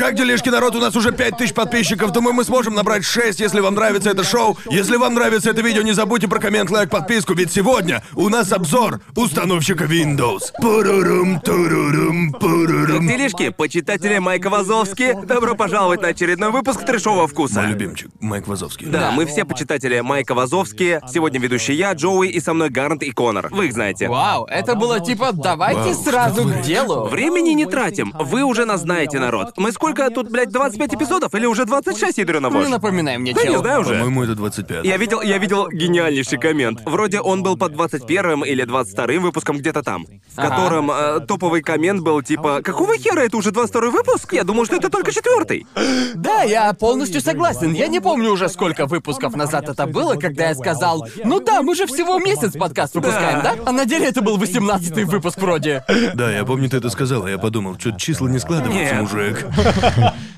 [0.00, 0.74] Как делишки, народ?
[0.76, 2.10] У нас уже 5000 подписчиков.
[2.10, 4.56] Думаю, мы сможем набрать 6, если вам нравится это шоу.
[4.70, 8.50] Если вам нравится это видео, не забудьте про коммент, лайк, подписку, ведь сегодня у нас
[8.50, 10.52] обзор установщика Windows.
[10.58, 13.06] Пурурум, турурум, пурурум.
[13.06, 17.60] Делишки, почитатели Майка Вазовски, добро пожаловать на очередной выпуск трешового вкуса.
[17.60, 18.86] Мой любимчик, Майк Вазовский.
[18.86, 21.02] Да, мы все почитатели Майка Вазовски.
[21.12, 23.48] Сегодня ведущий я, Джоуи, и со мной Гарнт и Конор.
[23.50, 24.08] Вы их знаете.
[24.08, 27.06] Вау, это было типа давайте Вау, сразу к делу.
[27.06, 28.14] Времени не тратим.
[28.18, 29.52] Вы уже нас знаете, народ.
[29.58, 33.48] Мы сколько тут, блядь, 25 эпизодов или уже 26, ядрёна не напоминай мне, Да не
[33.48, 33.60] чел.
[33.60, 33.90] знаю уже.
[33.94, 34.84] По-моему, это 25.
[34.84, 36.80] Я видел, я видел гениальнейший коммент.
[36.84, 40.06] Вроде он был под 21 или 22 выпуском где-то там.
[40.06, 40.48] В Ага.
[40.48, 44.32] котором э, топовый коммент был типа «Какого хера это уже 22 выпуск?
[44.32, 45.66] Я думал, что это только четвертый.
[46.14, 47.72] Да, я полностью согласен.
[47.72, 51.74] Я не помню уже сколько выпусков назад это было, когда я сказал, ну да, мы
[51.74, 53.56] же всего месяц подкаст выпускаем, да?
[53.66, 55.84] А на деле это был 18 выпуск вроде.
[56.14, 59.00] Да, я помню, ты это сказал, а я подумал, что числа не складываются, Нет.
[59.02, 59.46] мужик.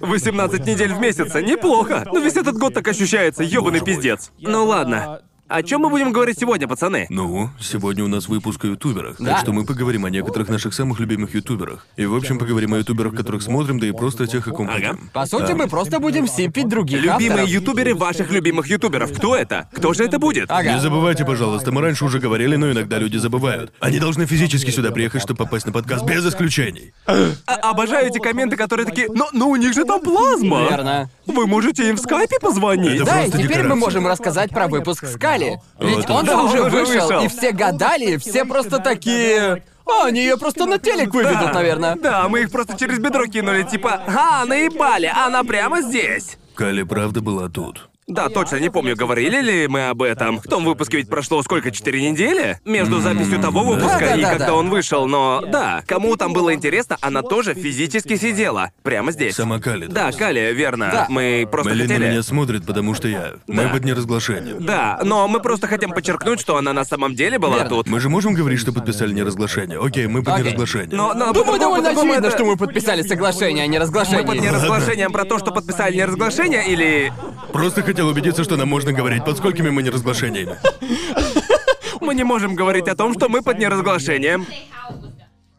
[0.01, 2.05] 18 недель в месяц, неплохо.
[2.07, 4.33] Но весь этот год так ощущается, ёбаный пиздец.
[4.39, 5.23] Ну ладно.
[5.55, 7.07] О чем мы будем говорить сегодня, пацаны?
[7.11, 9.33] Ну, сегодня у нас выпуск о ютуберах, Да.
[9.33, 11.87] так что мы поговорим о некоторых наших самых любимых ютуберах.
[11.99, 14.71] И, в общем, поговорим о ютуберах, которых смотрим, да и просто о тех, о ком
[14.71, 14.97] Ага.
[15.13, 17.49] По сути, мы просто будем симпить других Любимые авторов.
[17.51, 19.13] ютуберы ваших любимых ютуберов.
[19.13, 19.69] Кто это?
[19.75, 20.51] Кто же это будет?
[20.51, 20.73] Ага.
[20.73, 23.75] Не забывайте, пожалуйста, мы раньше уже говорили, но иногда люди забывают.
[23.79, 26.95] Они должны физически сюда приехать, чтобы попасть на подкаст без исключений.
[27.07, 30.63] А- обожаю эти комменты, которые такие, но, но у них же там плазма.
[30.71, 31.11] Верно.
[31.27, 32.95] Вы можете им в скайпе позвонить.
[33.03, 33.75] Это Да, и теперь мы декорация.
[33.77, 35.42] можем рассказать про выпуск Скали.
[35.79, 39.65] Ведь Вот он же уже вышел, и все гадали, все просто такие...
[39.85, 41.97] А, они ее просто на телек выведут, наверное.
[41.97, 46.39] Да, мы их просто через бедро кинули, типа, а, наебали, она прямо здесь.
[46.55, 47.89] Кали правда была тут.
[48.09, 50.41] Да, точно, не помню, говорили ли мы об этом.
[50.41, 52.59] В том выпуске ведь прошло сколько, четыре недели?
[52.65, 54.31] Между записью того выпуска и Да-да-да-да.
[54.31, 58.71] когда он вышел, но да, кому там было интересно, она тоже физически сидела.
[58.83, 59.37] Прямо здесь.
[59.37, 59.87] Сама Кали.
[59.87, 60.91] Да, Кали, верно.
[60.93, 61.07] Да.
[61.09, 62.11] Мы просто Мелин на хотели...
[62.11, 63.35] меня смотрит, потому что я...
[63.47, 64.65] Мы под неразглашением.
[64.65, 67.71] Да, но мы просто хотим подчеркнуть, что она на самом деле была Верно.
[67.71, 67.89] тут.
[67.89, 69.79] Мы же можем говорить, что подписали неразглашение?
[69.81, 70.47] Окей, мы под Окей.
[70.47, 70.97] неразглашением.
[70.97, 74.43] Но, но Думаю, довольно очевидно, это- что мы подписали соглашение, а не Мы под разглашение.
[74.43, 77.13] неразглашением про то, что подписали неразглашение, или...
[77.53, 80.57] Просто хотел убедиться, что нам можно говорить, под сколькими мы неразглашениями.
[82.01, 84.41] Мы не можем говорить о том, что мы под неразглашением.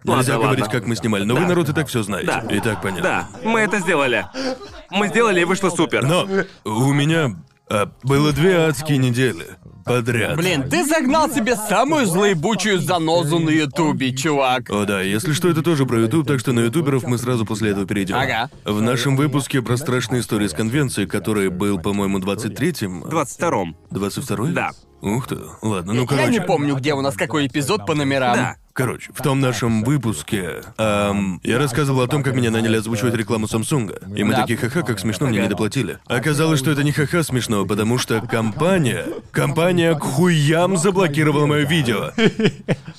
[0.04, 0.80] Нельзя Ладно, говорить, ладно.
[0.80, 2.28] как мы снимали, но вы, народ, и так все знаете.
[2.28, 2.54] Да.
[2.54, 3.30] И так понятно.
[3.42, 4.26] Да, мы это сделали.
[4.92, 6.04] Мы сделали, и вышло супер.
[6.06, 6.28] Но
[6.66, 7.38] у меня
[7.74, 9.48] а, было две адские недели
[9.84, 10.38] подряд.
[10.38, 14.70] Блин, ты загнал себе самую злоебучую занозу на Ютубе, чувак.
[14.70, 17.72] О да, если что, это тоже про Ютуб, так что на ютуберов мы сразу после
[17.72, 18.16] этого перейдем.
[18.16, 18.50] Ага.
[18.64, 23.06] В нашем выпуске про страшные истории с конвенции, который был, по-моему, 23-м.
[23.06, 23.76] 22-м.
[23.92, 24.54] 22-й?
[24.54, 24.72] Да.
[25.02, 25.38] Ух ты.
[25.62, 26.30] Ладно, ну Я короче.
[26.30, 28.36] не помню, где у нас какой эпизод по номерам.
[28.36, 28.56] Да.
[28.74, 33.48] Короче, в том нашем выпуске эм, я рассказывал о том, как меня наняли озвучивать рекламу
[33.48, 34.00] Самсунга.
[34.16, 36.00] И мы такие ха-ха, как смешно, мне не доплатили.
[36.08, 42.14] Оказалось, что это не ха-ха смешно, потому что компания, компания к хуям заблокировала мое видео.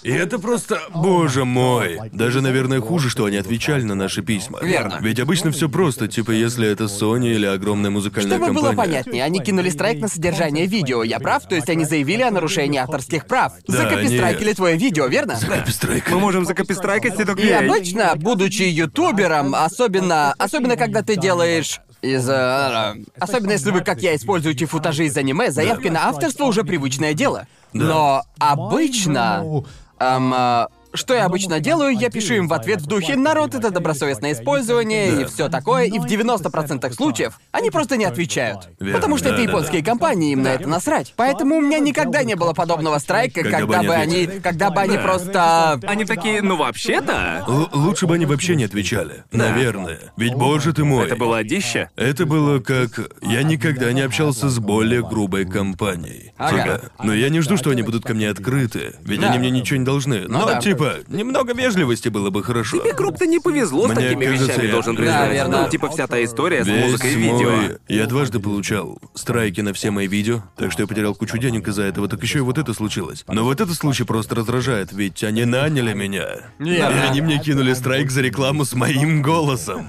[0.05, 1.99] И это просто, боже мой.
[2.13, 4.61] Даже, наверное, хуже, что они отвечали на наши письма.
[4.63, 4.99] Верно.
[5.01, 8.69] Ведь обычно все просто, типа если это Sony или огромная музыкальная Чтобы компания.
[8.69, 11.49] было понятнее, они кинули страйк на содержание видео, я прав?
[11.49, 13.55] То есть они заявили о нарушении авторских прав.
[13.67, 15.37] Да, Закопистрайкили они- твое видео, верно?
[15.65, 16.11] Копистрайк.
[16.11, 22.29] Мы можем закопистрайкать это И обычно, будучи ютубером, особенно, особенно когда ты делаешь из...
[22.29, 27.15] э, особенно если вы, как я, используете футажи из аниме, заявки на авторство уже привычное
[27.15, 27.47] дело.
[27.73, 29.65] Но обычно...
[29.99, 33.71] эм, э, что я обычно делаю, я пишу им в ответ в духе «народ, это
[33.71, 38.69] добросовестное использование» и все такое, и в 90% случаев они просто не отвечают.
[38.81, 39.51] Верно, потому что это да-да-да.
[39.53, 41.13] японские компании, им на это насрать.
[41.17, 44.27] Поэтому у меня никогда не было подобного страйка, Когда когда, бы они.
[44.27, 45.03] Когда бы они Да.
[45.03, 45.81] просто...
[45.87, 47.45] Они такие, ну вообще-то...
[47.47, 49.25] Л- лучше бы они вообще не отвечали.
[49.33, 49.99] Наверное.
[50.17, 51.07] Ведь, боже ты мой.
[51.07, 51.91] Это было одище.
[51.97, 53.01] Это было как...
[53.23, 56.33] Я никогда не общался с более грубой компанией.
[56.39, 56.63] Ага.
[56.79, 58.95] Типа, но я не жду, что они будут ко мне открыты.
[59.03, 59.29] Ведь Да.
[59.31, 60.27] они мне ничего не должны.
[60.29, 60.55] Но, да.
[60.93, 62.79] Типа, немного вежливости было бы хорошо.
[62.79, 65.33] Тебе крупно не повезло с Мне такими кажется, вещами, я- должен Да, признать.
[65.33, 65.63] верно.
[65.65, 67.79] Ну, типа вся та история с Весь музыкой и мой- видео.
[67.89, 71.83] Я дважды получал страйки на все мои видео, так что я потерял кучу денег из-за
[71.83, 73.25] этого, так еще и вот это случилось.
[73.29, 76.27] Но вот этот случай просто раздражает, ведь они наняли меня.
[76.61, 79.89] И они мне кинули страйк за рекламу с моим голосом.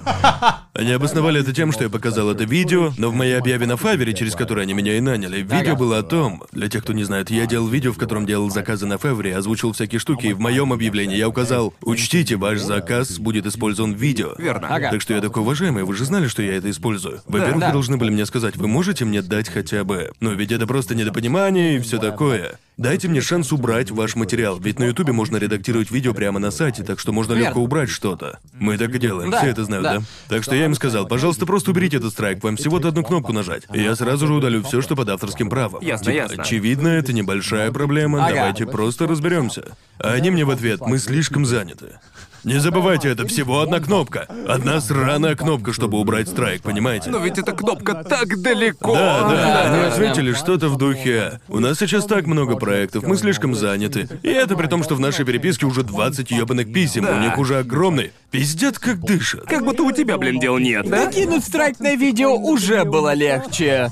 [0.74, 4.12] Они обосновали это тем, что я показал это видео, но в моей объяве на Фавере,
[4.14, 7.30] через которую они меня и наняли, видео было о том, для тех, кто не знает,
[7.30, 10.72] я делал видео, в котором делал заказы на Фавере, озвучил всякие штуки, и в моем
[10.88, 14.34] объявлении я указал, учтите, ваш заказ будет использован в видео.
[14.38, 14.68] Верно.
[14.68, 14.90] Ага.
[14.90, 17.20] Так что я такой, уважаемый, вы же знали, что я это использую.
[17.26, 17.66] Во-первых, Да.
[17.68, 20.12] вы должны были мне сказать, вы можете мне дать хотя бы...
[20.20, 22.58] Ну, ведь это просто недопонимание и все такое.
[22.76, 26.82] Дайте мне шанс убрать ваш материал, ведь на Ютубе можно редактировать видео прямо на сайте,
[26.84, 28.38] так что можно легко убрать что-то.
[28.52, 29.98] Мы так и делаем, Да, все это знают, да.
[29.98, 30.04] да?
[30.28, 33.62] Так что я им сказал, пожалуйста, просто уберите этот страйк, вам всего-то одну кнопку нажать.
[33.72, 35.80] И я сразу же удалю все, что под авторским правом.
[35.82, 36.42] Ясно, Типа, ясно.
[36.42, 38.34] Очевидно, это небольшая проблема, Ага.
[38.34, 39.74] давайте просто разберемся.
[39.98, 41.98] А они мне в ответ, мы слишком заняты.
[42.46, 44.28] Не забывайте, это всего одна кнопка.
[44.46, 47.10] Одна сраная кнопка, чтобы убрать страйк, понимаете?
[47.10, 48.94] Но ведь эта кнопка так далеко.
[48.94, 53.56] Да, да, они ответили что-то в духе «У нас сейчас так много проектов, мы слишком
[53.56, 54.08] заняты».
[54.22, 57.58] И это при том, что в нашей переписке уже 20 ёбаных писем, у них уже
[57.58, 58.12] огромный.
[58.30, 59.46] Пиздец, как дышат.
[59.46, 61.10] Как будто у тебя, блин, дел нет, да?
[61.10, 63.90] Кинуть страйк на видео уже было легче.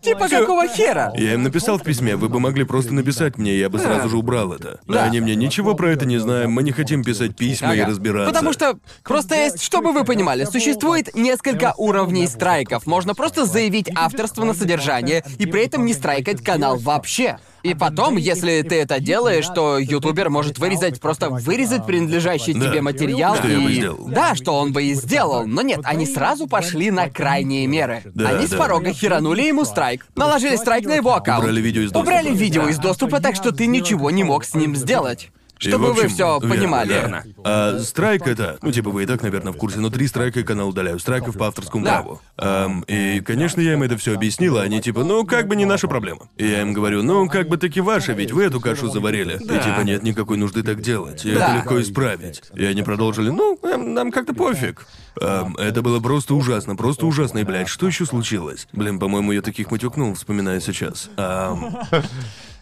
[0.00, 1.12] Типа какого хера?
[1.14, 4.16] Я им написал в письме, вы бы могли просто написать мне, я бы сразу же
[4.16, 4.80] убрал это.
[4.86, 5.04] Да.
[5.04, 7.90] Они мне ничего про это не знаем, мы не хотим писать письма и Ага.
[7.90, 8.32] разбираться.
[8.32, 12.86] Потому что просто есть, чтобы вы понимали, существует несколько уровней страйков.
[12.86, 17.38] Можно просто заявить авторство на содержание и при этом не страйкать канал вообще.
[17.62, 22.70] И потом, если ты это делаешь, то ютубер может вырезать, просто вырезать принадлежащий Да.
[22.70, 23.52] тебе материал Что и...
[23.52, 24.08] я бы сделал.
[24.08, 25.46] Да, что он бы и сделал.
[25.46, 28.02] Но нет, они сразу пошли на крайние меры.
[28.06, 28.58] Да, они с да.
[28.58, 31.44] порога херанули ему страйк, наложили страйк на его аккаунт.
[31.44, 32.02] Убрали видео из доступа.
[32.02, 35.30] Убрали видео из доступа, так что ты ничего не мог с ним сделать.
[35.68, 36.88] Чтобы общем, вы все верно, понимали.
[36.88, 36.94] да.
[37.00, 37.24] Верно.
[37.44, 40.70] А страйк это, ну типа вы и так, наверное, в курсе, но три страйка канал
[40.70, 42.00] удаляю, страйков по авторскому Да.
[42.02, 42.20] праву.
[42.38, 45.66] Ам, и, конечно, я им это все объяснил, а они типа, ну как бы не
[45.66, 46.28] наша проблема.
[46.36, 49.34] И я им говорю, ну как бы таки ваша, ведь вы эту кашу заварили.
[49.36, 51.48] И типа нет никакой нужды так делать, и Да.
[51.48, 52.42] это легко исправить.
[52.54, 54.86] И они продолжили, ну нам, нам как-то пофиг.
[55.20, 58.66] Ам, это было просто ужасно, просто ужасно, и, блядь, что еще случилось?
[58.72, 61.10] Блин, по-моему, я таких матюкнул, вспоминая сейчас.
[61.16, 61.76] Ам,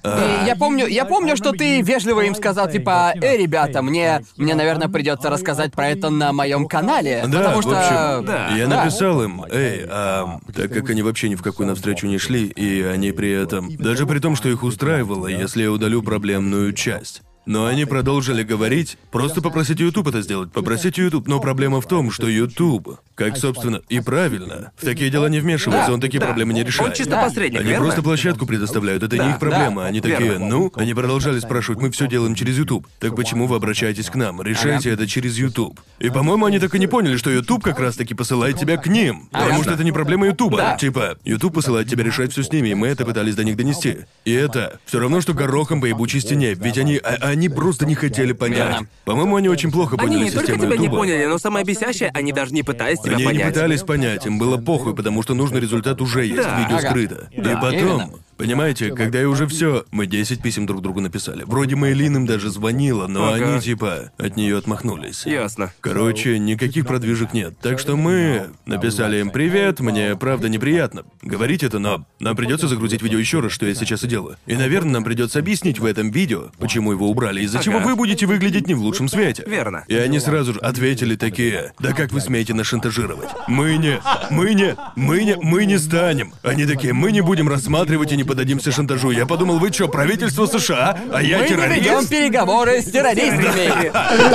[0.05, 4.55] И я помню, я помню, что ты вежливо им сказал, типа, «Эй, ребята, мне, мне,
[4.55, 8.49] наверное, придется рассказать про это на моем канале, Да, потому в что...» общем, да.
[8.57, 12.47] я написал им, эй, а, так как они вообще ни в какую навстречу не шли,
[12.47, 17.23] и они при этом, даже при том, что их устраивало, если я удалю проблемную часть.
[17.49, 21.27] Но они продолжили говорить, просто попросите YouTube это сделать, попросите YouTube.
[21.29, 25.87] Но проблема в том, что YouTube, как, собственно, и правильно, в такие дела не вмешивается,
[25.89, 26.27] Да, он такие да.
[26.27, 26.91] проблемы не решает.
[26.91, 27.25] Он чисто Да.
[27.25, 27.87] посредник, Они верно?
[27.87, 29.81] просто площадку предоставляют, это не их проблема.
[29.83, 30.47] да, Они такие, верно.
[30.47, 32.87] ну, они продолжали спрашивать, мы все делаем через YouTube.
[32.99, 34.43] Так почему вы обращаетесь к нам?
[34.43, 35.81] Решайте это через YouTube.
[36.01, 39.31] И, по-моему, они так и не поняли, что YouTube как раз-таки посылает тебя к ним.
[39.33, 40.59] Потому что это не проблема Ютуба.
[40.59, 40.77] Да.
[40.77, 44.01] Типа, YouTube посылает тебя решать все с ними, и мы это пытались до них донести.
[44.27, 47.95] И это все равно, что горохом по ебучей стене, ведь они, а- они просто не
[47.95, 48.59] хотели понять.
[48.59, 48.87] Верно.
[49.05, 50.99] По-моему, они очень плохо поняли Они не только систему тебя не Ютуба.
[51.03, 53.45] поняли, но самое бесящее, они даже не пытались тебя Они понять.
[53.47, 56.59] не пытались понять, им было похуй, потому что нужный результат уже есть, Да.
[56.61, 56.91] видео Ага.
[56.91, 57.29] скрыто.
[57.37, 58.11] Да, И потом, именно.
[58.39, 61.43] Понимаете, когда я уже все, мы 10 писем друг другу написали.
[61.45, 63.53] Вроде Мэйлин им даже звонила, но Ага.
[63.53, 65.27] они типа от нее отмахнулись.
[65.27, 65.73] Ясно.
[65.81, 67.59] Короче, никаких продвижек нет.
[67.61, 73.03] Так что мы написали им привет, мне правда неприятно говорить это, но нам придется загрузить
[73.03, 74.37] видео еще раз, что я сейчас и делаю.
[74.47, 78.27] И, наверное, нам придется объяснить в этом видео, почему его убрали, из-за чего вы будете
[78.27, 79.45] выглядеть не в лучшем свете.
[79.47, 79.85] Верно.
[79.89, 83.29] И они сразу же ответили такие, да как вы смеете нас шантажировать?
[83.49, 84.01] Мы не,
[84.31, 86.33] мы не, мы не, мы не станем.
[86.43, 89.11] Они такие, мы не будем рассматривать и не подадимся шантажу.
[89.11, 92.09] Я подумал, вы что, правительство США, а я Мы не ведем террорист?
[92.11, 93.91] переговоры с террористами.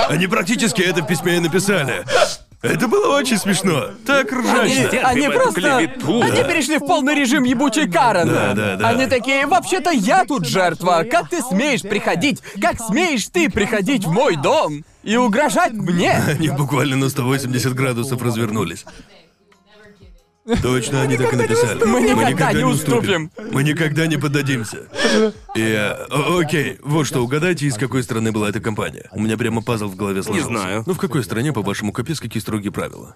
[0.12, 2.04] Они практически это в письме и написали.
[2.62, 3.88] Это было очень смешно.
[4.06, 5.00] Так Они, ржачно.
[5.10, 5.60] они эту просто...
[5.60, 6.22] клевету.
[6.22, 6.44] Они Да.
[6.46, 8.30] перешли в полный режим ебучей Карен.
[8.30, 8.88] Да, да, да.
[8.88, 11.04] Они такие, вообще-то я тут жертва.
[11.12, 12.42] Как ты смеешь приходить?
[12.62, 16.14] Как смеешь ты приходить в мой дом и угрожать мне?
[16.28, 18.86] Они буквально на 180 градусов развернулись.
[20.62, 21.84] Точно, они так и написали.
[21.86, 23.32] Мы никогда не уступим.
[23.52, 24.88] Мы никогда не поддадимся.
[25.56, 25.94] И, э,
[26.40, 29.10] окей, вот что, угадайте, из какой страны была эта компания.
[29.14, 30.50] У меня прямо пазл в голове сложился.
[30.50, 30.84] знаю.
[30.86, 33.16] Ну, в какой стране, по-вашему, капец, какие строгие правила?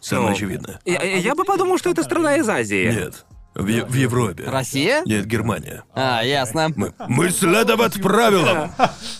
[0.00, 0.80] Самое Ну, очевидное.
[0.84, 2.86] Я, я- я бы подумал, что это страна из Азии.
[2.92, 3.24] Нет.
[3.54, 4.44] В, Е- в Европе.
[4.46, 5.02] Россия?
[5.04, 5.82] Нет, Германия.
[5.94, 6.70] А, ясно.
[6.76, 8.72] Мы, мы следовать правилам.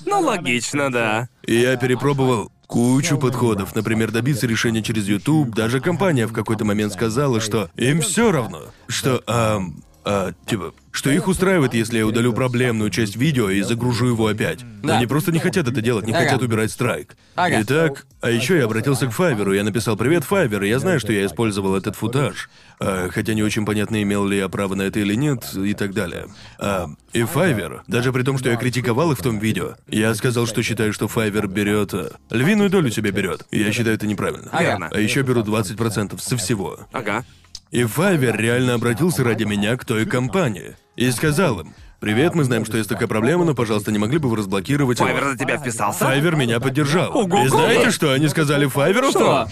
[0.07, 1.29] Ну, логично, да.
[1.47, 3.75] И я перепробовал кучу подходов.
[3.75, 5.55] Например, добиться решения через YouTube.
[5.55, 11.11] Даже компания в какой-то момент сказала, что им все равно, что, ам, а, типа, что
[11.11, 14.61] их устраивает, если я удалю проблемную часть видео и загружу его опять.
[14.83, 14.97] Да.
[14.97, 16.25] Они просто не хотят это делать, не Ага.
[16.25, 17.17] хотят убирать страйк.
[17.35, 17.63] Ага.
[17.63, 21.25] Итак, а еще я обратился к Файверу, я написал «Привет, Файвер», я знаю, что я
[21.25, 22.51] использовал этот футаж.
[22.81, 25.95] А, хотя не очень понятно, имел ли я право на это или нет, и так
[25.95, 26.27] далее.
[26.59, 30.47] А, и Файвер, даже при том, что я критиковал их в том видео, я сказал,
[30.47, 33.47] что считаю, что Файвер берет а, львиную долю себе берет.
[33.51, 34.51] Я считаю это неправильно.
[34.59, 34.89] Верно.
[34.93, 36.81] А еще беру 20% со всего.
[36.93, 37.25] Ага.
[37.73, 40.77] И Файвер реально обратился ради меня к той компании.
[40.95, 44.29] И сказал им, Привет, мы знаем, что есть такая проблема, но, пожалуйста, не могли бы
[44.29, 46.01] вы разблокировать его?» Файвер за тебя вписался?
[46.01, 47.17] Файвер меня поддержал.
[47.17, 47.45] Ого-го.
[47.45, 49.11] И знаете, что они сказали Файверу?
[49.11, 49.47] Что?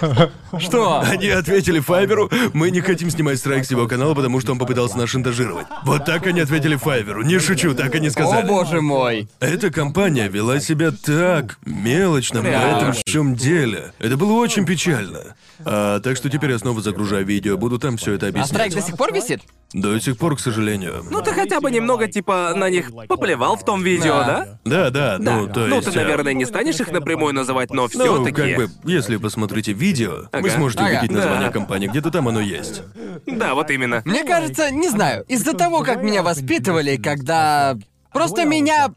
[0.58, 1.00] Что?
[1.00, 4.98] Они ответили Файверу, мы не хотим снимать страйк с его канала, потому что он попытался
[4.98, 5.68] нас шантажировать.
[5.84, 7.22] Вот так они ответили Файверу.
[7.22, 8.48] Не шучу, так они О сказали.
[8.48, 9.28] боже мой.
[9.38, 13.92] Эта компания вела себя так мелочно, в этом в чем деле.
[14.00, 15.36] Это было очень печально.
[15.64, 18.48] А, так что теперь я снова загружаю видео, буду там все это А объяснять.
[18.48, 19.40] страйк до сих пор висит?
[19.72, 21.04] До сих пор, к сожалению.
[21.10, 24.46] Ну ты хотя бы немного, типа, на них поплевал в том видео, Да.
[24.64, 24.90] да?
[24.90, 25.92] Да, да, ну, то ну, есть...
[25.92, 28.32] ты, э, наверное, не станешь их напрямую называть, но Ну, все-таки.
[28.32, 30.50] как бы, если посмотрите видео, вы Ага.
[30.50, 30.90] сможете Ага.
[30.98, 31.52] увидеть название Да.
[31.52, 32.82] компании, где-то там оно есть.
[33.26, 34.02] Да, вот именно.
[34.04, 37.76] Мне кажется, не знаю, из-за того, как меня воспитывали, когда...
[38.12, 38.90] Просто меня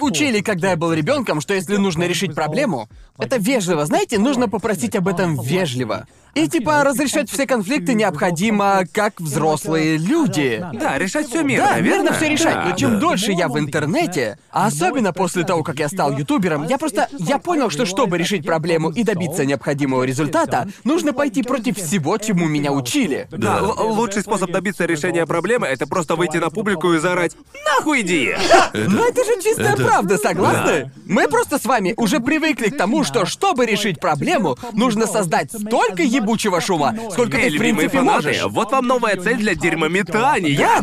[0.00, 2.88] учили, когда я был ребенком, что если нужно решить проблему,
[3.18, 3.86] это вежливо.
[3.86, 6.06] Знаете, нужно попросить об этом вежливо.
[6.34, 10.64] И типа разрешать все конфликты необходимо как взрослые люди.
[10.74, 12.12] Да, решать все мирно, Да, верно?
[12.12, 12.54] все решать.
[12.54, 12.64] Да.
[12.70, 16.78] Но чем дольше я в интернете, а особенно после того, как я стал ютубером, я
[16.78, 22.18] просто я понял, что чтобы решить проблему и добиться необходимого результата, нужно пойти против всего,
[22.18, 23.28] чему меня учили.
[23.30, 28.00] Да, л- лучший способ добиться решения проблемы это просто выйти на публику и заорать «Нахуй
[28.02, 28.34] иди!»
[28.74, 30.90] Но это же чистая это- правда, согласны?
[31.06, 36.02] Мы просто с вами уже привыкли к тому, что чтобы решить проблему, нужно создать столько
[36.24, 38.42] ебучего шума, сколько ты в любимые принципе фанаты, можешь.
[38.48, 40.58] вот вам новая цель для дерьмометания.
[40.58, 40.80] Да,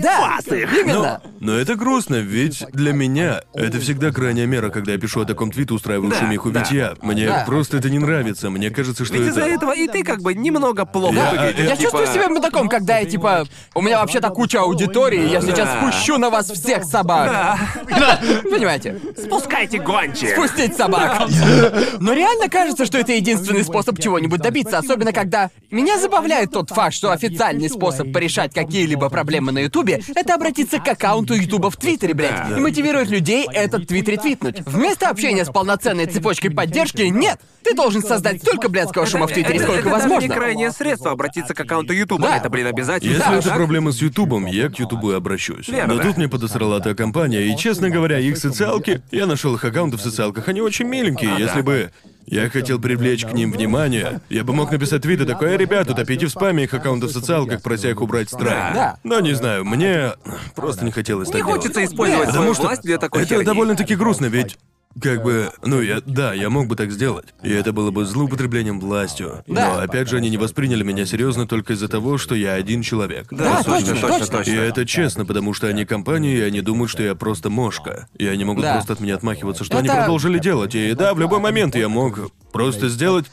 [0.47, 0.71] да, их.
[0.81, 1.21] именно.
[1.39, 5.51] Но это грустно, ведь для меня это всегда крайняя мера, когда я пишу о таком
[5.51, 6.75] твите, устраиваю Да, шумиху, ведь да.
[6.75, 7.43] я, мне Да.
[7.47, 9.31] просто это не нравится, мне кажется, что Ведь это...
[9.31, 11.59] из-за этого и ты как бы немного плохо Да, выглядишь.
[11.69, 13.45] Я типа- чувствую себя мудаком, когда я типа...
[13.73, 15.81] У меня вообще-то куча аудитории, я сейчас Да.
[15.91, 17.57] спущу на вас всех собак.
[18.43, 18.99] Понимаете?
[19.17, 20.35] Спускайте гончи.
[20.35, 21.27] Пустить собак.
[21.99, 25.30] Но реально кажется, что это единственный способ чего-нибудь добиться, особенно когда...
[25.69, 30.87] Меня забавляет тот факт, что официальный способ порешать какие-либо проблемы на Ютубе— это обратиться к
[30.87, 34.61] аккаунту Ютуба в Твиттере, блядь, и мотивировать людей этот твит ретвитнуть.
[34.65, 37.39] Вместо общения с полноценной цепочкой поддержки, нет!
[37.63, 40.27] Ты должен создать столько блядского шума в Твиттере, Это- сколько это возможно.
[40.27, 42.23] не крайнее средство обратиться к аккаунту Ютуба.
[42.23, 42.37] Да.
[42.37, 43.11] Это, блин, обязательно.
[43.11, 43.57] Если Да, это так.
[43.57, 45.67] проблема с Ютубом, я к Ютубу и обращусь.
[45.67, 45.93] Верно.
[45.93, 49.01] Но тут мне подосрала та компания, и, честно говоря, их социалки...
[49.11, 51.35] Я нашел их аккаунты в социалках, они очень миленькие.
[51.37, 51.91] Если бы
[52.25, 56.25] я хотел привлечь к ним внимание, я бы мог написать твиты такой, «Эй, ребята, топите
[56.27, 58.73] в спаме их аккаунты в социалках, прося их убрать страйк.
[58.73, 58.97] Да.
[59.03, 60.13] Но не знаю, мне
[60.55, 61.61] просто не хотелось Не так делать.
[61.61, 63.45] хочется использовать Потому свою что власть для такой это херни.
[63.45, 64.57] довольно-таки грустно, ведь
[64.99, 67.33] как бы, ну я, да, я мог бы так сделать.
[67.43, 69.43] И это было бы злоупотреблением властью.
[69.47, 69.75] Да.
[69.75, 73.27] Но опять же, они не восприняли меня серьезно только из-за того, что я один человек.
[73.31, 74.37] Да, точно, точно, точно, точно.
[74.37, 74.51] точно.
[74.51, 78.07] И это честно, потому что они компания, и они думают, что я просто мошка.
[78.17, 78.73] И они могут Да.
[78.73, 80.75] просто от меня отмахиваться, что они Это- продолжили делать.
[80.75, 82.19] И да, в любой момент я мог
[82.51, 83.25] просто сделать.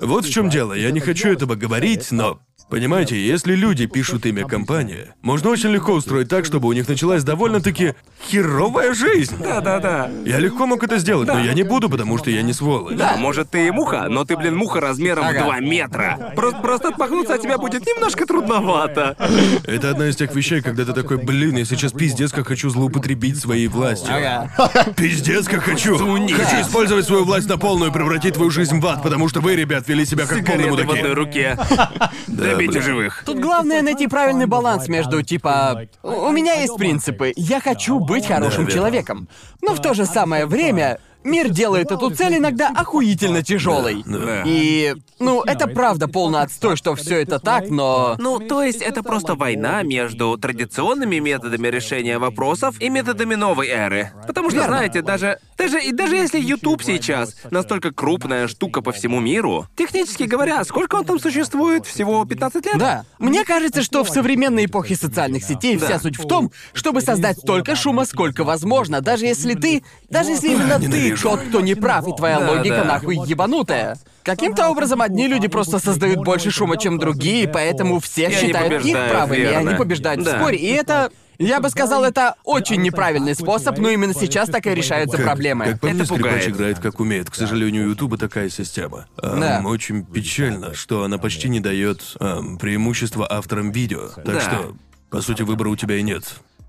[0.00, 0.72] Вот в чем дело.
[0.72, 2.40] Я не хочу этого говорить, но.
[2.68, 7.22] Понимаете, если люди пишут имя компании, можно очень легко устроить так, чтобы у них началась
[7.22, 7.94] довольно-таки
[8.28, 9.36] херовая жизнь.
[9.40, 10.10] Да-да-да.
[10.24, 12.96] Я легко мог это сделать, но я не буду, потому что я не сволочь.
[12.96, 15.42] Да, может, ты и муха, но ты, блин, муха размером Ага.
[15.42, 16.32] в 2 метра.
[16.34, 19.16] Просто, просто отмахнуться от тебя будет немножко трудновато.
[19.64, 23.38] Это одна из тех вещей, когда ты такой, блин, я сейчас пиздец как хочу злоупотребить
[23.38, 24.12] своей властью.
[24.12, 24.50] Ага.
[24.96, 25.96] Пиздец, как хочу!
[25.96, 29.54] Хочу использовать свою власть на полную и превратить твою жизнь в ад, потому что вы,
[29.66, 31.14] ребят, вели себя как полные Сигареты в одной мудаки.
[31.14, 31.58] руке.
[32.26, 33.22] Добейте живых.
[33.26, 38.26] Тут главное найти правильный баланс между типа у у меня есть принципы, я хочу быть
[38.26, 39.28] хорошим человеком,
[39.62, 44.02] но в то же самое время мир делает эту цель иногда охуительно тяжелой.
[44.06, 44.42] Да.
[44.46, 49.02] И ну это правда полный отстой, что все это так, но Ну, то есть это
[49.02, 54.12] просто война между традиционными методами решения вопросов и методами новой эры.
[54.26, 54.76] Потому что, Верно.
[54.76, 60.24] знаете, даже, даже, и даже если YouTube сейчас настолько крупная штука по всему миру, технически
[60.24, 61.86] говоря, сколько он там существует?
[61.86, 62.78] Всего 15 лет?
[62.78, 63.04] Да.
[63.18, 65.86] Мне кажется, что в современной эпохе социальных сетей Да.
[65.86, 70.48] вся суть в том, чтобы создать столько шума, сколько возможно, даже если ты, даже если
[70.50, 71.15] именно ты.
[71.22, 72.84] Тот, кто не прав, и твоя Да, логика да.
[72.84, 73.98] нахуй ебанутая.
[74.22, 78.96] Каким-то образом одни люди просто создают больше шума, чем другие, поэтому все И считают их
[79.10, 79.70] правыми, и верно.
[79.70, 80.34] они побеждают Да.
[80.36, 80.58] в споре.
[80.58, 85.16] И это, я бы сказал, это очень неправильный способ, но именно сейчас так и решаются
[85.18, 85.64] Как- проблемы.
[85.66, 86.48] Как по мне, Это скрипач пугает.
[86.48, 87.30] играет как умеет.
[87.30, 89.06] К сожалению, у Ютуба такая система.
[89.22, 89.62] Ам, Да.
[89.64, 94.08] Очень печально, что она почти не дает ам, преимущества авторам видео.
[94.16, 94.40] Так Да.
[94.40, 94.74] что,
[95.10, 96.24] по сути, выбора у тебя и нет.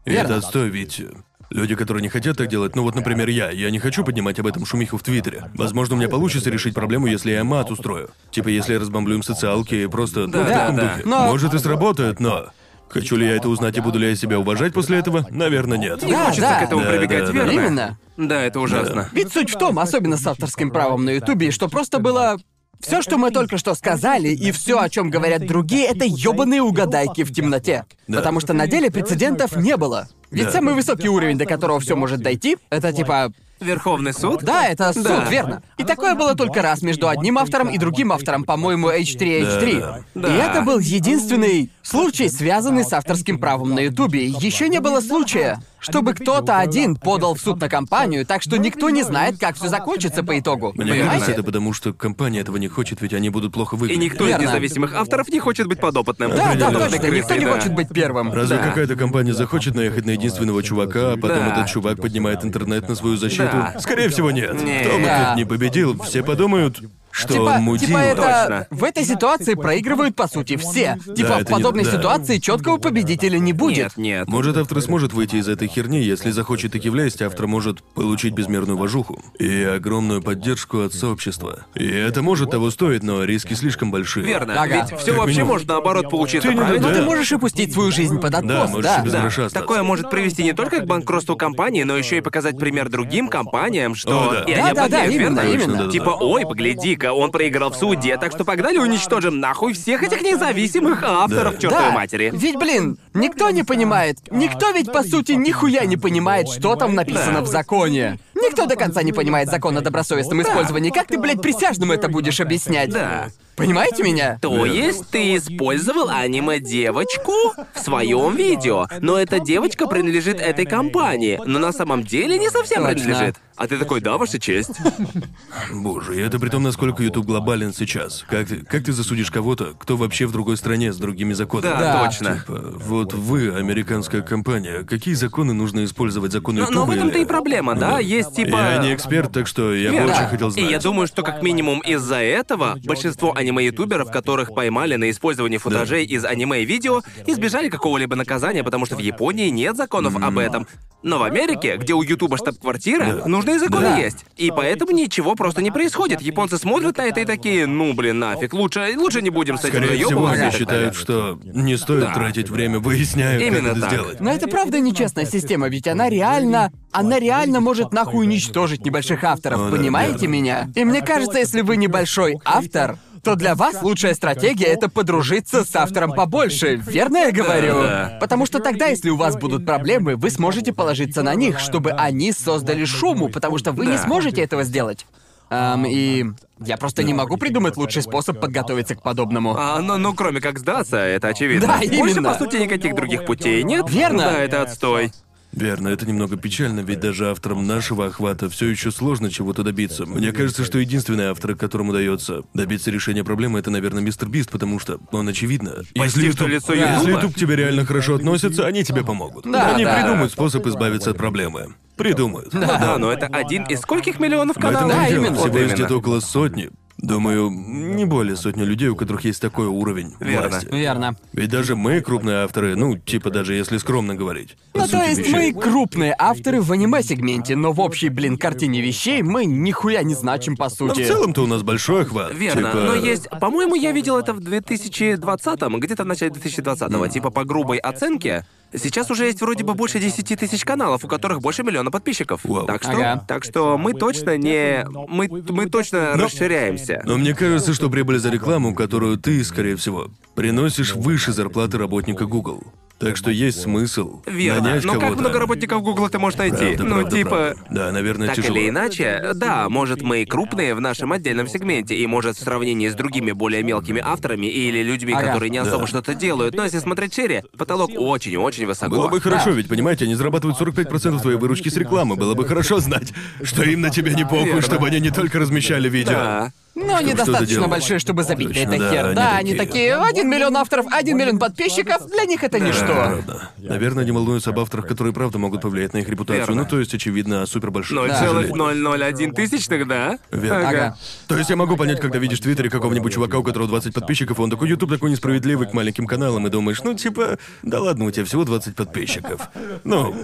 [0.06, 0.28] И Верно.
[0.28, 1.02] это отстой, ведь
[1.50, 4.48] Люди, которые не хотят так делать, ну вот, например, я, я не хочу поднимать об
[4.48, 5.50] этом шумиху в Твиттере.
[5.56, 8.10] Возможно, у меня получится решить проблему, если я мат устрою.
[8.32, 10.82] Типа, если я разбомблю им социалки и просто, ну, в Да, таком да.
[10.96, 11.02] духе.
[11.06, 12.48] Но- Может и сработает, но...
[12.90, 15.28] Хочу ли я это узнать и буду ли я себя уважать после этого?
[15.30, 16.02] Наверное, нет.
[16.04, 16.60] Не Да, хочется да.
[16.60, 17.32] к этому Да, прибегать, да, да.
[17.34, 17.52] верно?
[17.52, 17.98] Именно.
[18.16, 19.10] Да, это ужасно.
[19.12, 22.38] Ведь суть в том, особенно с авторским правом на Ютубе, что просто было
[22.80, 27.24] все, что мы только что сказали, и все, о чем говорят другие, это ёбаные угадайки
[27.24, 27.86] в темноте.
[28.08, 28.18] Да.
[28.20, 30.08] Потому что на деле прецедентов не было.
[30.32, 30.52] Ведь Да.
[30.52, 34.44] самый высокий уровень, до которого все может дойти, это типа Верховный суд?
[34.44, 35.26] Да, это суд, Да.
[35.32, 35.64] верно.
[35.78, 39.80] И такое было только раз между одним автором и другим автором, по-моему, H3H3.
[39.80, 40.28] Да, да.
[40.28, 44.28] И это был единственный случай, связанный с авторским правом на Ютубе.
[44.28, 48.90] Еще не было случая, чтобы кто-то один подал в суд на компанию, так что никто
[48.90, 50.72] не знает, как все закончится по итогу.
[50.76, 51.06] Мне Понимаете?
[51.10, 54.04] кажется, это потому, что компания этого не хочет, ведь они будут плохо И выглядеть.
[54.04, 54.44] никто Верно.
[54.44, 56.32] из независимых авторов не хочет быть подопытным.
[56.32, 56.80] Да, да, Определенно.
[56.90, 57.08] точно.
[57.16, 57.54] Никто не Да.
[57.54, 58.34] хочет быть первым.
[58.34, 58.64] Разве Да.
[58.64, 61.48] какая-то компания захочет наехать на единственного чувака, а потом Да.
[61.54, 63.50] этот чувак поднимает интернет на свою защиту?
[63.54, 63.76] Да.
[63.80, 64.62] Скорее всего, нет.
[64.62, 64.88] Нет.
[64.88, 65.28] Кто бы Да.
[65.30, 66.80] тут не победил, все подумают,
[67.18, 67.88] что Типа, он мудила.
[67.88, 68.22] типа это...
[68.22, 68.68] Точно.
[68.70, 70.98] В этой ситуации проигрывают, по сути, все.
[71.16, 71.92] Типа, это в не- подобной да.
[71.92, 73.78] ситуации четкого победителя не будет.
[73.78, 74.28] Нет, нет.
[74.28, 78.78] Может, автор сможет выйти из этой херни, если захочет таки влезть, автор может получить безмерную
[78.78, 81.66] вожуху и огромную поддержку от сообщества.
[81.74, 84.26] И это может того стоить, но риски слишком большие.
[84.26, 84.62] Верно.
[84.62, 84.88] Ага.
[84.90, 85.48] Ведь все Как вообще минимум.
[85.54, 86.88] может наоборот получиться, Ты не правильно?
[86.88, 87.00] Но Да.
[87.00, 89.02] ты можешь опустить свою жизнь под откос, Да, можешь да.
[89.02, 89.22] и без Да.
[89.22, 89.60] гроша остаться.
[89.68, 93.96] Такое может привести не только к банкротству компании, но еще и показать пример другим компаниям,
[93.96, 94.40] что О, да.
[94.44, 95.64] и они Да-да-да, обладают, именно, верно?
[95.74, 95.92] именно.
[95.92, 101.04] Типа, ой, погляди-ка, он проиграл в суде, так что погнали уничтожим нахуй всех этих независимых
[101.04, 101.60] авторов Да.
[101.60, 102.32] чертовой Да, матери.
[102.34, 107.40] ведь, блин, никто не понимает, никто ведь, по сути, нихуя не понимает, что там написано
[107.40, 107.42] Да.
[107.42, 108.20] в законе.
[108.42, 110.92] Никто до конца не понимает закон о добросовестном использовании.
[110.92, 112.90] Как ты, блядь, присяжному это будешь объяснять?
[112.90, 113.28] Да.
[113.56, 114.38] Понимаете меня?
[114.40, 117.32] То есть ты использовал аниме-девочку
[117.74, 122.84] в своем видео, но эта девочка принадлежит этой компании, но на самом деле не совсем
[122.84, 122.94] Точно.
[123.04, 123.36] принадлежит.
[123.56, 124.78] А ты такой, да, ваша честь?
[125.74, 128.24] Боже, и это при том, насколько YouTube глобален сейчас.
[128.30, 131.72] Как ты, как ты засудишь кого-то, кто вообще в другой стране с другими законами?
[131.72, 132.06] Да, Да.
[132.06, 132.40] точно.
[132.40, 136.32] Типа, вот вы, американская компания, какие законы нужно использовать?
[136.32, 137.98] Законы Но, YouTube но в этом-то или- и проблема, да?
[137.98, 138.58] Есть типа...
[138.58, 140.66] Я не эксперт, так что я бы очень хотел знать.
[140.66, 146.06] И я думаю, что как минимум из-за этого большинство аниме-ютуберов, которых поймали на использовании футажей
[146.06, 150.68] из аниме и видео, избежали какого-либо наказания, потому что в Японии нет законов об этом.
[151.04, 153.98] Но в Америке, где у Ютуба штаб-квартира, нужные законы Да.
[153.98, 154.26] есть.
[154.36, 156.22] И поэтому ничего просто не происходит.
[156.22, 159.84] Японцы смотрят на это и такие, ну блин, нафиг, лучше, лучше не будем с этим
[159.84, 160.44] Скорее всего, доёбываться».
[160.44, 163.92] они считают, что не стоит тратить время, выясняя, Именно как это так.
[163.92, 164.20] сделать.
[164.20, 166.72] Но это правда нечестная система, ведь она реально...
[166.92, 170.70] Она реально может нахуй уничтожить небольших авторов, понимаете меня?
[170.76, 175.76] И мне кажется, если вы небольшой автор, то для вас лучшая стратегия— это подружиться с
[175.76, 177.74] автором побольше, верно я говорю?
[177.82, 178.18] Да.
[178.22, 182.32] Потому что тогда, если у вас будут проблемы, вы сможете положиться на них, чтобы они
[182.32, 184.04] создали шуму, потому что вы не Да.
[184.04, 185.06] сможете этого сделать.
[185.50, 186.26] Ам, и
[186.60, 189.56] я просто не могу придумать лучший способ подготовиться к подобному.
[189.58, 191.68] А, ну, ну, кроме как сдаться, это очевидно.
[191.68, 192.34] Да, Больше, именно.
[192.34, 193.90] по сути, никаких других путей нет.
[193.90, 194.24] Верно.
[194.24, 195.12] Да, это отстой.
[195.58, 200.06] Верно, это немного печально, ведь даже авторам нашего охвата все еще сложно чего-то добиться.
[200.06, 204.80] Мне кажется, что единственный автор, которому удается добиться решения проблемы, это, наверное, мистер Бист, потому
[204.80, 205.82] что он очевидно.
[205.96, 207.12] Почти что лицо если.
[207.12, 209.46] YouTube к тебе реально хорошо относится, они тебе помогут.
[209.52, 209.96] Да, они да.
[209.96, 211.74] придумают способ избавиться от проблемы.
[211.96, 212.54] Придумают.
[212.54, 214.90] Ну да, но это один из скольких миллионов каналов?
[214.90, 215.34] Да, именно.
[215.34, 216.70] Всего Вот есть где-то около сотни.
[217.00, 220.50] Думаю, не более сотни людей, у которых есть такой уровень Верно.
[220.50, 220.68] власти.
[220.72, 221.16] Верно.
[221.32, 224.58] Ведь даже мы, крупные авторы, ну, типа даже если скромно говорить.
[224.74, 225.54] по Ну, то сути есть вещей.
[225.54, 230.56] мы крупные авторы в аниме-сегменте, но в общей, блин, картине вещей мы нихуя не значим
[230.58, 231.06] по Но в сути.
[231.08, 232.34] целом-то у нас большой охват.
[232.34, 233.30] Верно, Типа, но есть...
[233.30, 238.46] По-моему, я видел это в 2020-м, где-то в начале 2020-го, типа по грубой оценке.
[238.74, 242.42] Сейчас уже есть вроде бы больше 10 тысяч каналов, у которых больше миллиона подписчиков.
[242.44, 242.66] Вау.
[242.66, 243.24] Так что, Ага.
[243.28, 247.02] так что мы точно не, мы, мы точно расширяемся.
[247.06, 252.26] Но мне кажется, что прибыль за рекламу, которую ты, скорее всего, приносишь выше зарплаты работника
[252.26, 252.64] Google.
[253.00, 254.62] Так что есть смысл Верно.
[254.70, 255.22] нанять Но как кого-то.
[255.22, 256.58] много работников Гугла ты можешь найти?
[256.76, 257.30] Правда, ну, правда, типа.
[257.30, 257.56] правда.
[257.70, 258.58] Да, наверное, Так тяжело.
[258.58, 262.96] или иначе, да, может, мы крупные в нашем отдельном сегменте, и может в сравнении с
[262.96, 265.28] другими более мелкими авторами или людьми, Ага.
[265.28, 265.88] которые не особо Да.
[265.88, 268.96] что-то делают, но если смотреть шире, потолок очень-очень высоко.
[268.96, 272.16] Было бы хорошо, ведь, понимаете, они зарабатывают 45% твоей выручки с рекламы.
[272.16, 274.62] Было бы хорошо знать, что им на тебя не похуй, Верно.
[274.62, 276.14] чтобы они не только размещали видео.
[276.14, 276.52] Да.
[276.78, 279.06] Но что-то недостаточно большие, чтобы забить на это да, хер.
[279.06, 279.96] они Да, они такие.
[279.96, 282.86] один миллион авторов, один миллион подписчиков, для них это ничто.
[282.86, 283.50] Правда.
[283.58, 286.46] Наверное, они волнуются об авторах, которые правда могут повлиять на их репутацию.
[286.46, 286.64] Верно.
[286.64, 288.10] Ну, то есть, очевидно, супер большой.
[288.10, 290.20] 0,001 тысячных, да?
[290.32, 290.70] Верно.
[290.70, 290.98] Ага.
[291.28, 294.40] То есть я могу понять, когда видишь в Твиттере какого-нибудь чувака, у которого 20 подписчиков,
[294.40, 298.12] он такой, YouTube такой несправедливый к маленьким каналам, и думаешь, ну типа, да ладно, у
[298.12, 299.50] тебя всего 20 подписчиков.
[299.84, 300.16] Ну,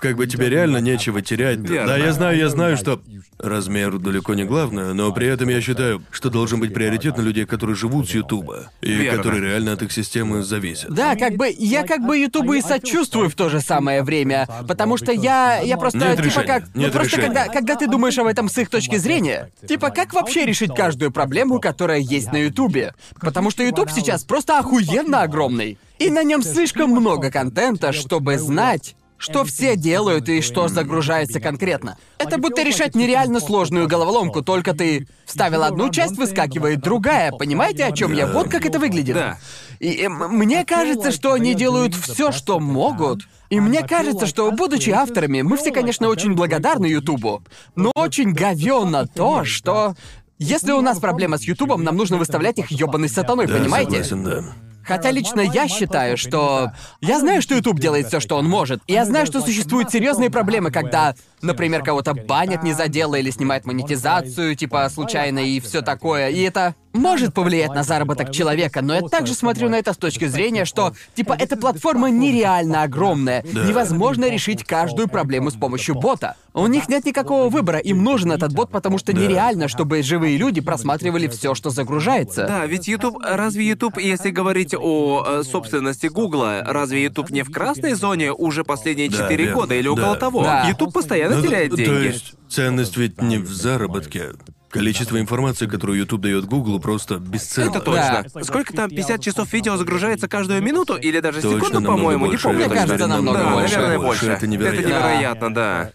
[0.00, 1.58] как бы тебе реально нечего терять.
[1.58, 1.86] Верно.
[1.86, 3.00] Да, я знаю, я знаю, что
[3.38, 5.75] размер далеко не главное, но при этом я считаю,
[6.10, 9.16] что должен быть приоритет на людей, которые живут с Ютуба, и Верно.
[9.18, 10.92] которые реально от их системы зависят.
[10.92, 14.96] Да, как бы я как бы Ютубу и сочувствую в то же самое время, потому
[14.96, 17.34] что я я просто Нет типа решения, как ну нет просто решения.
[17.34, 21.10] когда когда ты думаешь об этом с их точки зрения, типа как вообще решить каждую
[21.10, 26.42] проблему, которая есть на Ютубе, потому что Ютуб сейчас просто охуенно огромный, и на нем
[26.42, 31.96] слишком много контента, чтобы знать что все делают и что загружается конкретно.
[32.18, 37.32] Это будто решать нереально сложную головоломку, только ты вставил одну часть, выскакивает другая.
[37.32, 38.26] Понимаете, о чем я?
[38.26, 39.14] Вот как это выглядит.
[39.14, 39.38] Да.
[39.80, 43.22] И э, мне кажется, что они делают все, что могут.
[43.50, 47.42] И мне кажется, что, будучи авторами, мы все, конечно, очень благодарны Ютубу,
[47.74, 49.94] но очень говёно то, что...
[50.38, 54.04] Если у нас проблема с Ютубом, нам нужно выставлять их ёбаной сатаной, Да, понимаете?
[54.04, 54.44] согласен, да.
[54.86, 56.72] Хотя лично я считаю, что...
[57.00, 58.80] Я знаю, что YouTube делает все, что он может.
[58.86, 61.14] Я знаю, что существуют серьезные проблемы, когда,
[61.46, 66.28] например, кого-то банят не за дело или снимают монетизацию, типа, случайно и все такое.
[66.28, 70.24] И это может повлиять на заработок человека, но я также смотрю на это с точки
[70.26, 73.42] зрения, что, типа, эта платформа нереально огромная.
[73.42, 76.36] Невозможно решить каждую проблему с помощью бота.
[76.54, 80.62] У них нет никакого выбора, им нужен этот бот, потому что нереально, чтобы живые люди
[80.62, 82.46] просматривали все, что загружается.
[82.46, 87.50] Да, ведь YouTube, разве YouTube, если говорить о э, собственности Гугла, разве YouTube не в
[87.52, 89.60] красной зоне уже последние Да, 4 верно.
[89.60, 90.20] года или около Да.
[90.20, 90.42] того?
[90.44, 90.66] Да.
[90.66, 91.90] YouTube постоянно Теряет то- деньги.
[91.90, 94.32] То есть ценность ведь не в заработке.
[94.68, 97.70] Количество информации, которую YouTube дает Гуглу, просто бесценно.
[97.70, 98.26] Это точно.
[98.42, 102.58] Сколько там 50 часов видео загружается каждую минуту или даже Точно, секунду, по-моему, не помню.
[102.58, 102.80] Мне точно.
[102.82, 103.74] кажется, намного да, больше.
[103.76, 104.86] наверное, Больше, это невероятно.
[104.86, 105.90] невероятно, да.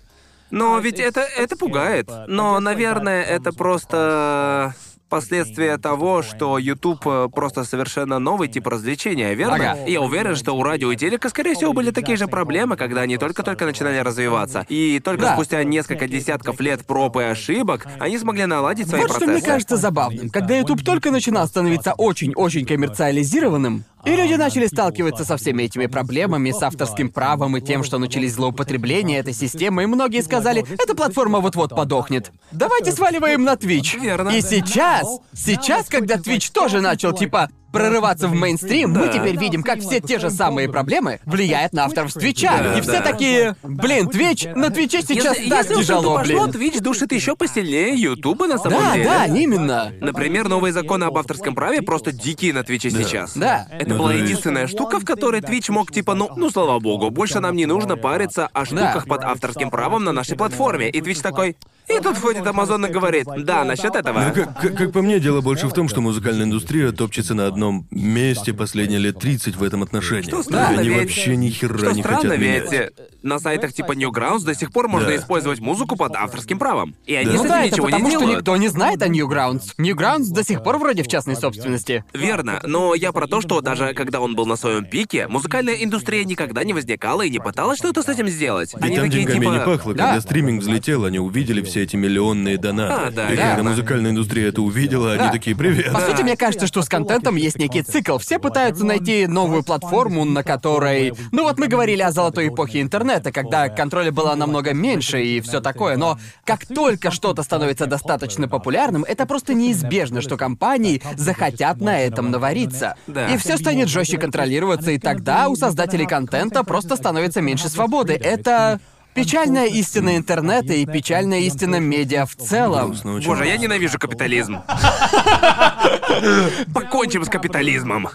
[0.49, 2.09] Но ведь это, это пугает.
[2.27, 4.73] Но, наверное, это просто
[5.11, 9.55] последствия того, что YouTube э, просто совершенно новый тип развлечения, верно?
[9.73, 9.77] Ага.
[9.85, 13.17] Я уверен, что у радио и телека, скорее всего, были такие же проблемы, когда они
[13.17, 14.65] только-только начинали развиваться.
[14.69, 15.33] И только Да.
[15.35, 19.37] спустя несколько десятков лет проб и ошибок они смогли наладить свои Вот что процессы.
[19.39, 20.29] мне кажется забавным.
[20.29, 26.51] Когда YouTube только начинал становиться очень-очень коммерциализированным, и люди начали сталкиваться со всеми этими проблемами,
[26.51, 31.75] с авторским правом и тем, что начались злоупотребления этой системой, многие сказали, эта платформа вот-вот
[31.75, 32.31] подохнет.
[32.51, 33.99] Давайте сваливаем на Twitch.
[33.99, 34.29] Верно.
[34.29, 39.13] И сейчас, сейчас, когда Twitch тоже начал, типа, прорываться в мейнстрим, мы Да.
[39.13, 42.57] теперь видим, как все те же самые проблемы влияют на авторов Твича.
[42.61, 43.01] Да, и все да.
[43.01, 46.71] такие, блин, Твич, на Твиче сейчас если, так если тяжело, то пошло, блин.
[46.71, 49.05] Twitch душит еще посильнее Ютуба на самом Да, деле.
[49.05, 49.93] да, именно.
[50.01, 53.35] Например, новые законы об авторском праве просто дикие на Твиче сейчас.
[53.35, 53.67] Да.
[53.71, 57.55] Это была единственная штука, в которой Twitch мог типа, ну, ну слава богу, больше нам
[57.55, 60.89] не нужно париться о штуках под авторским правом на нашей платформе.
[60.89, 61.55] И Twitch такой.
[61.97, 64.19] И тут входит Амазон и говорит, да, насчет этого.
[64.27, 67.47] Ну, как, как- как по мне, дело больше в том, что музыкальная индустрия топчется на
[67.47, 70.23] одном месте последние лет 30 в этом отношении.
[70.23, 72.93] Что странно, они ведь- вообще ни хера Что не странно, хотят ведь менять.
[73.23, 75.15] на сайтах типа Newgrounds до сих пор можно Да.
[75.15, 76.95] использовать музыку под авторским правом.
[77.05, 77.31] И они Да.
[77.33, 78.39] с Ну этим да, это ничего потому, не что делают.
[78.39, 79.61] никто не знает о Newgrounds.
[79.77, 82.03] Newgrounds до сих пор вроде в частной собственности.
[82.13, 86.23] Верно, но я про то, что даже когда он был на своем пике, музыкальная индустрия
[86.23, 88.73] никогда не возникала и не пыталась что-то с этим сделать.
[88.73, 89.49] И там деньгами типа...
[89.51, 90.05] не пахло, Да.
[90.07, 92.93] когда стриминг взлетел, они увидели все эти миллионные донаты.
[93.07, 93.69] А, да, и когда верно.
[93.71, 95.23] музыкальная индустрия это увидела, Да.
[95.23, 95.93] они такие «Привет».
[95.93, 98.17] По сути, мне кажется, что с контентом есть некий цикл.
[98.17, 101.13] Все пытаются найти новую платформу, на которой...
[101.31, 105.61] Ну вот мы говорили о золотой эпохе интернета, когда контроля было намного меньше и все
[105.61, 111.99] такое, но как только что-то становится достаточно популярным, это просто неизбежно, что компании захотят на
[111.99, 112.95] этом навариться.
[113.07, 113.27] Да.
[113.29, 118.13] И все станет жестче контролироваться, и тогда у создателей контента просто становится меньше свободы.
[118.13, 118.79] Это
[119.13, 122.95] печальная истина интернета и печальная истина медиа в целом.
[123.25, 124.61] Боже, я ненавижу капитализм.
[126.73, 128.09] Покончим с капитализмом.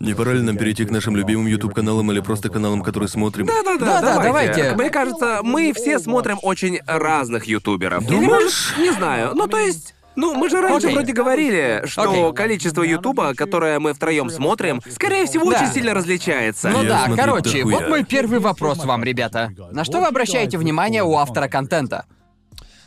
[0.00, 3.46] Не пора ли нам перейти к нашим любимым YouTube-каналам или просто каналам, которые смотрим?
[3.46, 4.74] Да-да-да, Да-да, давайте.
[4.76, 8.04] Мне кажется, мы все смотрим очень разных ютуберов.
[8.04, 8.74] Или, Думаешь?
[8.78, 9.32] не знаю.
[9.34, 9.93] Ну, то есть...
[10.16, 10.94] Ну, мы же раньше Окей.
[10.96, 12.32] вроде говорили, что Окей.
[12.34, 15.58] количество Ютуба, которое мы втроем смотрим, скорее всего, Да.
[15.62, 16.68] очень сильно различается.
[16.70, 17.76] Ну Я да, смотрю короче, дохуя.
[17.78, 19.50] вот мой первый вопрос вам, ребята.
[19.72, 22.04] На что вы обращаете внимание у автора контента?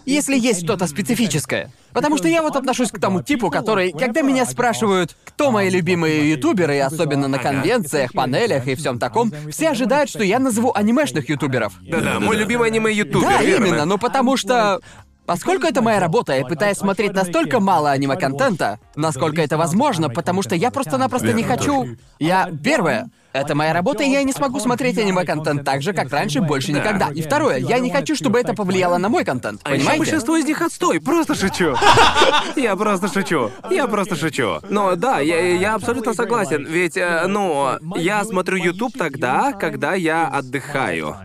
[0.06, 1.70] Если есть что-то специфическое.
[1.92, 6.32] Потому что я вот отношусь к тому типу, который, когда меня спрашивают, кто мои любимые
[6.32, 11.28] ютуберы, и особенно на конвенциях, панелях и всем таком, все ожидают, что я назову анимешных
[11.28, 11.74] ютуберов.
[11.82, 13.66] Да-да, мой любимый аниме-ютубер, Да, верно?
[13.66, 14.80] именно, но потому что...
[15.28, 20.56] Поскольку это моя работа, я пытаюсь смотреть настолько мало аниме-контента, насколько это возможно, потому что
[20.56, 21.98] я просто-напросто не хочу...
[22.18, 22.50] Я...
[22.64, 26.72] Первое, это моя работа, и я не смогу смотреть аниме-контент так же, как раньше, больше
[26.72, 27.10] никогда.
[27.14, 30.00] И второе, я не хочу, чтобы это повлияло на мой контент, А понимаете?
[30.00, 31.76] большинство из них отстой, просто шучу.
[32.56, 33.52] Я просто шучу.
[33.70, 34.60] Я просто шучу.
[34.70, 36.66] Но да, я, я абсолютно согласен.
[36.66, 41.16] Ведь, э, ну, я смотрю YouTube тогда, когда я отдыхаю.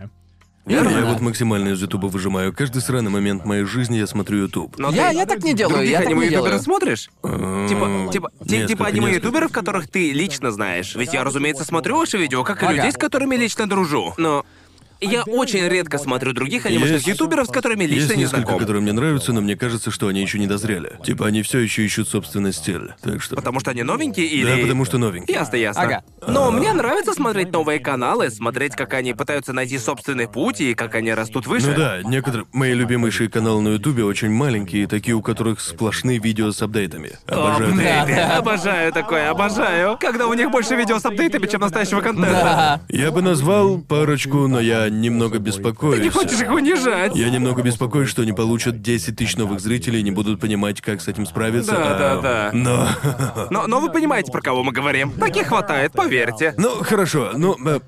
[0.65, 0.97] Я, Верно.
[0.99, 2.53] я вот максимально из Ютуба выжимаю.
[2.53, 4.77] Каждый сраный момент моей жизни я смотрю Ютуб.
[4.77, 6.59] Но Я, ты я так не делаю, других я так не делаю.
[6.59, 7.09] смотришь?
[7.21, 10.95] Типа, типа, ти- Несколько, типа аниме-ютуберов, которых ты лично знаешь.
[10.95, 14.13] Ведь я, разумеется, смотрю ваши видео, как и людей, с которыми лично дружу.
[14.17, 14.45] Но
[15.03, 18.59] Я очень редко смотрю других анимешных Есть- ютуберов, с которыми лично Есть не несколько, знаком.
[18.59, 20.93] которые мне нравятся, но мне кажется, что они еще не дозрели.
[21.03, 22.93] Типа они все еще ищут собственный стиль.
[23.01, 23.35] Так что.
[23.35, 24.49] Потому что они новенькие или...
[24.49, 25.35] Да, потому что новенькие.
[25.35, 25.81] Ясно, ясно.
[25.83, 26.03] Ага.
[26.27, 30.95] Но мне нравится смотреть новые каналы, смотреть, как они пытаются найти собственный путь и как
[30.95, 31.67] они растут выше.
[31.67, 36.51] Ну да, некоторые мои любимейшие каналы на Ютубе очень маленькие, такие, у которых сплошные видео
[36.51, 37.11] с апдейтами.
[37.27, 37.73] Обожаю.
[37.75, 38.37] Да, да.
[38.43, 39.97] Обожаю такое, обожаю.
[39.99, 42.31] Когда у них больше видео с апдейтами, чем настоящего контента.
[42.31, 42.81] Да.
[42.89, 46.01] Я бы назвал парочку, но я немного беспокоюсь.
[46.03, 47.15] Не хочешь их унижать?
[47.15, 51.01] Я немного беспокоюсь, что они получат 10 тысяч новых зрителей и не будут понимать, как
[51.01, 51.71] с этим справиться.
[51.71, 52.49] Да, а- да, да.
[52.53, 52.87] Но...
[53.49, 55.11] Но, но вы понимаете, про кого мы говорим.
[55.11, 56.53] Таких хватает, поверьте.
[56.57, 57.55] Ну, хорошо, ну...
[57.65, 57.79] э,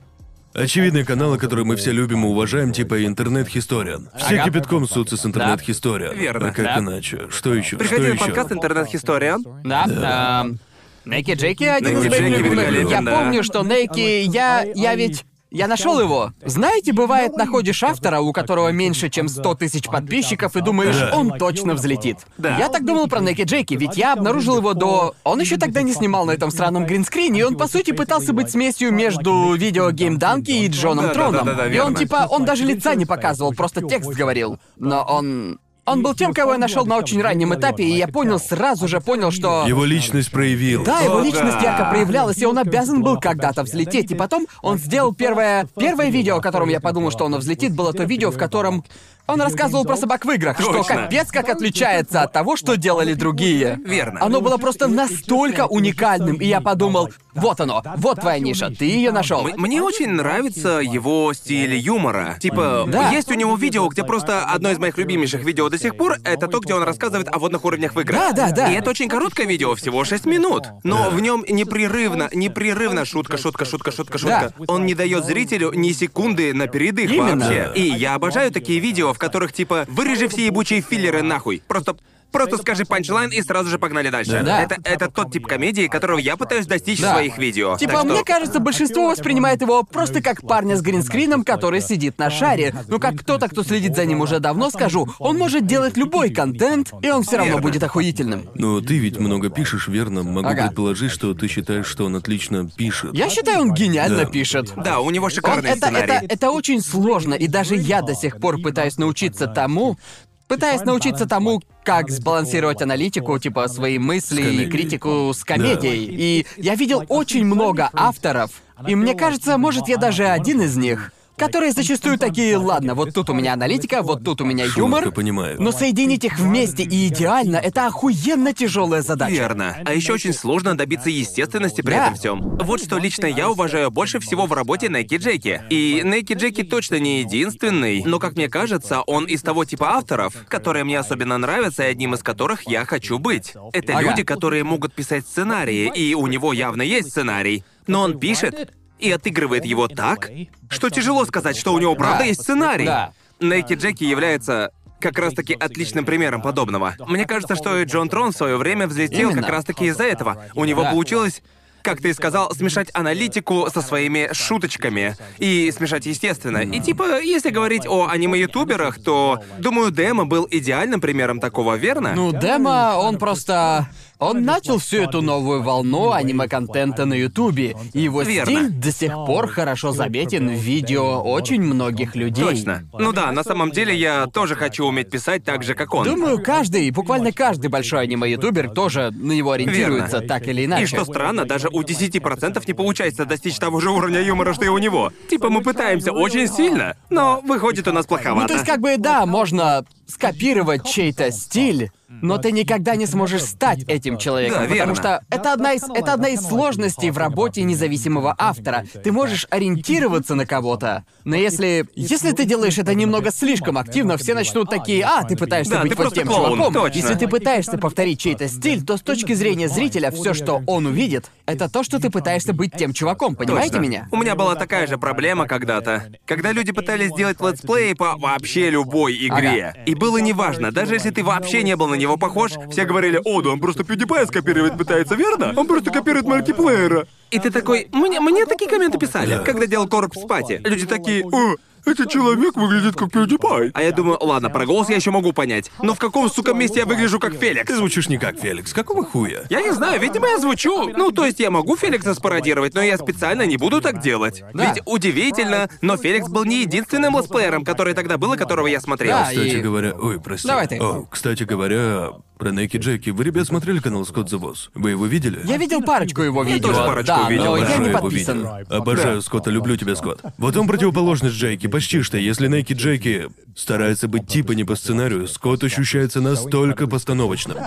[0.53, 4.09] Очевидные каналы, которые мы все любим и уважаем, типа интернет-хисториан.
[4.17, 4.45] Все Ага.
[4.45, 6.15] кипятком ссутся с интернет-хисториан.
[6.17, 6.47] Верно.
[6.47, 6.79] А как Да.
[6.79, 7.27] иначе?
[7.29, 7.75] Что еще?
[7.75, 8.25] Приходи Что на еще?
[8.25, 9.43] подкаст «Интернет-хисториан».
[9.65, 10.43] Да.
[10.45, 10.59] эм,
[11.03, 12.13] Нейки Джеки один Нейки
[12.47, 13.11] из моих Я да.
[13.19, 15.25] помню, что Нейки, я, я ведь...
[15.55, 16.33] Я нашел его.
[16.43, 21.15] Знаете, бывает, находишь автора, у которого меньше, чем 100 тысяч подписчиков, и думаешь, Да.
[21.15, 22.17] он точно взлетит.
[22.37, 22.57] Да.
[22.57, 25.15] Я так думал про Неки Джеки, ведь я обнаружил его до...
[25.23, 28.51] Он еще тогда не снимал на этом сраном гринскрине, и он, по сути, пытался быть
[28.51, 31.45] смесью между видео Гейм Данки и Джоном Да, Троном.
[31.45, 34.59] да, да, да, и он, типа, он даже лица не показывал, просто текст говорил.
[34.75, 35.59] Но он...
[35.85, 39.01] Он был тем, кого я нашел на очень раннем этапе, и я понял, сразу же
[39.01, 39.65] понял, что...
[39.67, 40.87] Его личность проявилась.
[40.87, 44.09] Да, его личность ярко проявлялась, и он обязан был когда-то взлететь.
[44.09, 45.67] И потом он сделал первое...
[45.77, 48.83] Первое видео, о котором я подумал, что оно взлетит, было то видео, в котором
[49.27, 50.95] он рассказывал про собак в играх, что Точно.
[50.95, 53.79] капец как отличается от того, что делали другие.
[53.85, 54.19] Верно.
[54.23, 59.11] Оно было просто настолько уникальным, и я подумал, вот оно, вот твоя ниша, ты ее
[59.11, 59.47] нашел.
[59.47, 62.37] М- Мне очень нравится его стиль юмора.
[62.39, 63.09] Типа, Да.
[63.11, 66.47] есть у него видео, где просто одно из моих любимейших видео до сих пор это
[66.47, 68.19] то, где он рассказывает о водных уровнях в играх.
[68.19, 68.71] Да, да, да.
[68.71, 70.63] И это очень короткое видео, всего 6 минут.
[70.83, 74.53] Но в нем непрерывно, непрерывно шутка, шутка, шутка, шутка, шутка.
[74.67, 77.45] Он не дает зрителю ни секунды на передых Именно.
[77.45, 77.71] вообще.
[77.75, 81.63] И я обожаю такие видео, в которых типа вырежи все ебучие филлеры нахуй.
[81.67, 81.97] Просто
[82.35, 84.41] Просто скажи панчлайн и сразу же погнали дальше.
[84.45, 84.61] Да.
[84.61, 87.11] Это, это тот тип комедии, которого я пытаюсь достичь Да.
[87.11, 87.77] в своих видео.
[87.77, 92.17] Типа, Так что- мне кажется, большинство воспринимает его просто как парня с гринскрином, который сидит
[92.17, 92.73] на шаре.
[92.89, 96.91] Ну, как кто-то, кто следит за ним уже давно, скажу, он может делать любой контент,
[97.01, 97.61] и он все равно Верно.
[97.61, 98.49] будет охуительным.
[98.55, 100.23] Но ты ведь много пишешь, верно?
[100.23, 100.67] Могу Ага.
[100.67, 103.13] предположить, что ты считаешь, что он отлично пишет.
[103.13, 104.25] Я считаю, он гениально Да.
[104.25, 104.73] пишет.
[104.75, 106.11] Да, у него Он- шикарный это, сценарий.
[106.13, 109.97] это, это очень сложно, и даже я до сих пор пытаюсь научиться тому,
[110.47, 116.05] пытаясь научиться тому, как сбалансировать аналитику, типа свои мысли и критику с комедией.
[116.05, 118.51] И я видел очень много авторов,
[118.87, 123.29] и мне кажется, может, я даже один из них, которые зачастую такие, ладно, вот тут
[123.29, 125.61] у меня аналитика, вот тут у меня юмор, Шутка, понимаю.
[125.61, 129.33] но соединить их вместе и идеально— это охуенно тяжелая задача.
[129.33, 129.77] Верно.
[129.85, 132.03] А еще очень сложно добиться естественности при Да.
[132.05, 132.41] этом всем.
[132.57, 135.61] Вот что лично я уважаю больше всего в работе Найки Джеки.
[135.69, 140.33] И Найки Джеки точно не единственный, но, как мне кажется, он из того типа авторов,
[140.47, 143.53] которые мне особенно нравятся и одним из которых я хочу быть.
[143.73, 144.09] Это Ага.
[144.09, 147.63] люди, которые могут писать сценарии, и у него явно есть сценарий.
[147.87, 150.29] Но он пишет и отыгрывает его так,
[150.69, 152.25] что тяжело сказать, что у него правда Да.
[152.25, 152.85] есть сценарий.
[152.85, 153.11] Да.
[153.39, 156.95] Найки Джеки является как раз-таки отличным примером подобного.
[157.07, 159.41] Мне кажется, что и Джон Трон в свое время взлетел Именно.
[159.43, 160.45] как раз-таки из-за этого.
[160.55, 160.91] У него Да.
[160.91, 161.41] получилось
[161.83, 165.15] как ты сказал, смешать аналитику со своими шуточками.
[165.37, 166.57] И смешать естественно.
[166.57, 172.13] И типа, если говорить о аниме-ютуберах, то, думаю, Демо был идеальным примером такого, верно?
[172.15, 173.87] Ну, Демо, он просто...
[174.19, 178.51] Он начал всю эту новую волну аниме-контента на Ютубе, и его Верно.
[178.51, 182.43] стиль до сих пор хорошо заметен в видео очень многих людей.
[182.45, 182.83] Точно.
[182.97, 186.05] Ну да, на самом деле я тоже хочу уметь писать так же, как он.
[186.05, 190.27] Думаю, каждый, буквально каждый большой аниме-ютубер тоже на него ориентируется, Верно.
[190.27, 190.83] так или иначе.
[190.83, 194.69] И что странно, даже у 10% не получается достичь того же уровня юмора, что и
[194.69, 195.11] у него.
[195.29, 198.47] Типа мы пытаемся очень сильно, но выходит у нас Ну, плоховато.
[198.47, 203.83] то есть, как бы, да, можно скопировать чей-то стиль, но ты никогда не сможешь стать
[203.87, 204.95] этим человеком, Да, потому верно.
[204.95, 208.85] что это одна из это одна из сложностей в работе независимого автора.
[209.03, 214.33] Ты можешь ориентироваться на кого-то, но если если ты делаешь это немного слишком активно, все
[214.35, 216.73] начнут такие: а, ты пытаешься Да, быть ты вот тем клоун, чуваком.
[216.73, 216.97] точно.
[216.97, 221.31] Если ты пытаешься повторить чей-то стиль, то с точки зрения зрителя все, что он увидит,
[221.47, 223.35] это то, что ты пытаешься быть тем чуваком.
[223.35, 223.81] Понимаете Точно.
[223.83, 224.07] меня?
[224.11, 226.05] У меня была такая же проблема когда-то.
[226.25, 229.73] Когда люди пытались сделать летсплей по вообще любой игре.
[229.73, 229.83] Ага.
[229.85, 233.41] И было неважно, даже если ты вообще не был на него похож, все говорили, о,
[233.41, 235.53] да он просто PewDiePie скопировать пытается, верно?
[235.55, 237.07] Он просто копирует Маркиплаера.
[237.31, 240.61] И ты такой, мне, мне такие комменты писали, когда делал Corpse Party.
[240.63, 241.55] Люди такие, о,
[241.87, 243.71] этот человек выглядит как PewDiePie.
[243.73, 245.71] А я думаю, ладно, про голос я еще могу понять.
[245.81, 247.67] Но в каком, сука, месте я выгляжу как Феликс?
[247.67, 248.73] Ты звучишь не как Феликс.
[248.73, 249.43] Какого хуя?
[249.49, 250.89] Я не знаю, видимо, я звучу.
[250.89, 254.43] Ну, то есть я могу Феликса спародировать, но я специально не буду так делать.
[254.53, 254.73] Да.
[254.73, 259.17] Ведь удивительно, но Феликс был не единственным летсплеером, который тогда был и которого я смотрел.
[259.17, 259.93] Да, Кстати и- говоря...
[259.93, 260.47] Ой, прости.
[260.47, 260.77] Давай ты.
[260.79, 263.09] О, кстати говоря, про Нэки Джеки.
[263.11, 264.69] Вы, ребят, смотрели канал Скотт Boss?
[264.73, 265.39] Вы его видели?
[265.45, 266.69] Я видел парочку его видео.
[266.69, 268.47] тоже парочку да, видел, но я Обожаю не его подписан.
[268.69, 270.21] Обожаю Скотта, люблю тебя, Скотт.
[270.37, 272.17] Вот он противоположность Джейки, почти что.
[272.17, 277.57] Если Нэки Джеки старается быть типа не по сценарию, Скотт ощущается настолько постановочным,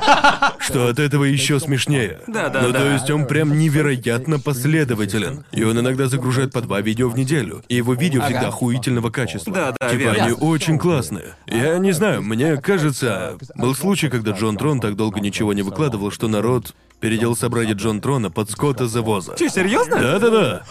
[0.59, 2.20] что от этого еще смешнее.
[2.26, 2.81] Да, да, Ну, да.
[2.81, 5.44] то есть он прям невероятно последователен.
[5.52, 7.62] И он иногда загружает по два видео в неделю.
[7.68, 8.48] И его видео всегда Ага.
[8.48, 9.52] охуительного качества.
[9.54, 10.24] Да, да, Типа верно.
[10.24, 11.35] они очень классные.
[11.46, 16.11] Я не знаю, мне кажется, был случай, когда Джон Трон так долго ничего не выкладывал,
[16.11, 19.37] что народ переделал собрание Джон Трона под Скотта Завоза.
[19.38, 19.99] Че, серьезно?
[19.99, 20.64] Да-да-да.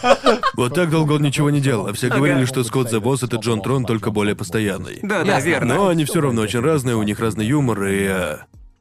[0.54, 3.62] Вот так долго он ничего не делал, а все говорили, что Скотт Завоз это Джон
[3.62, 5.00] Трон, только более постоянный.
[5.02, 5.74] Да, да, верно.
[5.74, 8.06] Но они все равно очень разные, у них разный юмор, и...
[8.08, 8.36] э,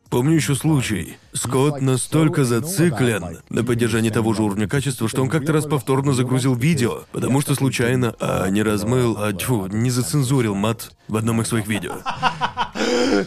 [0.09, 1.17] Помню еще случай.
[1.33, 6.55] Скотт настолько зациклен на поддержании того же уровня качества, что он как-то раз повторно загрузил
[6.55, 11.47] видео, потому что случайно, а не размыл, а тьфу, не зацензурил мат в одном из
[11.47, 11.93] своих видео.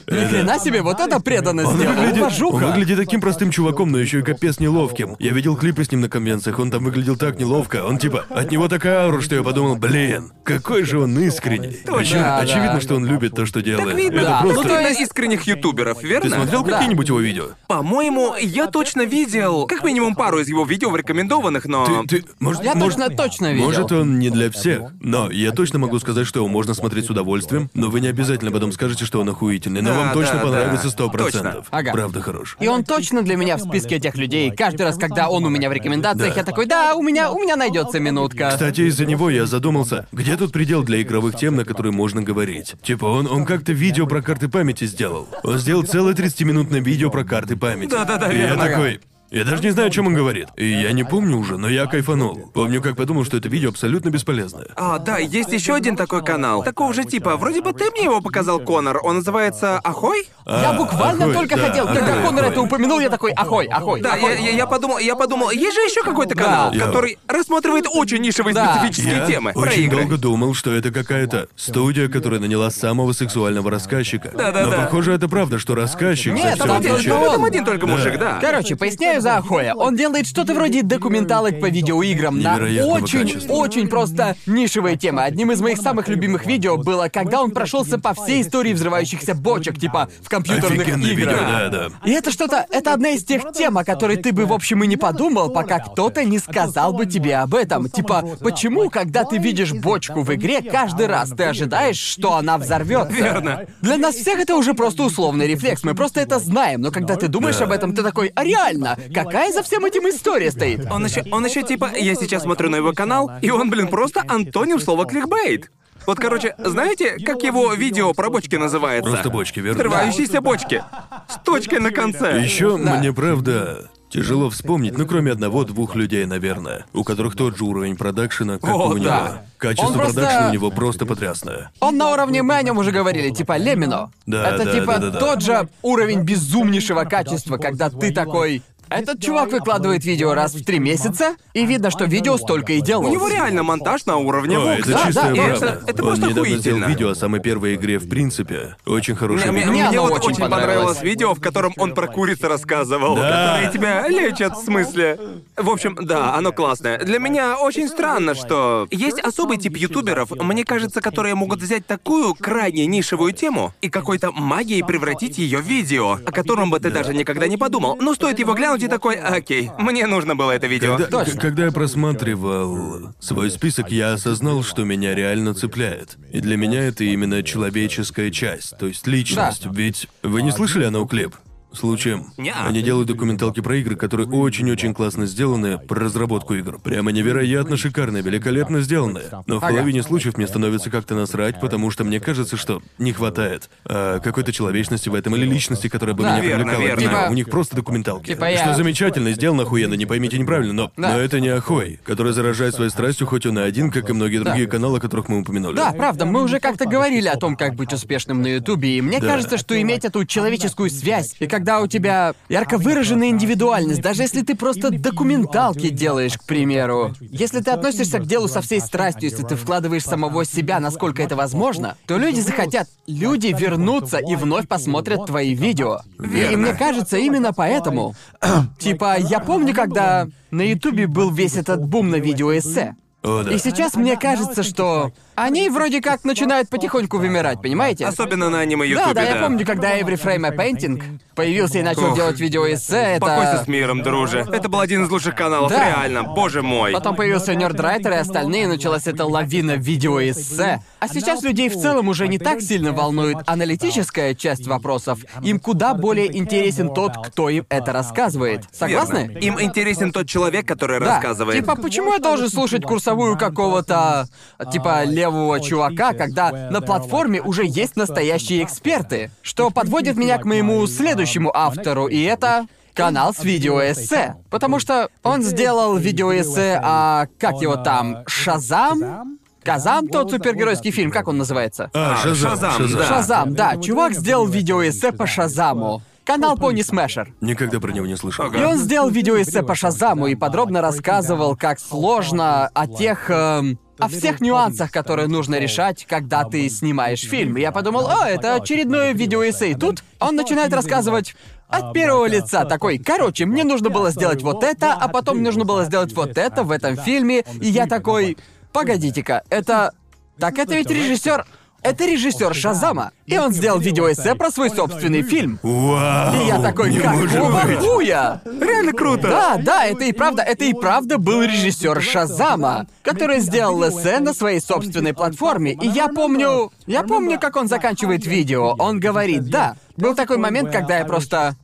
[0.09, 1.95] Ни хрена себе, вот это преданность Он сделал.
[1.97, 5.17] выглядит, он выглядит таким простым чуваком, но еще и капец неловким.
[5.19, 7.85] Я видел клипы с ним на конвенциях, он там выглядел так неловко.
[7.85, 11.79] Он типа, от него такая аура, что я подумал, блин, какой же он искренний.
[11.85, 12.39] Да, да.
[12.39, 13.89] очевидно, что он любит то, что делает.
[13.89, 14.19] Так видно.
[14.21, 14.57] Это Да, просто...
[14.57, 16.29] ну, то Видно есть- искренних ютуберов, верно?
[16.31, 16.63] Ты смотрел.
[16.71, 17.45] Какие-нибудь его видео?
[17.67, 22.05] По-моему, я точно видел как минимум пару из его видео в рекомендованных, но...
[22.07, 23.67] Ты, ты, может, Я может, точно точно видел.
[23.67, 27.11] Может, он не для всех, но я точно могу сказать, что его можно смотреть с
[27.11, 30.41] удовольствием, но вы не обязательно потом скажете, что он охуительный, но Да, вам точно да,
[30.43, 30.91] понравится да.
[30.91, 31.67] сто процентов.
[31.71, 31.93] Ага.
[31.93, 32.57] Правда хорош.
[32.61, 34.51] И он точно для меня в списке этих людей.
[34.51, 36.41] Каждый раз, когда он у меня в рекомендациях, Да.
[36.41, 38.51] я такой, да, у меня, у меня найдется минутка.
[38.51, 42.75] Кстати, из-за него я задумался, где тут предел для игровых тем, на которые можно говорить.
[42.83, 45.29] Типа, он, он как-то видео про карты памяти сделал.
[45.43, 47.91] Он сделал целое 30-минутное видео про карты памяти.
[47.91, 48.65] Да-да-да, И я верно.
[48.67, 49.01] такой...
[49.31, 50.49] Я даже не знаю, о чем он говорит.
[50.57, 52.51] И я не помню уже, но я кайфанул.
[52.53, 54.67] Помню, как подумал, что это видео абсолютно бесполезное.
[54.77, 56.65] А, да, есть еще один такой канал.
[56.65, 57.37] Такого же типа.
[57.37, 59.01] Вроде бы ты мне его показал, Конор.
[59.05, 60.29] Он называется Ахой?
[60.47, 62.51] Я А, буквально ахой, только да, хотел, когда Конор ахой.
[62.53, 64.01] это упомянул, я такой, ахой, ахой.
[64.01, 64.43] Да, я, ахой».
[64.45, 66.87] я, я подумал, я подумал, есть же еще какой-то канал, Да.
[66.87, 68.75] который рассматривает очень нишевые Да.
[68.75, 69.99] специфические Я темы про очень игры.
[70.01, 74.33] долго думал, что это какая-то студия, которая наняла самого сексуального рассказчика.
[74.37, 74.67] Да-да-да.
[74.67, 77.15] Но похоже, это правда, что рассказчик Нет, за там всё один отвечает.
[77.15, 77.47] только Там он.
[77.47, 78.39] один только мужик, да.
[78.41, 79.75] Короче, поясняю за Ахоя.
[79.75, 83.53] Он делает что-то вроде документалок по видеоиграм на Невероятного очень, качества.
[83.55, 85.23] очень просто нишевые темы.
[85.23, 89.79] Одним из моих самых любимых видео было, когда он прошелся по всей истории взрывающихся бочек,
[89.79, 91.29] типа в компьютерных Офигенное играх.
[91.35, 91.89] видео, да, да.
[92.05, 94.87] И это что-то, это одна из тех тем, о которой ты бы, в общем, и
[94.87, 97.89] не подумал, пока кто-то не сказал бы тебе об этом.
[97.89, 103.13] Типа, почему, когда ты видишь бочку в игре, каждый раз ты ожидаешь, что она взорвется?
[103.13, 103.67] Верно.
[103.81, 107.29] Для нас всех это уже просто условный рефлекс, мы просто это знаем, но когда ты
[107.29, 107.65] думаешь Да.
[107.65, 110.91] об этом, ты такой, а реально, какая за всем этим история стоит?
[110.91, 114.23] Он еще, он еще типа, я сейчас смотрю на его канал, и он, блин, просто
[114.27, 115.71] антоним слова кликбейт.
[116.07, 119.11] Вот, короче, знаете, как его видео про бочки называется?
[119.11, 119.79] Просто бочки, верно?
[119.79, 120.83] Взрывающиеся бочки.
[121.29, 122.41] С точкой на конце.
[122.41, 122.97] Еще Да.
[122.97, 128.59] мне правда тяжело вспомнить, ну кроме одного-двух людей, наверное, у которых тот же уровень продакшена,
[128.59, 129.05] как О, у него.
[129.05, 129.43] да.
[129.57, 131.71] Качество Он просто- продакшена у него просто потрясное.
[131.79, 134.11] Он на уровне, мы о нем уже говорили, типа Лемино.
[134.27, 135.19] Да, это да, типа да, да, да.
[135.21, 138.63] тот же уровень безумнейшего качества, когда ты такой.
[138.91, 143.07] Этот чувак выкладывает видео раз в три месяца, и видно, что видео столько и делал.
[143.07, 145.67] У него реально монтаж на уровне О, это Да, чистая да, правда.
[145.67, 146.85] это, это Он просто недавно сделал охуительно.
[146.87, 148.77] видео о самой первой игре в принципе.
[148.87, 149.73] Очень хорошее Мне, видео.
[149.73, 150.67] Мне мне оно вот очень очень понравилось.
[150.75, 153.61] понравилось видео, в котором он про куриц рассказывал, Да.
[153.61, 155.19] которые тебя лечат, в смысле.
[155.57, 156.99] В общем, да, оно классное.
[156.99, 162.35] Для меня очень странно, что есть особый тип ютуберов, мне кажется, которые могут взять такую
[162.35, 167.15] крайне нишевую тему и какой-то магией превратить ее в видео, о котором бы ты даже
[167.15, 167.97] никогда не подумал.
[168.01, 170.97] Но стоит его глянуть и такой, окей, мне нужно было это видео.
[170.97, 171.41] Когда, Точно.
[171.41, 176.17] когда я просматривал свой список, я осознал, что меня реально цепляет.
[176.33, 179.67] И для меня это именно человеческая часть, то есть личность.
[179.71, 181.35] Ведь вы не слышали о Ноуклип?
[181.73, 182.27] Случаем.
[182.37, 182.67] Неа.
[182.67, 186.79] Они делают документалки про игры, которые очень-очень классно сделаны, про разработку игр.
[186.83, 189.25] Прямо невероятно шикарные, великолепно сделанные.
[189.47, 193.71] Но в половине случаев мне становится как-то насрать, потому что мне кажется, что не хватает
[193.85, 196.83] а, какой-то человечности в этом или личности, которая бы Да, меня верно, привлекала.
[196.83, 196.97] верно.
[196.97, 197.11] к нему.
[197.21, 198.27] Типа- У них просто документалки.
[198.27, 201.13] Типа я- Что замечательно, сделано охуенно, не поймите неправильно, но, Да.
[201.15, 204.39] но это не Ахой, который заражает своей страстью, хоть он и один, как и многие
[204.39, 205.77] другие каналы, о которых мы упомянули.
[205.77, 209.21] Да, правда, мы уже как-то говорили о том, как быть успешным на Ютубе, и мне
[209.21, 209.27] Да.
[209.29, 214.41] кажется, что иметь эту человеческую связь, и когда у тебя ярко выраженная индивидуальность, даже если
[214.41, 217.13] ты просто документалки делаешь, к примеру.
[217.21, 221.37] Если ты относишься к делу со всей страстью, если ты вкладываешь самого себя, насколько это
[221.37, 226.01] возможно, то люди захотят, люди вернутся и вновь посмотрят твои видео.
[226.19, 228.15] И мне кажется, именно поэтому.
[228.79, 232.97] типа, я помню, когда на Ютубе был весь этот бум на видеоэссе.
[233.23, 233.53] О, да.
[233.53, 235.13] И сейчас мне кажется, что
[235.45, 238.07] они вроде как начинают потихоньку вымирать, понимаете?
[238.07, 241.03] Особенно на аниме Ютубе, Да, да, я помню, когда Every Frame a Painting
[241.35, 242.17] появился и начал Ох.
[242.17, 243.65] делать видеоэссе, Покойся это...
[243.65, 244.47] с миром, друже.
[244.53, 245.87] Это был один из лучших каналов, Да.
[245.89, 246.93] реально, боже мой.
[246.93, 250.83] Потом появился Нердрайтер и остальные, началась эта лавина видеоэссе.
[250.99, 255.21] А сейчас людей в целом уже не так сильно волнует аналитическая часть вопросов.
[255.43, 258.65] Им куда более интересен тот, кто им это рассказывает.
[258.73, 259.29] Согласны?
[259.29, 259.39] Верно.
[259.39, 261.07] Им интересен тот человек, который Да.
[261.15, 261.59] рассказывает.
[261.59, 264.29] Типа, почему я должен слушать курсовую какого-то,
[264.71, 265.30] типа, левого
[265.61, 269.31] чувака, когда на платформе уже есть настоящие эксперты?
[269.43, 274.37] Что подводит меня к моему следующему автору, и это канал с видеоэссе.
[274.51, 277.27] Потому что он сделал видеоэссе о...
[277.39, 278.19] как его там?
[278.27, 279.39] Шазам?
[279.63, 281.91] Казам тот супергеройский фильм, как он называется?
[281.93, 282.99] А, Шазам, Шазам, Шазам.
[282.99, 283.07] да.
[283.07, 283.77] Шазам, да.
[283.77, 286.03] Чувак сделал видеоэссе по Шазаму.
[286.25, 287.35] Канал Пони Смешер.
[287.41, 288.47] Никогда про него не слышал.
[288.47, 288.59] Ага.
[288.59, 293.31] И он сделал видеоэссе по Шазаму и подробно рассказывал, как сложно о тех...
[293.31, 297.57] эм, о всех нюансах, которые нужно решать, когда ты снимаешь фильм.
[297.57, 299.73] Я подумал, о, это очередное видеоэссе.
[299.73, 301.35] И тут он начинает рассказывать
[301.69, 305.85] от первого лица такой, короче, мне нужно было сделать вот это, а потом нужно было
[305.85, 308.37] сделать вот это в этом фильме, и я такой,
[308.73, 309.93] погодите-ка, это...
[310.39, 311.47] Так это ведь режиссер...
[311.83, 313.13] Это режиссер Шазама.
[313.27, 315.59] И он сделал видеоэссе про свой собственный фильм.
[315.63, 316.35] Вау!
[316.35, 317.79] И я такой, какого быть.
[317.79, 318.43] хуя?
[318.45, 319.29] Реально круто.
[319.29, 324.35] Да, да, это и правда, это и правда был режиссер Шазама, который сделал эссе на
[324.35, 325.73] своей собственной платформе.
[325.73, 328.75] И я помню, я помню, как он заканчивает видео.
[328.79, 331.57] Он говорит, да, был такой момент, когда я просто...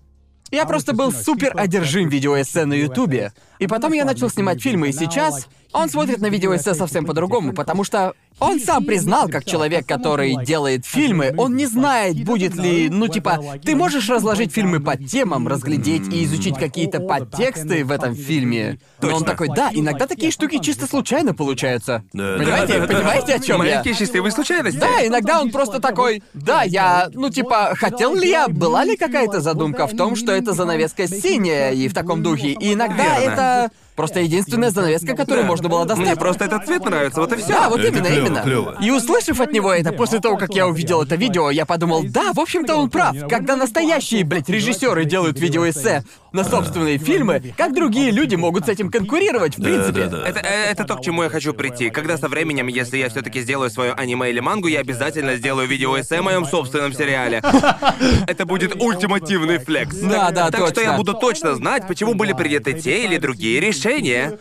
[0.52, 3.32] Я просто был супер одержим видеоэссе на Ютубе.
[3.58, 7.84] И потом я начал снимать фильмы, и сейчас он смотрит на видеоэссе совсем по-другому, потому
[7.84, 13.08] что он сам признал, как человек, который делает фильмы, он не знает, будет ли, ну
[13.08, 18.78] типа, ты можешь разложить фильмы по темам, разглядеть и изучить какие-то подтексты в этом фильме.
[19.00, 22.04] Но он такой, да, иногда такие штуки чисто случайно получаются.
[22.12, 23.70] Да, понимаете, да, да, понимаете, о чем я?
[23.70, 24.80] Маленькие счастливые случайности.
[24.80, 29.40] Да, иногда он просто такой, да, я, ну типа, хотел ли я, была ли какая-то
[29.40, 33.32] задумка в том, что это занавеска синяя и в таком духе, и иногда Верно.
[33.32, 36.06] это uh, просто единственная занавеска, которую можно было достать.
[36.06, 37.48] Мне просто этот цвет нравится, вот и все.
[37.48, 38.42] Да, вот Это именно, клёво, именно.
[38.42, 38.76] клёво.
[38.80, 42.32] И услышав от него это после того, как я увидел это видео, я подумал, да,
[42.32, 43.16] в общем-то он прав.
[43.28, 48.90] Когда настоящие, блядь, режиссеры делают видеоэссе на собственные фильмы, как другие люди могут с этим
[48.90, 50.04] конкурировать, в принципе?
[50.04, 50.28] да, да.
[50.28, 51.88] Это, э, это то, к чему я хочу прийти.
[51.88, 56.16] Когда со временем, если я все-таки сделаю свое аниме или мангу, я обязательно сделаю видеоэссе
[56.16, 57.42] о моем собственном сериале.
[58.26, 59.96] Это будет ультимативный флекс.
[59.96, 60.80] Да, да, Так что точно.
[60.90, 63.85] я буду точно знать, почему были приняты те или другие решения.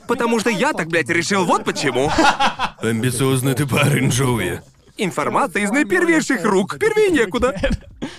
[0.07, 2.11] Потому что я так, блядь, решил вот почему.
[2.81, 4.61] Амбициозный ты парень, Джоуи.
[4.97, 6.77] Информация из наипервейших рук.
[6.79, 7.53] Первее некуда.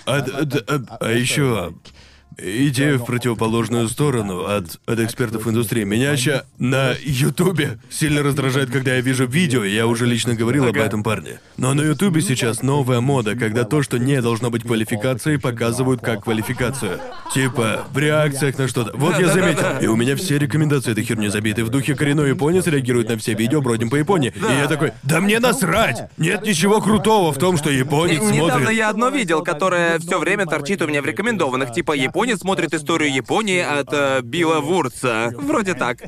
[0.04, 0.64] А, д- д-
[1.00, 1.72] а, еще
[2.38, 5.84] идея в противоположную сторону от, от экспертов индустрии.
[5.84, 10.76] Меня ща на Ютубе сильно раздражает, когда я вижу видео, я уже лично говорил об
[10.76, 11.40] этом парне.
[11.56, 16.24] Но на Ютубе сейчас новая мода, когда то, что не должно быть квалификацией, показывают как
[16.24, 17.00] квалификацию.
[17.32, 18.96] Типа, в реакциях на что-то.
[18.96, 19.80] Вот я заметил.
[19.80, 21.64] И у меня все рекомендации этой херни забиты.
[21.64, 24.32] В духе коренной японец реагирует на все видео, бродим по Японии.
[24.36, 26.10] И я такой, да мне насрать!
[26.16, 28.76] Нет ничего крутого в том, что японец Недавно смотрит...
[28.76, 31.72] я одно видел, которое все время торчит у меня в рекомендованных.
[31.72, 31.92] Типа
[32.26, 35.30] японец смотрит историю Японии от э, Билла Вурца.
[35.36, 35.98] Вроде так.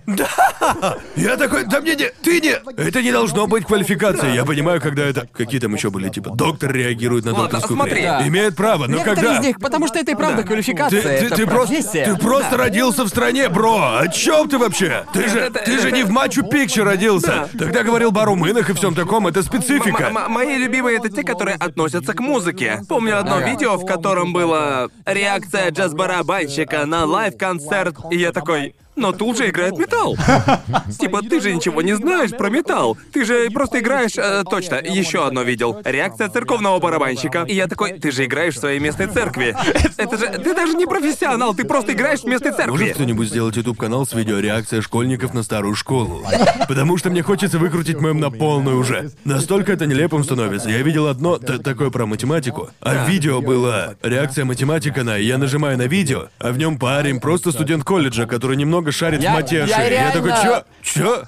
[1.17, 2.07] Я такой, да мне не...
[2.23, 2.51] Ты не...
[2.77, 4.35] Это не должно быть квалификацией.
[4.35, 5.29] Я понимаю, когда это...
[5.33, 8.03] Какие там еще были, типа, доктор реагирует на Ладно, докторскую смотри.
[8.03, 8.27] Да.
[8.27, 9.35] Имеет право, но Некоторые когда...
[9.41, 12.05] из них, потому что это и правда Ты, квалификация, ты, это ты просто, профессия.
[12.05, 12.57] ты просто Да.
[12.57, 13.99] родился в стране, бро.
[13.99, 15.05] О чем ты вообще?
[15.13, 17.49] Ты же, Это- ты же это- не в Мачу-Пикчу родился.
[17.57, 19.27] Тогда говорил о румынах и всем таком.
[19.29, 20.05] Это специфика.
[20.05, 22.81] М- м- мои любимые это те, которые относятся к музыке.
[22.89, 23.51] Помню одно Ага.
[23.51, 25.71] видео, в котором была реакция
[26.09, 28.75] джаз-барабанщика на лайв-концерт, и я такой.
[28.99, 30.17] Но тут же играет металл.
[30.99, 32.99] Типа, ты же ничего не знаешь про металл.
[33.13, 34.17] Ты же просто играешь...
[34.17, 35.81] э, точно, еще одно видел.
[35.85, 37.45] Реакция церковного барабанщика.
[37.47, 39.57] И я такой, ты же играешь в своей местной церкви.
[39.97, 40.27] Это же...
[40.27, 42.93] Ты даже не профессионал, ты просто играешь в местной Может церкви.
[42.93, 46.25] кто-нибудь сделать YouTube-канал с видео реакция школьников на старую школу?
[46.69, 49.13] Потому что мне хочется выкрутить мем на полную уже.
[49.25, 50.69] Настолько это нелепым становится.
[50.71, 55.79] Я видел одно такое про математику, а в видео была реакция математика на, я нажимаю
[55.79, 59.67] на видео, а в нем парень, просто студент колледжа, который немного шарит Я- в матеше.
[59.69, 60.65] я И я такой, реально- чё?
[60.83, 61.23] Чё?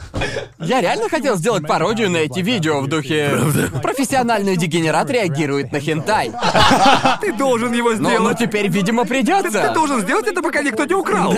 [0.58, 3.30] Я реально хотел сделать пародию на эти видео в духе...
[3.82, 6.32] Профессиональный дегенерат реагирует на хентай.
[7.20, 8.20] Ты должен его Но, сделать.
[8.20, 9.66] но теперь, видимо, придется.
[9.68, 11.34] Ты должен сделать это, пока никто не украл.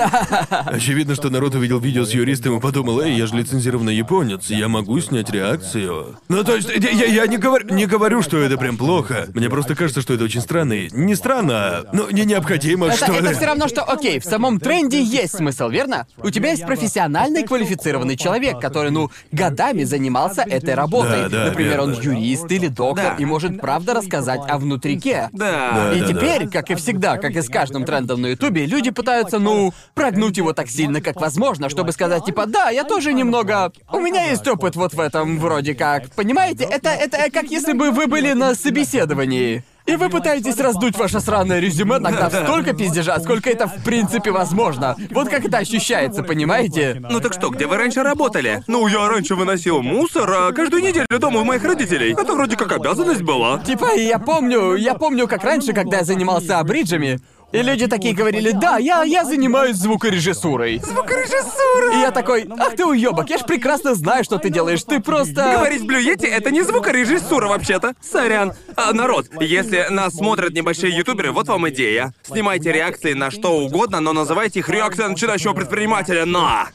[0.66, 4.68] Очевидно, что народ увидел видео с юристом и подумал, эй, я же лицензированный японец, я
[4.68, 6.16] могу снять реакцию.
[6.28, 9.26] Ну, то есть, я, я- я не, говорю, не говорю, что это прям плохо.
[9.34, 10.72] Мне просто кажется, что это очень странно.
[10.74, 13.34] и- Не странно, ну, не необходимо, Это, что это ли.
[13.34, 16.06] все равно, что, окей, в самом тренде есть смысл, верно?
[16.18, 21.22] У тебя есть профессиональный квалифицированный человек, который, ну, годами занимался этой работой.
[21.22, 22.18] Да, да, Например, он верно.
[22.18, 25.30] юрист или доктор и может правда рассказать о внутрике.
[25.32, 25.92] Да.
[25.94, 29.38] И да, теперь, как и всегда, как и с каждым трендом на Ютубе, люди пытаются,
[29.38, 33.72] ну, прогнуть его так сильно, как возможно, чтобы сказать, типа, да, я тоже немного...
[33.90, 36.10] У меня есть опыт вот в этом, вроде как.
[36.10, 39.64] Понимаете, это, это как если бы вы были на собеседовании.
[39.86, 44.96] И вы пытаетесь раздуть ваше сраное резюме, нагнав столько пиздежа, сколько это в принципе возможно.
[45.10, 47.02] Вот как это ощущается, понимаете?
[47.10, 48.62] Ну так что, где вы раньше работали?
[48.66, 52.12] Ну, я раньше выносил мусор, а каждую неделю дома у моих родителей.
[52.12, 53.58] Это вроде как обязанность была.
[53.58, 57.20] Типа, я помню, я помню, как раньше, когда я занимался абриджами,
[57.52, 60.78] и люди такие говорили, да, я, я занимаюсь звукорежиссурой.
[60.78, 61.94] Звукорежиссура!
[61.94, 65.52] И я такой, ах ты уёбок, я ж прекрасно знаю, что ты делаешь, ты просто...
[65.56, 67.94] Говорить блюете это не звукорежиссура вообще-то.
[68.00, 68.52] Сорян.
[68.76, 72.14] А, народ, если нас смотрят небольшие ютуберы, вот вам идея.
[72.22, 76.68] Снимайте реакции на что угодно, но называйте их реакция начинающего предпринимателя на.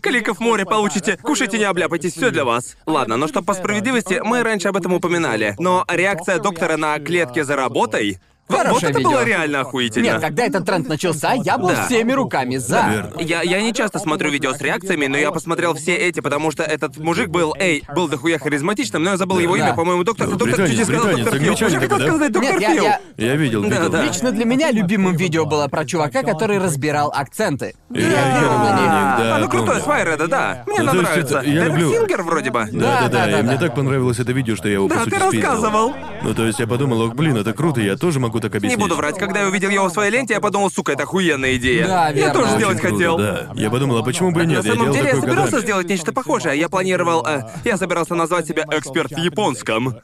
[0.00, 1.18] Кликов море получите.
[1.22, 2.76] Кушайте, не обляпайтесь, все для вас.
[2.86, 5.54] Ладно, но что по справедливости, мы раньше об этом упоминали.
[5.58, 8.18] Но реакция доктора на клетки за работой.
[8.48, 9.10] Вот это видео.
[9.10, 10.04] было реально охуительно.
[10.04, 11.84] Нет, когда этот тренд начался, я был Да.
[11.86, 12.86] всеми руками за.
[12.88, 13.20] Верно.
[13.20, 16.62] Я, я не часто смотрю видео с реакциями, но я посмотрел все эти, потому что
[16.62, 19.66] этот мужик был, эй, был дохуя харизматичным, но я забыл его Да.
[19.68, 20.28] имя, по-моему, доктор...
[20.28, 21.48] Ну, доктор британец, чуть не сказал британец, доктор Фил.
[21.50, 22.06] англичанин Я хотел да?
[22.06, 22.84] сказать доктор Нет, я- Фил.
[22.84, 23.90] я- Я видел, Да, видел.
[23.90, 24.02] да.
[24.04, 27.74] Лично для меня любимым видео было про чувака, который разбирал акценты.
[27.90, 29.82] Я реагировал на них, да, А, ну крутое, помню.
[29.82, 30.62] с Файреда, да.
[30.66, 31.38] Мне Ну, оно то есть нравится.
[31.38, 31.92] это- я люблю.
[31.92, 32.64] Сингер вроде бы.
[32.72, 33.58] Да, Да, да, да, да, да, и мне да.
[33.58, 35.40] так понравилось это видео, что я его Да, по сути ты спиздил.
[35.42, 35.94] рассказывал.
[36.22, 38.78] Ну, то есть я подумал, ох, блин, это круто, я тоже могу так Не объяснить.
[38.80, 41.86] буду врать, когда я увидел его в своей ленте, я подумал, сука, это охуенная идея.
[41.86, 42.32] Да, Я верно.
[42.34, 43.18] тоже Очень сделать Круто, хотел.
[43.18, 43.46] Да.
[43.54, 44.64] Я подумал, а почему бы и нет?
[44.64, 45.62] На самом я делал деле я собирался годами.
[45.62, 46.58] сделать нечто похожее.
[46.58, 47.24] Я планировал...
[47.26, 49.96] э, я собирался назвать себя эксперт в японском.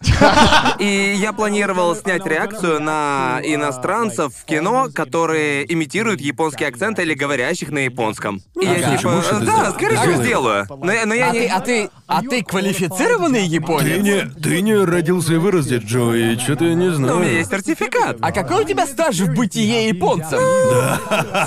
[0.78, 7.70] И я планировал снять реакцию на иностранцев в кино, которые имитируют японский акцент или говорящих
[7.70, 8.40] на японском.
[8.60, 9.22] И я типа...
[9.42, 10.66] Да, скорее всего сделаю.
[10.82, 11.40] Но, я- но я А не...
[11.40, 14.02] ты, а ты, а ты квалифицированный Ты японец?
[14.02, 17.16] не, ты не родился и вырос здесь, Джо, и что-то я не Но знаю.
[17.16, 18.16] у меня есть сертификат.
[18.22, 20.38] А какой у тебя стаж в бытие японцем?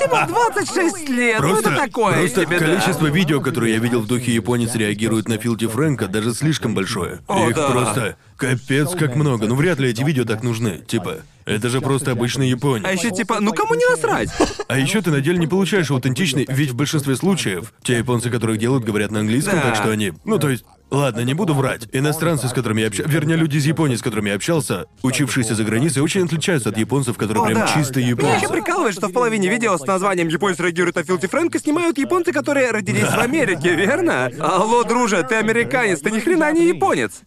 [0.02, 1.40] Типа 26 лет.
[1.42, 2.66] ну Просто, это такое просто себе, да.
[2.66, 7.20] количество видео, которые я видел в духе японец реагирует на Филти Фрэнка, даже слишком большое.
[7.28, 7.70] О, Их да.
[7.70, 9.48] просто капец как много.
[9.48, 10.84] Ну вряд ли эти видео так нужны.
[10.88, 12.86] Типа, это же просто обычный японец.
[12.86, 14.30] А еще типа, ну кому не насрать?
[14.68, 18.58] А еще ты на деле не получаешь аутентичный, ведь в большинстве случаев те японцы, которых
[18.58, 19.62] делают, говорят на английском, Да.
[19.62, 20.14] так что они.
[20.26, 20.66] Ну, то есть.
[20.92, 21.90] Ладно, не буду врать.
[21.94, 25.64] Иностранцы, с которыми я общался, вернее, люди из Японии, с которыми я общался, учившиеся за
[25.64, 27.68] границей, очень отличаются от японцев, которые О, прям да.
[27.74, 28.50] чисто Меня еще японцы.
[28.54, 32.70] прикалывает, что в половине видео с названием «Японец реагирует на Филти Фрэнка» снимают японцы, которые
[32.70, 34.30] родились в Америке, верно?
[34.40, 37.22] Алло, друже, ты американец, ты ни хрена не японец.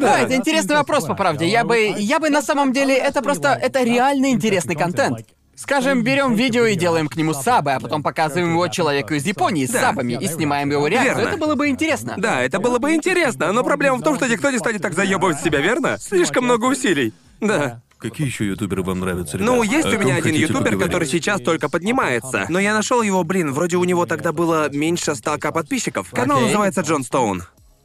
[0.00, 1.46] Да, это интересный вопрос, по правде.
[1.46, 5.26] Я бы, я бы на самом деле, это просто, это реально интересный контент.
[5.56, 9.66] Скажем, берем видео и делаем к нему сабы, а потом показываем его человеку из Японии
[9.66, 9.80] с Да.
[9.82, 11.14] сабами и снимаем его реакцию.
[11.16, 11.28] Верно.
[11.28, 12.14] Это было бы интересно.
[12.16, 15.40] Да, это было бы интересно, но проблема в том, что никто не станет так заебывать
[15.40, 15.96] себя, верно?
[16.00, 17.12] Слишком много усилий.
[17.40, 17.80] Да.
[17.98, 19.46] Какие еще ютуберы вам нравятся, ребят?
[19.46, 20.82] Ну, есть О у меня один ютубер, поговорить?
[20.82, 22.46] который сейчас только поднимается.
[22.48, 26.10] Но я нашел его, блин, вроде у него тогда было меньше 100 подписчиков.
[26.10, 26.48] Канал Окей.
[26.48, 27.44] называется Джон Стоун.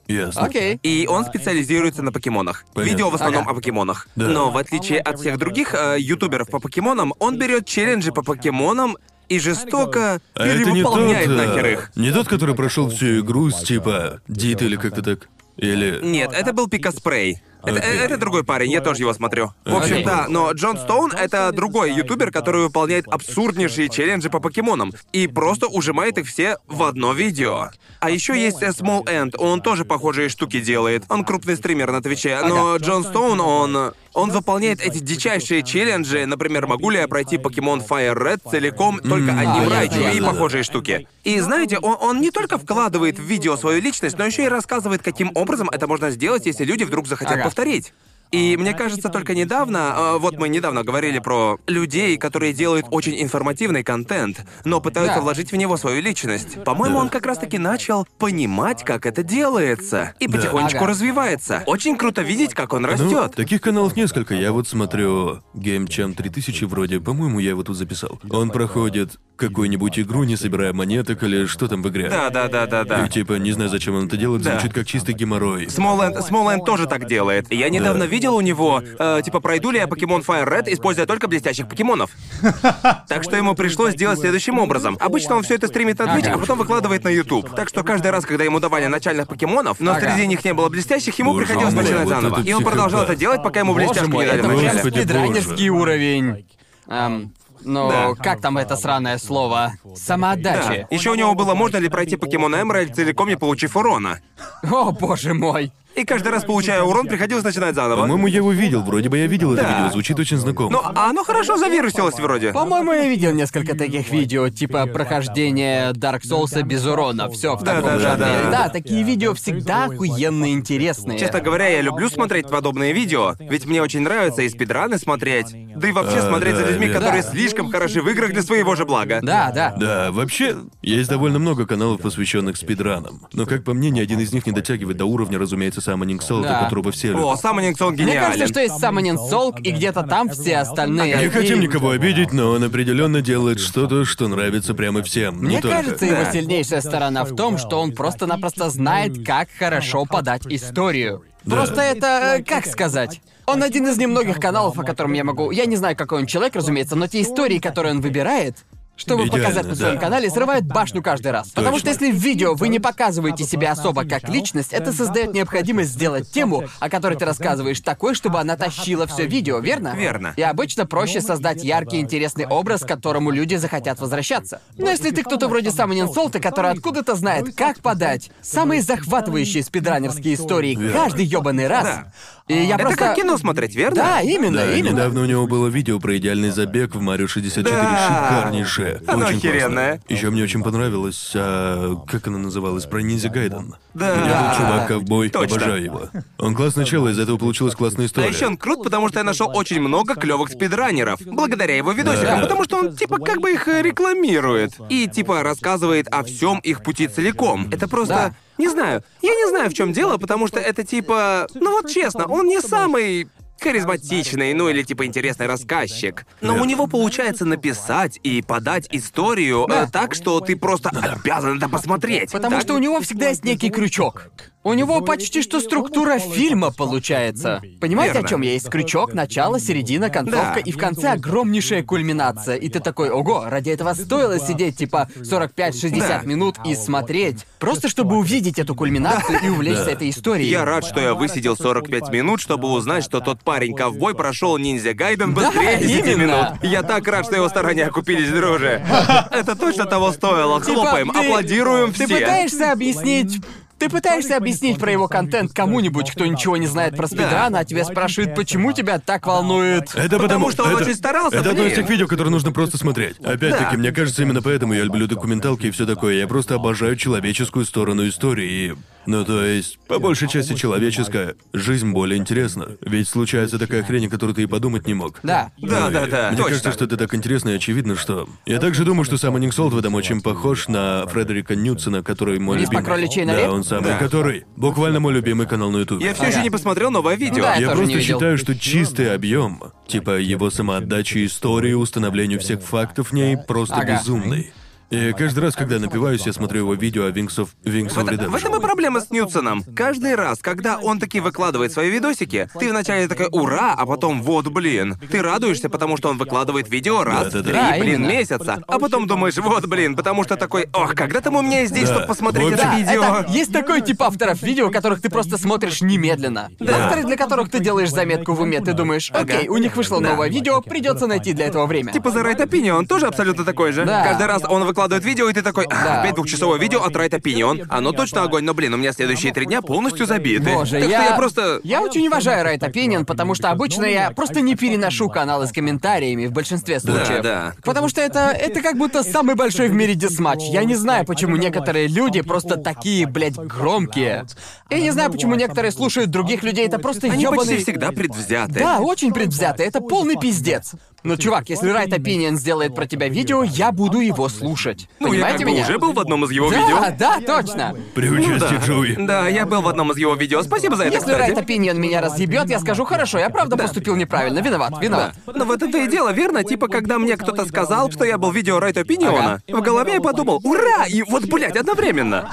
[0.09, 0.41] Ясно.
[0.43, 0.79] Окей.
[0.83, 2.65] И он специализируется на покемонах.
[2.73, 2.91] Понятно.
[2.91, 3.51] Видео в основном Ага.
[3.51, 4.07] о покемонах.
[4.15, 4.27] Да.
[4.27, 8.97] Но в отличие от всех других э, ютуберов по покемонам, он берет челленджи по покемонам
[9.29, 11.91] и жестоко А это не тот, перевыполняет а, нахер их.
[11.95, 15.29] не тот, который прошел всю игру с типа Дит или как-то так.
[15.57, 15.99] Или.
[16.01, 17.41] Нет, это был Пика Спрей.
[17.63, 17.99] Это, Окей.
[17.99, 19.53] это другой парень, я тоже его смотрю.
[19.65, 24.93] В общем, да, но Джон Стоун— это другой ютубер, который выполняет абсурднейшие челленджи по покемонам
[25.11, 27.69] и просто ужимает их все в одно видео.
[27.99, 31.03] А еще есть э, Small End, он тоже похожие штуки делает.
[31.09, 33.93] Он крупный стример на Твиче, но Джон Стоун, он...
[34.13, 39.31] Он выполняет эти дичайшие челленджи, например, могу ли я пройти покемон Fire Red целиком только
[39.31, 41.07] одним райчу и похожие штуки.
[41.23, 45.03] И знаете, он, он не только вкладывает в видео свою личность, но еще и рассказывает,
[45.03, 47.43] каким образом это можно сделать, если люди вдруг захотят.
[47.49, 47.93] Повторить.
[48.31, 53.19] И мне кажется, только недавно, э, вот мы недавно говорили про людей, которые делают очень
[53.21, 55.21] информативный контент, но пытаются Да.
[55.21, 56.63] вложить в него свою личность.
[56.63, 57.01] По-моему, Да.
[57.03, 60.87] он как раз-таки начал понимать, как это делается, и потихонечку Ага.
[60.87, 61.63] развивается.
[61.65, 63.33] Очень круто видеть, как он Ну, растет.
[63.35, 64.35] таких каналов несколько.
[64.35, 68.19] Я вот смотрю Game Jam 3000 вроде, по-моему, я его тут записал.
[68.29, 72.09] Он проходит какую-нибудь игру, не собирая монеток или что там в игре.
[72.09, 73.05] Да, да, да, да, да.
[73.05, 74.51] И типа, не знаю, зачем он это делает, Да.
[74.51, 75.69] звучит как чистый геморрой.
[75.69, 77.51] Смолэнд, Смолэнд тоже так делает.
[77.51, 81.27] Я недавно видел у него, э, типа, пройду ли я покемон Fire Red, используя только
[81.27, 82.11] блестящих покемонов.
[83.07, 84.97] Так что ему пришлось сделать следующим образом.
[84.99, 87.55] Обычно он все это стримит на Twitch, а потом выкладывает на YouTube.
[87.55, 91.17] Так что каждый раз, когда ему давали начальных покемонов, но среди них не было блестящих,
[91.19, 92.39] ему Боже приходилось мой, начинать вот заново.
[92.39, 94.91] это И он продолжал это делать, пока ему Боже блестяшку мой, не дали это уже
[94.91, 96.45] спидранерский уровень.
[96.87, 98.13] Эм, ну, Да.
[98.15, 99.73] как там это сраное слово?
[99.95, 100.87] Самоотдачи.
[100.89, 104.19] Еще у него было, можно ли пройти покемон Эмеральд целиком не получив урона.
[104.63, 105.71] О, боже мой.
[105.95, 108.01] И каждый раз, получая урон, приходилось начинать заново.
[108.01, 109.77] По-моему, я его видел, вроде бы я видел это Да.
[109.79, 110.69] видео, звучит очень знакомо.
[110.71, 112.53] Ну, а оно хорошо завирусилось вроде.
[112.53, 117.29] По-моему, я видел несколько таких видео, типа прохождение Dark Souls без урона.
[117.29, 118.39] Все в Да, таком да, да, жанре.
[118.43, 118.51] да.
[118.65, 121.19] Да, такие видео всегда охуенно интересные.
[121.19, 125.87] Честно говоря, я люблю смотреть подобные видео, ведь мне очень нравится и спидраны смотреть, да
[125.87, 126.99] и вообще А, смотреть за да, людьми, верно.
[127.01, 127.29] которые Да.
[127.31, 129.19] слишком хороши в играх для своего же блага.
[129.21, 129.75] Да, да.
[129.77, 133.21] Да, вообще, есть довольно много каналов, посвященных спидранам.
[133.33, 136.43] Но, как по мне, ни один из них не дотягивает до уровня, разумеется, Summoning Soul,
[136.43, 136.63] Да.
[136.63, 137.43] которого все О, любят.
[137.43, 138.21] Summoning Song Мне гениален.
[138.23, 141.17] кажется, что есть Summoning Soul, и где-то там все остальные.
[141.17, 145.35] Не И- хотим никого обидеть, но он определенно делает что-то, что нравится прямо всем.
[145.37, 145.77] Мне не только.
[145.77, 146.31] кажется, его Да.
[146.31, 151.23] сильнейшая сторона в том, что он просто-напросто знает, как хорошо подать историю.
[151.45, 151.55] Да.
[151.55, 153.21] Просто это, э, как сказать?
[153.45, 155.49] Он один из немногих каналов, о котором я могу...
[155.51, 158.57] Я не знаю, какой он человек, разумеется, но те истории, которые он выбирает,
[158.99, 160.01] чтобы Идеально, показать на своем да.
[160.01, 161.49] канале, срывают башню каждый раз.
[161.49, 162.05] Потому что Точно.
[162.05, 166.65] если в видео вы не показываете себя особо как личность, это создает необходимость сделать тему,
[166.79, 169.95] о которой ты рассказываешь, такой, чтобы она тащила все видео, верно?
[169.95, 170.33] Верно.
[170.35, 174.61] И обычно проще создать яркий, интересный образ, к которому люди захотят возвращаться.
[174.77, 180.33] Но если ты кто-то вроде Самонин Солта, который откуда-то знает, как подать самые захватывающие спидранерские
[180.33, 181.85] истории каждый ёбаный раз.
[181.85, 182.13] Да.
[182.49, 182.97] И я Это просто...
[182.97, 183.95] как кино смотреть, верно?
[183.95, 184.93] Да, именно, Да, именно.
[184.93, 188.07] недавно у него было видео про идеальный забег в Марио 64 Да.
[188.07, 189.01] шикарнейшее.
[189.07, 190.01] Оно очень охеренное.
[190.09, 193.75] Еще мне очень понравилось, а, как она называлась, про Ниндзя Гайден.
[193.93, 194.15] Да.
[194.15, 195.55] Где был чувак ковбой, Точно.
[195.57, 196.09] обожаю его.
[196.39, 198.29] Он классно чел, из этого получилась классная А история.
[198.29, 201.19] еще он крут, потому что я нашел очень много клевых спидранеров.
[201.25, 202.37] Благодаря его видосикам.
[202.37, 202.41] Да.
[202.41, 204.71] Потому что он типа как бы их э, рекламирует.
[204.89, 207.67] И типа рассказывает о всем их пути целиком.
[207.71, 208.13] Это просто.
[208.15, 208.33] Да.
[208.59, 209.03] Не знаю.
[209.21, 211.47] Я не знаю, в чем дело, потому что это типа.
[211.55, 213.27] Ну вот честно, он не самый
[213.61, 216.25] харизматичный, ну или типа интересный рассказчик.
[216.41, 221.69] Но у него получается написать и подать историю э, так, что ты просто обязан это
[221.69, 222.31] посмотреть.
[222.31, 222.61] Потому Так?
[222.61, 224.31] что у него всегда есть некий крючок.
[224.61, 227.61] У него почти что структура фильма получается.
[227.79, 228.27] Понимаете, Верно.
[228.27, 228.51] о чем я?
[228.53, 230.59] Есть крючок, начало, середина, концовка, Да.
[230.59, 232.55] и в конце огромнейшая кульминация.
[232.57, 236.21] И ты такой, ого, ради этого стоило сидеть типа 45-60 Да.
[236.25, 237.45] минут и смотреть.
[237.57, 240.49] Просто чтобы увидеть эту кульминацию и увлечься этой историей.
[240.49, 245.33] Я рад, что я высидел 45 минут, чтобы узнать, что тот парень-ковбой прошел ниндзя Гайден
[245.33, 246.15] быстрее Да, 10 именно.
[246.21, 246.47] минут.
[246.63, 248.85] Я так рад, что его старания окупились, друже.
[249.31, 250.61] Это точно того стоило.
[250.61, 252.19] Типа, Хлопаем, ты- аплодируем Ты все.
[252.19, 253.41] пытаешься объяснить...
[253.79, 257.83] Ты пытаешься объяснить про его контент кому-нибудь, кто ничего не знает про спидран, а тебя
[257.85, 259.95] спрашивают, почему тебя так волнует.
[259.95, 261.81] Это Потому что он это- очень старался, Это одно из блин.
[261.81, 263.17] тех видео, которые нужно просто смотреть.
[263.19, 263.77] Опять-таки, Да.
[263.77, 266.15] мне кажется, именно поэтому я люблю документалки и все такое.
[266.15, 268.49] Я просто обожаю человеческую сторону истории.
[268.51, 268.73] И...
[269.05, 272.73] Ну, то есть, по большей части человеческая, жизнь более интересна.
[272.81, 275.19] Ведь случается такая хрень, о которой ты и подумать не мог.
[275.23, 275.51] Да.
[275.57, 276.43] Да, Ну, да, и да, Мне точно.
[276.49, 278.27] кажется, что это так интересно и очевидно, что...
[278.45, 282.57] Я также думаю, что сам Солт в этом очень похож на Фредерика Ньютсона, который мой
[282.57, 283.25] по любимый.
[283.25, 283.97] Да, он самый, Да.
[283.97, 286.05] который буквально мой любимый канал на Ютубе.
[286.05, 286.43] Я все еще Ага.
[286.43, 287.43] не посмотрел новое видео.
[287.43, 288.15] Да, я Я тоже просто не видел.
[288.17, 293.93] считаю, что чистый объем, типа его самоотдачи истории, установлению всех фактов в ней, просто Ага.
[293.99, 294.51] безумный.
[294.89, 297.97] И каждый раз, когда я напиваюсь, я смотрю его видео о Wings of, Wings В,
[297.99, 299.63] of это- в этом и проблема с Ньютсоном.
[299.75, 304.47] Каждый раз, когда он таки выкладывает свои видосики, ты вначале такой «Ура!», а потом «Вот,
[304.47, 304.97] блин».
[305.11, 307.43] Ты радуешься, потому что он выкладывает видео раз Да-да-да.
[307.43, 308.11] три, Да, блин, именно.
[308.11, 308.63] месяца.
[308.67, 311.87] А потом думаешь «Вот, блин», потому что такой «Ох, когда там у меня есть здесь,
[311.87, 311.93] Да.
[311.93, 315.81] чтобы посмотреть это Да, видео?» это есть такой тип авторов видео, которых ты просто смотришь
[315.81, 316.49] немедленно.
[316.59, 320.09] Авторы, для которых ты делаешь заметку в уме, ты думаешь, окей, у них вышло Да.
[320.09, 321.93] новое видео, придется найти для этого время.
[321.93, 323.85] Типа The Right Opinion, он тоже абсолютно такой же.
[323.85, 324.03] Да.
[324.03, 326.01] Каждый раз он выкладывает видео, и ты такой, «А, Да.
[326.01, 327.65] опять двухчасовое видео от Right Opinion.
[327.69, 330.51] Оно точно огонь, но, блин, у меня следующие три дня полностью забиты.
[330.53, 331.01] Боже, так я...
[331.01, 331.59] что я просто...
[331.63, 336.27] Я очень уважаю Right Opinion, потому что обычно я просто не переношу каналы с комментариями
[336.27, 337.23] в большинстве случаев.
[337.23, 337.53] да.
[337.63, 340.41] Потому что это, это как будто самый большой в мире дисматч.
[340.49, 344.25] Я не знаю, почему некоторые люди просто такие, блядь, громкие.
[344.69, 347.45] Я не знаю, почему некоторые слушают других людей, это просто Они ёбаный...
[347.45, 348.59] почти всегда предвзяты.
[348.59, 350.73] Да, очень предвзято, это полный пиздец.
[351.03, 354.87] Но, чувак, если Right Opinion сделает про тебя видео, я буду его слушать.
[354.99, 355.63] Ну, я Понимаете как бы меня?
[355.65, 356.77] уже был в одном из его да, видео.
[356.97, 357.75] да, точно.
[357.95, 358.95] При участии Джоуи.
[358.99, 360.41] Да, я был в одном из его видео.
[360.43, 361.31] Спасибо за это, Если кстати.
[361.31, 365.13] Right Opinion меня разъебет, я скажу, хорошо, я правда поступил неправильно, виноват, виноват.
[365.25, 366.43] Но в этом-то и дело, верно?
[366.43, 370.01] Типа, когда мне кто-то сказал, что я был в видео Райт Опиниона, в голове я
[370.01, 370.85] подумал, ура!
[370.87, 372.29] И вот, блядь, одновременно.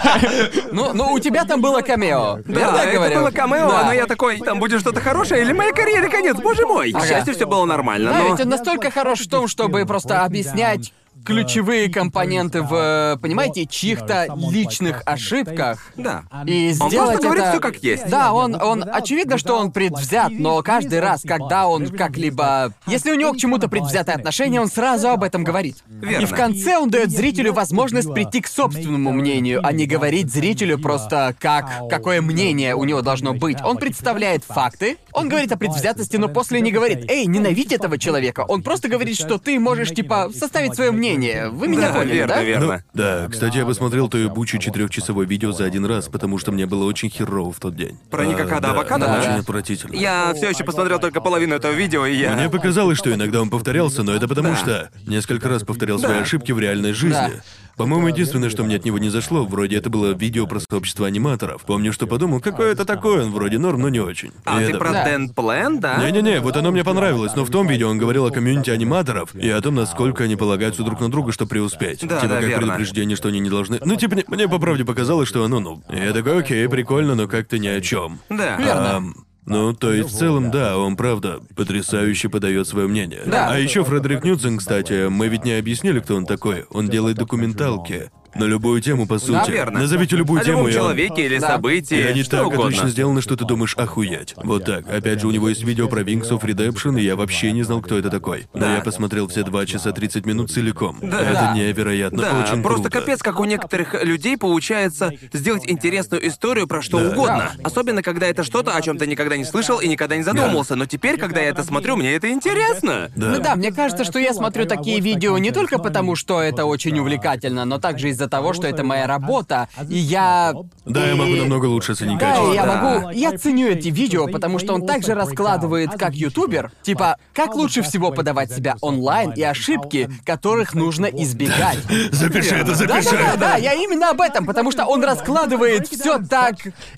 [0.73, 2.41] Ну, ну, у тебя там было камео.
[2.47, 3.21] Да, я это говорю?
[3.21, 3.85] было камео, Да.
[3.85, 6.93] но я такой, там будет что-то хорошее, или моя карьера конец, боже мой!
[6.93, 8.29] К счастью, все было нормально, Да, но...
[8.31, 10.93] ведь он настолько хорош в том, чтобы просто объяснять
[11.27, 15.93] ключевые компоненты в, понимаете, чьих-то личных ошибках.
[15.97, 16.23] Да.
[16.47, 17.53] И Он сделать просто говорит это...
[17.53, 18.09] всё как есть.
[18.09, 22.73] Да, он, он, очевидно, что он предвзят, но каждый раз, когда он как-либо...
[22.87, 25.77] Если у него к чему-то предвзятое отношение, он сразу об этом говорит.
[25.89, 26.23] Верно.
[26.23, 30.79] И в конце он дает зрителю возможность прийти к собственному мнению, а не говорить зрителю
[30.79, 33.59] просто как, какое мнение у него должно быть.
[33.65, 38.45] Он представляет факты, он говорит о предвзятости, но после не говорит, эй, ненавидь этого человека.
[38.47, 41.16] Он просто говорит, что ты можешь, типа, составить свое мнение.
[41.17, 42.43] Вы меня Да, поняли, верно, да?
[42.43, 42.67] верно.
[42.93, 46.67] Ну, да, кстати, я посмотрел то ебучее четырехчасовое видео за один раз, потому что мне
[46.67, 47.99] было очень херово в тот день.
[48.11, 49.19] Про никакая да, авокадо, да?
[49.21, 49.95] Очень отвратительно.
[49.95, 52.33] Я все еще посмотрел только половину этого видео, и я...
[52.35, 54.57] Мне показалось, что иногда он повторялся, но это потому Да.
[54.57, 57.41] что несколько раз повторял свои ошибки в реальной жизни.
[57.77, 61.63] По-моему, единственное, что мне от него не зашло, вроде это было видео про сообщество аниматоров.
[61.67, 64.33] Помню, что подумал, какое это такое, он вроде норм, но не очень.
[64.45, 64.93] А И ты это- про.
[64.93, 65.99] Дэн Плен, да?
[65.99, 69.49] Не-не-не, вот оно мне понравилось, но в том видео он говорил о комьюнити аниматоров и
[69.51, 72.01] о том, насколько они полагаются друг на друга, чтобы преуспеть.
[72.07, 72.67] Да, типа да, как верно.
[72.67, 73.79] предупреждение, что они не должны.
[73.85, 75.83] Ну, типа, мне, мне по правде показалось, что оно, ну.
[75.91, 78.21] Я такой, окей, прикольно, но как-то ни о чем.
[78.31, 78.57] Да.
[78.57, 79.05] Верно.
[79.47, 83.23] Ну, то есть в целом, да, он правда потрясающе подает свое мнение.
[83.27, 83.49] Да.
[83.49, 86.65] А еще Фредерик Ньюсон, кстати, мы ведь не объяснили, кто он такой.
[86.71, 88.11] Он делает документалки.
[88.39, 89.51] На любую тему, по сути.
[89.51, 89.81] верно.
[89.81, 91.49] Назовите любую О тему, он- человеке или Да.
[91.49, 92.65] событии, и они что так угодно.
[92.67, 94.35] отлично сделаны, что ты думаешь охуеть.
[94.37, 94.87] Вот так.
[94.89, 97.81] Опять же, у него есть видео про Wings of Redemption, и я вообще не знал,
[97.81, 98.47] кто это такой.
[98.55, 98.75] Но Да.
[98.77, 100.99] я посмотрел все 2 часа 30 минут целиком.
[101.03, 101.21] Да.
[101.21, 101.55] Это Да.
[101.55, 103.01] невероятно, Да, очень просто круто.
[103.01, 107.11] капец, как у некоторых людей получается сделать интересную историю про что Да.
[107.11, 107.53] угодно.
[107.63, 110.77] Особенно, когда это что-то, о чем ты никогда не слышал и никогда не задумывался.
[110.77, 113.11] Но теперь, когда я это смотрю, мне это интересно.
[113.17, 113.31] Да.
[113.31, 116.99] Ну да, мне кажется, что я смотрю такие видео не только потому, что это очень
[116.99, 120.55] увлекательно, но также из-за того, что это моя работа, и я...
[120.85, 122.53] Да, я могу намного лучше оценить Да, качество.
[122.53, 122.83] и я да.
[122.83, 123.11] могу...
[123.11, 128.11] Я ценю эти видео, потому что он также раскладывает, как ютубер, типа, как лучше всего
[128.11, 131.79] подавать себя онлайн и ошибки, которых нужно избегать.
[132.13, 133.11] Запиши это, запиши.
[133.11, 136.57] да, да, да, я именно об этом, потому что он раскладывает все так.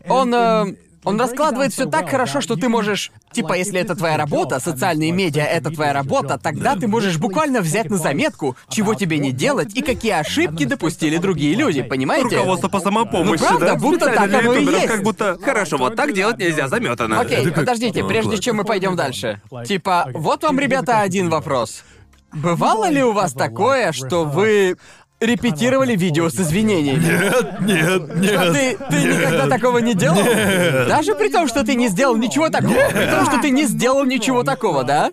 [0.08, 0.34] Он.
[0.34, 0.74] э,
[1.08, 3.10] он раскладывает все так хорошо, что ты можешь.
[3.32, 7.88] Типа, если это твоя работа, социальные медиа это твоя работа, тогда ты можешь буквально взять
[7.88, 12.36] на заметку, чего тебе не делать и какие ошибки допустили другие люди, понимаете?
[12.36, 13.74] Руководство по самопомощи, Ну, правда, да?
[13.76, 14.86] будто Специально так оно и есть.
[14.86, 17.20] Как будто, хорошо, вот так делать нельзя, заметано.
[17.20, 19.40] Окей, подождите, прежде чем мы пойдем дальше.
[19.66, 21.84] Типа, вот вам, ребята, один вопрос.
[22.32, 24.76] Бывало ли у вас такое, что вы
[25.20, 27.02] репетировали видео с извинениями?
[27.02, 28.78] Нет, нет, Что нет.
[28.78, 30.16] ты, ты никогда такого не делал?
[30.88, 32.74] Даже при том, что ты не сделал ничего такого.
[32.74, 35.10] При том, что ты не сделал ничего такого, да?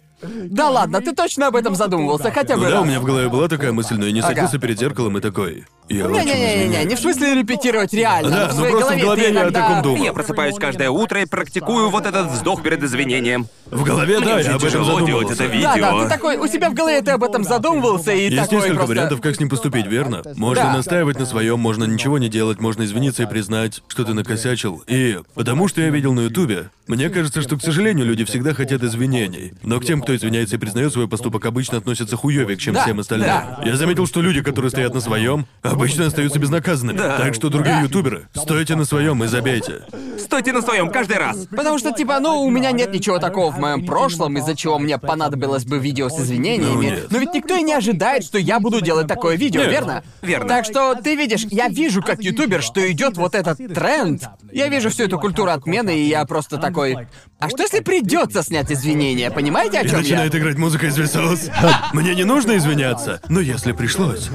[0.49, 2.82] Да ладно, ты точно об этом задумывался хотя бы Ну да, раз.
[2.84, 4.30] у меня в голове была такая мысль, но я не Ага.
[4.30, 5.65] садился перед зеркалом и такой.
[5.88, 6.89] Я очень Не-не-не-не, извиняюсь.
[6.89, 8.30] не в смысле репетировать реально.
[8.32, 9.61] Да, но в ну своей просто в голове голове ты я о иногда...
[9.61, 10.03] таком думал.
[10.03, 13.47] Я просыпаюсь каждое утро и практикую вот этот вздох перед извинением.
[13.67, 15.43] В голове, да, Мне я очень об этом тяжело делать задумывался.
[15.43, 15.69] это видео.
[15.76, 18.55] Да, да, ты такой, у себя в голове ты об этом задумывался и Есть такой
[18.57, 18.89] несколько просто...
[18.93, 20.23] вариантов, как с ним поступить, верно?
[20.36, 20.73] Можно Да.
[20.78, 24.84] настаивать на своем, можно ничего не делать, можно извиниться и признать, что ты накосячил.
[24.88, 28.82] И потому что я видел на Ютубе, мне кажется, что, к сожалению, люди всегда хотят
[28.82, 29.53] извинений.
[29.61, 32.99] Но к тем, кто извиняется и признает свой поступок, обычно относятся хуёвее, чем Да, всем
[32.99, 33.28] остальным.
[33.28, 33.61] да.
[33.66, 36.97] Я заметил, что люди, которые стоят на своем, обычно остаются безнаказанными.
[36.97, 37.82] Так что, другие Да.
[37.82, 39.82] ютуберы, стойте на своем и забейте.
[40.26, 41.47] Стойте на своем каждый раз.
[41.49, 44.97] Потому что, типа, ну, у меня нет ничего такого в моем прошлом, из-за чего мне
[44.97, 46.99] понадобилось бы видео с извинениями.
[47.03, 47.07] Ну.
[47.11, 49.71] Но ведь никто и не ожидает, что я буду делать такое видео, Нет.
[49.71, 50.03] верно?
[50.21, 50.47] Верно.
[50.49, 54.23] Так что ты видишь, я вижу как ютубер, что идет вот этот тренд.
[54.51, 57.07] Я вижу всю эту культуру отмены, и я просто такой.
[57.39, 59.30] А что если придется снять извинения?
[59.30, 60.01] Понимаете, о И чем я?
[60.03, 61.49] начинает играть музыка из Весос.
[61.93, 64.30] Мне не нужно извиняться, но если пришлось.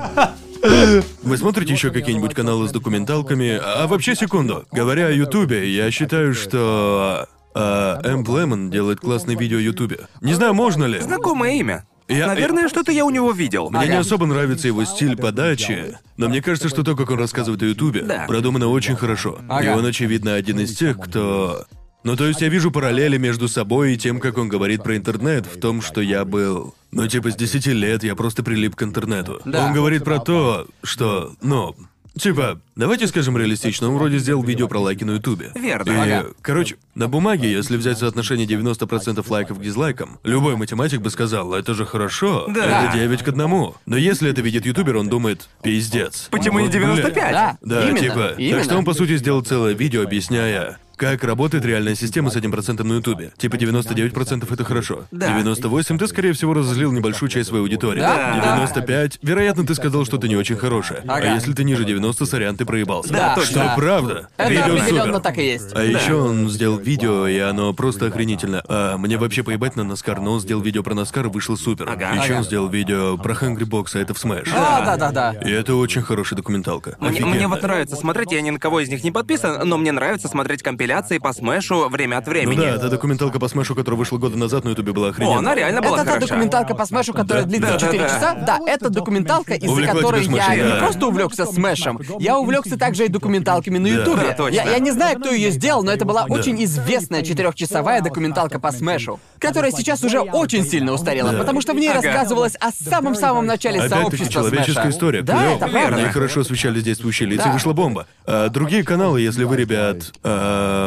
[0.63, 3.59] Вы смотрите еще какие-нибудь каналы с документалками?
[3.63, 4.65] А вообще секунду.
[4.73, 10.01] Говоря о Ютубе, я считаю, что а, Эмп Лемон делает классные видео Ютубе.
[10.21, 11.01] Не знаю, можно ли.
[11.01, 11.85] Знакомое имя.
[12.09, 13.71] Я- Наверное, что-то я у него видел.
[13.71, 17.63] Мне не особо нравится его стиль подачи, но мне кажется, что то, как он рассказывает
[17.63, 18.25] о Ютубе, Да.
[18.27, 19.39] продумано очень хорошо.
[19.43, 19.77] И Ага.
[19.79, 21.65] он, очевидно, один из тех, кто...
[22.03, 25.47] Ну, то есть я вижу параллели между собой и тем, как он говорит про интернет,
[25.47, 26.75] в том, что я был...
[26.93, 29.41] Ну, типа, с 10 лет я просто прилип к интернету.
[29.45, 29.67] Да.
[29.67, 31.77] Он говорит про то, что, ну...
[32.19, 35.53] Типа, давайте скажем реалистично, он вроде сделал видео про лайки на Ютубе.
[35.55, 35.91] Верно.
[35.93, 36.27] И, Ага.
[36.43, 41.73] короче, на бумаге, если взять соотношение 90% лайков к дизлайкам, любой математик бы сказал, это
[41.73, 42.89] же хорошо, Да.
[42.89, 43.77] это 9 к одному.
[43.87, 46.27] Но если это видит ютубер, он думает, пиздец.
[46.33, 46.97] Почему не Вот, блядь.
[46.97, 47.33] 95?
[47.33, 48.35] Да, Да, именно, типа.
[48.39, 48.57] именно.
[48.57, 52.53] Так что он, по сути, сделал целое видео, объясняя, как работает реальная система с этим
[52.53, 53.33] процентом на Ютубе.
[53.39, 55.05] Типа 99% это хорошо.
[55.11, 55.29] Да.
[55.29, 58.01] 98 ты, скорее всего, разозлил небольшую часть своей аудитории.
[58.01, 61.01] Да, 95, вероятно, ты сказал что-то не очень хорошее.
[61.09, 61.31] Ага.
[61.31, 63.15] А если ты ниже 90, сорян, ты проебался.
[63.15, 63.73] Да, Что точно.
[63.77, 64.29] правда.
[64.37, 65.21] Это Видео определенно супер.
[65.21, 65.75] так и есть.
[65.75, 68.63] А еще он сделал видео, и оно просто охренительно.
[68.69, 71.89] А мне вообще поебать на Наскар, но он сделал видео про Наскар и вышло супер.
[71.89, 72.11] Ага.
[72.17, 72.39] Еще Ага.
[72.41, 74.51] он сделал видео про Хэнгри Бокса, это в Smash.
[74.55, 75.41] А, да, да, да.
[75.49, 76.97] И это очень хорошая документалка.
[77.01, 77.35] Мне, Офигенно.
[77.37, 80.29] мне вот нравится смотреть, я ни на кого из них не подписан, но мне нравится
[80.29, 80.90] смотреть компиляции
[81.21, 82.57] по смешу время от Ну времени.
[82.61, 85.39] да, та документалка по Смэшу, которая вышла года назад на Ютубе, была О, охрененная.
[85.39, 86.27] она реально была Это та хороша.
[86.35, 87.49] документалка по смешу, которая Да.
[87.49, 88.15] длится Да, 4 да, да.
[88.15, 88.35] часа?
[88.35, 90.79] Да, это документалка, из-за Увлекла которой тебя я смешом, не да.
[90.79, 93.95] просто увлекся смешем, я увлекся также и документалками на Да.
[93.95, 94.23] Ютубе.
[94.29, 94.57] Да, точно.
[94.57, 98.73] я, я не знаю, кто ее сделал, но это была очень известная четырехчасовая документалка по
[98.73, 101.39] смешу, которая сейчас уже очень сильно устарела, Да.
[101.39, 102.03] потому что в ней Ага.
[102.03, 105.23] рассказывалось о самом-самом начале Опять-таки сообщества человеческая история.
[105.23, 105.57] Да, клёво.
[105.57, 105.97] это правда.
[105.97, 107.53] Они хорошо освещали действующие лица, Да.
[107.53, 108.07] вышла бомба.
[108.27, 110.80] А другие каналы, если вы, ребят, а,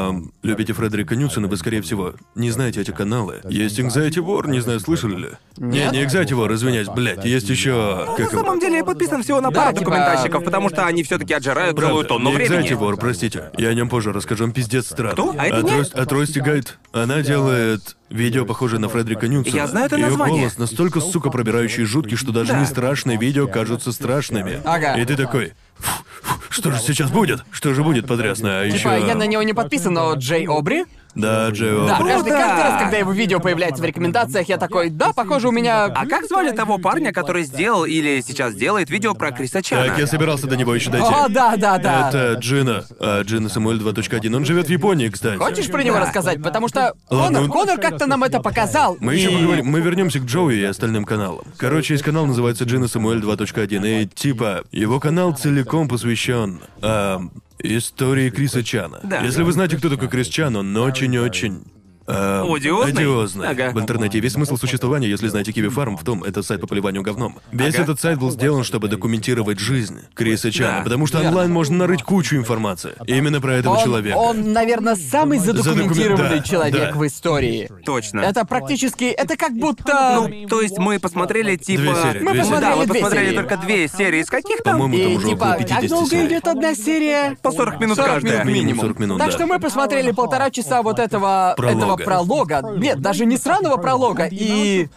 [0.43, 3.41] любите Фредерика Ньюсона, вы, скорее всего, не знаете эти каналы.
[3.49, 5.27] Есть Anxiety War, не знаю, слышали ли?
[5.57, 5.91] Нет.
[5.91, 7.25] Не, не Anxiety War, извиняюсь, блядь.
[7.25, 8.05] Есть еще.
[8.17, 11.33] На самом деле я подписан всего на Да, пару типа- документальщиков, потому что они все-таки
[11.33, 12.69] отжирают целую тонну не времени.
[12.69, 13.51] Anxiety War, простите.
[13.57, 15.13] Я о нем позже расскажу, он пиздец странный.
[15.13, 15.35] Кто?
[15.37, 16.77] А это От не- Рости- От Рости Гайд.
[16.91, 19.55] Она делает видео, похожее на Фредерика Ньюсона.
[19.55, 20.39] Я знаю это Её название.
[20.41, 22.59] голос настолько, сука, пробирающий и жуткий, что даже Да.
[22.59, 24.61] не страшные видео кажутся страшными.
[24.63, 24.95] Ага.
[24.99, 25.53] И ты такой...
[25.83, 27.43] «Фу, фу, Что же сейчас будет?
[27.51, 28.61] Что же будет подрясно?
[28.61, 29.07] А Типа, еще...
[29.07, 30.85] я на него не подписан, но Джей Обри?
[31.15, 31.85] Да, Джео.
[31.87, 35.51] Да, каждый, каждый раз, когда его видео появляется в рекомендациях, я такой, да, похоже, у
[35.51, 35.85] меня...
[35.85, 39.87] А как звали того парня, который сделал или сейчас делает видео про Криса Чана?
[39.87, 41.07] Так, я собирался до него еще дойти.
[41.07, 42.09] О, да, да, да.
[42.09, 42.85] Это Джина.
[42.99, 44.35] А, Джина Самуэль 2.1.
[44.35, 45.37] Он живет в Японии, кстати.
[45.37, 46.01] Хочешь про него Да.
[46.05, 46.41] рассказать?
[46.41, 48.97] Потому что Ладно, Конор, ну- Конор как-то нам это показал.
[48.99, 49.67] Мы еще и- поговорим.
[49.67, 51.45] Мы вернемся к Джоуи и остальным каналам.
[51.57, 53.85] Короче, есть канал, называется Джина Самуэль 2.1.
[53.85, 58.99] И типа, его канал целиком посвящен ам, истории Криса Чана.
[59.03, 59.21] Да.
[59.21, 61.63] Если вы знаете, кто такой Крис Чан, он очень-очень.
[62.07, 62.91] Ам, Одиозный?
[62.91, 63.47] одиозный.
[63.49, 63.71] Ага.
[63.73, 67.01] В интернете весь смысл существования, если знаете Киви Фарм, в том, это сайт по поливанию
[67.03, 67.39] говном.
[67.51, 67.83] Весь Ага.
[67.83, 70.83] этот сайт был сделан, чтобы документировать жизнь Криса Чана, Да.
[70.83, 72.93] потому что онлайн можно нарыть кучу информации.
[73.07, 74.15] Именно про этого он, человека.
[74.17, 76.97] он, наверное, самый задокументированный да, человек да.
[76.99, 77.69] в истории.
[77.85, 78.19] Точно.
[78.21, 80.27] Это практически, это как будто...
[80.29, 81.83] Ну, то есть мы посмотрели типа...
[81.83, 83.35] Две серии, Мы две посмотрели Да, мы две посмотрели серии.
[83.35, 84.21] только две серии.
[84.21, 84.77] Из каких там?
[84.79, 86.27] По-моему, там и уже типа, около как 50 долго серий.
[86.27, 87.37] идет одна серия?
[87.41, 88.43] По 40 минут 40 каждая.
[88.43, 88.81] минут минимум.
[88.85, 89.33] 40 минут, так да.
[89.33, 91.77] что мы посмотрели полтора часа вот этого Пролога.
[91.77, 92.61] этого пролога.
[92.77, 94.27] Нет, даже не сраного пролога.
[94.31, 94.87] И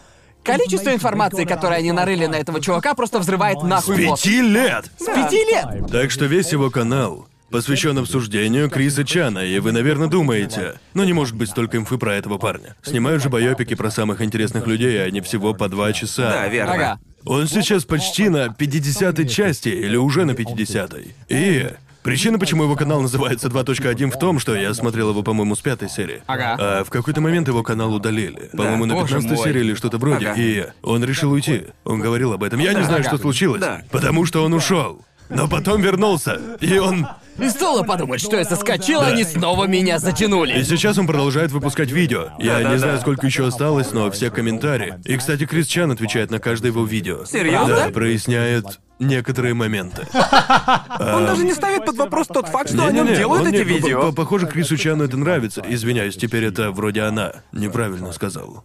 [0.43, 4.23] количество информации, которое они нарыли на этого чувака, просто взрывает С нахуй мозг.
[4.23, 4.91] пяти лет!
[4.97, 5.91] С пяти лет!
[5.91, 11.13] Так что весь его канал посвящен обсуждению Криса Чана, и вы, наверное, думаете, ну не
[11.13, 12.75] может быть столько инфы про этого парня.
[12.83, 16.29] Снимают же байопики про самых интересных людей, а они всего по два часа.
[16.31, 16.73] Да, верно.
[16.73, 16.99] Ага.
[17.25, 21.13] Он сейчас почти на 50-й части, или уже на 50-й.
[21.29, 21.69] И
[22.07, 25.89] причина, почему его канал называется 2.1 в том, что я смотрел его, по-моему, с пятой
[25.89, 26.23] серии.
[26.25, 26.55] Ага.
[26.57, 28.49] А в какой-то момент его канал удалили.
[28.53, 29.43] По-моему, на боже 15 мой.
[29.45, 30.29] серии или что-то вроде.
[30.29, 30.41] Ага.
[30.41, 31.65] И он решил уйти.
[31.83, 32.59] Он говорил об этом.
[32.59, 33.09] Я не знаю, Ага.
[33.09, 33.59] что случилось.
[33.61, 33.81] Да.
[33.91, 35.01] Потому что он ушел.
[35.29, 36.39] Но потом вернулся.
[36.61, 37.05] И он...
[37.37, 40.63] И стоило подумать, что я соскочил, они снова меня И затянули.
[40.63, 42.29] сейчас он продолжает выпускать видео.
[42.39, 44.95] Я не знаю, сколько еще осталось, но все комментарии.
[45.03, 47.25] И, кстати, Крис Чан отвечает на каждое его видео.
[47.25, 47.75] Серьезно?
[47.75, 50.07] Да, проясняет некоторые моменты.
[50.99, 53.67] Он даже не ставит под вопрос тот факт, что о нем Не-не-не, делают эти по-
[53.67, 54.01] видео.
[54.01, 55.63] по- Похоже, Крису Чану это нравится.
[55.67, 57.31] Извиняюсь, теперь это вроде она.
[57.51, 58.63] Неправильно сказал.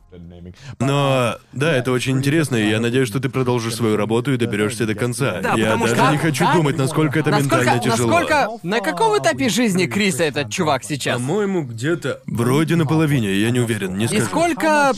[0.78, 4.86] Но да, это очень интересно, и я надеюсь, что ты продолжишь свою работу и доберешься
[4.86, 5.40] до конца.
[5.42, 6.54] Да, я потому даже что- не хочу Как?
[6.56, 8.10] думать, насколько это Насколько, ментально тяжело.
[8.10, 11.16] насколько, на каком этапе жизни Криса этот чувак сейчас?
[11.16, 12.20] По-моему, где-то.
[12.26, 14.24] Вроде на половине, я не уверен, не И скажу.
[14.26, 14.92] сколько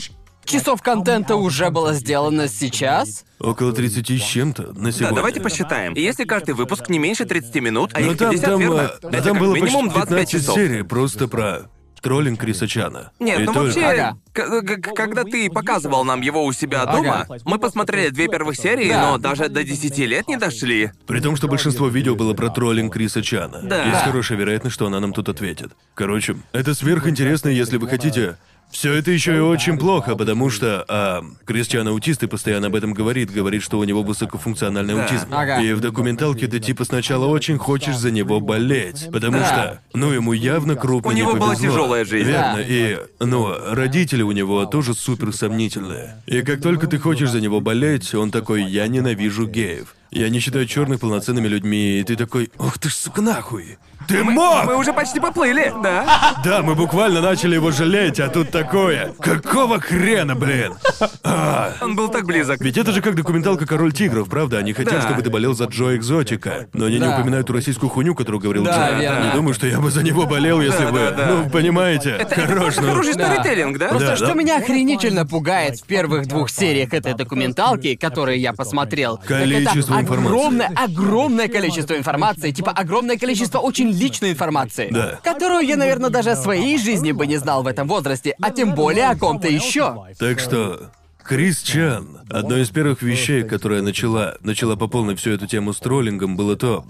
[0.45, 3.25] часов контента уже было сделано сейчас?
[3.39, 5.09] Около 30 с чем-то на сегодня.
[5.09, 5.93] Да, давайте посчитаем.
[5.93, 8.81] И если каждый выпуск не меньше 30 минут, а Но их там, 50, там, верно?
[8.81, 10.55] а, Это там как было минимум почти 25 15 часов.
[10.55, 11.69] серий просто про
[12.01, 13.11] троллинг Криса Чана.
[13.19, 14.17] Нет, И ну вообще, Ага.
[14.31, 17.37] к- к- когда ты показывал нам его у себя дома, Ага.
[17.45, 19.09] мы посмотрели две первых серии, Да.
[19.11, 20.91] но даже до 10 лет не дошли.
[21.07, 23.61] При том, что большинство видео было про троллинг Криса Чана.
[23.63, 23.85] Да.
[23.85, 25.71] Есть хорошая вероятность, что она нам тут ответит.
[25.95, 28.37] Короче, это сверхинтересно, если вы хотите
[28.75, 33.31] Все это еще и очень плохо, потому что а, Кристиан и постоянно об этом говорит,
[33.31, 35.27] говорит, что у него высокофункциональный аутизм.
[35.31, 35.61] Ага.
[35.61, 39.45] И в документалке ты типа сначала очень хочешь за него болеть, потому Да.
[39.45, 41.69] что, ну, ему явно крупно У не него была повезло.
[41.69, 42.27] тяжелая жизнь.
[42.27, 42.63] Верно, Да.
[42.67, 46.21] и, ну, родители у него тоже супер сомнительные.
[46.25, 49.95] И как только ты хочешь за него болеть, он такой, я ненавижу геев.
[50.15, 53.77] Я не считаю черных полноценными людьми, и ты такой, ох ты ж, сука, нахуй.
[54.07, 54.65] Ты мог!
[54.65, 56.35] Мы уже почти поплыли, да?
[56.43, 59.13] Да, мы буквально начали его жалеть, а тут такое.
[59.19, 60.75] Какого хрена, блин?
[61.23, 62.61] А, Он был так близок.
[62.61, 64.59] ведь это же как документалка «Король тигров», правда?
[64.59, 65.01] Они хотят, Да.
[65.01, 66.67] чтобы ты болел за Джо Экзотика.
[66.73, 68.99] Но они не упоминают ту российскую хуйню, которую говорил Да, Джо.
[69.01, 69.25] верно.
[69.25, 70.97] Не думаю, что я бы за него болел, если Да, бы...
[70.99, 71.27] да, да.
[71.31, 72.89] Ну, понимаете, хорош, ну...
[72.89, 73.33] Хороший Да.
[73.33, 73.87] сторителлинг, да?
[73.89, 74.33] Просто Да, что да.
[74.35, 80.04] меня охренительно пугает в первых двух сериях этой документалки, которые я посмотрел, так Количество это
[80.05, 80.27] информации.
[80.35, 85.19] огромное, огромное количество информации, типа огромное количество очень личной информации, Да.
[85.23, 88.73] которую я, наверное, даже о своей жизни бы не знал в этом возрасте, а тем
[88.75, 90.05] более о ком-то еще.
[90.17, 90.89] Так что...
[91.27, 95.79] Крис Чан, одно из первых вещей, которая начала, начала по полной всю эту тему с
[95.79, 96.85] троллингом, было то,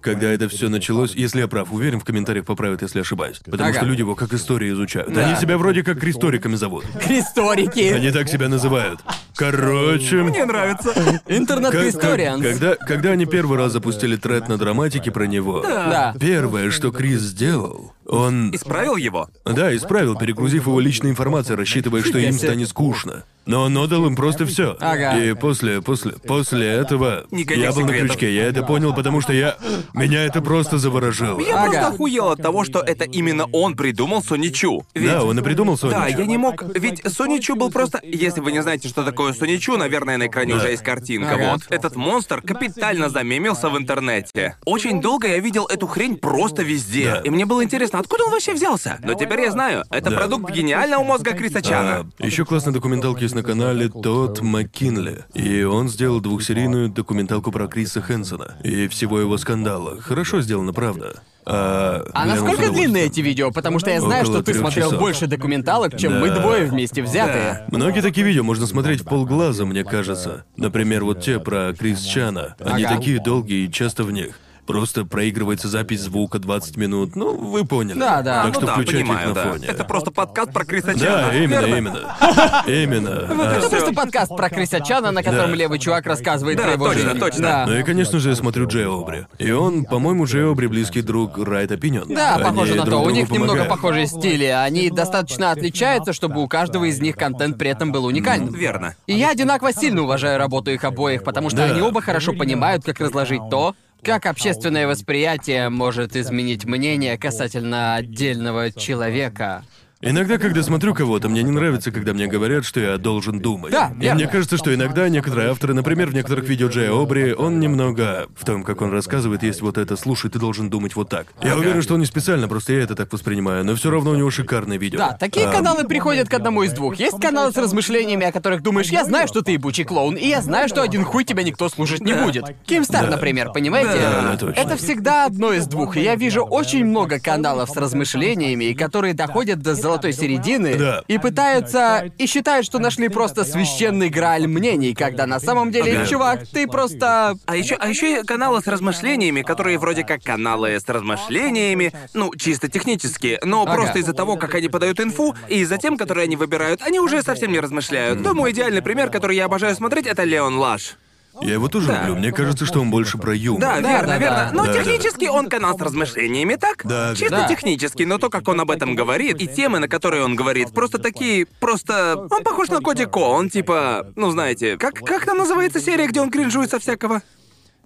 [0.00, 3.38] когда это все началось, если я прав, уверен, в комментариях поправят, если ошибаюсь.
[3.44, 3.78] Потому Ага.
[3.78, 5.12] что люди его как истории изучают.
[5.12, 5.26] Да.
[5.26, 6.84] Они себя вроде как кристориками зовут.
[7.04, 7.92] Кристорики.
[7.92, 9.00] Они так себя называют.
[9.36, 10.16] Короче...
[10.22, 10.92] Мне нравится.
[11.26, 12.42] Интернет-кристорианс.
[12.44, 16.14] когда, когда они первый раз запустили тред на драматике про него, Да.
[16.20, 18.54] первое, что Крис сделал, он...
[18.54, 19.28] Исправил его?
[19.44, 23.24] Да, исправил, перегрузив его личной информацией, рассчитывая, что им станет скучно.
[23.46, 24.76] Но он отдал им просто все.
[24.78, 25.16] Ага.
[25.18, 28.08] И после, после, после этого Никаких я был на секретов.
[28.10, 28.34] крючке.
[28.34, 29.56] Я это понял, потому что я...
[29.94, 31.40] Меня это просто заворожило.
[31.40, 31.70] Я Ага.
[31.70, 34.84] просто охуел от того, что это именно он придумал Соничу.
[34.94, 35.10] Ведь...
[35.10, 35.98] Да, он и придумал Сонича.
[35.98, 36.62] Да, я не мог.
[36.76, 38.00] Ведь Соничу был просто.
[38.02, 41.32] Если вы не знаете, что такое Соничу, наверное, на экране уже есть картинка.
[41.32, 41.52] Ага.
[41.52, 41.60] Вот.
[41.70, 44.58] Этот монстр капитально замемился в интернете.
[44.66, 47.12] Очень долго я видел эту хрень просто везде.
[47.12, 47.20] Да.
[47.20, 48.98] И мне было интересно, откуда он вообще взялся.
[49.02, 50.16] Но теперь я знаю, это Да.
[50.16, 52.10] продукт гениального мозга Криса Чана.
[52.18, 55.24] еще классная документалка есть на канале Тодд Маккинли.
[55.34, 60.00] И он сделал двухсерийную документалку про Криса Хэнсона и всего его скандала.
[60.00, 61.20] Хорошо сделано, правда.
[61.50, 63.06] А, А с насколько длинны удовольствием.
[63.06, 63.50] эти видео?
[63.50, 65.00] Потому что я знаю, Около что ты трех смотрел часов.
[65.00, 66.40] больше документалок, чем мы Да.
[66.40, 67.64] двое вместе взятые.
[67.70, 70.44] Многие такие видео можно смотреть в полглаза, мне кажется.
[70.58, 72.54] Например, вот те про Крис Чана.
[72.60, 72.96] Они Ага.
[72.96, 74.38] такие долгие, и часто в них
[74.68, 77.16] просто проигрывается запись звука 20 минут.
[77.16, 77.98] Ну, вы поняли.
[77.98, 78.42] Да, да.
[78.42, 79.50] Так Ну что да, включайте понимаю, их на да.
[79.50, 79.66] фоне.
[79.66, 81.28] Это просто подкаст про Криса Чана.
[81.28, 81.74] Да, именно, верно?
[81.74, 82.64] именно.
[82.66, 83.08] Именно.
[83.56, 87.18] Это просто подкаст про Криса Чана, на котором левый чувак рассказывает про его точно, жизнь.
[87.18, 87.64] точно.
[87.66, 89.26] Ну и, конечно же, я смотрю Джей Обри.
[89.38, 92.12] И он, по-моему, Джей Обри близкий друг Райт Опинион.
[92.14, 92.98] Да, похоже на то.
[93.02, 94.44] У них немного похожие стили.
[94.44, 98.52] Они достаточно отличаются, чтобы у каждого из них контент при этом был уникальным.
[98.52, 98.96] Верно.
[99.06, 103.00] И я одинаково сильно уважаю работу их обоих, потому что они оба хорошо понимают, как
[103.00, 109.64] разложить то, как общественное восприятие может изменить мнение касательно отдельного человека.
[110.00, 113.72] Иногда, когда смотрю кого-то, мне не нравится, когда мне говорят, что я должен думать.
[113.72, 114.20] Да, И верно.
[114.20, 118.28] мне кажется, что иногда некоторые авторы, например, в некоторых видео Джея Обри, он немного...
[118.36, 121.26] В том, как он рассказывает, есть вот это «слушай, ты должен думать вот так».
[121.42, 124.14] Я уверен, что он не специально, просто я это так воспринимаю, но все равно у
[124.14, 124.98] него шикарное видео.
[124.98, 126.94] Да, такие А, каналы приходят к одному из двух.
[126.94, 130.42] Есть каналы с размышлениями, о которых думаешь, я знаю, что ты ебучий клоун, и я
[130.42, 132.44] знаю, что один хуй тебя никто слушать не будет.
[132.66, 133.10] Кимстар, Да.
[133.16, 133.94] например, понимаете?
[134.00, 134.60] Да, да, точно.
[134.60, 135.96] Это всегда одно из двух.
[135.96, 141.02] И я вижу очень много каналов с размышлениями, которые доходят до золотой середины Да.
[141.08, 146.06] и пытаются и считают, что нашли просто священный грааль мнений, когда на самом деле, Ага.
[146.06, 150.86] чувак, ты просто А еще, а еще каналы с размышлениями, которые вроде как каналы с
[150.88, 153.74] размышлениями, ну, чисто технически, но Ага.
[153.74, 157.22] просто из-за того, как они подают инфу, и из-за тем, которые они выбирают, они уже
[157.22, 158.22] совсем не размышляют.
[158.22, 160.96] Думаю, идеальный пример, который я обожаю смотреть, это Леон Лаш.
[161.42, 162.00] Я его тоже Да.
[162.02, 162.16] люблю.
[162.16, 163.60] Мне кажется, что он больше про юмор.
[163.60, 164.36] Да, Да, верно, да, верно.
[164.36, 164.50] да.
[164.52, 166.82] Но Да, технически он канал с размышлениями, так?
[166.84, 167.48] Да, Чисто да.
[167.48, 170.98] технически, но то, как он об этом говорит, и темы, на которые он говорит, просто
[170.98, 172.16] такие, просто...
[172.30, 176.20] Он похож на Коди Ко, он типа, ну знаете, как, как там называется серия, где
[176.20, 177.22] он кринжует со всякого?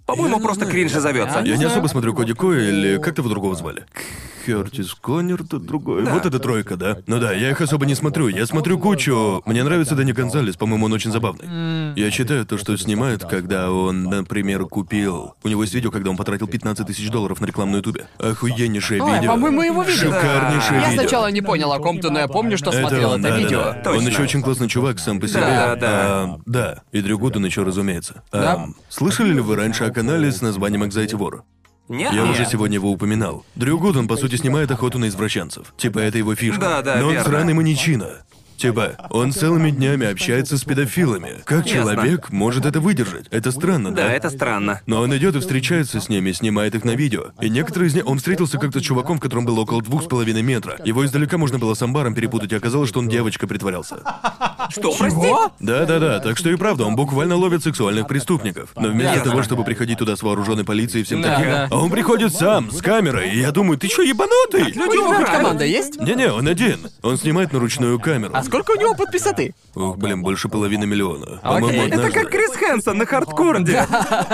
[0.07, 1.41] По-моему, просто кринж и зовется.
[1.45, 3.85] Я не особо смотрю Коди Коя или как его другого звали?
[4.45, 6.05] Кертис Коннер, тут другой.
[6.05, 6.99] Вот это тройка, да?
[7.07, 8.29] Ну да, я их особо не смотрю.
[8.29, 9.43] Я смотрю кучу.
[9.47, 11.95] Мне нравится Дани Гонзалес, по-моему, он очень забавный.
[11.97, 15.35] Я читаю то, что снимает, когда он, например, купил.
[15.43, 18.07] У него есть видео, когда он потратил 15 тысяч долларов на рекламу на Ютубе.
[18.19, 19.31] Охуеннейшее Ой, видео.
[19.33, 20.13] по-моему, его видел.
[20.13, 21.03] Шикарнейшее Я видео.
[21.03, 23.61] сначала не понял о ком-то, но я помню, что смотрел он, это да, да, видео.
[23.61, 23.91] да.
[23.91, 24.09] Он Точно.
[24.09, 25.41] еще очень классный чувак сам по себе.
[25.41, 25.89] Да, да.
[25.93, 26.83] А, да.
[26.93, 28.23] И Дрю Гудон еще, разумеется.
[28.33, 28.53] Да.
[28.55, 31.41] А, слышали ли вы раньше о канале с названием Anxiety War?
[31.93, 32.05] Не?
[32.11, 33.45] Я уже сегодня его упоминал.
[33.55, 35.75] Дрю Гудон, по сути, снимает охоту на извращенцев.
[35.77, 36.59] Типа, это его фишка.
[36.61, 37.29] Да, да, Но он верно.
[37.29, 38.23] сраный маньячина.
[38.63, 41.43] Типа, он целыми днями общается с педофилами.
[41.45, 41.83] Как Ясно.
[41.83, 43.27] человек может это выдержать?
[43.33, 44.03] Это странно, да?
[44.05, 44.81] Да, это странно.
[44.87, 47.33] Но он идет и встречается с ними, снимает их на видео.
[47.41, 48.07] И некоторые из них...
[48.07, 50.79] Он встретился как-то с чуваком, в котором было около двух с половиной метра.
[50.85, 53.97] Его издалека можно было с амбаром перепутать, и оказалось, что он девочка притворялся.
[54.71, 55.29] Что, прости?
[55.59, 58.71] Да-да-да, так что и правда, он буквально ловит сексуальных преступников.
[58.77, 59.31] Но вместо Ясно.
[59.33, 61.69] того, чтобы приходить туда с вооруженной полицией и всем Да, таким, да.
[61.69, 64.73] а он приходит сам, с камерой, и я думаю, ты чё, ебанутый?
[64.73, 66.01] У него хоть команда есть?
[66.01, 66.79] Не-не, он один.
[67.03, 68.33] Он снимает на ручную камеру.
[68.35, 69.55] А сколько у него подписоты?
[69.75, 71.41] Ух, блин, больше половины миллиона.
[71.43, 71.87] По-моему, Окей.
[71.87, 72.21] Это однажды...
[72.21, 73.87] как Крис Хэнсон на хардкоре.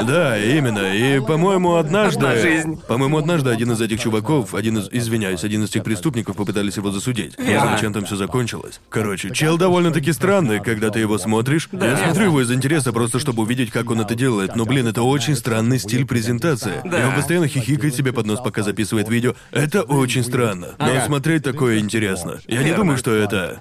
[0.03, 0.93] Да, именно.
[0.93, 2.41] И, по-моему, однажды...
[2.41, 2.81] Жизнь.
[2.89, 4.89] По-моему, однажды один из этих чуваков, один из...
[4.91, 7.39] Извиняюсь, один из тех преступников попытались его засудить.
[7.39, 8.81] Не знаю, чем там все закончилось.
[8.89, 11.69] Короче, чел довольно-таки странный, когда ты его смотришь.
[11.71, 14.57] Я смотрю его из интереса просто, чтобы увидеть, как он это делает.
[14.57, 16.81] Но, блин, это очень странный стиль презентации.
[16.85, 17.03] Да.
[17.03, 19.35] И он постоянно хихикает себе под нос, пока записывает видео.
[19.53, 20.75] Это очень странно.
[20.79, 22.41] Но смотреть такое интересно.
[22.49, 23.61] Я не думаю, что это...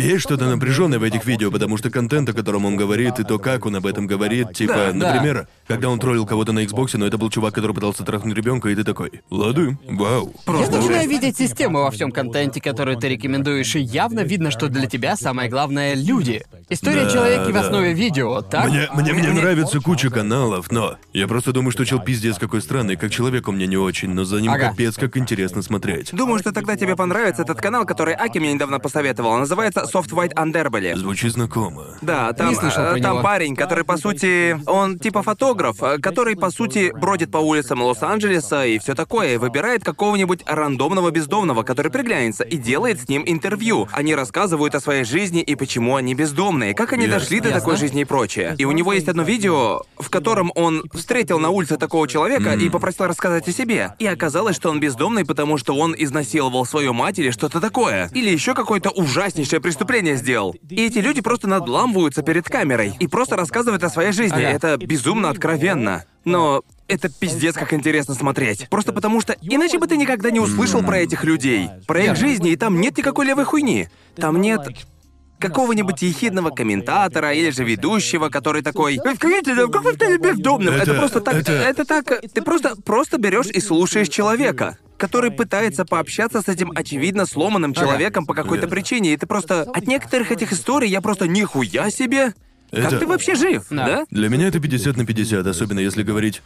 [0.00, 3.38] Есть что-то напряженное в этих видео, потому что контент, о котором он говорит, и то,
[3.38, 5.12] как он об этом говорит, типа, Да, да.
[5.14, 8.68] например, когда он троллил кого-то на Xbox, но это был чувак, который пытался трахнуть ребенка,
[8.68, 10.34] и ты такой, лады, вау.
[10.46, 14.86] Я начинаю видеть систему во всем контенте, который ты рекомендуешь, и явно видно, что для
[14.86, 16.42] тебя самое главное— люди.
[16.68, 17.60] История Да, человека в да.
[17.60, 18.68] основе видео, так?
[18.68, 22.96] Мне, мне, мне нравится куча каналов, но я просто думаю, что чел пиздец какой странный,
[22.96, 24.70] как человек он мне не очень, но за ним Ага.
[24.70, 26.10] капец как интересно смотреть.
[26.12, 29.36] Думаю, что тогда тебе понравится этот канал, который Аки мне недавно посоветовал.
[29.38, 30.96] Называется Soft White Underbelly.
[30.96, 31.84] Звучит знакомо.
[32.00, 33.22] Да, там, Не слышал э, про там него.
[33.22, 38.64] парень, который, по сути, он типа фотограф, э, который, по сути, бродит по улицам Лос-Анджелеса
[38.66, 43.88] и все такое, и выбирает какого-нибудь рандомного бездомного, который приглянется, и делает с ним интервью.
[43.92, 47.18] Они рассказывают о своей жизни и почему они бездомные, как они Ясно.
[47.20, 48.54] дошли до такой жизни и прочее.
[48.58, 52.68] И у него есть одно видео, в котором он встретил на улице такого человека и
[52.68, 53.94] попросил рассказать о себе.
[53.98, 58.10] И оказалось, что он бездомный, потому что он изнасиловал свою мать или что-то такое.
[58.14, 59.79] Или еще какое-то ужаснейшее преступление
[60.16, 60.54] сделал.
[60.68, 64.42] И эти люди просто надламываются перед камерой и просто рассказывают о своей жизни.
[64.42, 66.04] Это безумно откровенно.
[66.24, 68.68] Но это пиздец как интересно смотреть.
[68.68, 72.50] Просто потому что иначе бы ты никогда не услышал про этих людей, про их жизни,
[72.52, 73.88] и там нет никакой левой хуйни.
[74.16, 74.60] Там нет
[75.40, 80.74] какого-нибудь ехидного комментатора или же ведущего, который такой «Вы скажите, да как вы стали бездомным?»
[80.74, 81.34] Это, Это- просто так...
[81.34, 81.84] это- Это...
[81.84, 82.20] так...
[82.32, 88.26] Ты просто, просто берешь и слушаешь человека который пытается пообщаться с этим очевидно сломанным человеком
[88.26, 88.76] по какой-то Верно.
[88.76, 89.62] причине, и ты просто...
[89.62, 92.34] От некоторых этих историй я просто нихуя себе...
[92.70, 93.86] Как Это- ты вообще жив, Да.
[93.86, 94.06] да?
[94.10, 96.42] Для меня это 50 на 50, особенно если говорить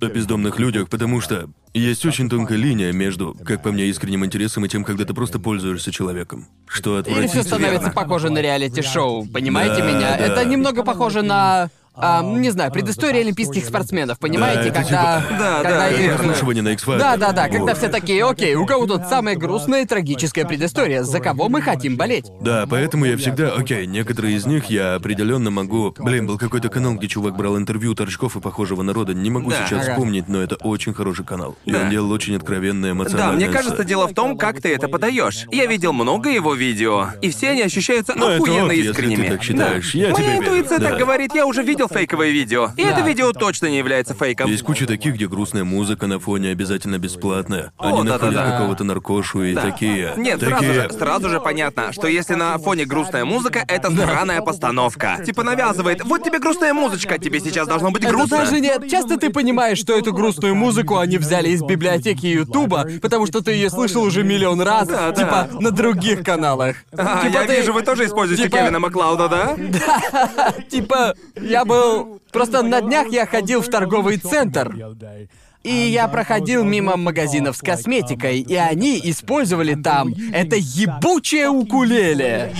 [0.00, 4.64] о бездомных людях, потому что есть очень тонкая линия между, как по мне, искренним интересом
[4.64, 6.46] и тем, когда ты просто пользуешься человеком.
[6.68, 10.16] Что Или все становится похоже на реалити-шоу, понимаете Да, меня?
[10.16, 10.18] да.
[10.18, 11.70] Это немного похоже на...
[12.00, 15.20] а, не знаю, предыстория олимпийских спортсменов, понимаете, это когда...
[15.22, 16.16] типа- Да, когда да, их-.
[16.16, 16.98] Прослушивание на X-Factor.
[16.98, 21.02] Да, да, да, когда все такие, окей, у кого тут самая грустная и трагическая предыстория,
[21.02, 22.26] за кого мы хотим болеть?
[22.40, 25.94] Да, поэтому я всегда, окей, некоторые из них я определенно могу.
[25.98, 29.14] Блин, был какой-то канал, где чувак брал интервью торчков и похожего народа.
[29.14, 29.56] Не могу Да.
[29.66, 29.92] сейчас Ага.
[29.94, 31.56] вспомнить, но это очень хороший канал.
[31.64, 31.82] И Да.
[31.82, 33.36] он делал очень откровенное Да, эмоциональное.
[33.36, 35.46] мне кажется, дело в том, как ты это подаешь.
[35.50, 39.22] Я видел много его видео, и все они ощущаются Ну, это охуенно ок, если искренними.
[39.24, 39.92] ты так считаешь.
[39.92, 39.98] Да.
[39.98, 40.38] Я Моя тебе верю.
[40.44, 40.88] интуиция Да.
[40.90, 42.70] так говорит, я уже видел фейковые видео.
[42.76, 42.90] И Да.
[42.90, 44.50] это видео точно не является фейком.
[44.50, 47.72] Есть куча таких, где грустная музыка на фоне обязательно бесплатная.
[47.78, 48.52] О, Они находят да-да-да.
[48.58, 49.62] какого-то наркошу и Да.
[49.62, 50.12] такие.
[50.16, 50.72] Нет, сразу такие...
[50.74, 55.18] же, сразу же понятно, что если на фоне грустная музыка, это странная постановка.
[55.24, 58.38] Типа навязывает, вот тебе грустная музычка, тебе сейчас должно быть Это грустно.
[58.38, 58.88] даже нет.
[58.90, 63.52] Часто ты понимаешь, что эту грустную музыку они взяли из библиотеки Ютуба, потому что ты
[63.52, 65.12] ее слышал уже миллион раз, Да, да.
[65.12, 66.76] типа на других каналах.
[66.92, 69.56] А, Типа я ты- вижу, вы тоже используете типа- Кевина Маклауда, да?
[70.70, 72.20] Типа, я был...
[72.32, 74.74] Просто на днях я ходил в торговый центр,
[75.62, 82.54] и я проходил мимо магазинов с косметикой, и они использовали там это ебучее укулеле.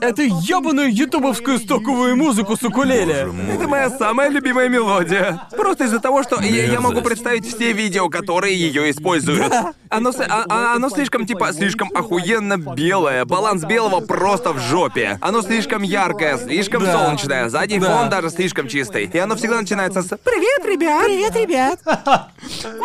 [0.00, 3.28] Эту ёбаную ютубовскую стоковую музыку с укулеле.
[3.52, 5.42] Это моя самая любимая мелодия.
[5.56, 9.52] Просто из-за того, что я, я могу представить все видео, которые ее используют.
[9.88, 13.24] Оно, а- оно слишком, типа, слишком охуенно белое.
[13.24, 15.18] Баланс белого просто в жопе.
[15.20, 17.48] Оно слишком яркое, слишком солнечное.
[17.48, 19.04] Задний фон даже слишком чистый.
[19.12, 21.80] И оно всегда начинается с «Привет, ребят!» Привет, ребят.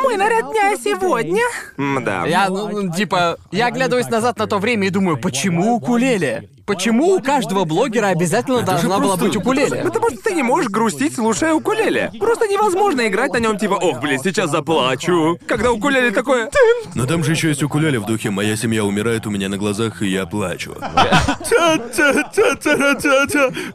[0.04, 1.44] Мой наряд дня сегодня.
[1.78, 2.26] Да.
[2.26, 6.50] Я, ну, ну, типа, я оглядываюсь назад на то время и думаю, почему укулеле?
[6.72, 9.84] Почему у каждого блогера обязательно должна была просто- быть укулеле?
[9.84, 12.12] Потому что ты не можешь грустить, слушая укулеле.
[12.18, 15.38] Просто невозможно играть на нем типа, ох, блин, сейчас заплачу.
[15.48, 16.50] Когда укулеле такое...
[16.96, 20.02] Но там же еще есть укулеле в духе «Моя семья умирает у меня на глазах,
[20.02, 20.76] и я плачу».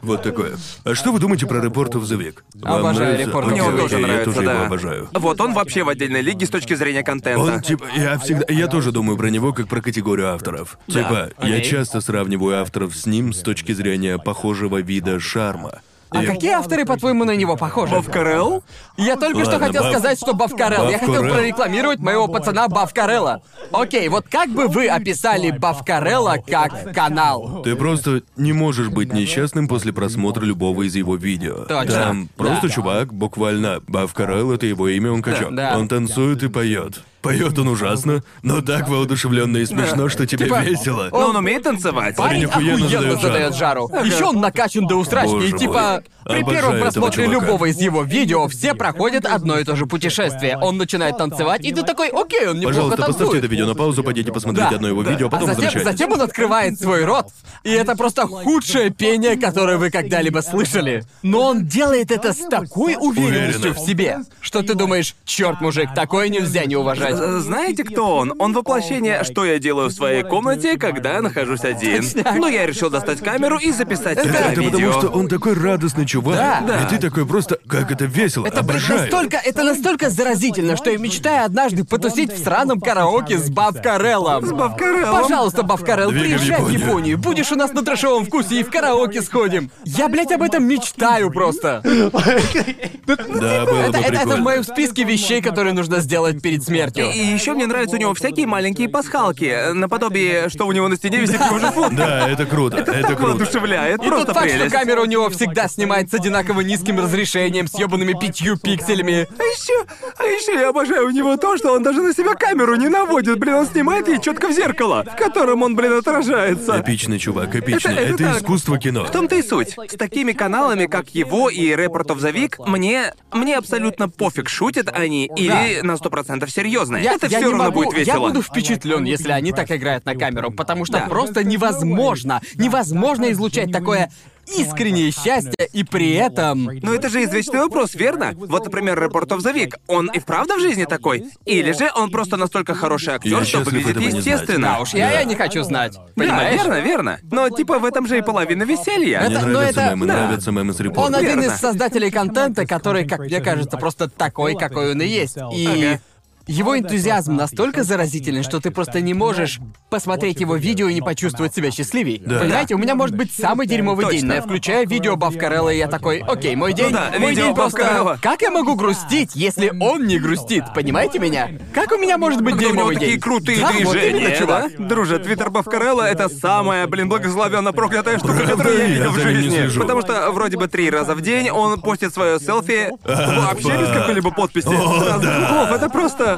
[0.01, 0.55] Вот такое.
[0.83, 2.37] А что вы думаете про Report of the Week?
[2.55, 3.31] Вам Обожаю нравится?
[3.31, 3.77] Report of Мне the он Week.
[3.81, 4.53] тоже Окей, нравится, Я тоже да.
[4.53, 5.09] его обожаю.
[5.13, 7.39] Вот он вообще в отдельной лиге с точки зрения контента.
[7.41, 10.77] Он типа, я всегда, я тоже думаю про него как про категорию авторов.
[10.87, 15.81] Типа, я часто сравниваю авторов с ним с точки зрения похожего вида шарма.
[16.09, 17.93] А И- какие авторы, по-твоему, на него похожи?
[17.93, 18.63] Бавкарел?
[18.95, 20.89] Я только что Ладно, хотел Бав- сказать, что Бавкарел.
[20.89, 21.33] Я хотел Бавкарел.
[21.35, 23.41] прорекламировать моего пацана Бавкарелла.
[23.73, 27.61] Окей, вот как бы вы описали Бавкарелла как канал?
[27.61, 31.65] Ты просто не можешь быть несчастным после просмотра любого из его видео.
[31.65, 31.93] Точно.
[31.93, 32.73] Там просто Да.
[32.73, 35.53] чувак, буквально, Бавкарел это его имя, он качок.
[35.55, 35.77] Да, да.
[35.77, 37.01] Он танцует и поет.
[37.27, 41.09] Поет он ужасно, но так воодушевленно и смешно, что тебе Типа, весело.
[41.11, 42.15] Но он умеет танцевать.
[42.15, 43.89] Парень охуенно охуенно задает задает жару.
[44.03, 45.31] Еще он накачан до усрачки.
[45.33, 45.59] Боже И мой.
[45.59, 47.45] типа, при Обожаю первом этого просмотре чувака.
[47.45, 50.57] любого из его видео все проходят одно и то же путешествие.
[50.57, 53.43] Он начинает танцевать, и ты такой, окей, он неплохо Пожалуйста, поставьте танцует.
[53.43, 55.91] это видео на паузу, пойдите посмотрите Да, одно его видео, а А потом затем, возвращайтесь.
[55.91, 57.27] затем он открывает свой рот.
[57.63, 61.03] И это просто худшее пение, которое вы когда-либо слышали.
[61.23, 63.73] Но он делает это с такой уверенностью Уверенно.
[63.73, 67.16] в себе, что ты думаешь, черт, мужик, такое нельзя не уважать.
[67.19, 68.33] Э, Знаете, кто он?
[68.39, 72.03] Он воплощение, что я делаю в своей комнате, когда я нахожусь один.
[72.37, 74.71] Но я решил достать камеру и записать Это, это это видео.
[74.79, 76.35] потому что он такой радостный чувак.
[76.35, 76.63] Да.
[76.67, 76.83] Да.
[76.83, 79.01] И ты такой просто, как это весело, Это обожаю.
[79.01, 84.45] настолько, это настолько заразительно, что я мечтаю однажды потусить в сраном караоке с Бавкареллом.
[84.45, 85.21] С Бавкареллом?
[85.23, 86.79] Пожалуйста, Бавкарел, Двигай в приезжай в Японию.
[86.87, 87.17] Японию.
[87.17, 89.69] Будешь у нас на трэшовом вкусе и в караоке сходим.
[89.85, 91.81] Я, блядь, об этом мечтаю просто.
[91.83, 97.06] Да, было бы Это, в моем списке вещей, которые нужно сделать перед смертью.
[97.13, 101.19] И еще мне нравятся у него всякие маленькие пасхалки, наподобие, что у него на стене
[101.19, 101.95] висит же фото.
[101.95, 103.23] Да, это круто, это Так круто.
[103.33, 104.75] воодушевляет, И просто тот факт, что прелесть.
[104.75, 109.27] камера у него всегда снимает с одинаково низким разрешением, с ебаными пятью пикселями.
[109.37, 109.85] А еще,
[110.17, 113.39] а еще я обожаю у него то, что он даже на себя камеру не наводит,
[113.39, 116.79] блин, он снимает ей четко в зеркало, в котором он, блин, отражается.
[116.81, 117.93] Эпичный чувак, эпичный.
[117.93, 118.37] Это- Это, это так.
[118.41, 119.05] искусство кино.
[119.05, 119.75] В том-то и суть.
[119.89, 124.89] С такими каналами, как его и Report of the Week, мне, мне абсолютно пофиг, шутят
[124.93, 126.49] они или на сто процентов
[126.87, 126.97] серьезно.
[126.97, 128.27] Я, Это я все не равно могу, будет я весело.
[128.27, 131.05] буду впечатлен, если они так играют на камеру, потому что Да.
[131.07, 134.11] просто невозможно, невозможно излучать такое
[134.55, 136.69] искреннее счастье и при этом...
[136.81, 138.31] Но это же извечный вопрос, верно?
[138.33, 139.73] Вот, например, Report of the Week.
[139.87, 141.25] Он и вправду в жизни такой?
[141.43, 144.75] Или же он просто настолько хороший актер, Я что выглядит естественно?
[144.75, 145.95] Да уж, я, я не хочу знать.
[145.95, 146.61] Да, Понимаешь?
[146.61, 147.19] верно, верно.
[147.29, 149.19] Но типа в этом же и половина веселья.
[149.25, 150.13] Мне Это- но нравятся это- мемы, да.
[150.13, 151.15] нравятся мемы с Он репортом.
[151.15, 151.53] один Верно.
[151.53, 155.35] из создателей контента, который, как мне кажется, просто такой, какой он и есть.
[155.53, 156.01] И Ага.
[156.47, 159.59] Его энтузиазм настолько заразительный, что ты просто не можешь
[159.89, 162.21] посмотреть его видео и не почувствовать себя счастливее.
[162.25, 162.39] Да.
[162.39, 164.17] Понимаете, у меня может быть самый дерьмовый Точно.
[164.19, 167.45] день, но я включаю видео Бавкарелла, и я такой, окей, мой день, да, мой видео
[167.47, 167.79] день просто...
[167.79, 168.19] Бавкарелла.
[168.21, 170.63] Как я могу грустить, если он не грустит?
[170.73, 171.49] Понимаете меня?
[171.73, 173.19] Как у меня может быть Когда у него дерьмовый такие день?
[173.21, 174.71] крутые да, вот движения, именно, чувак.
[174.77, 174.85] да?
[174.85, 178.51] Друже, твиттер Бавкарелла— это самая, блин, благословенно проклятая штука, Правда?
[178.51, 179.79] которую я Я видел в жизни.
[179.79, 184.31] Потому что вроде бы три раза в день он постит свое селфи вообще без какой-либо
[184.31, 184.67] подписи.
[184.67, 185.27] Сразу.
[185.27, 186.36] Вов, это просто...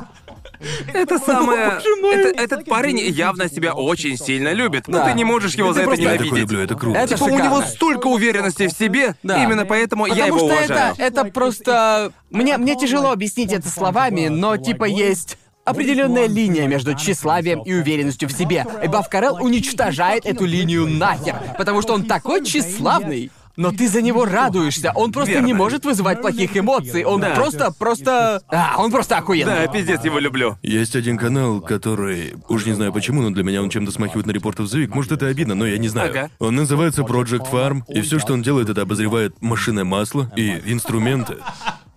[0.94, 1.80] Это самое...
[2.12, 4.88] Это- этот парень явно себя очень сильно любит.
[4.88, 5.06] Но Да.
[5.10, 6.38] ты не можешь его за это просто- Я ненавидеть.
[6.38, 6.98] люблю, это круто.
[7.00, 7.44] Это Типа, у шикарно.
[7.46, 9.44] него столько уверенности в себе, Да.
[9.44, 10.94] именно поэтому я Потому его что уважаю.
[10.98, 12.12] это, это просто...
[12.30, 18.28] Мне, мне тяжело объяснить это словами, но типа есть определенная линия между тщеславием и уверенностью
[18.28, 18.66] в себе.
[18.84, 23.32] И Бавкарел уничтожает эту линию нахер, потому что он такой тщеславный.
[23.60, 25.48] Но ты за него радуешься, он просто Верно.
[25.48, 27.32] не может вызывать плохих эмоций, он Да.
[27.36, 28.42] просто, просто...
[28.48, 29.54] А, он просто охуенный.
[29.54, 30.58] Да, пиздец его люблю.
[30.64, 34.32] Есть один канал, который, уж не знаю почему, но для меня он чем-то смахивает на
[34.32, 34.88] репортов Week.
[34.94, 36.10] Может, это обидно, но я не знаю.
[36.12, 36.30] Ага.
[36.40, 41.36] Он называется Project Farm, и все, что он делает, это обозревает машинное масло и инструменты.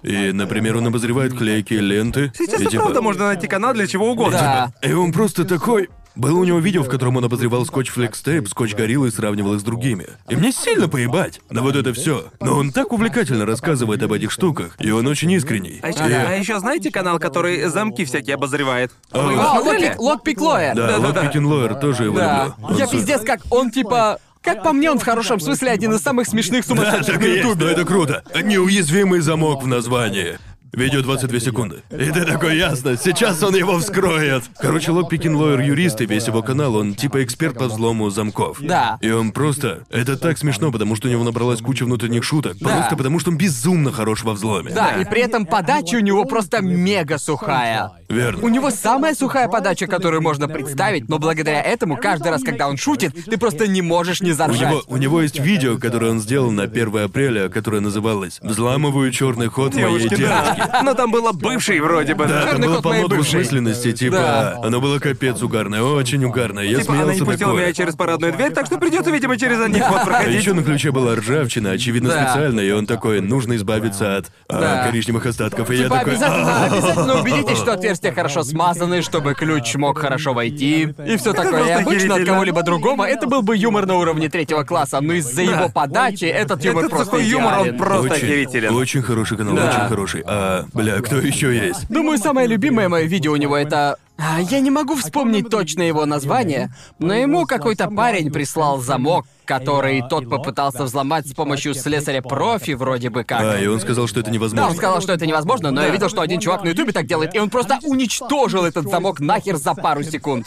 [0.02, 2.32] И, например, он обозревает клейкие ленты.
[2.36, 4.72] Сейчас и и типа- правда можно найти канал для чего угодно.
[4.82, 4.88] Да.
[4.88, 5.88] И он просто такой...
[6.14, 9.60] Было у него видео, в котором он обозревал скотч флекстейп, скотч гориллы и сравнивал их
[9.60, 10.06] с другими.
[10.28, 12.26] И мне сильно поебать на вот это все.
[12.40, 15.80] Но он так увлекательно рассказывает об этих штуках, и он очень искренний.
[15.82, 18.92] А еще, И- а еще знаете канал, который замки всякие обозревает?
[19.10, 19.84] Вы его А, смотрели?
[19.86, 20.74] Локпик, Локпик Лоя.
[20.74, 22.44] Да, Локпикин Лоер тоже его Да.
[22.58, 22.66] люблю.
[22.68, 24.18] Он Я пиздец как он типа...
[24.42, 27.28] Как по мне, он в хорошем смысле один из самых смешных Да, сумасшедших так на
[27.28, 27.66] но Ютубе.
[27.70, 28.24] это круто.
[28.42, 30.36] Неуязвимый замок в названии.
[30.72, 31.82] Видео 22 секунды.
[31.90, 34.44] И ты такой, ясно, сейчас он его вскроет.
[34.58, 38.56] Короче, Лок Пикин Лойер юрист, и весь его канал, он типа эксперт по взлому замков.
[38.58, 38.96] Да.
[39.02, 39.84] И он просто...
[39.90, 42.56] Это так смешно, потому что у него набралась куча внутренних шуток.
[42.58, 44.72] Просто потому что он безумно хорош во взломе.
[44.72, 47.90] Да, и при этом подача у него просто мега сухая.
[48.08, 48.42] Верно.
[48.42, 52.78] У него самая сухая подача, которую можно представить, но благодаря этому каждый раз, когда он
[52.78, 54.70] шутит, ты просто не можешь не У заржать.
[54.70, 59.48] него, у него есть видео, которое он сделал на 1 апреля, которое называлось «Взламываю черный
[59.48, 60.61] ход моей девушки».
[60.82, 62.26] Но там было бывший вроде бы.
[62.26, 63.16] Да, там Чёрный было кот моей бывшей.
[63.16, 64.16] двусмысленности, типа...
[64.16, 64.58] Да.
[64.62, 66.64] Оно было капец угарное, очень угарное.
[66.64, 67.64] Я Типа, она не смеялся пустила такое.
[67.64, 70.40] меня через парадную дверь, так что придется, видимо, через один ход А проходить.
[70.40, 72.24] еще на ключе была ржавчина, очевидно, Да.
[72.30, 74.86] специально, и он такой, нужно избавиться от а, Да.
[74.86, 75.70] коричневых остатков.
[75.70, 80.32] И я Типа такой, обязательно, обязательно убедитесь, что отверстия хорошо смазаны, чтобы ключ мог хорошо
[80.34, 80.94] войти.
[81.06, 81.50] И все такое.
[81.50, 82.26] И просто обычно от охерительно.
[82.34, 86.64] кого-либо другого это был бы юмор на уровне третьего класса, но из-за его подачи этот
[86.64, 87.78] юмор Этот просто сухой юмор, он идеален.
[87.78, 88.74] просто очень, охерителен.
[88.74, 89.68] очень хороший канал, Да.
[89.70, 90.22] очень хороший.
[90.26, 91.88] А, бля, кто еще есть?
[91.88, 93.96] Думаю, самое любимое мое видео у него это...
[94.18, 99.26] А, Я не могу вспомнить точно его название, но ему какой-то парень прислал замок,
[99.58, 103.40] который тот попытался взломать с помощью слесаря-профи вроде бы как.
[103.42, 104.68] А, и он сказал, что это Да, невозможно.
[104.70, 107.34] он сказал, что это невозможно, но я видел, что один чувак на ютубе так делает,
[107.34, 110.46] и он просто уничтожил этот замок нахер за пару секунд.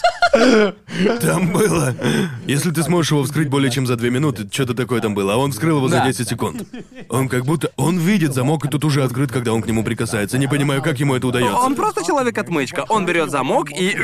[1.22, 1.94] Там было.
[2.46, 5.38] Если ты сможешь его вскрыть более чем за две минуты, что-то такое там было, а
[5.38, 6.06] он вскрыл его за Да.
[6.08, 6.64] 10 секунд.
[7.10, 7.70] Он как будто...
[7.78, 10.38] Он видит замок, и тут уже открыт, когда он к нему прикасается.
[10.38, 11.58] Не понимаю, как ему это удается.
[11.58, 12.86] Он просто человек-отмычка.
[12.90, 13.96] Он берет замок и...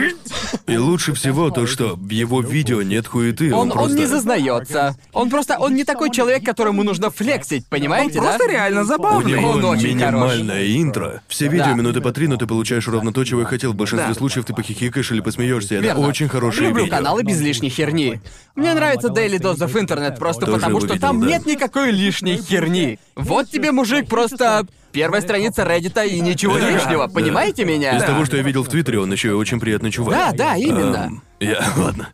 [0.67, 3.53] И лучше всего то, что в его видео нет хуеты.
[3.53, 3.91] Он, Он, просто...
[3.91, 4.90] он не зазнается.
[5.13, 8.29] Он просто, он не такой человек, которому нужно флексить, понимаете, да?
[8.37, 9.31] Просто реально У забавный.
[9.33, 11.21] него Он очень минимальное интро.
[11.27, 11.73] Все видео Да.
[11.73, 13.73] минуты по три, но ты получаешь ровно то, чего я хотел.
[13.73, 14.15] В большинстве Да.
[14.15, 15.75] случаев ты похихикаешь или посмеешься.
[15.75, 16.07] Это Верно.
[16.07, 16.97] очень хорошее Люблю видео.
[16.97, 18.21] каналы без лишней херни.
[18.55, 21.27] Мне нравится Daily Dose of Internet просто Тоже потому, что видел, там да.
[21.27, 22.99] нет никакой лишней херни.
[23.15, 26.69] Вот тебе, мужик, просто первая страница Reddit и ничего Да.
[26.69, 27.13] лишнего, Да.
[27.13, 27.97] понимаете меня?
[27.97, 30.13] Из того, что я видел в Твиттере, он еще и очень приятный чувак.
[30.13, 30.95] Да, да, именно.
[31.07, 31.63] Эм, я...
[31.77, 32.09] Ладно.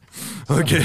[0.48, 0.82] Окей.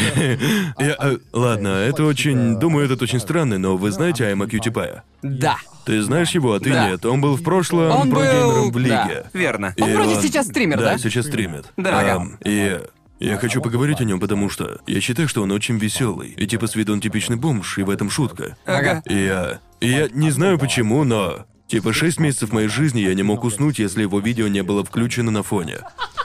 [0.78, 0.96] Я...
[0.98, 2.56] э, ладно, это очень...
[2.58, 5.04] Думаю, этот очень странный, но вы знаете Айма Кьютипая?
[5.22, 5.56] Да.
[5.86, 6.88] Ты знаешь его, а ты Да.
[6.90, 7.04] нет.
[7.06, 8.80] Он был в прошлом Он был- прогеймером в да.
[8.80, 9.24] лиге.
[9.32, 9.72] Верно.
[9.76, 10.92] И Он вроде сейчас стример, да?
[10.92, 11.66] Да, сейчас стримит.
[11.76, 12.16] Да.
[12.16, 12.80] Ам, и
[13.20, 16.30] я хочу поговорить о нем, потому что я считаю, что он очень веселый.
[16.36, 18.56] И типа с виду он типичный бомж, и в этом шутка.
[18.66, 19.00] Ага.
[19.06, 19.60] И я...
[19.80, 21.46] и я не знаю почему, но...
[21.72, 25.30] Типа шесть месяцев моей жизни я не мог уснуть, если его видео не было включено
[25.30, 25.78] на фоне.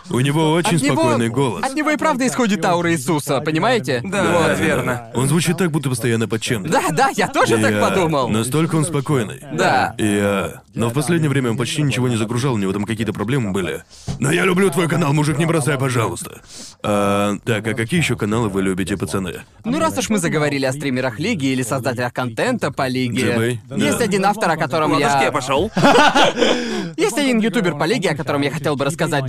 [0.09, 1.63] У него очень От него- спокойный голос.
[1.65, 4.01] От него и правда исходит аура Иисуса, понимаете?
[4.03, 4.59] Да, Вот.
[4.59, 5.11] верно.
[5.13, 6.69] Он звучит так, будто постоянно под чем-то.
[6.71, 8.29] Да, да, я тоже И так я- подумал.
[8.29, 9.41] Настолько он спокойный.
[9.53, 9.95] Да.
[9.97, 10.61] И я...
[10.73, 13.83] Но в последнее время он почти ничего не загружал, у него там какие-то проблемы были.
[14.19, 16.41] Но я люблю твой канал, мужик, не бросай, пожалуйста.
[16.83, 19.41] А, так, а какие еще каналы вы любите, пацаны?
[19.65, 23.61] Ну, раз уж мы заговорили о стримерах Лиги или создателях контента по Лиге, Джибэй?
[23.75, 24.03] есть Да.
[24.03, 25.31] один автор, о котором Ладошки, я я...
[25.31, 25.71] пошел.
[26.97, 29.25] Есть один ютубер по Лиге, о котором я хотел бы рассказать,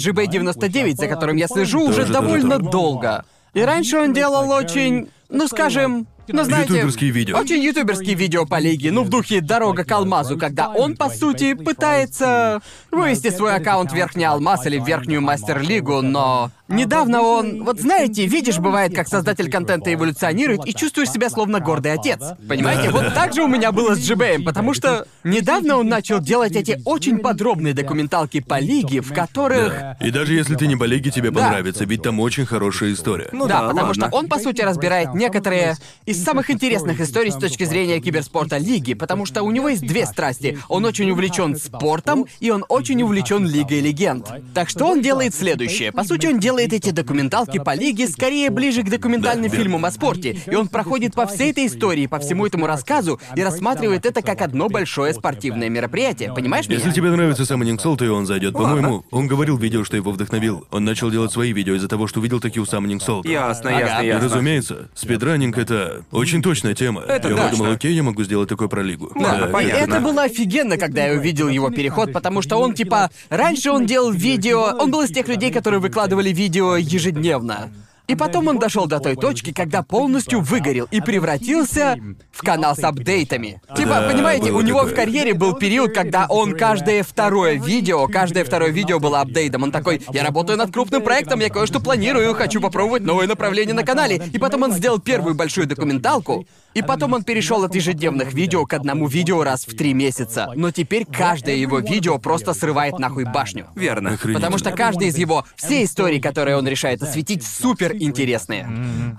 [0.68, 3.24] GBay99, за которым я слежу уже довольно долго.
[3.54, 6.74] И раньше он делал очень, ну скажем, ну знаете...
[6.74, 7.38] Ютуберские видео.
[7.38, 11.54] Очень ютуберские видео по Лиге, ну в духе «Дорога к алмазу», когда он, по сути,
[11.54, 16.50] пытается вывести свой аккаунт в Верхний Алмаз или в Верхнюю Мастер-лигу, но...
[16.68, 17.64] Недавно он...
[17.64, 22.20] Вот знаете, видишь, бывает, как создатель контента эволюционирует и чувствуешь себя словно гордый отец.
[22.46, 22.90] Понимаете?
[22.90, 26.80] Вот так же у меня было с GBM, потому что недавно он начал делать эти
[26.84, 29.74] очень подробные документалки по Лиге, в которых...
[30.00, 31.40] И даже если ты не по лиге, тебе Да.
[31.42, 33.28] понравится, ведь там очень хорошая история.
[33.32, 34.08] Ну да, да, потому ладно.
[34.08, 38.94] что он, по сути, разбирает некоторые из самых интересных историй с точки зрения киберспорта Лиги,
[38.94, 40.58] потому что у него есть две страсти.
[40.68, 44.28] Он очень увлечен спортом, и он очень увлечен Лигой Легенд.
[44.54, 45.92] Так что он делает следующее.
[45.92, 49.90] По сути, он делает эти документалки по Лиге скорее ближе к документальным Да, фильмам о
[49.90, 50.38] спорте.
[50.46, 54.42] И он проходит по всей этой истории, по всему этому рассказу, и рассматривает это как
[54.42, 56.32] одно большое спортивное мероприятие.
[56.34, 56.78] Понимаешь меня?
[56.78, 58.54] Если тебе нравится Summoning Soul, то и он зайдет.
[58.54, 60.66] По-моему, он говорил в видео, что его вдохновил.
[60.70, 63.28] Он начал делать свои видео из-за того, что увидел такие у Summoning Soul.
[63.28, 63.78] Ясно, Ага.
[63.80, 64.24] ясно, И, ясно.
[64.28, 67.02] разумеется, спидранинг— это очень точная тема.
[67.02, 67.50] Это я точно.
[67.50, 69.10] подумал, окей, я могу сделать такое про лигу.
[69.14, 69.94] Да, И понятно.
[69.94, 73.10] это было офигенно, когда я увидел его переход, потому что он типа...
[73.28, 74.76] Раньше он делал видео...
[74.78, 77.70] Он был из тех людей, которые выкладывали видео ежедневно.
[78.08, 81.98] И потом он дошел до той точки, когда полностью выгорел и превратился
[82.32, 83.60] в канал с апдейтами.
[83.76, 88.70] Типа, понимаете, у него в карьере был период, когда он каждое второе видео, каждое второе
[88.70, 89.62] видео было апдейтом.
[89.62, 93.84] Он такой, я работаю над крупным проектом, я кое-что планирую, хочу попробовать новое направление на
[93.84, 94.22] канале.
[94.32, 96.46] И потом он сделал первую большую документалку,
[96.78, 100.52] и потом он перешел от ежедневных видео к одному видео раз в три месяца.
[100.54, 103.66] Но теперь каждое его видео просто срывает нахуй башню.
[103.74, 104.10] Верно.
[104.10, 104.34] Охренительно.
[104.34, 108.68] Потому что каждый из его, все истории, которые он решает осветить, супер интересные.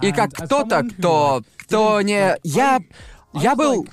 [0.01, 2.37] И как кто-то, кто, кто не...
[2.43, 2.79] Я...
[3.33, 3.85] Я был...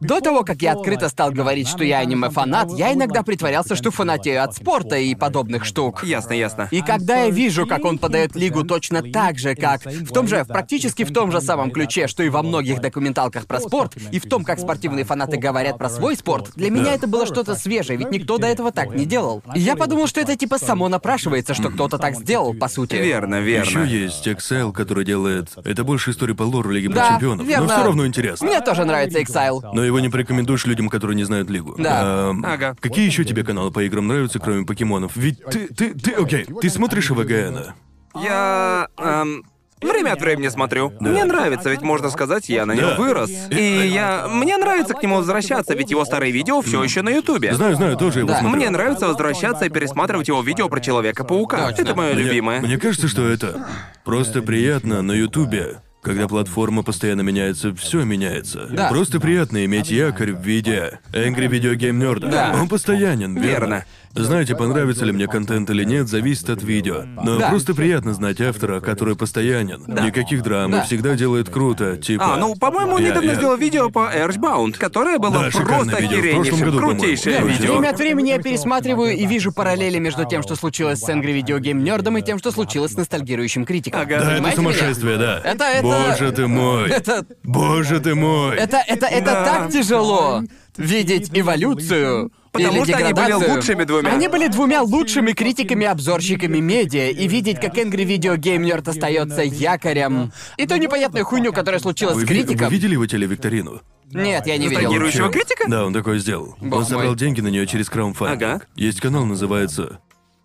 [0.00, 4.42] До того, как я открыто стал говорить, что я аниме-фанат, я иногда притворялся, что фанатею
[4.42, 6.04] от спорта и подобных штук.
[6.04, 6.68] Ясно, ясно.
[6.70, 10.44] И когда я вижу, как он подает лигу точно так же, как в том же,
[10.46, 14.28] практически в том же самом ключе, что и во многих документалках про спорт, и в
[14.28, 18.10] том, как спортивные фанаты говорят про свой спорт, для меня это было что-то свежее, ведь
[18.10, 19.42] никто до этого так не делал.
[19.54, 22.96] И я подумал, что это типа само напрашивается, что кто-то так сделал, по сути.
[22.96, 23.68] Верно, верно.
[23.68, 25.50] Еще есть Excel, который делает...
[25.64, 27.66] Это больше история по лору Лиги Да, Чемпионов, верно.
[27.66, 28.46] но все равно интересно.
[28.46, 29.60] Мне тоже нравится Exile.
[29.72, 31.74] Но его не порекомендуешь людям, которые не знают Лигу.
[31.78, 32.28] Да.
[32.30, 32.74] Эм, Ага.
[32.80, 35.12] Какие еще тебе каналы по играм нравятся, кроме покемонов?
[35.16, 37.74] Ведь ты, ты, ты, окей, ты смотришь ВГН?
[38.14, 38.88] Я...
[38.98, 39.44] эм,
[39.82, 40.92] Время от времени смотрю.
[41.00, 42.96] Мне нравится, ведь можно сказать, я на нем Да.
[42.96, 43.30] вырос.
[43.50, 44.28] И я...
[44.28, 47.54] Мне нравится к нему возвращаться, ведь его старые видео все еще на Ютубе.
[47.54, 48.40] Знаю, знаю, тоже его Да.
[48.40, 48.56] смотрю.
[48.58, 51.70] Мне нравится возвращаться и пересматривать его видео про Человека-паука.
[51.78, 52.60] Это мое Мне- любимое.
[52.60, 53.66] Мне кажется, что это
[54.04, 55.80] просто приятно на Ютубе.
[56.02, 58.68] Когда платформа постоянно меняется, все меняется.
[58.70, 58.88] Да.
[58.88, 62.30] Просто приятно иметь якорь в виде Angry Video Game Nerd.
[62.30, 62.52] Да.
[62.54, 63.46] Он постоянен, верно?
[63.50, 63.84] Верно.
[64.14, 67.04] Знаете, понравится ли мне контент или нет, зависит от видео.
[67.22, 67.48] Но Да.
[67.50, 69.82] просто приятно знать автора, который постоянен.
[69.86, 70.82] Никаких драм, Да.
[70.82, 72.34] всегда делает круто, типа...
[72.34, 76.76] А, ну, по-моему, Я- недавно я- сделал видео по Earthbound, которое было Да, просто охереннейшим,
[76.78, 77.72] крутейшее Да, видео.
[77.74, 81.58] Время от времени я пересматриваю и вижу параллели между тем, что случилось с Angry Video
[81.60, 84.00] Game Nerdом и тем, что случилось с ностальгирующим критиком.
[84.00, 84.18] Ага.
[84.18, 84.72] Да, это Понимаете меня?
[84.74, 85.40] сумасшествие, да.
[85.44, 86.90] Это- это- Боже ты мой.
[86.90, 87.26] Это...
[87.44, 88.56] Боже ты мой.
[88.56, 89.44] Это, это, это Да.
[89.44, 90.42] так тяжело
[90.76, 92.32] видеть эволюцию.
[92.52, 93.54] Потому или что они были деградацию.
[93.54, 94.12] лучшими двумя.
[94.12, 100.32] Они были двумя лучшими критиками-обзорщиками медиа, и видеть, как Angry Video Game Nerd остается якорем.
[100.56, 102.66] И ту непонятную хуйню, которая случилась Вы, с ви- критиком.
[102.68, 103.82] вы видели его телевикторину?
[104.12, 104.80] Нет, я не видел.
[104.82, 105.64] Ностальгирующего критика?
[105.68, 106.56] Да, он такое сделал.
[106.60, 107.16] Бог он собрал мой.
[107.16, 108.42] деньги на нее через краудфандинг.
[108.42, 108.62] Ага.
[108.74, 110.00] Есть канал, называется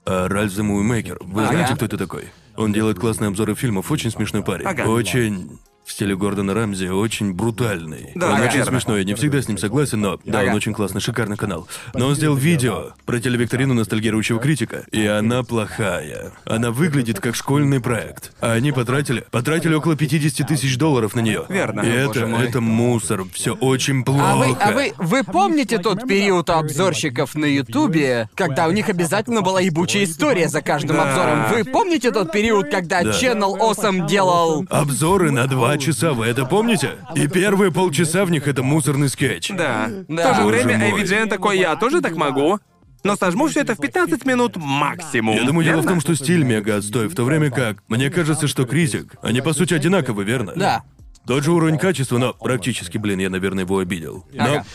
[0.06, 1.18] а, Ральф Maker.
[1.22, 1.52] Вы Ага.
[1.54, 2.26] знаете, кто это такой?
[2.56, 4.68] Он делает классные обзоры фильмов, очень смешной парень.
[4.68, 4.84] Ага.
[4.84, 8.10] Очень в стиле Гордона Рамзи, очень брутальный.
[8.16, 10.50] Да, он очень смешной, я не всегда с ним согласен, но да, Ага.
[10.50, 11.68] он очень классный, шикарный канал.
[11.94, 16.32] Но он сделал видео про телевикторину ностальгирующего критика, и она плохая.
[16.46, 18.32] Она выглядит как школьный проект.
[18.42, 21.46] А они потратили, потратили около 50 тысяч долларов на нее.
[21.50, 21.82] Верно.
[21.82, 22.48] И это, боже мой.
[22.48, 24.32] это мусор, все очень плохо.
[24.32, 28.90] А вы, а вы, вы помните тот период у обзорщиков на Ютубе, когда у них
[28.90, 31.10] обязательно была ебучая история за каждым Да.
[31.12, 31.46] обзором?
[31.52, 33.12] Вы помните тот период, когда Да.
[33.12, 34.66] Channel Awesome делал...
[34.70, 36.92] Обзоры на два часа, вы это помните?
[37.16, 39.50] И первые полчаса в них это мусорный скетч.
[39.50, 39.90] Да.
[40.08, 40.24] Да.
[40.24, 41.02] В то же Боже время мой.
[41.04, 42.60] AVGN такой, я тоже так могу.
[43.04, 45.36] Но сожму все это в 15 минут максимум.
[45.36, 45.92] Я думаю, дело в верно?
[45.92, 49.54] том, что стиль мега отстой, в то время как мне кажется, что критик, они по
[49.54, 50.54] сути одинаковы, верно?
[50.56, 50.84] Да.
[51.28, 54.26] Тот же уровень качества, но практически, блин, я, наверное, его обидел.
[54.34, 54.66] Но Ага.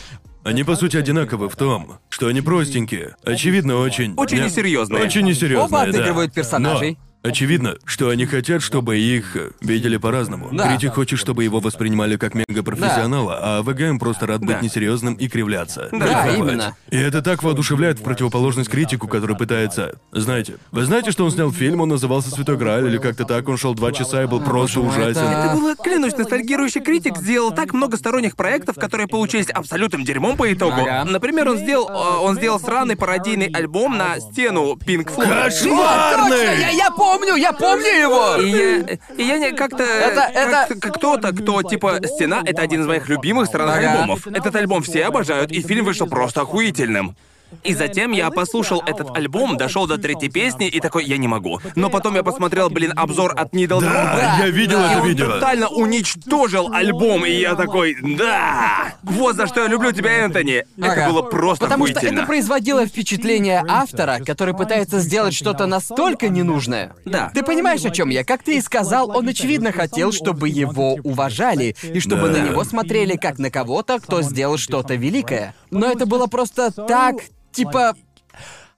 [0.45, 4.13] они по сути одинаковы в том, что они простенькие, очевидно, очень...
[4.15, 5.03] Очень не- несерьезные.
[5.03, 5.89] Очень несерьезные, Оба да.
[5.89, 6.91] отыгрывают персонажей.
[6.91, 10.49] Но Очевидно, что они хотят, чтобы их видели по-разному.
[10.51, 10.67] Да.
[10.69, 14.61] Критик хочет, чтобы его воспринимали как мега-профессионала, а ВГМ просто рад быть Да.
[14.61, 15.89] несерьезным и кривляться.
[15.91, 16.37] Да, Кайфовать.
[16.37, 16.75] именно.
[16.89, 19.99] И это так воодушевляет в противоположность критику, который пытается...
[20.11, 23.57] Знаете, вы знаете, что он снял фильм, он назывался «Святой Грааль» или как-то так, он
[23.57, 25.21] шел два часа и был просто мой, ужасен.
[25.21, 30.37] это- Это было, клянусь, ностальгирующий критик сделал так много сторонних проектов, которые получились абсолютным дерьмом
[30.37, 30.81] по итогу.
[30.81, 31.05] Ага.
[31.05, 35.29] Например, он сделал, э, он сделал сраный пародийный альбом на стену Pink Floyd.
[35.45, 36.29] Кошмарный!
[36.31, 38.35] Точно, я, я помню, я помню его!
[38.41, 39.83] И я, и я не как-то...
[39.83, 44.27] Это- это- как- как кто-то, кто, типа, «Стена»— это один из моих любимых странных альбомов.
[44.27, 47.15] Этот альбом все обожают, и фильм вышел просто охуительным.
[47.63, 51.59] И затем я послушал этот альбом, дошел до третьей песни и такой, я не могу.
[51.75, 54.87] Но потом я посмотрел, блин, обзор от Needle Да, я видел да.
[54.87, 55.31] и это он видео.
[55.33, 58.93] тотально уничтожил альбом, и я такой, да!
[59.03, 60.65] Вот за что я люблю тебя, Энтони.
[60.77, 61.09] Это Ага.
[61.09, 66.93] было просто Потому что это производило впечатление автора, который пытается сделать что-то настолько ненужное.
[67.05, 67.31] Да.
[67.33, 68.23] Ты понимаешь, о чем я?
[68.23, 72.39] Как ты и сказал, он очевидно хотел, чтобы его уважали, и чтобы Да.
[72.39, 75.53] на него смотрели как на кого-то, кто сделал что-то великое.
[75.69, 77.15] Но это было просто так,
[77.51, 77.93] типа.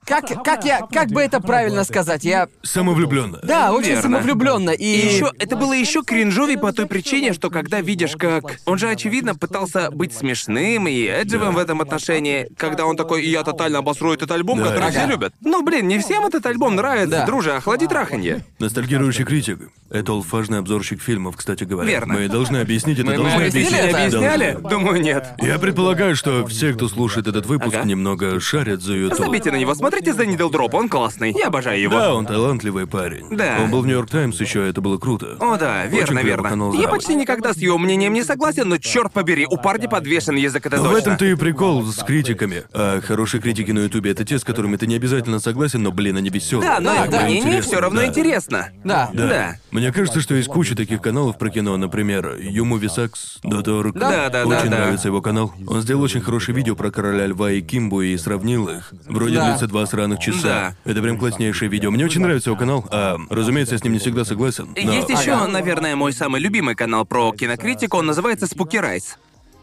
[0.06, 2.24] Как, как я, как бы это правильно сказать?
[2.24, 2.48] Я.
[2.62, 3.38] Самовлюбленно.
[3.42, 4.02] Да, очень Верно.
[4.02, 4.84] самовлюбленно и.
[4.84, 8.88] И еще это было еще кринжовей по той причине, что когда видишь, как он же
[8.88, 14.12] очевидно пытался быть смешным и эджевым в этом отношении, когда он такой, я тотально обосру
[14.12, 14.64] этот альбом, Да.
[14.66, 14.98] который Ага.
[15.00, 15.34] все любят.
[15.40, 17.26] Ну блин, не всем этот альбом нравится, Да.
[17.26, 18.44] друже, охлади траханье.
[18.58, 19.58] Ностальгирующий критик.
[19.90, 21.88] Это алфажный обзорщик фильмов, кстати говоря.
[21.90, 22.14] Верно.
[22.14, 23.88] Мы должны объяснить это, Мы- мы должны объяснили объяснить.
[23.94, 23.98] это?
[24.06, 24.52] Объясняли?
[24.52, 24.68] Должны.
[24.70, 25.26] Думаю, нет.
[25.38, 27.84] Я предполагаю, что все, кто слушает этот выпуск, Ага.
[27.86, 29.18] немного шарят за YouTube.
[29.18, 31.32] Забейте на него, смотрите посмотрите за Drop, он классный.
[31.36, 31.98] Я обожаю его.
[31.98, 33.26] Да, он талантливый парень.
[33.30, 33.58] Да.
[33.62, 35.36] Он был в Нью-Йорк Таймс еще, это было круто.
[35.40, 36.48] О, да, верно, клёвый верно.
[36.48, 40.36] канал Я почти никогда с его мнением не согласен, но черт побери, у парня подвешен
[40.36, 40.98] язык, это В точно.
[40.98, 42.64] этом-то и прикол с критиками.
[42.72, 46.16] А хорошие критики на Ютубе это те, с которыми ты не обязательно согласен, но, блин,
[46.16, 46.68] они веселые.
[46.68, 48.06] Да, но Да, их да, мнение интересно, все равно да.
[48.06, 48.68] интересно.
[48.84, 49.10] Да.
[49.12, 49.26] Да.
[49.28, 49.54] Да.
[49.70, 53.94] Мне кажется, что есть куча таких каналов про кино, например, YouMovieSucks.org.
[53.94, 54.78] Да, да, да, Очень да.
[54.78, 55.52] нравится его канал.
[55.66, 58.92] Он сделал очень хорошее видео про короля льва и Кимбу и сравнил их.
[59.06, 59.48] Вроде Да.
[59.50, 60.74] длится два сраных часа.
[60.84, 60.90] Да.
[60.90, 61.90] Это прям класснейшее видео.
[61.90, 62.84] Мне очень нравится его канал.
[62.90, 64.68] А, разумеется, я с ним не всегда согласен.
[64.74, 64.92] Но...
[64.92, 69.16] Есть еще, наверное, мой самый любимый канал про кинокритику, он называется Спуки Райс.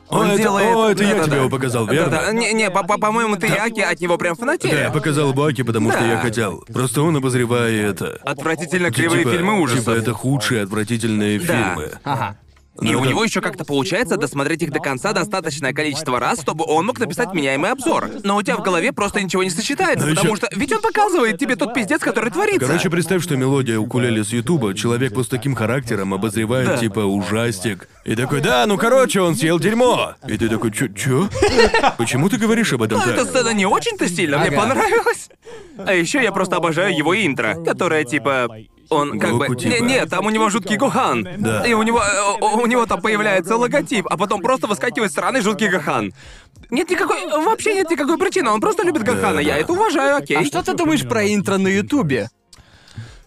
[0.10, 1.26] О, это, о, это я Да-да-да.
[1.28, 2.10] тебе его показал, верно?
[2.12, 2.34] Да-да.
[2.34, 4.76] Не, не, по- по- по-моему, ты Аки от него прям Да, фанатели.
[4.76, 6.06] я показал Баки, потому что Да.
[6.06, 6.66] я хотел.
[6.68, 8.20] Просто он обозревает это.
[8.26, 9.86] Отвратительно кривые Типа- фильмы ужасов.
[9.86, 11.46] Типа это худшие отвратительные Да.
[11.46, 11.92] фильмы.
[12.04, 12.36] Ага.
[12.82, 16.66] И Ну, у него еще как-то получается досмотреть их до конца достаточное количество раз, чтобы
[16.68, 18.10] он мог написать меняемый обзор.
[18.24, 20.82] Но у тебя в голове просто ничего не сочетается, Ну, потому ещё- что ведь он
[20.82, 22.66] показывает тебе тот пиздец, который творится.
[22.68, 26.78] Короче, представь, что мелодия укулеле с Ютуба, человек вот с таким характером обозревает Да.
[26.78, 27.88] типа ужастик.
[28.04, 30.16] И такой, да, ну короче, он съел дерьмо.
[30.28, 31.30] И ты такой, чё, чё?
[31.98, 33.28] Почему ты говоришь об этом Ну, эта так?
[33.30, 35.30] сцена не очень-то сильно, мне понравилась.
[35.78, 38.48] А еще я просто обожаю его интро, которое типа.
[38.92, 39.48] Он как бы.
[39.48, 39.74] Гоку типа.
[39.74, 41.28] Не, нет, там у него жуткий Гохан.
[41.38, 41.66] Да.
[41.66, 42.00] И у него.
[42.02, 46.14] э, У, у него там появляется логотип, а потом просто выскакивает странный жуткий Гохан.
[46.70, 47.26] Нет никакой.
[47.26, 48.50] Вообще нет никакой причины.
[48.52, 49.40] Он просто любит Гохана.
[49.40, 50.38] Я это уважаю, окей.
[50.38, 52.30] А что ты думаешь про интро на Ютубе?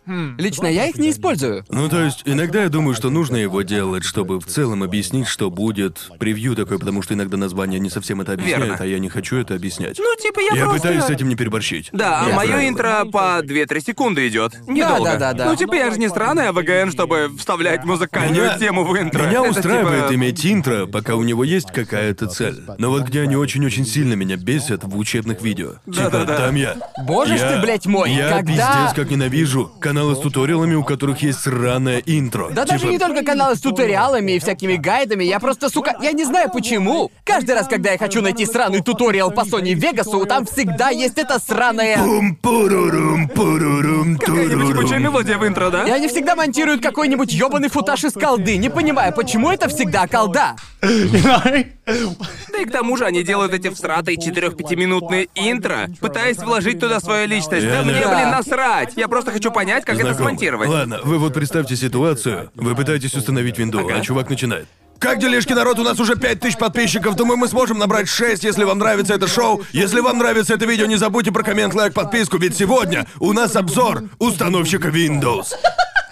[0.06, 1.64] Лично я их не использую.
[1.68, 5.50] Ну, то есть, иногда я думаю, что нужно его делать, чтобы в целом объяснить, что
[5.50, 8.76] будет превью такое, потому что иногда название не совсем это объясняет, Верно.
[8.80, 9.98] а я не хочу это объяснять.
[9.98, 10.80] Ну, типа, я, я просто...
[10.88, 11.88] пытаюсь с этим не переборщить.
[11.92, 14.54] Да, а Я мое интро по 2-3 секунды идет.
[14.68, 15.04] Недолго.
[15.12, 15.44] да, да, да.
[15.46, 19.22] Ну, типа, я же не странный АВГН, чтобы вставлять музыкальную Меня, тему в интро.
[19.26, 22.62] меня Это устраивает типа- иметь интро, пока у него есть какая-то цель.
[22.78, 25.74] Но вот где они очень-очень сильно меня бесят в учебных видео.
[25.86, 26.36] Типа, Да-да-да.
[26.36, 26.76] там я.
[27.06, 30.82] Боже ж я- ты, блядь, мой, Я когда- пиздец как ненавижу каналы с туториалами, у
[30.82, 32.48] которых есть сраное интро.
[32.50, 36.10] Да даже Типа, не только каналы с туториалами и всякими гайдами, я просто, сука, я
[36.10, 37.12] не знаю почему.
[37.24, 41.38] Каждый раз, когда я хочу найти сраный туториал по Sony Vegas, там всегда есть это
[41.38, 41.98] сраное...
[41.98, 45.02] Пум-пурурум, пурурум, ебучая турурум.
[45.02, 45.84] мелодия в интро, да?
[45.84, 50.56] И они всегда монтируют какой-нибудь ёбаный футаж из колды, не понимая, почему это всегда колда.
[50.82, 57.28] Да и к тому же они делают эти всратые 4-5-минутные интро, пытаясь вложить туда свою
[57.28, 57.66] личность.
[57.66, 58.92] Да мне, блин, насрать.
[58.96, 60.68] Я просто хочу понять, как это смонтировать.
[60.68, 62.50] Ладно, вы вот представьте ситуацию.
[62.54, 64.66] Вы пытаетесь установить винду, а чувак начинает.
[64.98, 65.78] Как делишки, народ?
[65.78, 67.14] У нас уже 5000 подписчиков.
[67.14, 69.62] Думаю, мы сможем набрать 6, если вам нравится это шоу.
[69.72, 73.54] Если вам нравится это видео, не забудьте про коммент, лайк, подписку, ведь сегодня у нас
[73.54, 75.48] обзор установщика Windows.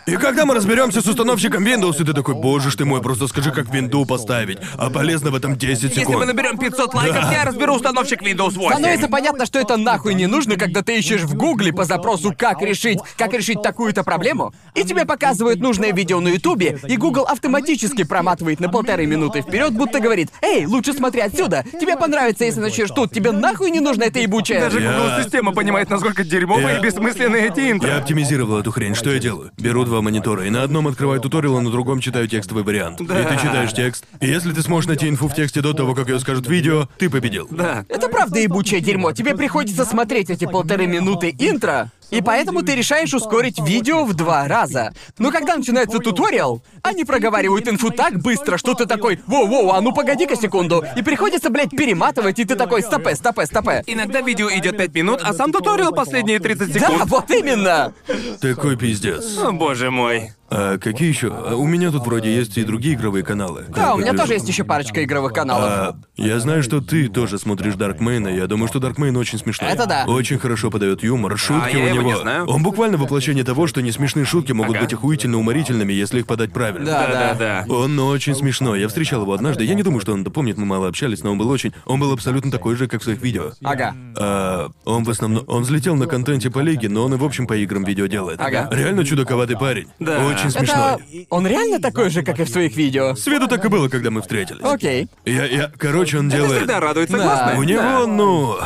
[0.04, 3.28] И когда мы разберемся с установщиком Windows, и ты такой, боже ж ты мой, просто
[3.28, 4.58] скажи, как винду поставить.
[4.76, 6.26] А полезно в этом 10 Если мы секунд.
[6.26, 8.72] наберем 500 лайков, я разберу установщик Windows 8.
[8.78, 12.62] Становится понятно, что это нахуй не нужно, когда ты ищешь в гугле по запросу «как
[12.62, 18.02] решить», «как решить такую-то проблему», и тебе показывают нужное видео на ютубе, и Google автоматически
[18.02, 22.90] проматывает на полторы минуты вперед, будто говорит «Эй, лучше смотри отсюда, тебе понравится, если начнешь
[22.90, 24.58] тут, тебе нахуй не нужно это ебучее».
[24.58, 27.88] Даже Я- Google система понимает, насколько дерьмовые Я- и бессмысленные эти интро.
[27.88, 28.96] Я оптимизировал эту хрень.
[28.96, 29.52] Что я делаю?
[29.58, 33.02] Беру два монитора, и на одном открываю туториал, а на другом читаю текстовый вариант.
[33.02, 34.06] И ты читаешь текст.
[34.20, 36.88] И если ты сможешь найти инфу в тексте до того, как ее скажут в видео,
[36.96, 37.46] ты победил.
[37.50, 37.84] Да.
[37.90, 39.12] Это правда ебучее дерьмо.
[39.12, 44.46] Тебе приходится смотреть эти полторы минуты интро, и поэтому ты решаешь ускорить видео в два
[44.46, 44.92] раза.
[45.18, 49.92] Но когда начинается туториал, они проговаривают инфу так быстро, что ты такой «Воу-воу, а ну
[49.92, 50.84] погоди-ка секунду».
[50.94, 53.82] И приходится, блядь, перематывать, и ты такой «Стопе, стопе, стопе».
[53.86, 57.10] Иногда видео идет 5 минут, а сам туториал последние 30 Да, секунд.
[57.10, 57.94] вот именно!
[58.40, 59.38] Такой пиздец.
[59.38, 60.32] О, боже мой.
[60.54, 61.28] А какие еще?
[61.32, 63.64] А у меня тут вроде есть и другие игровые каналы.
[63.74, 65.64] Да, у меня тоже есть еще парочка игровых каналов.
[65.64, 68.28] А, я знаю, что ты тоже смотришь Даркмейна.
[68.28, 69.70] Я думаю, что Даркмейн очень смешной.
[69.70, 70.04] Это да.
[70.06, 72.12] Очень хорошо подает юмор, шутки А, я у его него.
[72.12, 72.46] не знаю.
[72.46, 74.84] Он буквально воплощение того, что несмешные шутки могут Ага.
[74.84, 76.84] быть охуительно уморительными, если их подать правильно.
[76.86, 77.12] Да, да.
[77.34, 77.74] Да-да-да.
[77.74, 78.80] Он очень смешной.
[78.80, 79.64] Я встречал его однажды.
[79.64, 81.72] Я не думаю, что он помнит, мы мало общались, но он был очень.
[81.86, 83.52] Он был абсолютно такой же, как в своих видео.
[83.64, 83.94] Ага.
[84.18, 85.44] А, он в основном.
[85.46, 88.38] Он взлетел на контенте по лиге, но он и в общем по играм видео делает.
[88.40, 88.68] Ага.
[88.70, 89.86] Реально чудаковатый парень.
[89.98, 90.24] Да.
[90.26, 90.94] Очень смешной.
[90.94, 91.26] Это...
[91.30, 93.14] Он реально такой же, как и в своих видео?
[93.14, 94.62] С виду так и было, когда мы встретились.
[94.62, 95.08] Окей.
[95.24, 96.58] Я, я, короче, он Это делает.
[96.58, 97.18] всегда радует, Да.
[97.18, 97.58] согласна?
[97.58, 98.06] У него, Да.
[98.06, 98.56] ну,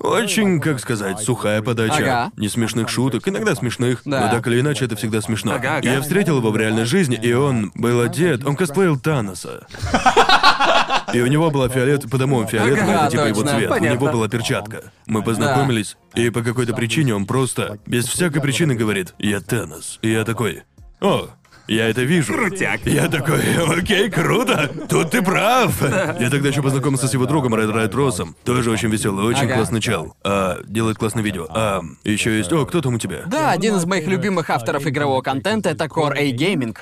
[0.00, 1.94] очень, как сказать, сухая подача.
[1.96, 2.30] Ага.
[2.36, 4.20] Не смешных шуток, иногда смешных, Да.
[4.26, 5.54] но так или иначе это всегда смешно.
[5.54, 5.88] Ага, ага.
[5.88, 9.66] Я встретил его в реальной жизни, и он был одет, он косплеил Таноса.
[11.12, 13.56] И у него была фиолет, потому он фиолетовый, Ага, это типа его точно.
[13.58, 13.70] цвет.
[13.70, 13.94] У Понятно.
[13.96, 14.82] него была перчатка.
[15.06, 19.98] Мы познакомились, и по какой-то причине он просто, без всякой причины говорит, я Танос.
[20.02, 20.64] И я такой,
[21.00, 21.28] о,
[21.68, 22.32] Я это вижу.
[22.32, 22.80] Крутяк.
[22.86, 23.40] Я такой,
[23.78, 24.70] окей, круто.
[24.88, 25.82] Тут ты прав.
[26.20, 28.36] Я тогда еще познакомился с его другом Ред Райт Россом.
[28.44, 29.56] Тоже очень веселый, очень Ага.
[29.56, 30.14] классный чел.
[30.22, 31.46] А, делает классное видео.
[31.50, 32.52] А, еще есть.
[32.52, 33.22] О, кто там у тебя?
[33.26, 36.76] Да, один из моих любимых авторов игрового контента это Core A Gaming.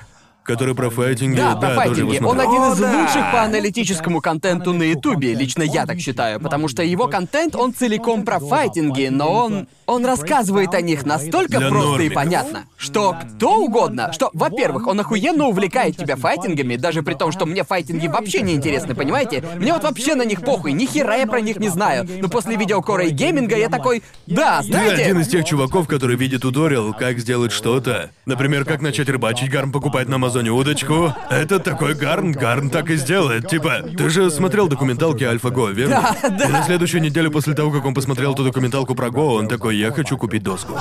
[0.44, 1.36] Который про файтинги.
[1.36, 2.22] Да, про файтинги.
[2.22, 3.00] Он один из О, да.
[3.00, 7.72] лучших по аналитическому контенту на Ютубе, лично я так считаю, потому что его контент, он
[7.74, 9.68] целиком про файтинги, но он...
[9.86, 12.14] Он рассказывает о них настолько Для просто и нормиков.
[12.14, 17.44] понятно, что кто угодно, что, во-первых, он охуенно увлекает тебя файтингами, даже при том, что
[17.44, 19.44] мне файтинги вообще не интересны, понимаете?
[19.56, 22.08] Мне вот вообще на них похуй, ни хера я про них не знаю.
[22.22, 25.02] Но после видео Кора и гейминга я такой, да, Ты знаете...
[25.02, 28.10] один из тех чуваков, который видит туториал, как сделать что-то.
[28.24, 31.14] Например, как начать рыбачить, Гарн покупать на Амазоне удочку.
[31.30, 33.48] Это такой Гарн, Гарн так и сделает.
[33.48, 36.16] Типа, ты же смотрел документалки Альфа-Го, верно?
[36.22, 36.44] Да, да.
[36.46, 39.76] И на следующую неделю после того, как он посмотрел ту документалку про Го, он такой,
[39.76, 40.76] я хочу купить доску.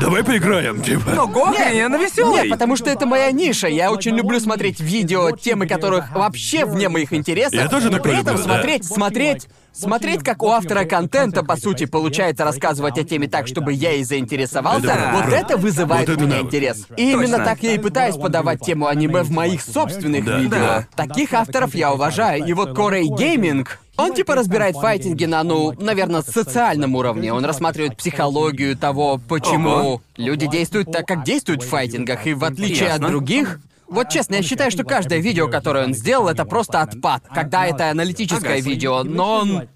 [0.00, 1.10] Давай поиграем, типа.
[1.16, 2.42] Но Го охрененно веселый.
[2.42, 3.66] Нет, потому что это моя ниша.
[3.66, 7.54] Я очень люблю смотреть видео, темы которых вообще вне моих интересов.
[7.54, 8.54] Я тоже и такое при этом люблю, да.
[8.54, 13.72] смотреть, смотреть, смотреть, как у автора контента, по сути, получается рассказывать о теме так, чтобы
[13.72, 16.48] я и заинтересовался, Это вот это вызывает Вот у это меня навык.
[16.48, 16.86] интерес.
[16.96, 17.44] И именно Точно.
[17.44, 20.38] так я и пытаюсь подавать тему аниме в моих собственных Да.
[20.38, 20.50] видео.
[20.58, 20.86] Да.
[20.96, 22.44] Таких авторов я уважаю.
[22.44, 27.32] И вот Корей Гейминг, он типа разбирает файтинги на, ну, наверное, социальном уровне.
[27.32, 30.02] Он рассматривает психологию того, почему Ого.
[30.16, 33.06] люди действуют так, как действуют в файтингах, и в отличие Ясно.
[33.06, 33.60] от других.
[33.92, 37.90] Вот честно, я считаю, что каждое видео, которое он сделал, это просто отпад, когда это
[37.90, 38.68] аналитическое Ага.
[38.68, 39.68] видео, но он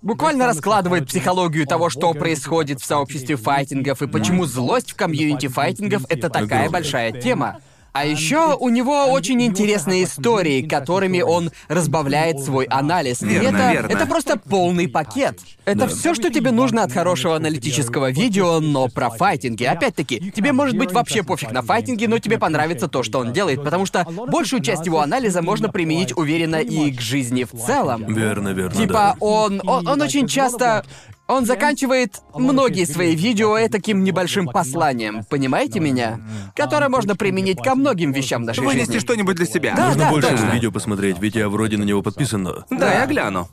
[0.00, 6.04] буквально раскладывает психологию того, что происходит в сообществе файтингов и почему злость в комьюнити файтингов
[6.08, 7.58] это такая большая тема.
[7.94, 13.22] А еще у него очень интересные истории, которыми он разбавляет свой анализ.
[13.22, 13.92] и Верно, это, верно.
[13.92, 15.38] это просто полный пакет.
[15.64, 19.62] Это все, что тебе нужно от хорошего аналитического видео, но про файтинги.
[19.62, 23.62] Опять-таки, тебе может быть вообще пофиг на файтинги, но тебе понравится то, что он делает,
[23.62, 28.12] потому что большую часть его анализа можно применить уверенно и к жизни в целом.
[28.12, 29.16] Верно, верно, Типа да.
[29.20, 30.84] он, он, он очень часто...
[31.26, 36.20] Он заканчивает многие свои видео таким небольшим посланием, понимаете меня?
[36.54, 38.98] Которое можно применить ко многим вещам нашей Вынести жизни.
[38.98, 39.74] что-нибудь для себя.
[39.74, 40.44] Да, Нужно больше точно.
[40.44, 42.64] его видео посмотреть, ведь я вроде на него подписан, но...
[42.70, 43.48] Да, я гляну.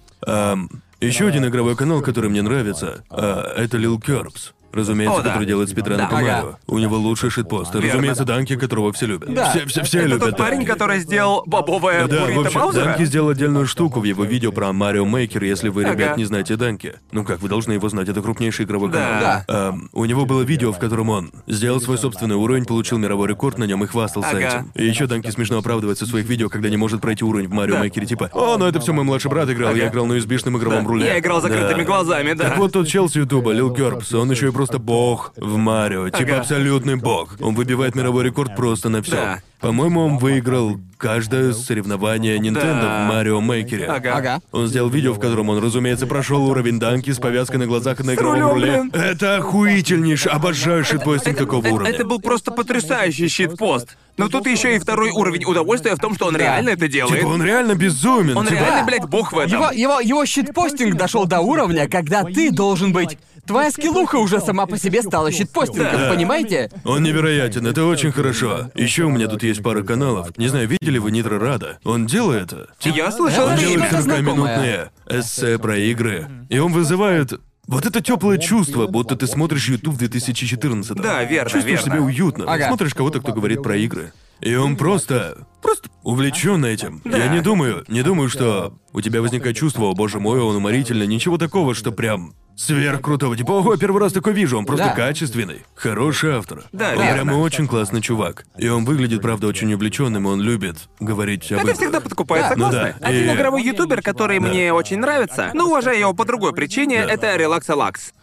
[0.99, 4.51] еще один игровой канал, который мне нравится, а, это Lil Curbs.
[4.73, 5.29] Разумеется, О, да.
[5.29, 6.07] который делает спидраны Да.
[6.07, 6.25] по Ага.
[6.25, 6.55] Марио.
[6.67, 7.73] У него лучший шитпост.
[7.73, 7.89] Верно.
[7.89, 9.33] разумеется, Данки, которого все любят.
[9.33, 9.49] Да.
[9.51, 10.69] Все, все, все Это любят тот парень, Данки.
[10.69, 12.85] который сделал бобовое Да, буррито общем, Баузера?
[12.85, 15.93] Данки сделал отдельную штуку в его видео про Марио Мейкер, если вы, Ага.
[15.93, 16.93] ребят, не знаете Данки.
[17.11, 19.19] Ну как, вы должны его знать, это крупнейший игровой канал.
[19.19, 19.45] Да.
[19.47, 23.57] Ам, у него было видео, в котором он сделал свой собственный уровень, получил мировой рекорд
[23.57, 24.39] на нем и хвастался Ага.
[24.39, 24.71] этим.
[24.75, 27.75] И еще Данки смешно оправдывается в своих видео, когда не может пройти уровень в Марио
[27.75, 27.81] Да.
[27.81, 29.91] Мейкере, типа, о, ну это все мой младший брат играл, я Ага.
[29.91, 30.89] играл на USB-шном игровом Да.
[30.89, 31.05] руле.
[31.07, 31.83] Я играл закрытыми Да.
[31.85, 32.49] глазами, да.
[32.49, 36.09] Так вот тот чел с Ютуба, Лил Гербс, он еще и просто бог в Марио,
[36.09, 37.35] типа абсолютный бог.
[37.39, 39.15] Он выбивает мировой рекорд просто на все.
[39.15, 39.39] Да.
[39.59, 43.05] По-моему, он выиграл каждое соревнование Nintendo Да.
[43.05, 43.85] в Марио Мейкере.
[43.85, 44.13] Ага.
[44.15, 44.41] Ага.
[44.51, 48.03] Он сделал видео, в котором он, разумеется, прошел уровень данки с повязкой на глазах и
[48.03, 48.83] на игровом руле.
[48.93, 51.91] Это охуительнейший, обожаю шитпостинг такого Это- уровня.
[51.91, 53.97] Это был просто потрясающий щит-пост.
[54.17, 57.19] Но тут еще и второй уровень удовольствия в том, что он реально это делает.
[57.19, 58.37] Типа он реально безумен.
[58.37, 59.51] Он типа- реально, блядь, бог в этом.
[59.59, 63.17] Его, его, его щитпостинг дошел до уровня, когда ты должен быть...
[63.51, 66.09] Твоя скиллуха уже сама по себе стала щитпостингом, Да.
[66.09, 66.71] понимаете?
[66.85, 68.71] Он невероятен, это очень хорошо.
[68.75, 70.37] Еще у меня тут есть пара каналов.
[70.37, 71.77] Не знаю, видели вы Нитро Рада?
[71.83, 72.67] Он делает это.
[72.81, 74.31] Я слышал Это Он делает что-то имя.
[74.31, 76.27] 40-минутные эссе про игры.
[76.49, 77.33] И он вызывает
[77.67, 81.95] вот это теплое чувство, будто ты смотришь YouTube в 2014 Да, верно, Чувствуешь верно.
[81.95, 82.45] себя уютно.
[82.47, 82.67] Ага.
[82.67, 84.13] Смотришь кого-то, кто говорит про игры.
[84.41, 85.37] И он просто...
[85.61, 87.01] Просто увлечен этим.
[87.05, 91.05] Я не думаю, не думаю, что у тебя возникает чувство, о боже мой, он уморительный,
[91.05, 93.37] ничего такого, что прям сверхкрутого.
[93.37, 94.93] Типа, ого, первый раз такой вижу, он просто Да.
[94.95, 95.63] качественный.
[95.75, 96.63] Хороший автор.
[96.71, 97.13] Да, он верно.
[97.23, 98.45] прямо очень классный чувак.
[98.57, 102.49] И он выглядит, правда, очень увлеченным, он любит говорить об Это всегда подкупает, Да.
[102.49, 102.93] согласна?
[102.93, 103.07] Ну да.
[103.07, 107.35] Один И- игровой ютубер, который мне очень нравится, но уважаю его по другой причине, это
[107.35, 108.13] Релакса Лакс.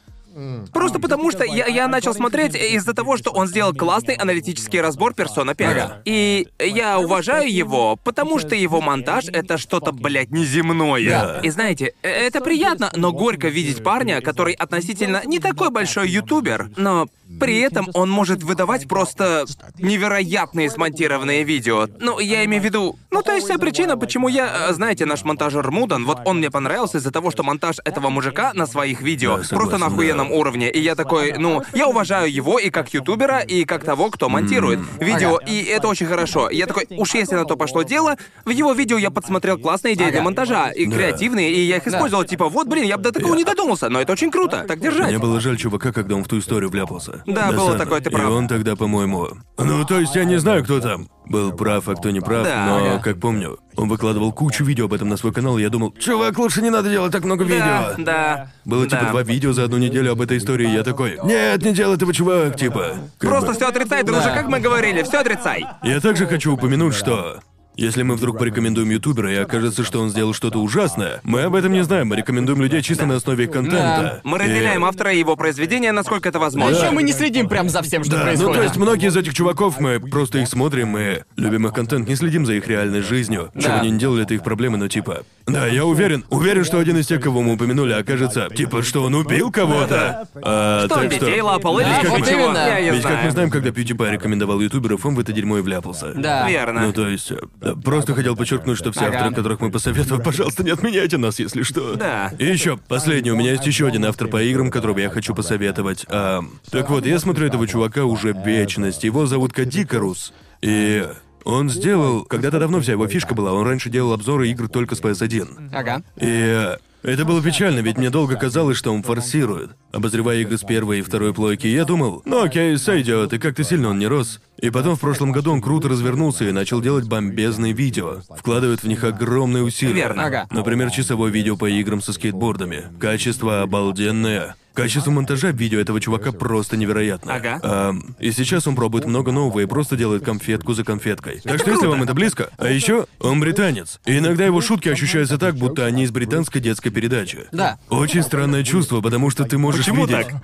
[0.72, 5.12] Просто потому, что я, я начал смотреть из-за того, что он сделал классный аналитический разбор
[5.12, 5.68] Persona 5.
[5.70, 6.02] Ага.
[6.04, 11.08] И я уважаю его, потому что его монтаж— это что-то, блядь, неземное.
[11.08, 11.40] Да.
[11.42, 16.70] И знаете, э, это приятно, но горько видеть парня, который относительно не такой большой ютубер,
[16.76, 17.08] но
[17.40, 19.44] при этом он может выдавать просто
[19.78, 21.88] невероятные смонтированные видео.
[22.00, 22.98] Ну, я имею в виду...
[23.10, 24.72] Ну, то есть вся причина, почему я...
[24.72, 28.66] Знаете, наш монтажер Мудан, вот он мне понравился из-за того, что монтаж этого мужика на
[28.66, 30.34] своих видео Да, просто на охуенном да.
[30.34, 30.70] уровне.
[30.70, 34.80] И я такой, ну, я уважаю его и как ютубера, и как того, кто монтирует
[35.00, 35.44] видео, Ага.
[35.50, 36.50] и это очень хорошо.
[36.50, 40.10] Я такой, уж если на то пошло дело, в его видео я подсмотрел классные идеи
[40.10, 40.96] для монтажа, и Да.
[40.96, 44.00] креативные, и я их использовал, типа, вот, блин, я бы до такого не додумался, но
[44.00, 45.08] это очень круто, так держать.
[45.08, 47.17] Мне было жаль чувака, когда он в ту историю вляпался.
[47.26, 47.78] Да, было Досадно.
[47.78, 48.30] такое, ты И прав.
[48.30, 49.28] он тогда, по-моему...
[49.58, 51.08] Ну, то есть я не знаю, кто там.
[51.26, 52.64] был прав, а кто не прав, Да.
[52.66, 52.98] но, Ага.
[53.02, 56.38] как помню, он выкладывал кучу видео об этом на свой канал, и я думал, чувак,
[56.38, 57.50] лучше не надо делать так много Да,
[57.92, 58.04] видео.
[58.04, 58.50] да.
[58.64, 58.98] Было да.
[58.98, 61.96] типа два видео за одну неделю об этой истории, и я такой, нет, не делай
[61.96, 62.94] этого, чувак, типа.
[63.18, 63.54] как Просто бы.
[63.54, 64.34] все отрицай, друже, Да.
[64.34, 65.66] как мы говорили, все отрицай.
[65.82, 67.40] Я также хочу упомянуть, что
[67.78, 71.72] если мы вдруг порекомендуем ютубера и окажется, что он сделал что-то ужасное, мы об этом
[71.72, 74.20] не знаем, мы рекомендуем людей чисто на основе их контента.
[74.24, 76.76] Мы И- разделяем автора и его произведения, насколько это А возможно.
[76.76, 78.48] еще мы не следим прям за всем, что Да, происходит.
[78.48, 82.08] ну то есть многие из этих чуваков мы просто их смотрим и любим их контент,
[82.08, 83.50] не следим за их реальной жизнью.
[83.58, 83.80] Что Да.
[83.80, 85.22] они ни делали, это их проблемы, но типа.
[85.46, 89.14] Да, я уверен, уверен, что один из тех, кого мы упомянули, окажется, типа, что он
[89.14, 90.28] убил кого-то.
[90.42, 92.44] А, Что он так детей лапал или Ведь Да, как вот мы- чего?
[92.46, 92.58] именно.
[92.58, 95.62] Я не Ведь как мы знаем, когда PewDiePie рекомендовал ютуберов, он в это дерьмо и
[95.62, 96.12] вляпался.
[96.14, 96.48] Да.
[96.50, 96.82] Верно.
[96.82, 99.18] Ну, то есть, э, да, просто хотел подчеркнуть, что все Ага.
[99.18, 101.94] авторы, которых мы посоветовали, пожалуйста, не отменяйте нас, если что.
[101.96, 102.32] Да.
[102.38, 106.04] И еще, последний, у меня есть еще один автор по играм, которого я хочу посоветовать.
[106.08, 109.04] А, так вот, я смотрю этого чувака уже вечность.
[109.04, 110.32] Его зовут Кадикарус.
[110.60, 111.06] И
[111.44, 112.24] он сделал...
[112.24, 115.70] Когда-то давно вся его фишка была, он раньше делал обзоры игр только с PS1.
[115.72, 116.02] Ага.
[116.16, 119.70] И э, это было печально, ведь мне долго казалось, что он форсирует.
[119.92, 123.88] Обозревая игры с первой и второй плойки, я думал, ну окей, сойдет, и как-то сильно
[123.88, 124.40] он не рос.
[124.60, 128.22] И потом в прошлом году он круто развернулся и начал делать бомбезные видео.
[128.36, 129.94] Вкладывает в них огромные усилия.
[129.94, 130.46] Верно.
[130.50, 132.84] Например, часовое видео по играм со скейтбордами.
[132.98, 134.56] Качество обалденное.
[134.82, 137.34] Качество монтажа видео этого чувака просто невероятно.
[137.34, 137.60] Ага.
[137.62, 141.40] Ам, и сейчас он пробует много нового и просто делает конфетку за конфеткой.
[141.40, 142.50] Так что если вам это близко.
[142.58, 144.00] А еще он британец.
[144.06, 147.46] И иногда его шутки ощущаются так, будто они из британской детской передачи.
[147.50, 147.78] Да.
[147.88, 150.28] Очень странное чувство, потому что ты можешь Почему видеть.
[150.28, 150.42] так?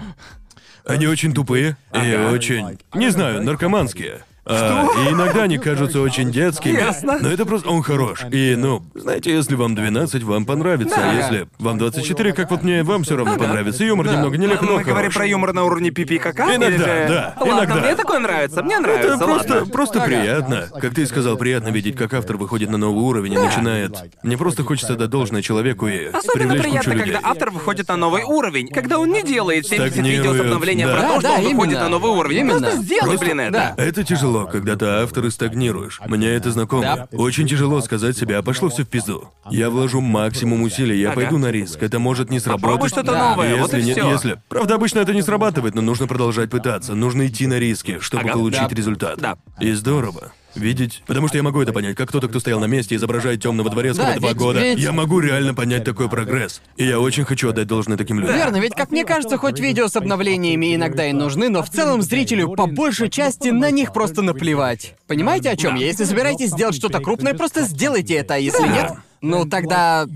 [0.84, 4.22] Они очень тупые и очень, не знаю, наркоманские.
[4.46, 6.72] А, и иногда они кажутся очень детскими.
[6.76, 7.18] Ясно.
[7.20, 8.24] Но это просто он хорош.
[8.30, 10.96] И, ну, знаете, если вам 12, вам понравится.
[10.96, 11.12] А Да.
[11.12, 13.84] если вам 24, как вот мне, вам все равно понравится.
[13.84, 15.14] Юмор немного нелепо, но Мы говорим хорош.
[15.14, 16.44] про юмор на уровне пипи кака?
[16.54, 17.74] Иногда, или же- да, Ладно, иногда.
[17.76, 19.72] мне такое нравится, мне нравится, Это просто, ладно.
[19.72, 20.06] просто Ага.
[20.06, 20.68] приятно.
[20.80, 23.96] Как ты и сказал, приятно видеть, как автор выходит на новый уровень и начинает.
[24.22, 27.14] Мне просто хочется дать должное человеку и Особенно привлечь приятно, кучу людей.
[27.14, 30.88] когда автор выходит на новый уровень, когда он не делает 70 видео с Стагнирует, обновлением
[30.88, 30.94] да.
[30.94, 31.84] про то, Да, что да, он выходит именно.
[31.84, 32.38] на новый уровень.
[32.40, 32.60] Именно.
[32.60, 33.52] Просто сделай, Просто- блин, это.
[33.52, 33.74] да.
[33.82, 36.00] Это тяжело, когда ты автор и стагнируешь.
[36.06, 37.08] Мне это знакомо.
[37.12, 39.28] Очень тяжело сказать себе, а пошло все в пизду.
[39.50, 41.82] Я вложу максимум усилий, я пойду на риск.
[41.82, 42.62] Это может не сработать.
[42.62, 43.30] Попробуй что-то Да.
[43.30, 44.10] новое, вот если и нет, все.
[44.12, 44.42] если.
[44.48, 46.94] Правда, обычно это не срабатывает, но нужно продолжать пытаться.
[46.94, 48.32] Нужно идти на риски, чтобы Ага.
[48.34, 48.74] получить Да.
[48.74, 49.18] результат.
[49.20, 49.36] Да.
[49.60, 50.32] И здорово.
[50.54, 51.02] Видеть.
[51.06, 54.08] Потому что я могу это понять, как кто-то, кто стоял на месте, изображает темного дворецкого
[54.08, 54.60] Да, два ведь- года.
[54.60, 56.60] ведь- Я могу реально понять такой прогресс.
[56.76, 58.34] И я очень хочу отдать должное таким людям.
[58.36, 62.02] Верно, ведь, как мне кажется, хоть видео с обновлениями иногда и нужны, но в целом
[62.02, 64.94] зрителю по большей части на них просто наплевать.
[65.06, 65.86] Понимаете, о чем я?
[65.86, 68.92] Если собираетесь сделать что-то крупное, просто сделайте это, а если нет,
[69.24, 70.06] ну тогда...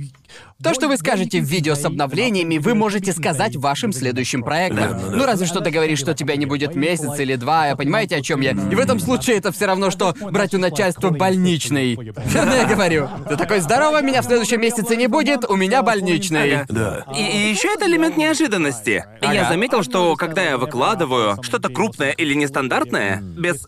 [0.62, 5.16] То, что вы скажете в видео с обновлениями, вы можете сказать вашим следующим проектам.
[5.16, 8.40] Ну разве что договоришь, что тебя не будет месяц или два, а понимаете, о чем
[8.40, 8.50] я?
[8.50, 11.94] И в этом случае это все равно, что брать у начальства больничный.
[11.94, 13.08] Верно я говорю?
[13.28, 16.56] Ты такой, здорово, меня в следующем месяце не будет, у меня больничный.
[16.56, 16.66] Ага.
[16.68, 17.04] Да.
[17.16, 19.04] И, и еще это элемент неожиданности.
[19.22, 19.48] И Я Ага.
[19.50, 23.66] заметил, что когда я выкладываю что-то крупное или нестандартное, без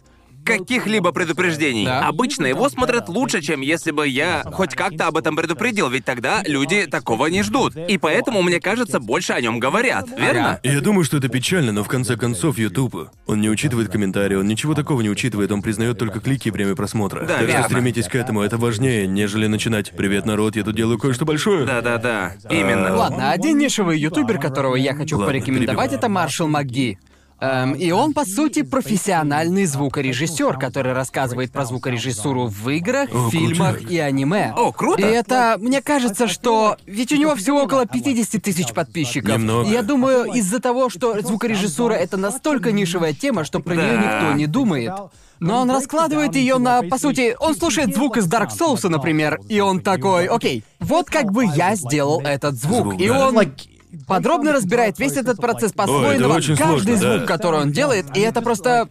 [0.59, 1.85] каких-либо предупреждений.
[1.85, 2.07] Да.
[2.07, 6.43] Обычно его смотрят лучше, чем если бы я хоть как-то об этом предупредил, ведь тогда
[6.47, 7.77] люди такого не ждут.
[7.77, 10.61] И поэтому, мне кажется, больше о нем говорят, верно?
[10.63, 14.47] Я думаю, что это печально, но в конце концов YouTube, он не учитывает комментарии, он
[14.47, 17.21] ничего такого не учитывает, он признает только клики и время просмотра.
[17.21, 17.63] Да, так верно.
[17.63, 21.67] что стремитесь к этому, это важнее, нежели начинать «Привет, народ, я тут делаю кое-что большое».
[21.67, 22.97] Да-да-да, именно.
[22.97, 25.99] Ладно, один нишевый ютубер, которого я хочу Ладно, порекомендовать, перебиваю.
[25.99, 26.99] это Маршал МакГи.
[27.41, 33.77] Эм, и он, по сути, профессиональный звукорежиссер, который рассказывает про звукорежиссуру в играх, О, фильмах
[33.77, 33.91] крутяк.
[33.91, 34.53] и аниме.
[34.57, 35.01] О, круто.
[35.01, 36.77] И это, мне кажется, что...
[36.87, 39.31] Ведь у него всего около 50 тысяч подписчиков.
[39.33, 39.69] Немного.
[39.69, 44.03] И я думаю, из-за того, что звукорежиссура— это настолько нишевая тема, что про нее Да.
[44.23, 44.93] никто не думает.
[45.39, 49.61] Но он раскладывает ее на, по сути, он слушает звук из Dark Souls, например, и
[49.61, 52.93] он такой, окей, вот как бы я сделал этот звук.
[52.93, 53.15] Звук, и да.
[54.07, 57.27] Подробно разбирает весь этот процесс по-своему, каждый сложно, звук, да.
[57.27, 58.89] который он делает, и это просто...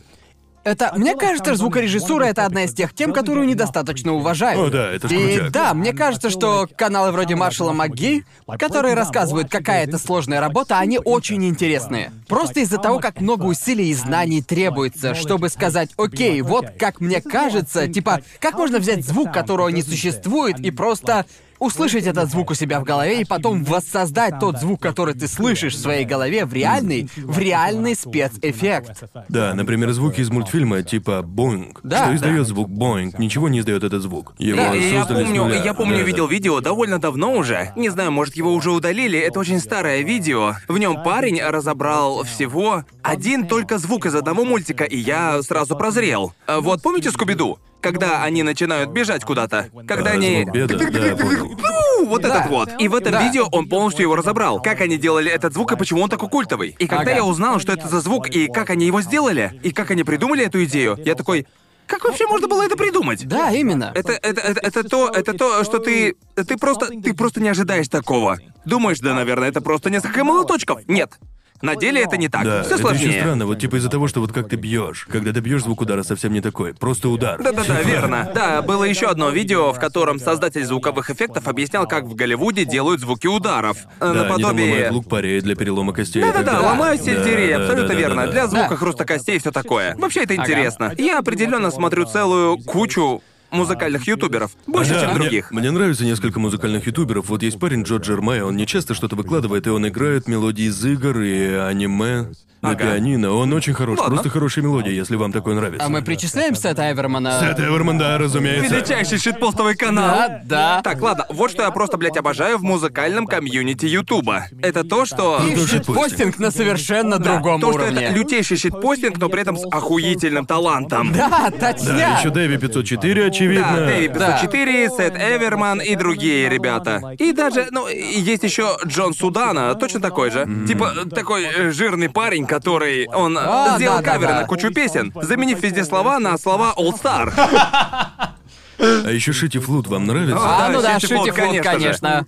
[0.65, 4.67] Это, мне кажется, звукорежиссура это одна из тех тем, которую недостаточно уважают.
[4.67, 5.51] О, да, это ж И крутяк.
[5.51, 8.25] да, мне кажется, что каналы вроде Маршала МакГи,
[8.59, 12.11] которые рассказывают, какая это сложная работа, они очень интересные.
[12.27, 17.21] Просто из-за того, как много усилий и знаний требуется, чтобы сказать, окей, вот как мне
[17.21, 21.25] кажется, типа, как можно взять звук, которого не существует, и просто
[21.59, 25.75] услышать этот звук у себя в голове и потом воссоздать тот звук, который ты слышишь
[25.75, 29.03] в своей голове в реальный, в реальный спецэффект.
[29.29, 31.79] Да, например, звуки из мультфильма типа «Боинг».
[31.83, 32.15] Да, что да.
[32.15, 34.33] издает звук «Боинг», ничего не издает этот звук.
[34.37, 35.63] Его Да, я помню, нуля.
[35.63, 36.05] я помню, Да, да.
[36.05, 37.71] видел видео довольно давно уже.
[37.75, 39.19] Не знаю, может, его уже удалили.
[39.19, 40.55] Это очень старое видео.
[40.67, 46.33] В нем парень разобрал всего один только звук из одного мультика, и я сразу прозрел.
[46.47, 47.57] А Вот помните Скуби-Ду?
[47.81, 49.69] Когда они начинают бежать куда-то.
[49.87, 50.43] Когда они...
[50.43, 51.57] звук беда, да, понял.
[51.57, 52.39] Ну, вот Да.
[52.39, 52.69] этот вот.
[52.79, 53.23] И в этом Да.
[53.23, 54.61] видео он полностью его разобрал.
[54.61, 56.75] Как они делали этот звук и почему он такой культовый.
[56.77, 57.15] И когда Ага.
[57.15, 60.45] я узнал, что это за звук и как они его сделали, и как они придумали
[60.45, 61.47] эту идею, я такой...
[61.87, 63.27] Как вообще можно было это придумать?
[63.27, 63.91] Да, именно.
[63.95, 67.87] Это, это, это, это то, это то, что ты, ты просто, ты просто не ожидаешь
[67.87, 68.37] такого.
[68.63, 70.81] Думаешь, да, наверное, это просто несколько молоточков.
[70.87, 71.13] Нет.
[71.61, 72.43] На деле это не так.
[72.43, 73.09] Да, Все это сложнее.
[73.09, 75.07] еще странно, вот типа из-за того, что вот как ты бьешь.
[75.11, 76.73] Когда ты бьешь, звук удара совсем не такой.
[76.73, 77.41] Просто удар.
[77.41, 78.31] Да-да-да, верно.
[78.33, 83.01] Да, было еще одно видео, в котором создатель звуковых эффектов объяснял, как в Голливуде делают
[83.01, 83.77] звуки ударов.
[83.99, 84.65] Э, Да, они там Наподобие...
[84.73, 86.19] ломают лук парей для перелома костей.
[86.21, 86.69] и так Да-да-да, далее.
[86.69, 88.25] ломают сельдерей, Да, абсолютно да, да, верно.
[88.25, 88.47] да, Для да.
[88.47, 88.75] звука Да.
[88.77, 89.95] хруста костей и все такое.
[89.97, 90.93] Вообще это интересно.
[90.97, 94.51] Я определенно смотрю целую кучу музыкальных ютуберов.
[94.67, 95.51] Больше, Да, чем мне, других.
[95.51, 97.29] Мне нравится несколько музыкальных ютуберов.
[97.29, 100.83] Вот есть парень Джо Джермай, он не часто что-то выкладывает, и он играет мелодии из
[100.85, 102.31] игр и аниме
[102.61, 102.83] на Ага.
[102.85, 103.31] пианино.
[103.33, 104.15] Он очень хорош, Ладно.
[104.15, 105.85] просто хорошая мелодия, если вам такое нравится.
[105.85, 107.39] А мы причисляем Сета Эвермана?
[107.39, 108.75] Сет Эверман, да, разумеется.
[108.75, 110.15] Величайший шитпостовый канал.
[110.17, 110.81] Да, да.
[110.83, 114.45] Так, ладно, вот что я просто, блядь, обожаю в музыкальном комьюнити Ютуба.
[114.61, 115.39] Это то, что...
[115.47, 118.03] И Ну, щитпостинг на совершенно другом То, что уровне.
[118.05, 121.11] это лютейший щитпостинг, но при этом с охуительным талантом.
[121.13, 122.19] Да, Да, точняк.
[122.19, 123.67] еще Дэви 504, очевидно.
[123.77, 124.31] Да, Дэви Да.
[124.41, 127.01] 504, Сет Эверман и другие ребята.
[127.17, 130.47] И даже, ну, и есть еще Джон Судана, точно такой же.
[130.67, 134.41] Типа, такой э, жирный парень, который, он э, А, сделал да, да, каверы да.
[134.41, 137.31] на кучу песен, заменив везде слова на слова All Star.
[138.81, 140.37] А еще Шити Флут вам нравится?
[140.39, 142.25] А, Да, ну да, Шитифлот, Шитифлот, конечно.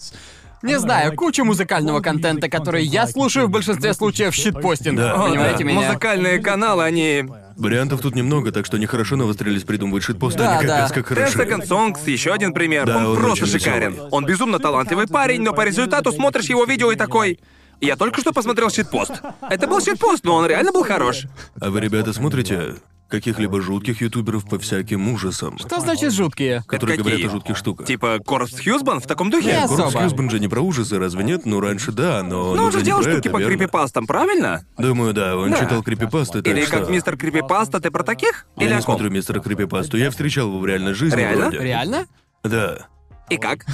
[0.62, 4.98] Не знаю, куча музыкального контента, который я слушаю в большинстве случаев щитпостинг.
[4.98, 5.64] Да, Понимаете да.
[5.64, 5.88] меня?
[5.88, 7.26] Музыкальные каналы, они...
[7.56, 10.94] Вариантов тут немного, так что нехорошо навострились придумывать шитпосты, Да, они капец да.
[10.94, 11.38] как Ten хороши.
[11.40, 12.86] Second Songs, еще один пример.
[12.86, 13.94] Да, он, он просто шикарен.
[13.94, 14.10] весёлый.
[14.12, 17.40] Он безумно талантливый парень, но по результату смотришь его видео и такой...
[17.82, 19.12] Я только что посмотрел щитпост.
[19.50, 21.24] Это был щитпост, но он реально был хорош.
[21.60, 22.76] А вы, ребята, смотрите
[23.10, 26.64] каких-либо жутких ютуберов по всяким ужасам, Что значит жуткие?
[26.66, 27.28] которые Это говорят какие?
[27.28, 27.86] о жутких штуках?
[27.86, 29.48] Типа Корпс Хьюзбан в таком духе?
[29.48, 29.92] Не особо.
[29.92, 31.46] Хьюзбан же не про ужасы, разве нет?
[31.46, 33.54] Ну, раньше да, но Ну, он же делал штуки это, по верно?
[33.58, 34.64] крипипастам, правильно?
[34.78, 35.58] Думаю, да, он Да.
[35.60, 36.78] читал крипипасты, так Или что...
[36.78, 38.46] как мистер Крипипаста, ты про таких?
[38.56, 38.96] Я Или не о ком?
[38.96, 41.42] смотрю мистера Крипипасту, я встречал его в реальной жизни Реально?
[41.50, 41.58] вроде.
[41.60, 42.06] Реально?
[42.44, 42.88] Да.
[43.30, 43.66] И как?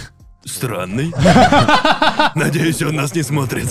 [0.45, 1.14] Странный.
[2.35, 3.68] Надеюсь, он нас не смотрит.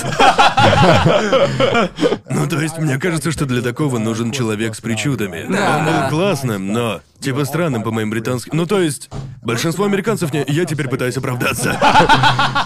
[2.28, 5.46] Ну, то есть, мне кажется, что для такого нужен человек с причудами.
[5.48, 5.78] Да.
[5.78, 8.52] Он был классным, но типа странным по моим британским.
[8.56, 9.10] Ну, то есть,
[9.42, 10.44] большинство американцев не.
[10.48, 11.76] Я теперь пытаюсь оправдаться.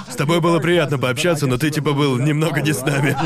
[0.08, 3.16] С тобой было приятно пообщаться, но ты типа был немного не с нами.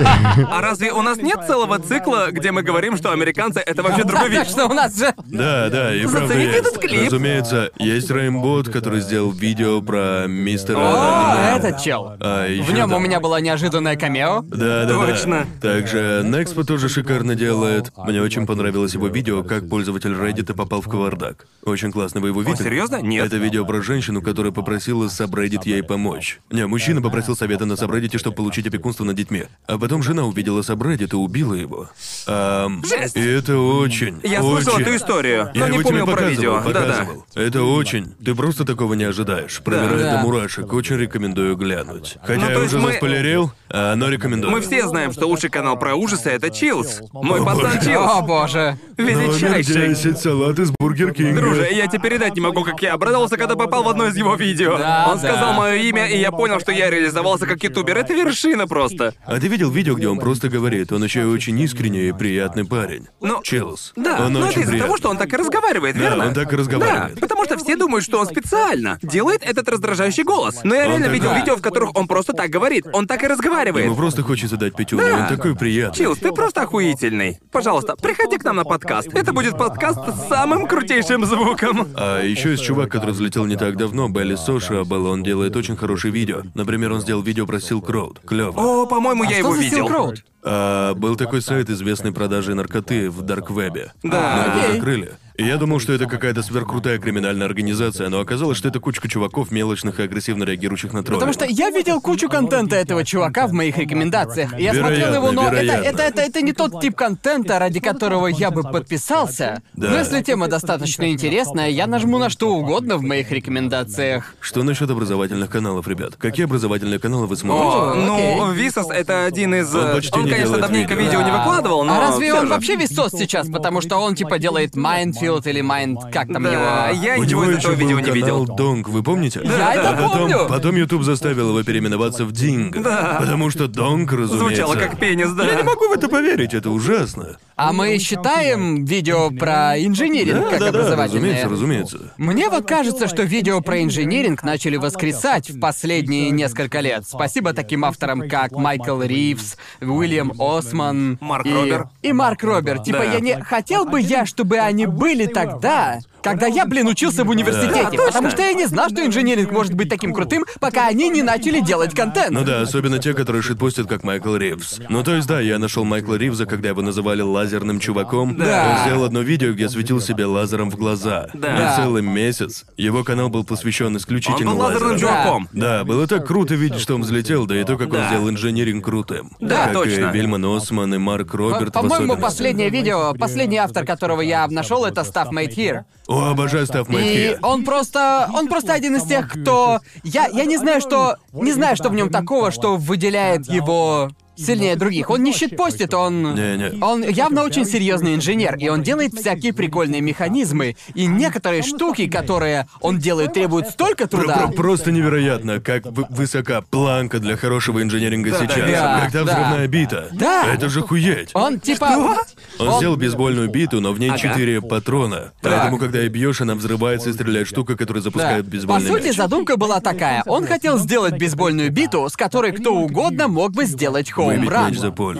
[0.51, 4.29] А разве у нас нет целого цикла, где мы говорим, что американцы это вообще другой
[4.31, 4.47] вид?
[4.49, 5.15] что у нас же...
[5.27, 6.59] Да, да, и правда Зацените есть.
[6.67, 7.07] этот клип.
[7.07, 10.79] Разумеется, есть Рейнбот, который сделал видео про мистера.
[10.79, 12.13] О, этот чел.
[12.21, 14.43] А, В нем у меня была неожиданная камео.
[14.43, 15.47] Да, да, Точно.
[15.61, 17.91] Также Некспо тоже шикарно делает.
[17.97, 21.47] Мне очень понравилось его видео, как пользователь Reddit попал в кавардак.
[21.65, 22.63] Очень классно, вы его видели?
[22.63, 22.97] серьезно?
[23.01, 23.25] Нет.
[23.27, 26.41] Это видео про женщину, которая попросила сабреддит ей помочь.
[26.51, 29.45] Не, мужчина попросил совета на сабреддите, чтобы получить опекунство над детьми.
[29.67, 31.89] А потом жена увидела сабреддит и убила его.
[32.27, 33.17] Ам, Жесть.
[33.17, 36.23] И это очень, Я слышал очень- эту историю, но Я не его помню тебе про
[36.23, 36.73] показывал, видео.
[36.73, 36.81] Да-да.
[36.81, 37.27] показывал.
[37.35, 38.15] Это очень.
[38.23, 39.63] Ты просто такого не ожидаешь.
[39.65, 40.17] Пробирает Да.
[40.19, 40.71] до мурашек.
[40.71, 42.19] Очень рекомендую глянуть.
[42.21, 44.53] Хотя Ну, то я есть уже мы- заспойлерил, а, но рекомендую.
[44.53, 47.01] Мы все знаем, что лучший канал про ужасы это Chills.
[47.15, 47.79] Мой О, пацан боже.
[47.79, 48.27] О, Chills.
[48.27, 48.79] боже.
[48.99, 49.75] Величайший.
[49.77, 50.71] Номер 10, салат из
[51.07, 51.41] Бургер Кинга.
[51.41, 54.35] Друже, я тебе передать не могу, как я обрадовался, когда попал в одно из его
[54.37, 54.77] видео.
[54.79, 55.29] Да, Он да.
[55.29, 57.97] сказал мое имя, и я понял, что я реализовался как ютубер.
[57.99, 59.15] Это вершина просто.
[59.25, 60.93] А ты видел видео, где он просто говорит?
[60.93, 63.07] Он еще и очень искренний и приятный парень.
[63.21, 63.93] Ну, Чилс.
[63.97, 66.27] Да, он но это очень из-за того, что он так и разговаривает, Да, верно?
[66.29, 67.15] он так и разговаривает.
[67.15, 70.61] Да, потому что все думают, что он специально делает этот раздражающий голос.
[70.65, 71.39] Но я реально так- видел да.
[71.39, 72.87] видео, в которых он просто так говорит.
[72.93, 73.87] Он так и разговаривает.
[73.87, 75.15] Ему просто хочется дать пятюню, Да.
[75.31, 75.97] он такой приятный.
[75.97, 77.39] Чилс, ты просто охуительный.
[77.53, 79.09] Пожалуйста, приходи к нам на подкаст.
[79.15, 81.89] Это будет подкаст с самым крутейшим звуком.
[81.97, 86.13] А еще есть чувак, который взлетел не так давно, Белли Сошиабл, он делает очень хорошие
[86.13, 86.43] видео.
[86.55, 88.19] Например, он сделал видео про Silk Road.
[88.25, 88.61] Клево.
[88.61, 89.89] О, по-моему, я Что его за видел.
[89.89, 90.17] Silk Road?
[90.43, 93.93] А, был такой сайт известный продажей наркоты в Дарквебе.
[94.03, 94.53] Да.
[94.55, 95.13] Но его закрыли.
[95.37, 99.51] И я думал, что это какая-то сверхкрутая криминальная организация, но оказалось, что это кучка чуваков,
[99.51, 101.19] мелочных и агрессивно реагирующих на тролли.
[101.19, 104.57] Потому что я видел кучу контента этого чувака в моих рекомендациях.
[104.57, 107.81] И я смотрел Вероятно, его, но это, это, это, это не тот тип контента, ради
[107.81, 109.61] которого я бы подписался.
[109.73, 109.91] Да.
[109.91, 114.37] Но если тема достаточно интересная, я нажму на что угодно в моих рекомендациях.
[114.39, 116.15] Что насчет образовательных каналов, ребят?
[116.17, 117.77] Какие образовательные каналы вы смотрите?
[117.77, 118.53] О, Ну.
[118.53, 119.75] Висос это один из...
[119.75, 121.39] Он почти не конечно, давненько видео не Да.
[121.39, 122.47] выкладывал, но А разве он же.
[122.47, 123.49] вообще весь сейчас?
[123.49, 124.77] Потому что он типа делает
[125.25, 126.01] Mind Field или Mind...
[126.13, 127.03] Как там Да, его...
[127.03, 128.47] я У ничего него из этого еще видео был не видел.
[128.47, 129.41] канал DONG, вы помните?
[129.45, 130.47] Я это а потом, помню.
[130.49, 132.83] Потом YouTube заставил его переименоваться в DING.
[132.83, 133.17] Да.
[133.21, 134.39] Потому что DONG, разумеется...
[134.39, 135.45] Звучало как пенис, да.
[135.45, 137.37] Я не могу в это поверить, это ужасно.
[137.57, 141.45] А мы считаем видео про инжиниринг как да, да, образовательное?
[141.45, 142.15] разумеется, разумеется.
[142.17, 147.05] Мне вот кажется, что видео про инжиниринг начали воскресать в последние несколько лет.
[147.07, 151.53] Спасибо таким авторам, как Майкл Ривз, Уильям Осман Марк и...
[151.53, 151.89] Робер.
[152.03, 152.81] и Марк Робер.
[152.81, 153.05] Типа Да.
[153.05, 157.91] я не хотел бы я, чтобы они были тогда, когда я, блин, учился в университете,
[157.97, 161.23] Да, потому что я не знал, что инжиниринг может быть таким крутым, пока они не
[161.23, 162.31] начали делать контент.
[162.31, 164.81] Ну да, особенно те, которые шитпостят, как Майкл Ривз.
[164.89, 168.37] Ну то есть да, я нашел Майкла Ривза, когда его называли лазерным чуваком.
[168.37, 168.73] Да.
[168.79, 171.29] Он сделал одно видео, где светил себе лазером в глаза.
[171.35, 171.73] Да.
[171.75, 172.65] И целый месяц.
[172.77, 175.11] Его канал был посвящен исключительно Он был лазерным лазерам.
[175.13, 175.49] чуваком.
[175.53, 178.09] Да, было так круто видеть, что он взлетел, да и то, как он Да.
[178.09, 179.33] сделал инженеринг крутым.
[179.41, 180.09] Да, как точно.
[180.09, 184.85] и Вильман Осман и Марк Роберт в По-моему, последнее видео, последний автор, которого я нашел,
[184.87, 185.85] это Stuff Made Here.
[186.15, 187.39] О, обожаю Став И Мэтхи.
[187.43, 191.77] он просто, он просто один из тех, кто, я, я не знаю, что, не знаю,
[191.77, 195.11] что в нем такого, что выделяет его сильнее других.
[195.11, 196.35] Он не щитпостит, он...
[196.35, 196.83] Не-не.
[196.83, 200.77] Он явно очень серьезный инженер, и он делает всякие прикольные механизмы.
[200.95, 204.47] И некоторые штуки, которые он делает, требуют столько труда.
[204.47, 208.57] про- просто невероятно, как вы- высока планка для хорошего инженеринга сейчас.
[208.57, 209.33] да, та да.
[209.33, 210.09] взрывная бита.
[210.13, 210.47] Да.
[210.53, 211.31] Это же хуеть.
[211.35, 212.17] Он типа...
[212.59, 214.19] Он сделал бейсбольную биту, но в ней Ага.
[214.19, 215.33] четыре патрона.
[215.43, 218.11] Поэтому, когда ее бьешь, она взрывается и стреляет штука, которая Да.
[218.11, 219.17] запускает По бейсбольный сути, мяч.
[219.17, 220.23] задумка была такая.
[220.27, 224.73] Он хотел сделать бейсбольную биту, с которой кто угодно мог бы сделать Выбить хоум-ран.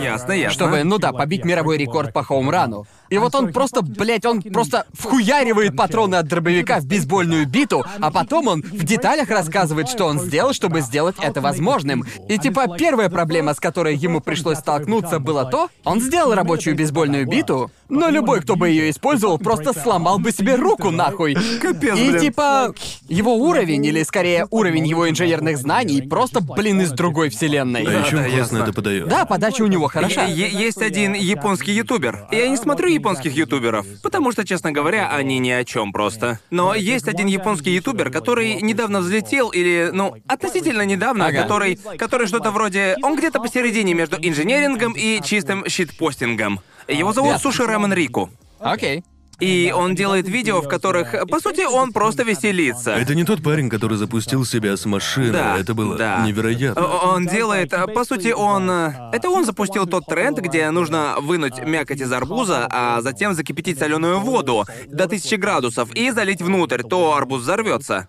[0.03, 0.51] Ясно, ясно.
[0.51, 2.87] Чтобы, ну да, побить мировой рекорд по хоумрану.
[3.11, 8.11] И вот он просто, блядь, он просто вхуяривает патроны от дробовика в бейсбольную биту, а
[8.11, 12.05] потом он в деталях рассказывает, что он сделал, чтобы сделать это возможным.
[12.29, 17.27] И типа первая проблема, с которой ему пришлось столкнуться, было то, он сделал рабочую бейсбольную
[17.27, 21.37] биту, но любой, кто бы ее использовал, просто сломал бы себе руку нахуй.
[21.61, 22.21] Капец, И блин.
[22.21, 22.75] типа
[23.09, 27.85] его уровень, или скорее уровень его инженерных знаний, просто, блин, из другой вселенной.
[27.87, 28.59] А еще да, классно ясно.
[28.59, 28.94] это подает.
[29.01, 30.25] Да, подача у него хороша.
[30.25, 32.27] Е- есть один японский ютубер.
[32.31, 36.39] Я не смотрю японских ютуберов, потому что, честно говоря, они ни о чем просто.
[36.51, 41.43] Но есть один японский ютубер, который недавно взлетел, или, ну, относительно недавно, Ага.
[41.43, 42.97] который, который что-то вроде...
[43.03, 46.61] Он где-то посередине между инженерингом и чистым щитпостингом.
[46.89, 47.39] Его зовут.
[47.41, 48.31] Суши Рамен Рику.
[48.61, 49.03] Окей.
[49.41, 52.93] И он делает видео, в которых, по сути, он просто веселится.
[52.93, 55.33] Это не тот парень, который запустил себя с машины.
[55.33, 56.25] Да, это было да.
[56.25, 56.87] невероятно.
[56.87, 58.71] Он делает, по сути, он...
[58.71, 63.79] э, Это он запустил тот тренд, где нужно вынуть мякоть из арбуза, а затем закипятить
[63.79, 68.07] соленую воду до 1000 градусов и залить внутрь, то арбуз взорвется.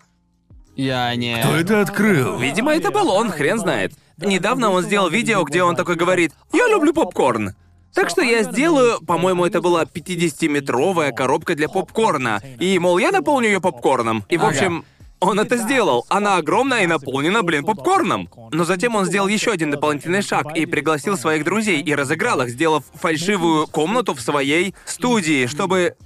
[0.76, 1.38] Я не...
[1.38, 2.38] Кто это открыл?
[2.38, 3.92] Видимо, это был он, хрен знает.
[4.18, 7.54] Недавно он сделал видео, где он такой говорит «Я люблю попкорн».
[7.96, 12.42] Так что я сделаю, по-моему, это была 50-метровая коробка для попкорна.
[12.60, 14.22] И, мол, я наполню ее попкорном.
[14.28, 14.84] И, в общем,
[15.18, 16.04] он это сделал.
[16.10, 18.28] Она огромная и наполнена, блин, попкорном.
[18.52, 22.50] Но затем он сделал еще один дополнительный шаг и пригласил своих друзей и разыграл их,
[22.50, 25.96] сделав фальшивую комнату в своей студии, чтобы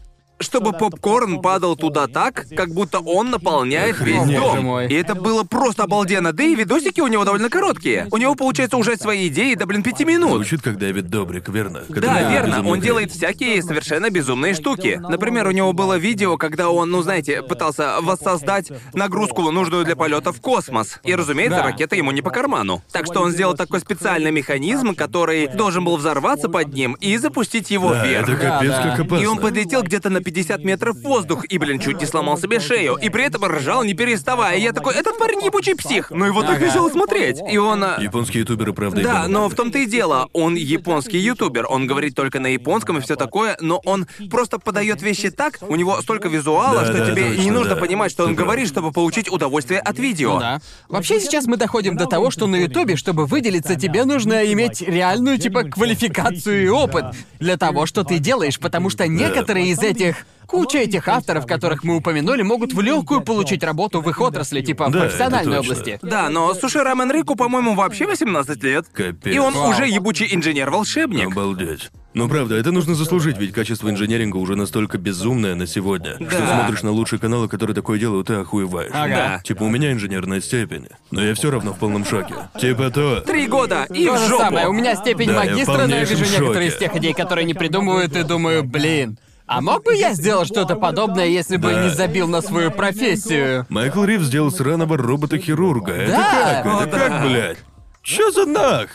[0.40, 4.40] чтобы попкорн падал туда так, как будто он наполняет весь Охренеть.
[4.40, 4.64] Дом.
[4.64, 4.88] мой.
[4.88, 6.32] И это было просто обалденно.
[6.32, 8.08] Да и видосики у него довольно короткие.
[8.10, 10.30] У него получается уже свои идеи до, блин, пяти минут.
[10.32, 11.80] Звучит как Дэвид Добрик, верно?
[11.80, 12.46] Который Да, верно.
[12.48, 15.00] безумную Он делает всякие совершенно безумные штуки.
[15.08, 20.32] Например, у него было видео, когда он, ну знаете, пытался воссоздать нагрузку, нужную для полета
[20.32, 21.00] в космос.
[21.04, 21.64] И, разумеется, Да.
[21.64, 22.82] ракета ему не по карману.
[22.92, 27.70] Так что он сделал такой специальный механизм, который должен был взорваться под ним и запустить
[27.70, 28.28] его Да, вверх.
[28.28, 28.90] это капец Да, да.
[28.96, 29.22] как опасно.
[29.22, 32.60] И он подлетел где-то на 50 метров в воздух и, блин, чуть не сломал себе
[32.60, 32.94] шею.
[33.02, 34.56] И при этом ржал, не переставая.
[34.56, 36.10] И я такой, этот парень ебучий псих.
[36.10, 37.38] Но его так весело смотреть.
[37.50, 37.82] И он...
[37.82, 42.14] а, Японские ютуберы, правда, да, но в том-то и дело, он японский ютубер, он говорит
[42.14, 46.28] только на японском и все такое, но он просто подает вещи так, у него столько
[46.28, 47.80] визуала, Да, что да, тебе точно, не нужно да.
[47.80, 48.46] понимать, что он прав.
[48.46, 50.34] говорит, чтобы получить удовольствие от видео.
[50.34, 50.60] Ну да.
[50.88, 55.38] Вообще сейчас мы доходим до того, что на Ютубе, чтобы выделиться, тебе нужно иметь реальную
[55.38, 57.06] типа квалификацию и опыт
[57.40, 61.96] для того, что ты делаешь, потому что некоторые из этих куча этих авторов, которых мы
[61.96, 65.72] упомянули, могут в легкую получить работу в их отрасли, типа в Да, это профессиональной точно.
[65.72, 65.98] области.
[66.02, 68.86] Да, но Суши Рамен Рику, по-моему, вообще 18 лет.
[68.92, 69.32] Капец.
[69.34, 69.70] И он Вау.
[69.70, 71.26] уже ебучий инженер-волшебник.
[71.30, 71.90] Обалдеть.
[72.12, 76.56] Ну правда, это нужно заслужить, ведь качество инженеринга уже настолько безумное на сегодня, что Да.
[76.64, 78.90] смотришь на лучшие каналы, которые такое делают, ты охуеваешь.
[78.92, 79.40] Ага.
[79.44, 82.34] Типа у меня инженерная степень, но я все равно в полном шоке.
[82.60, 83.20] Типа то.
[83.20, 84.42] Три года и То в же жопу.
[84.42, 86.84] самое, у меня степень Да, я в магистра, но я полнейшем вижу некоторые из шоке.
[86.86, 89.16] тех идей, которые не придумывают, и думаю, блин.
[89.52, 91.82] А мог бы я сделать что-то подобное, если бы Да.
[91.82, 93.66] не забил на свою профессию?
[93.68, 95.92] Майкл Рив сделал сраного робота-хирурга.
[95.92, 96.62] Это Да.
[96.64, 96.86] как?
[96.86, 97.58] Это как, блядь?
[98.04, 98.86] Чё за нах?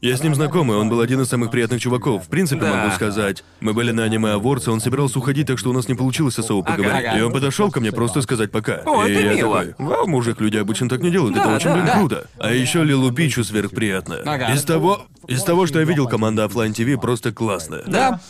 [0.00, 2.26] Я с ним знакомый, он был один из самых приятных чуваков.
[2.26, 2.76] В принципе, Да.
[2.76, 3.42] могу сказать.
[3.58, 6.62] Мы были на аниме Awards, он собирался уходить, так что у нас не получилось особо
[6.62, 7.06] поговорить.
[7.08, 7.18] ага.
[7.18, 8.82] И он подошел ко мне просто сказать пока.
[8.86, 9.64] О, и это я мило.
[9.64, 11.72] такой, вау, мужик, люди обычно так не делают, это Да, очень, да.
[11.74, 11.92] блин, Да.
[11.98, 12.26] круто.
[12.38, 14.22] А еще Лилу Пичу сверхприятная.
[14.24, 14.52] Ага.
[14.52, 17.82] Из того, из того, что я видел, команда Offline TV просто классная.
[17.86, 18.20] Да.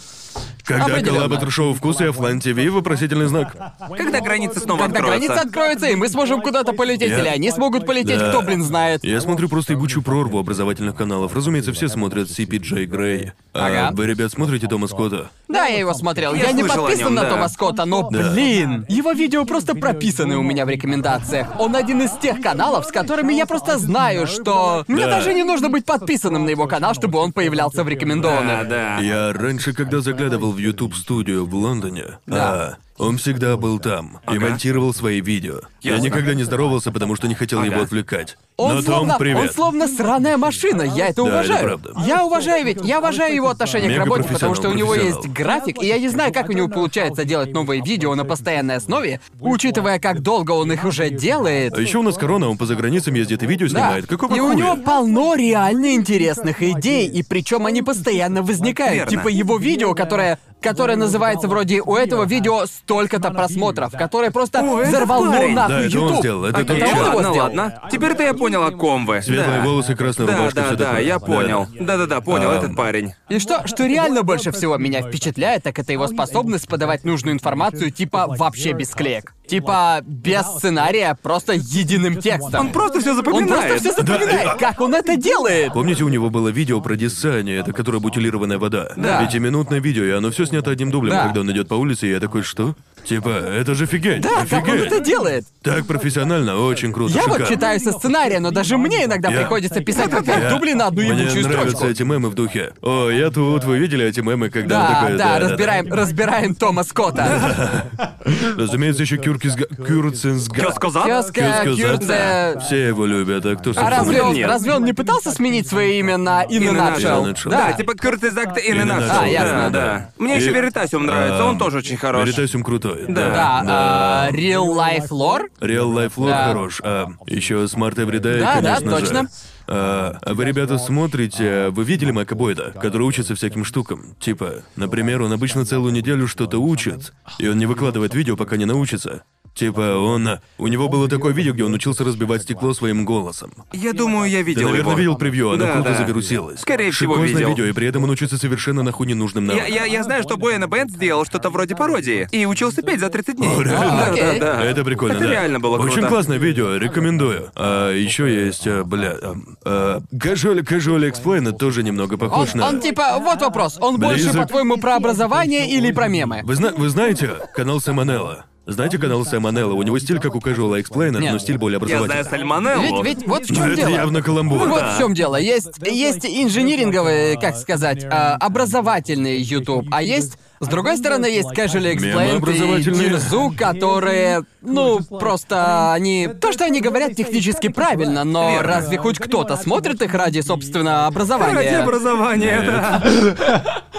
[0.64, 1.28] Когда Определенно.
[1.28, 3.54] коллаба шоу вкус и Offline TV, вопросительный знак.
[3.96, 5.26] Когда границы снова Когда откроются.
[5.28, 8.30] граница откроется, и мы сможем куда-то полететь, Я- или они смогут полететь, Да.
[8.30, 9.04] кто, блин, знает.
[9.04, 11.34] Я смотрю просто ебучую прорву образовательных каналов.
[11.36, 13.32] Разумеется, все смотрят CPJ Грей.
[13.52, 13.90] А Ага.
[13.92, 15.28] вы, ребят, смотрите Тома Скотта?
[15.48, 16.34] Да, я его смотрел.
[16.34, 17.30] Я Я, не слышал о подписан нем, на да.
[17.30, 18.32] Тома Скотта, но, Да.
[18.32, 21.48] блин, его видео просто прописаны у меня в рекомендациях.
[21.60, 25.10] Он один из тех каналов, с которыми я просто знаю, что мне Да.
[25.18, 28.66] даже не нужно быть подписанным на его канал, чтобы он появлялся в рекомендованных.
[28.68, 28.98] Да, да.
[29.00, 32.78] Я раньше, когда заглядывал в YouTube студию в Лондоне, Да.
[32.98, 35.60] Он всегда был там и монтировал свои видео.
[35.82, 38.36] Я никогда не здоровался, потому что не хотел его отвлекать.
[38.56, 39.40] Он Но словно, Том, привет.
[39.42, 41.64] он словно сраная машина, я это Да, это уважаю.
[41.64, 41.92] правда.
[42.06, 45.22] Я уважаю ведь, я уважаю его отношение к Мега работе, потому что у него профессионал,
[45.22, 48.76] есть график, и я не знаю, как у него получается делать новые видео на постоянной
[48.76, 51.76] основе, учитывая, как долго он их уже делает.
[51.76, 53.70] А еще у нас корона, он по заграницам ездит и видео Да.
[53.72, 54.06] снимает.
[54.06, 54.54] Какого и у хуя?
[54.56, 58.94] него полно реально интересных идей, и причем они постоянно возникают.
[58.94, 59.10] Верно.
[59.10, 64.78] Типа его видео, которое которое называется вроде у этого видео столько-то просмотров, которое просто О,
[64.80, 65.54] этот взорвало парень.
[65.54, 66.18] нахуй Да, это он YouTube.
[66.20, 67.36] сделал, это Окей, тот он его ладно, сделал.
[67.46, 67.80] ладно.
[67.90, 69.20] Теперь-то я понял, о ком вы.
[69.22, 69.64] Светлые да.
[69.64, 71.02] волосы, красная Да, рубашка, да, всё да, такое.
[71.02, 71.66] я понял.
[71.78, 71.84] Да.
[71.84, 72.56] Да-да-да, понял, Ам.
[72.56, 73.12] этот парень.
[73.28, 77.90] И что, что реально больше всего меня впечатляет, так это его способность подавать нужную информацию
[77.90, 79.34] типа вообще без клеек.
[79.46, 82.66] Типа без сценария, просто единым текстом.
[82.68, 83.68] Он просто все Он запоминает.
[83.68, 85.72] просто все запоминает, как он это делает.
[85.72, 88.88] Помните, у него было видео про Диссани, это которая бутилированная вода?
[88.96, 89.24] Да.
[89.24, 91.24] Пятиминутное видео, и оно все снято одним дублем, Да.
[91.24, 92.74] когда он идет по улице, и я такой, что?
[93.04, 94.86] Типа, это же офигеть, Да, как он офигеть.
[94.92, 95.44] это делает?
[95.62, 97.54] Так профессионально, очень круто, Я вот шикарно.
[97.54, 101.02] читаю со сценария, но даже мне иногда Я- приходится писать пять Я- дублей на одну
[101.02, 101.86] Мне ебучую нравятся строчку.
[101.86, 102.72] эти мемы в духе.
[102.80, 105.16] О, я тут, вы видели эти мемы, когда он Да, такой...
[105.18, 107.84] да, разбираем, разбираем Тома Скотта.
[108.56, 109.66] Разумеется, еще Кюркисга...
[109.66, 110.60] Кюрцинсга.
[110.62, 111.04] Чё сказал?
[111.04, 112.58] Кёска.
[112.64, 116.16] Все его любят, а кто, А разве он, разве он не пытался сменить свое имя
[116.16, 117.34] на nutshell.
[117.50, 119.08] Да, Да, типа Кюртизакт и In a Ненашел.
[119.08, 119.70] nutshell, А, ясно, да, да.
[119.70, 120.10] да.
[120.18, 122.26] Мне еще Веритасиум нравится, он тоже очень хорош.
[122.26, 122.62] Веритасиум
[122.96, 123.14] крутой.
[123.14, 123.62] Да.
[123.64, 125.44] Да, а, Real Life Lore?
[125.60, 126.44] Real Life Lore Да.
[126.48, 126.80] хорош.
[126.82, 129.00] А, еще Smart Everyday, Да, да, конечно же.
[129.00, 129.28] точно.
[129.66, 134.14] А, а вы, ребята, смотрите, вы видели Майка Бойда, который учится всяким штукам?
[134.20, 138.66] Типа, например, он обычно целую неделю что-то учит, и он не выкладывает видео, пока не
[138.66, 139.22] научится.
[139.54, 140.28] Типа, он...
[140.58, 143.52] У него было такое видео, где он учился разбивать стекло своим голосом.
[143.72, 144.98] Я думаю, я Ты, видел наверное, его.
[144.98, 145.96] видел превью, оно Да, круто да.
[145.98, 146.60] завирусилось.
[146.60, 147.48] Скорее всего, Шикозное видел.
[147.50, 149.74] видео, и при этом он учится совершенно нахуй ненужным Я, навыкам.
[149.74, 152.26] я, я знаю, что Буэна Бенд сделал что-то вроде пародии.
[152.32, 153.48] И учился петь за 30 дней.
[153.56, 153.62] О?
[153.62, 154.40] Да, да, Окей.
[154.40, 154.64] да.
[154.64, 155.30] Это прикольно, Это да.
[155.30, 156.08] реально было Очень круто.
[156.08, 157.50] классное видео, рекомендую.
[157.54, 159.16] А еще есть, а, бля,
[159.64, 162.68] а, Casual, Casual Explain тоже немного Он, похож на...
[162.68, 164.42] он типа, вот вопрос, он больше, Близок.
[164.42, 166.40] по-твоему, про образование или про мемы?
[166.42, 168.46] Вы, зна- вы знаете канал Сэмонелла?
[168.66, 169.74] Знаете канал Сэмонелла?
[169.74, 171.32] У него стиль как у Casual Explainer, Нет.
[171.32, 172.30] но стиль более Я знаю образовательный.
[172.30, 173.02] Сальмонеллу.
[173.02, 173.88] Ведь, ведь вот в чем это дело.
[173.90, 174.68] явно каламбур.
[174.68, 174.94] Вот Да.
[174.94, 175.36] в чем дело.
[175.36, 181.94] Есть, есть инжиниринговый, как сказать, а, образовательный YouTube, а есть, с другой стороны, есть Casual
[181.94, 182.82] Explained и.
[182.84, 186.28] Дирзу, которые, ну, просто они...
[186.40, 188.66] То, что они говорят, технически правильно, но Верно.
[188.66, 191.54] разве хоть кто-то смотрит их ради, собственно, образования?
[191.54, 193.02] Ради образования, да.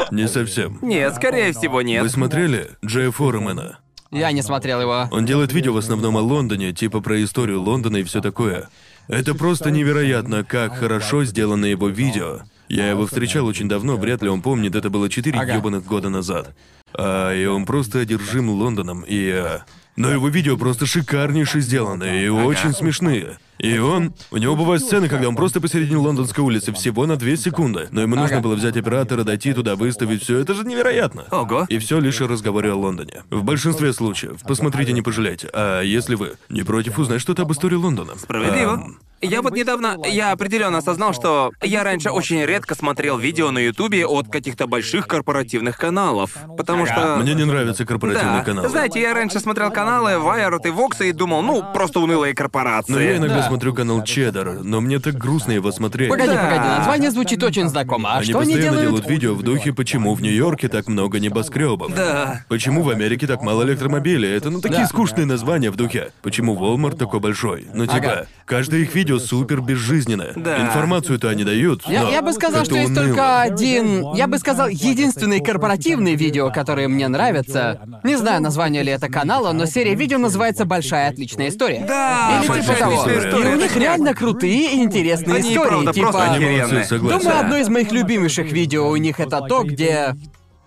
[0.10, 0.80] Не совсем.
[0.82, 2.12] Нет, скорее всего, Вы нет.
[2.12, 3.78] смотрели Джея Форемена?
[4.16, 5.08] Я не смотрел его.
[5.12, 8.70] Он делает видео в основном о Лондоне, типа про историю Лондона и все такое.
[9.08, 12.40] Это просто невероятно, как хорошо сделано его видео.
[12.70, 15.60] Я его встречал очень давно, вряд ли он помнит, это было четыре Ага.
[15.60, 16.56] года назад.
[16.94, 19.30] А, и он просто одержим Лондоном, и...
[19.30, 19.66] а,
[19.96, 23.38] Но его видео просто шикарнейше сделаны и очень смешные.
[23.58, 24.14] И он...
[24.32, 27.88] У него бывают сцены, когда он просто посередине лондонской улицы, всего на две секунды.
[27.92, 30.40] Но ему нужно было взять оператора, дойти туда, выставить все.
[30.40, 31.26] Это же невероятно.
[31.32, 31.66] Ого.
[31.70, 33.24] И все лишь о разговоре о Лондоне.
[33.30, 34.42] В большинстве случаев.
[34.46, 35.50] Посмотрите, не пожалейте.
[35.54, 38.18] А если вы не против узнать что-то об истории Лондона?
[38.18, 38.74] Справедливо.
[38.74, 43.60] Ам, Я вот недавно, я определенно осознал, что я раньше очень редко смотрел видео на
[43.60, 47.18] Ютубе от каких-то больших корпоративных каналов, потому что...
[47.22, 48.44] мне не нравятся корпоративные Да.
[48.44, 48.70] каналы.
[48.70, 52.92] Знаете, я раньше смотрел каналы Wired и Vox и думал, ну, просто унылые корпорации.
[52.94, 53.48] Но я иногда Да.
[53.48, 56.10] смотрю канал Чеддер, но мне так грустно его смотреть.
[56.10, 56.44] Погоди, Да.
[56.44, 58.14] погоди, название звучит очень знакомо.
[58.14, 58.90] А Они что они постоянно делают?
[59.02, 61.94] делают видео в духе, почему в Нью-Йорке так много небоскребов.
[61.96, 62.44] Да.
[62.48, 64.36] Почему в Америке так мало электромобилей?
[64.36, 64.88] Это ну такие Да.
[64.88, 66.12] скучные названия в духе.
[66.22, 67.66] Почему Walmart такой большой?
[67.74, 68.28] Ну типа, Ага.
[68.46, 70.34] каждое их видео видео супер безжизненное.
[70.36, 70.62] Да.
[70.68, 71.84] Информацию-то они дают.
[71.88, 73.06] Я, но я бы сказал, что есть уныло.
[73.06, 74.14] только один...
[74.14, 77.82] Я бы сказал, единственные корпоративные видео, которые мне нравятся.
[78.04, 81.86] Не знаю, название ли это канала, но серия видео называется «Большая отличная история».
[81.88, 83.02] Да, Или типа того.
[83.02, 83.54] отличная И история.
[83.54, 85.68] у них реально крутые и интересные Они, истории.
[85.70, 87.00] правда, типа...
[87.00, 90.16] Думаю, одно из моих любимейших видео у них это то, где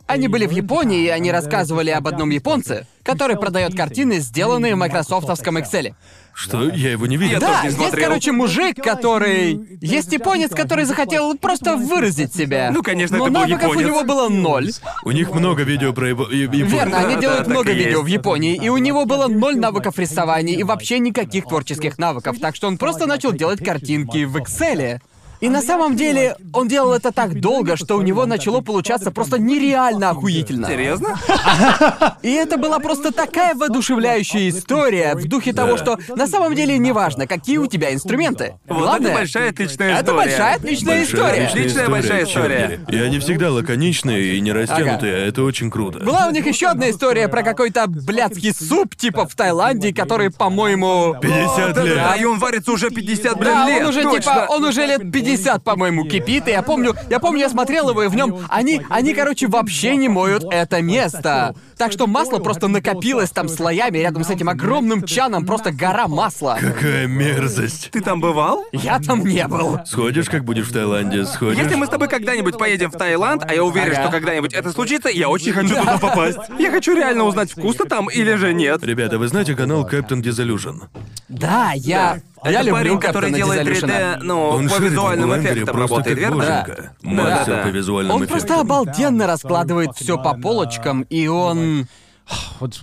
[0.09, 4.79] они были в Японии, и они рассказывали об одном японце, который продает картины, сделанные в
[4.79, 5.95] майкрософтовском Excel.
[6.35, 6.71] Что?
[6.71, 7.41] Я его не видел.
[7.41, 9.79] Да, не есть, короче, мужик, который...
[9.81, 12.71] Есть японец, который захотел просто выразить себя.
[12.73, 13.89] Ну, конечно, Но это был навыков у японец.
[13.89, 14.71] него было ноль.
[15.05, 16.27] У них много видео про его...
[16.27, 20.63] Верно, они делают много видео в Японии, и у него было ноль навыков рисования и
[20.63, 25.01] вообще никаких творческих навыков, так что он просто начал делать картинки в Excel.
[25.41, 29.39] И на самом деле он делал это так долго, что у него начало получаться просто
[29.39, 30.67] нереально охуительно.
[30.69, 31.17] Серьезно?
[32.23, 37.27] И это была просто такая воодушевляющая история в духе того, что на самом деле неважно,
[37.27, 38.55] какие у тебя инструменты.
[38.69, 40.17] Вот Главное, это большая отличная это история.
[40.17, 41.47] большая отличная Большая история.
[41.47, 42.81] отличная большая история.
[42.89, 46.01] И они всегда лаконичные и не растянутые, а это очень круто.
[46.01, 51.15] Была у них еще одна история про какой-то блядский суп, типа в Таиланде, который, по-моему...
[51.21, 51.95] 50 Да, лет.
[51.95, 53.83] да, и он варится уже 50, блин, Да, лет.
[53.83, 55.28] он уже типа, он уже лет 50,
[55.65, 59.15] по-моему, кипит, и я помню, я помню, я смотрел его, и в нем они, они,
[59.15, 61.55] короче, вообще не моют это место.
[61.77, 66.59] Так что масло просто накопилось там слоями рядом с этим огромным чаном, просто гора масла.
[66.61, 67.91] Какая мерзость.
[67.93, 68.65] Ты там бывал?
[68.73, 69.79] Я там не был.
[69.87, 71.63] Сходишь, как будешь в Таиланде, сходишь?
[71.63, 74.03] Если мы с тобой когда-нибудь поедем в Таиланд, а я уверен, Ага.
[74.03, 76.39] что когда-нибудь это случится, я очень хочу туда попасть.
[76.59, 78.83] Я хочу реально узнать, вкусно там или же нет.
[78.83, 80.83] Ребята, вы знаете канал Captain Disillusion?
[81.29, 82.21] Да, я...
[82.45, 84.15] Я это люблю парень, который делает Дизелюшена.
[84.17, 86.45] 3D, ну, Он по визуальным эффектам работает, верно?
[86.45, 86.67] Да.
[87.03, 87.63] Мастер Да-да-да.
[87.63, 88.39] по визуальным Он эффектам.
[88.39, 91.87] просто обалденно раскладывает все по полочкам, и он...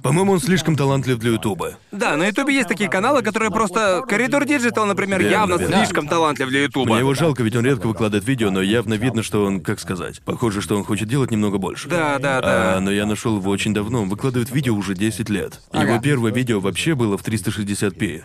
[0.01, 1.73] По-моему, он слишком талантлив для Ютуба.
[1.91, 4.01] Да, на Ютубе есть такие каналы, которые просто...
[4.07, 5.77] Corridor Digital, например, Верно, явно верно.
[5.77, 6.89] слишком талантлив для Ютуба.
[6.89, 10.21] Мне его жалко, ведь он редко выкладывает видео, но явно видно, что он, как сказать,
[10.25, 11.87] похоже, что он хочет делать немного больше.
[11.87, 12.77] Да, да, да.
[12.77, 14.01] А, но я нашел его очень давно.
[14.01, 15.61] Он выкладывает видео уже 10 лет.
[15.73, 15.99] Его Ага.
[15.99, 18.23] первое видео вообще было в 360p.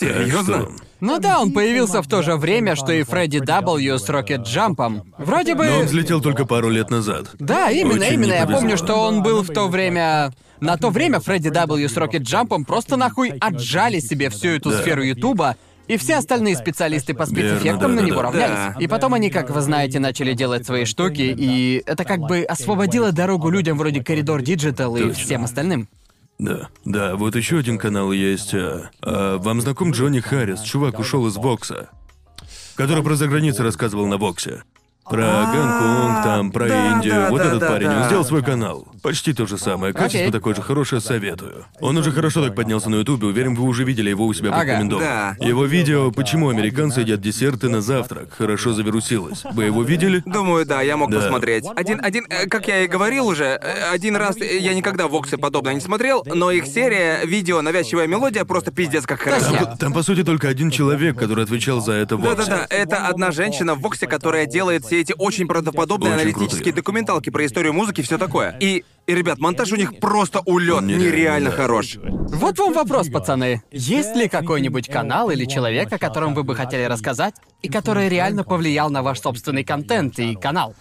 [0.00, 0.68] Серьезно?
[1.00, 5.14] Ну да, он появился в то же время, что и Freddie W с Рокет Джампом.
[5.18, 5.66] Вроде бы...
[5.66, 7.28] Но он взлетел только пару лет назад.
[7.38, 8.32] Да, именно, Очень именно.
[8.32, 10.32] Я помню, что он был в то время...
[10.60, 14.78] На то время Freddie W с Рокет Джампом просто нахуй отжали себе всю эту Да.
[14.82, 15.56] сферу Ютуба,
[15.86, 18.44] и все остальные специалисты по спецэффектам Верно, на него да-да-да.
[18.46, 18.74] равнялись.
[18.74, 18.80] Да.
[18.84, 23.10] И потом они, как вы знаете, начали делать свои штуки, и это как бы освободило
[23.10, 25.88] дорогу людям вроде Corridor Digital и всем остальным.
[26.40, 28.54] Да, да, вот еще один канал есть.
[28.54, 30.62] а, вам знаком Джонни Харрис?
[30.62, 31.90] Чувак ушел из Вокса.
[32.76, 34.62] Который про заграницу рассказывал на Воксе.
[35.10, 37.14] Про Гонконг, там, про А, да, Индию.
[37.14, 38.06] да, вот да, этот да, парень, он да.
[38.06, 38.86] сделал свой канал.
[39.02, 39.92] Почти то же самое.
[39.92, 40.30] Качество Окей.
[40.32, 41.64] такое же хорошее, советую.
[41.80, 44.54] Он уже хорошо так поднялся на Ютубе, уверен, вы уже видели его у себя в
[44.54, 44.64] Ага.
[44.64, 45.08] рекомендованных.
[45.38, 45.44] Да.
[45.44, 49.42] Его видео «Почему американцы едят десерты на завтрак» хорошо завирусилось.
[49.52, 50.22] Вы его видели?
[50.26, 51.18] Думаю, да, я мог Да.
[51.20, 51.64] посмотреть.
[51.74, 55.38] Один, один, э, как я и говорил уже, э, один раз э, я никогда воксы
[55.38, 59.50] подобное не смотрел, но их серия, видео, навязчивая мелодия просто пиздец как хорошо.
[59.50, 59.76] Точно.
[59.76, 62.22] Там, по сути, только один человек, который отвечал за это в.
[62.22, 66.72] Да-да-да, это одна женщина в Воксе, которая делает все эти очень правдоподобные Очень аналитические крутые.
[66.74, 68.56] документалки про историю музыки и все такое.
[68.60, 71.56] И, и, ребят, монтаж у них просто улет, нереально, нереально да.
[71.56, 71.98] хорош.
[72.32, 73.62] Вот вам вопрос, пацаны.
[73.72, 78.44] Есть ли какой-нибудь канал или человек, о котором вы бы хотели рассказать, и который реально
[78.44, 80.76] повлиял на ваш собственный контент и канал?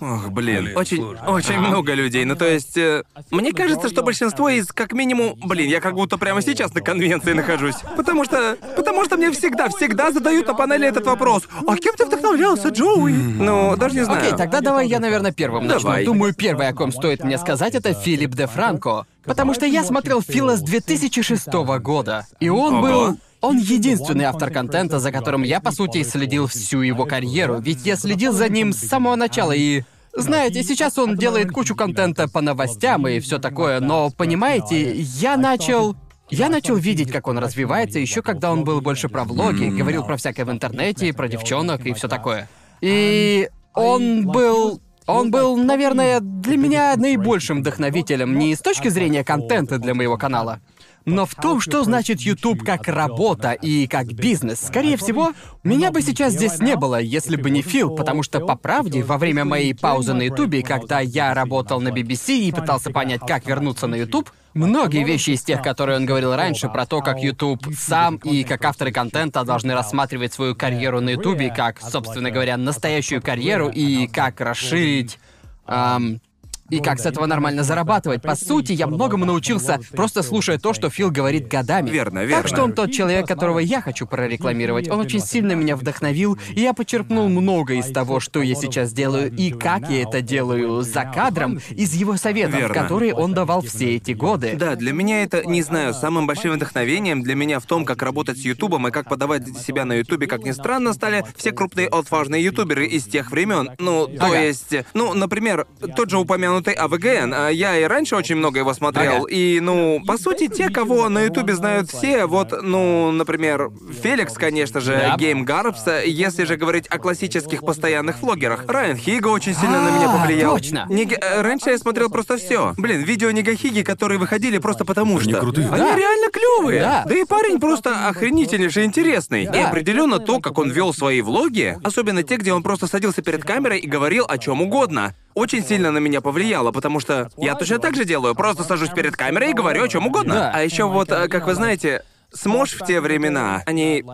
[0.00, 2.24] Ох, блин, очень, очень много людей.
[2.24, 6.18] Ну, то есть, э, мне кажется, что большинство из, как минимум, блин, я как будто
[6.18, 7.76] прямо сейчас на конвенции нахожусь.
[7.96, 11.44] Потому что, потому что мне всегда, всегда задают на панели этот вопрос.
[11.66, 13.12] А кем ты вдохновлялся, Джоуи?
[13.12, 14.22] Ну, даже не знаю.
[14.22, 15.82] Окей, тогда давай я, наверное, первым начну.
[15.82, 16.04] Давай.
[16.04, 19.06] Думаю, первый, о ком стоит мне сказать, это Филипп де Франко.
[19.24, 21.46] Потому что я смотрел Фила с 2006
[21.80, 22.26] года.
[22.40, 23.18] И он был...
[23.40, 27.60] Он единственный автор контента, за которым я, по сути, следил всю его карьеру.
[27.60, 29.82] Ведь я следил за ним с самого начала и...
[30.16, 35.94] Знаете, сейчас он делает кучу контента по новостям и все такое, но, понимаете, я начал...
[36.30, 40.16] Я начал видеть, как он развивается, еще когда он был больше про влоги, говорил про
[40.16, 42.48] всякое в интернете, про девчонок и все такое.
[42.80, 44.80] И он был...
[45.08, 50.60] Он был, наверное, для меня наибольшим вдохновителем не с точки зрения контента для моего канала,
[51.06, 54.60] но в том, что значит YouTube как работа и как бизнес.
[54.60, 55.32] Скорее всего,
[55.64, 59.16] меня бы сейчас здесь не было, если бы не Фил, потому что, по правде, во
[59.16, 63.86] время моей паузы на YouTube, когда я работал на BBC и пытался понять, как вернуться
[63.86, 68.16] на YouTube, многие вещи из тех, которые он говорил раньше, про то, как YouTube сам
[68.16, 73.68] и как авторы контента должны рассматривать свою карьеру на YouTube как, собственно говоря, настоящую карьеру
[73.68, 75.18] и как расширить
[75.66, 76.20] ам,
[76.70, 78.22] и как с этого нормально зарабатывать.
[78.22, 81.90] По сути, я многому научился, просто слушая то, что Фил говорит годами.
[81.90, 82.42] Верно, верно.
[82.42, 84.88] Так что он тот человек, которого я хочу прорекламировать.
[84.88, 89.32] Он очень сильно меня вдохновил, и я почерпнул много из того, что я сейчас делаю,
[89.34, 92.74] и как я это делаю за кадром, из его советов, Верно.
[92.74, 94.54] которые он давал все эти годы.
[94.58, 98.38] Да, для меня это, не знаю, самым большим вдохновением для меня в том, как работать
[98.38, 102.42] с Ютубом и как подавать себя на Ютубе, как ни странно, стали все крупные отважные
[102.44, 103.70] ютуберы из тех времен.
[103.78, 104.40] Ну, то Ага.
[104.40, 105.66] есть, ну, например,
[105.96, 107.32] тот же упомянутый АВГН.
[107.34, 109.24] а Я и раньше очень много его смотрел.
[109.24, 109.26] Ага.
[109.30, 113.70] И, ну, по сути, те, кого на Ютубе знают все, вот, ну, например,
[114.02, 115.16] Феликс, конечно же, Да.
[115.16, 118.64] Гейм Гарбс, если же говорить о классических постоянных влогерах.
[118.68, 120.54] Райан Хига очень сильно на меня А, повлиял.
[120.56, 120.88] точно.
[120.90, 122.74] Э, Раньше я смотрел просто все.
[122.76, 125.30] Блин, видео Негахиги, которые выходили просто потому что.
[125.30, 125.68] Они крутые.
[125.68, 125.96] Они Да.
[125.96, 126.80] реально клевые.
[126.80, 127.04] Да.
[127.14, 129.44] и парень просто охренительнейший интересный.
[129.44, 133.44] И определенно то, как он вел свои влоги, особенно те, где он просто садился перед
[133.44, 135.14] камерой и говорил о чем угодно.
[135.38, 139.16] Очень сильно на меня повлияло, потому что я точно так же делаю, просто сажусь перед
[139.16, 140.34] камерой и говорю о чем угодно.
[140.34, 140.52] Да.
[140.52, 142.02] А еще вот, э, как вы знаете,
[142.32, 144.04] Смош в те времена, они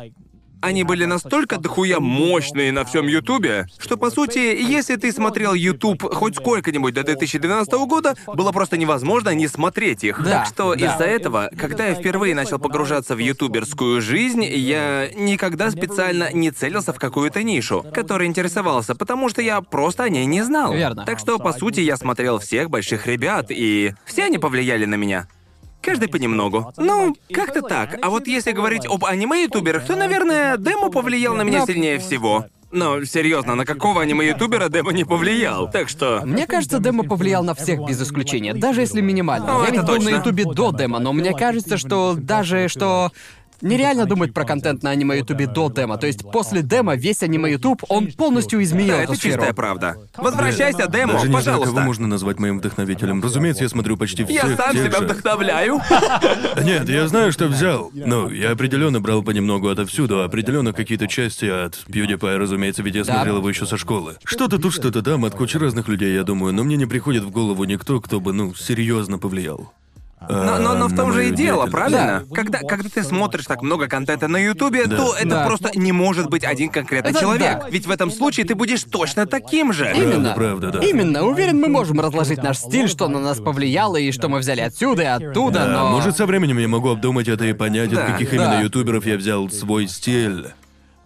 [0.65, 6.03] они были настолько дохуя мощные на всем Ютубе, что по сути, если ты смотрел Ютуб
[6.03, 10.23] хоть сколько-нибудь до 2012 года, было просто невозможно не смотреть их.
[10.23, 10.87] Да, так что да.
[10.87, 16.93] из-за этого, когда я впервые начал погружаться в ютуберскую жизнь, я никогда специально не целился
[16.93, 20.73] в какую-то нишу, которой интересовался, потому что я просто о ней не знал.
[20.73, 21.05] Верно.
[21.05, 25.27] Так что, по сути, я смотрел всех больших ребят, и все они повлияли на меня.
[25.85, 26.73] Каждый понемногу.
[26.77, 27.99] Ну, как-то так.
[28.03, 32.47] А вот если говорить об аниме-ютуберах, то, наверное, Демо повлиял на меня сильнее всего.
[32.75, 35.71] Но серьезно, на какого аниме-ютубера Демо не повлиял?
[35.71, 36.23] Так что.
[36.25, 39.61] Мне кажется, демо повлиял на всех без исключения, даже если минимально.
[39.61, 40.11] О, я ведь был точно.
[40.11, 43.13] на Ютубе до демо, но мне кажется, что даже что
[43.65, 45.97] нереально думать про контент на аниме Ютубе до демо.
[45.97, 49.35] То есть после демо весь аниме Ютуб, он полностью изменил Да, эту это сферу.
[49.35, 49.97] чистая правда.
[50.17, 51.75] Возвращайся, Демо, Даже не знаю, пожалуйста.
[51.75, 53.23] кого можно назвать моим вдохновителем.
[53.23, 55.05] Разумеется, я смотрю почти всех Я сам тех себя же.
[55.05, 55.81] вдохновляю.
[56.63, 57.91] Нет, я знаю, что взял.
[57.95, 63.15] Ну, я определенно брал понемногу отовсюду, определенно какие-то части от PewDiePie, разумеется, ведь я Да.
[63.15, 64.17] смотрел его еще со школы.
[64.25, 67.31] Что-то тут, что-то там, от кучи разных людей, я думаю, но мне не приходит в
[67.31, 69.73] голову никто, кто бы, ну, серьезно повлиял.
[70.29, 72.25] Но, но, но в том же и мою дело, правильно?
[72.33, 74.97] Когда, когда ты смотришь так много контента на Ютубе, Да.
[74.97, 75.47] то это Да.
[75.47, 77.61] просто не может быть один конкретный Это человек.
[77.63, 77.69] да.
[77.71, 79.93] Ведь в этом случае ты будешь точно таким же.
[79.95, 80.33] Именно.
[80.35, 80.79] правда, да.
[80.81, 81.25] Именно.
[81.25, 85.03] Уверен, мы можем разложить наш стиль, что на нас повлияло и что мы взяли отсюда
[85.03, 85.89] и оттуда, Да, но...
[85.91, 88.37] может, со временем я могу обдумать это и понять, Да, от каких да.
[88.37, 90.49] именно ютуберов я взял свой стиль.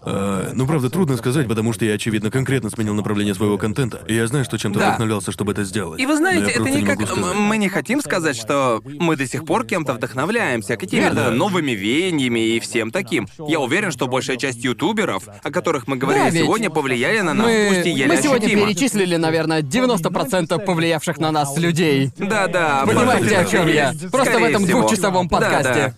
[0.01, 4.01] А, ну, правда, трудно сказать, потому что я, очевидно, конкретно сменил направление своего контента.
[4.07, 4.87] И я знаю, что чем-то Да.
[4.89, 6.01] вдохновлялся, чтобы это сделать.
[6.01, 7.01] И вы знаете, это не как...
[7.01, 11.31] м- Мы не хотим сказать, что мы до сих пор кем-то вдохновляемся, какими-то Верно.
[11.33, 13.27] новыми веяниями и всем таким.
[13.49, 17.35] Я уверен, что большая часть ютуберов, о которых мы говорили Да, ведь сегодня, повлияли на
[17.35, 18.67] нас, Мы, пусть и еле мы сегодня ощутимо.
[18.69, 22.11] перечислили, наверное, 90% повлиявших на нас людей.
[22.19, 22.85] Да-да.
[22.87, 23.93] Понимаете, о чем я?
[23.93, 24.81] Скорее Просто в этом всего.
[24.81, 25.95] двухчасовом Да, подкасте.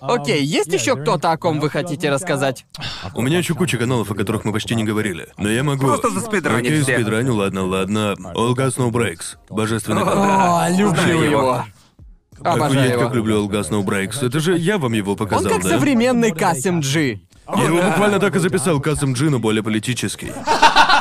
[0.00, 2.66] Окей, есть еще кто-то, о ком вы хотите рассказать?
[3.14, 5.28] У меня еще куча каналов, о которых мы почти не говорили.
[5.36, 5.86] Но я могу...
[5.86, 6.94] Просто заспидранить Окей, все.
[6.96, 8.14] спидраню, ладно, ладно.
[8.34, 9.36] All Gas No Breaks.
[9.48, 10.02] Божественный.
[10.02, 11.64] О, люблю его.
[12.42, 13.02] Обожаю Охуеть, его.
[13.02, 14.24] как люблю All Gas No Breaks.
[14.26, 15.68] Это же я вам его Он показал, как да?
[15.68, 17.20] современный Касим Джи.
[17.56, 20.32] Я его буквально так и записал Касым Джи, но более политический.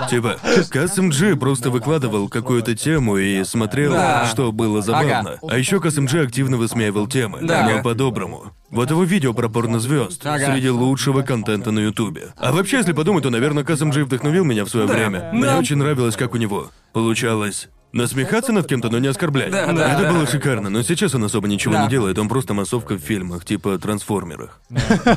[0.10, 0.38] Типа,
[0.70, 4.26] Касым Джи просто выкладывал какую-то тему и смотрел, Да.
[4.32, 5.20] что было забавно.
[5.20, 5.40] Ага.
[5.50, 7.68] А еще Касым Джи активно высмеивал темы, Да.
[7.70, 8.52] но по-доброму.
[8.70, 10.54] Вот его видео про порнозвезд Ага.
[10.54, 12.34] среди лучшего контента на Ютубе.
[12.38, 15.30] А вообще, если подумать, то, наверное, Касым Джи вдохновил меня в свое время.
[15.34, 17.70] Мне очень нравилось, как у него получалось.
[17.92, 19.50] Насмехаться над кем-то, но не оскорблять.
[19.52, 20.12] Да, да, Это да.
[20.14, 21.84] было шикарно, но сейчас он особо ничего Да.
[21.86, 24.60] не делает, он просто массовка в фильмах, типа трансформерах.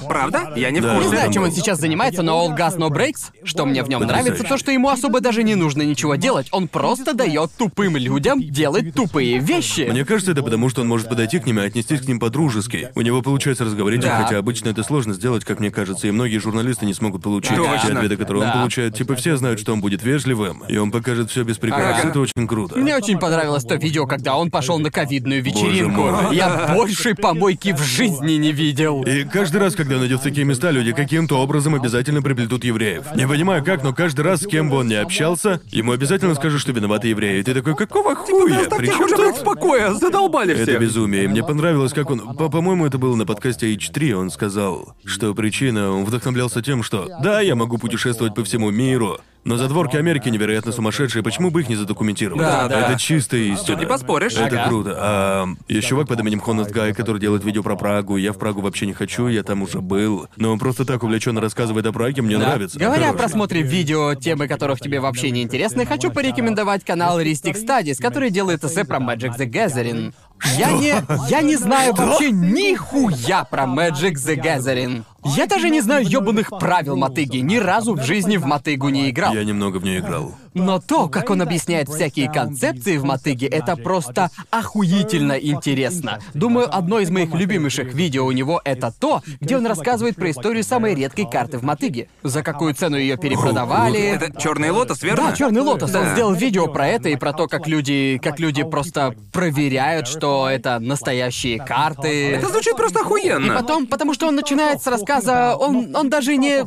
[0.09, 0.53] Правда?
[0.57, 0.93] Я не в Да.
[0.95, 1.09] Не курсе.
[1.17, 4.31] знаю, чем он сейчас занимается, но All Gas No Breaks, что мне в нем Потрясающе.
[4.31, 6.49] нравится, то, что ему особо даже не нужно ничего делать.
[6.51, 9.89] Он просто дает тупым людям делать тупые вещи.
[9.91, 12.91] Мне кажется, это потому, что он может подойти к ним и отнестись к ним по-дружески.
[12.95, 14.23] У него получается разговорить их, Да.
[14.25, 17.79] хотя обычно это сложно сделать, как мне кажется, и многие журналисты не смогут получить Точно.
[17.87, 18.53] те ответы, которые Да.
[18.53, 18.95] он получает.
[18.97, 21.99] Типа все знают, что он будет вежливым, и он покажет все без прикрас.
[22.01, 22.09] Ага.
[22.09, 22.62] Это очень круто.
[22.75, 26.01] Мне очень понравилось то видео, когда он пошел на ковидную вечеринку.
[26.03, 26.37] мой.
[26.37, 29.03] Я большей помойки в жизни не видел.
[29.03, 33.05] И каждый раз, когда в такие места, люди каким-то образом обязательно приплетут евреев.
[33.15, 36.61] Не понимаю как, но каждый раз, с кем бы он ни общался, ему обязательно скажут,
[36.61, 37.41] что виноваты евреи.
[37.41, 38.61] И ты такой, какого хуя?
[38.61, 39.37] Оставьте Причем уже, тут...
[39.39, 40.81] в покое, задолбали Это всех.
[40.81, 41.29] безумие.
[41.29, 42.35] Мне понравилось, как он...
[42.37, 44.13] по- По-моему, это было на подкасте H3.
[44.13, 45.91] Он сказал, что причина...
[45.91, 47.09] Он вдохновлялся тем, что...
[47.23, 51.69] Да, я могу путешествовать по всему миру, Но задворки Америки невероятно сумасшедшие, почему бы их
[51.69, 52.41] не задокументировать?
[52.41, 52.91] Да, да.
[52.91, 53.81] Это чистая истина.
[53.81, 54.35] Не поспоришь.
[54.35, 54.69] Это Ага.
[54.69, 54.95] круто.
[54.97, 58.17] А есть чувак под именем Honest Guy, который делает видео про Прагу.
[58.17, 60.29] Я в Прагу вообще не хочу, я там уже был.
[60.37, 62.47] Но он просто так увлеченно рассказывает о Праге, мне Да.
[62.51, 62.79] нравится.
[62.79, 68.01] Говоря о просмотре видео, темы которых тебе вообще не интересны, хочу порекомендовать канал Ristic Studies,
[68.01, 70.13] который делает эссе про Magic the Gathering.
[70.57, 70.95] Я не...
[71.29, 75.03] Я не знаю вообще нихуя про Magic the Gathering.
[75.25, 77.39] Я даже не знаю ёбаных правил мотыги.
[77.39, 79.35] Ни разу в жизни в мотыгу не играл.
[79.35, 80.35] Я немного в нее играл.
[80.55, 86.19] Но то, как он объясняет всякие концепции в мотыге, это просто охуительно интересно.
[86.35, 90.63] Думаю, одно из моих любимейших видео у него это то, где он рассказывает про историю
[90.65, 92.09] самой редкой карты в мотыге.
[92.23, 94.01] За какую цену ее перепродавали.
[94.01, 95.29] Это черный лотос, верно?
[95.31, 95.95] Да, Черный лотос.
[95.95, 96.13] Он Да.
[96.13, 100.79] сделал видео про это и про то, как люди, как люди просто проверяют, что это
[100.79, 102.33] настоящие карты.
[102.33, 103.55] Это звучит просто И охуенно.
[103.55, 106.65] потом, потому что он начинает с рассказа, он, он даже не...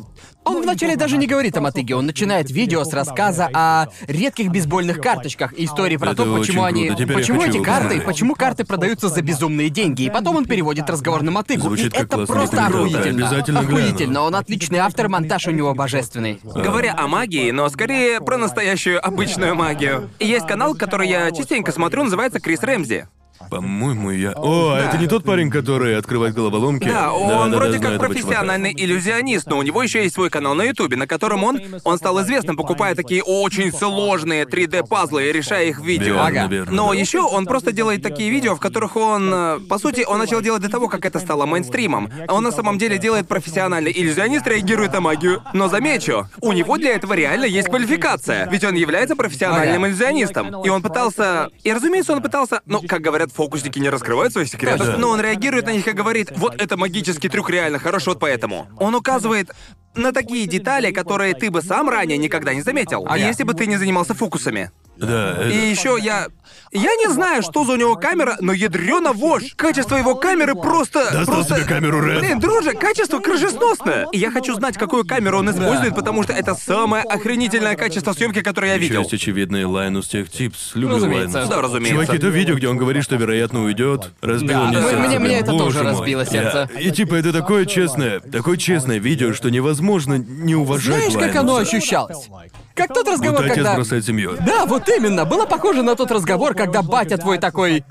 [0.47, 3.74] Он вначале даже не говорит о мотыге, он начинает видео с рассказа о
[4.07, 6.87] редких бейсбольных карточках и истории про Это то, почему очень они...
[6.87, 7.03] круто.
[7.03, 8.05] Теперь я почему хочу эти его карты, посмотреть.
[8.05, 10.03] почему карты продаются за безумные деньги.
[10.03, 11.63] И потом он переводит разговор на мотыгу.
[11.63, 13.27] Звучит и как это классный просто материал, да, охуительно.
[13.27, 13.77] обязательно гляну.
[13.77, 14.21] охуительно.
[14.21, 16.39] Он отличный автор, монтаж у него божественный.
[16.43, 20.09] Говоря о магии, но скорее про настоящую обычную магию.
[20.19, 23.07] Есть канал, который я частенько смотрю, называется Крис Рэмзи.
[23.49, 24.31] По-моему, я...
[24.35, 26.87] О, а это не тот парень, который открывает головоломки?
[26.87, 30.55] Да, он Да-да-да, вроде знаю как профессиональный иллюзионист, но у него еще есть свой канал
[30.55, 35.65] на Ютубе, на котором он он стал известным, покупая такие очень сложные 3D-пазлы и решая
[35.65, 36.15] их в видео.
[36.15, 36.47] Верно, Ага.
[36.47, 36.95] верно, Но да.
[36.99, 40.61] еще он просто делает такие видео, в которых он, э, по сути, он начал делать
[40.61, 42.09] до того, как это стало мейнстримом.
[42.27, 45.43] А он на самом деле делает профессиональный иллюзионист, реагирует на магию.
[45.53, 50.63] Но замечу, у него для этого реально есть квалификация, ведь он является профессиональным иллюзионистом.
[50.63, 54.87] И он пытался, и разумеется, он пытался, ну, как говорят, фокусники не раскрывают своих секретов,
[54.87, 54.97] Да.
[54.97, 58.67] но он реагирует на них и говорит, вот это магический трюк реально хорош, вот поэтому.
[58.79, 59.51] Он указывает
[59.95, 63.17] на такие детали, которые ты бы сам ранее никогда не заметил, Ага.
[63.17, 64.71] если бы ты не занимался фокусами.
[64.97, 65.49] Да, это...
[65.49, 66.27] И еще я.
[66.71, 69.53] Я не знаю, что за у него камера, но ядрёна вошь.
[69.55, 71.09] Качество его камеры просто.
[71.11, 71.55] Достал просто...
[71.55, 72.19] себе камеру, RED.
[72.19, 74.07] Блин, друже, качество крышесносное.
[74.11, 78.41] И я хочу знать, какую камеру он использует, потому что это самое охренительное качество съемки,
[78.41, 79.01] которое я Еще видел.
[79.01, 80.75] есть очевидный Linus Tech Tips.
[80.75, 81.37] Люблю Разумеется.
[81.37, 81.55] Лайнуса.
[81.55, 82.05] Да, разумеется.
[82.05, 84.67] Чуваки, то видео, где он говорит, что вероятно уйдет, разбило Да.
[84.67, 84.97] мне сердце.
[85.07, 85.91] мне- мне это боже тоже мой.
[85.93, 86.69] разбило сердце.
[86.73, 91.21] Я- И типа это такое честное, такое честное видео, что невозможно не уважать Знаешь, как
[91.21, 91.39] Лайнуса.
[91.39, 92.27] оно ощущалось?
[92.75, 93.75] Как тот разговор, Будто отец когда...
[93.75, 94.37] бросает семью.
[94.45, 95.25] Да, вот именно.
[95.25, 97.85] Было похоже на тот разговор, когда батя твой такой...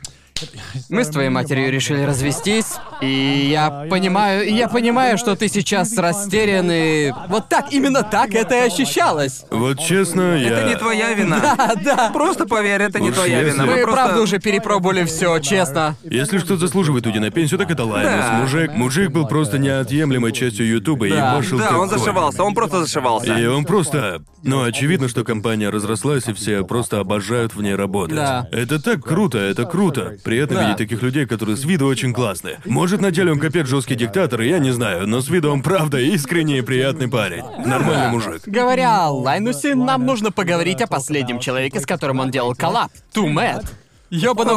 [0.88, 6.68] Мы с твоей матерью решили развестись, и я понимаю, я понимаю, что ты сейчас растерян,
[6.70, 7.12] и...
[7.28, 9.44] Вот так, именно так это и ощущалось.
[9.50, 10.48] Вот честно, я...
[10.58, 11.40] Это не твоя вина.
[11.56, 12.10] Да, да.
[12.12, 13.64] Просто поверь, это не Уж твоя если- вина.
[13.66, 14.02] Мы, Мы просто...
[14.02, 15.96] правда уже перепробовали все, честно.
[16.02, 18.12] Если что заслуживает уйти на пенсию, так это Лайнус.
[18.12, 18.32] Да.
[18.40, 21.32] Мужик, мужик был просто неотъемлемой частью Ютуба и Да.
[21.34, 21.98] ебашил Да, как он конь.
[21.98, 23.34] зашивался, он просто зашивался.
[23.38, 24.22] И он просто...
[24.42, 28.16] Ну, очевидно, что компания разрослась, и все просто обожают в ней работать.
[28.16, 28.46] Да.
[28.52, 30.16] Это так круто, это круто.
[30.24, 30.62] Приятно Да.
[30.64, 32.58] видеть таких людей, которые с виду очень классные.
[32.64, 35.98] Может, на деле он капец жесткий диктатор, я не знаю, но с виду он правда
[36.00, 37.44] искренний и приятный парень.
[37.64, 38.42] Нормальный мужик.
[38.46, 42.90] Говоря о Лайнусе, нам нужно поговорить о последнем человеке, с которым он делал коллаб.
[43.12, 43.64] Тумэт.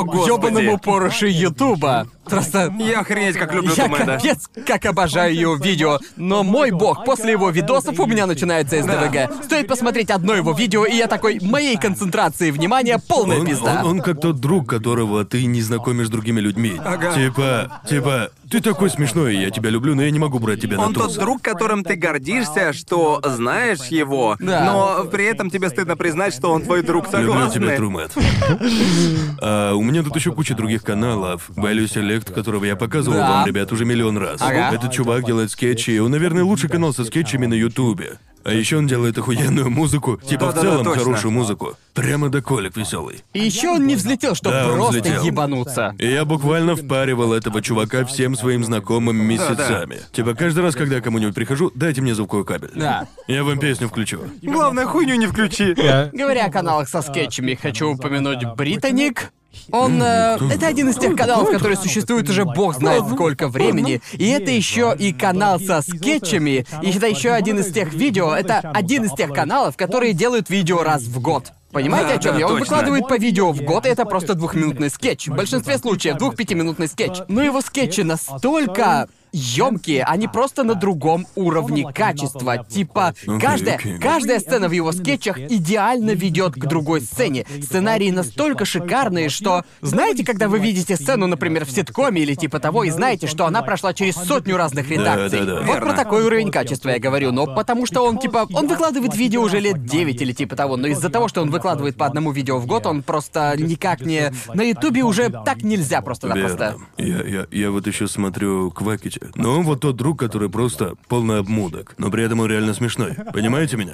[0.05, 0.29] Господи.
[0.29, 2.07] ёбаному Порше Ютуба.
[2.29, 2.73] Просто...
[2.79, 4.05] Я охренеть как люблю Я Тумэда.
[4.17, 9.43] капец как обожаю его видео, но мой бог, после его видосов у меня начинается СДВГ.
[9.45, 13.81] Стоит посмотреть одно его видео, и я такой, моей концентрации внимания полная Он, пизда.
[13.83, 16.73] он- он как тот друг, которого ты не знакомишь с другими людьми.
[16.83, 17.13] Ага.
[17.13, 20.77] Типа, типа, ты такой смешной, и я тебя люблю, но я не могу брать тебя
[20.79, 21.15] Он на тот туз.
[21.17, 24.65] друг, которым ты гордишься, что знаешь его, Да.
[24.65, 27.61] но при этом тебе стыдно признать, что он твой друг, Люблю согласны?
[27.61, 28.11] тебя, Трумэт.
[29.39, 31.49] А, у меня тут еще куча других каналов.
[31.49, 33.29] Value Select, которого я показывал Да.
[33.29, 34.41] вам, ребят, уже миллион раз.
[34.41, 34.71] Ага.
[34.73, 38.17] Этот чувак делает скетчи, и он, наверное, лучший канал со скетчами на Ютубе.
[38.47, 41.03] А еще он делает охуенную музыку, типа в Да-да-да, целом точно.
[41.03, 41.77] хорошую музыку.
[41.93, 43.23] Прямо до колик веселый.
[43.33, 45.23] И еще он не взлетел, чтобы Да, он просто взлетел.
[45.23, 45.95] ебануться.
[45.99, 49.99] И я буквально впаривал этого чувака всем своим знакомым месяцами.
[50.13, 52.71] Типа каждый раз, когда я кому-нибудь прихожу, дайте мне звуковой кабель.
[52.75, 53.07] Да.
[53.27, 54.21] Я вам песню включу.
[54.41, 55.73] Главное, хуйню не включи.
[56.13, 59.31] Говоря о каналах со скетчами, хочу упомянуть BriTANicK.
[59.71, 60.01] Он...
[60.01, 64.01] э, это один из тех каналов, который существует уже бог знает сколько времени.
[64.13, 66.65] И это еще и канал со скетчами.
[66.81, 68.33] И это еще один из тех видео.
[68.33, 71.51] Это один из тех каналов, которые делают видео раз в год.
[71.71, 72.45] Понимаете, Да, о чем да, я?
[72.47, 72.65] Он точно.
[72.65, 75.27] выкладывает по видео в год, и это просто двухминутный скетч.
[75.27, 77.19] В большинстве случаев двух-пятиминутный скетч.
[77.27, 79.09] Но его скетчи настолько...
[79.37, 82.63] емкие, они просто на другом уровне качества.
[82.63, 87.45] Типа, каждая, каждая сцена в его скетчах идеально ведет к другой сцене.
[87.61, 89.63] Сценарии настолько шикарные, что...
[89.81, 93.61] Знаете, когда вы видите сцену, например, в ситкоме или типа того, и знаете, что она
[93.61, 95.39] прошла через сотню разных редакций?
[95.39, 95.55] да, да.
[95.61, 95.81] Вот Верно.
[95.81, 99.59] про такой уровень качества я говорю, но потому что он, типа, он выкладывает видео уже
[99.59, 102.65] лет 9 или типа того, но из-за того, что он выкладывает по одному видео в
[102.65, 104.33] год, он просто никак не...
[104.53, 106.77] На Ютубе уже так нельзя просто-напросто.
[106.97, 109.21] Я, я, я вот еще смотрю Квакити.
[109.35, 111.93] Но он вот тот друг, который просто полный обмудок.
[111.97, 113.15] Но при этом он реально смешной.
[113.33, 113.93] Понимаете меня?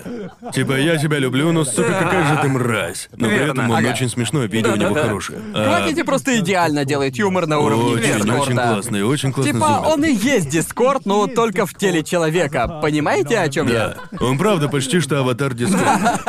[0.54, 3.10] Типа, я тебя люблю, но, сука, какая же ты мразь.
[3.16, 3.90] Но при этом он Ага.
[3.90, 5.08] очень смешной, видео у него Да-да-да.
[5.08, 5.40] хорошее.
[5.54, 8.54] А, просто идеально делает юмор на уровне очень, очень Дискорда.
[8.54, 12.80] классный, очень классный Типа, он и есть Дискорд, но только в теле человека.
[12.82, 13.96] Понимаете, о чем я?
[14.12, 16.20] Да, он правда почти что аватар Дискорда.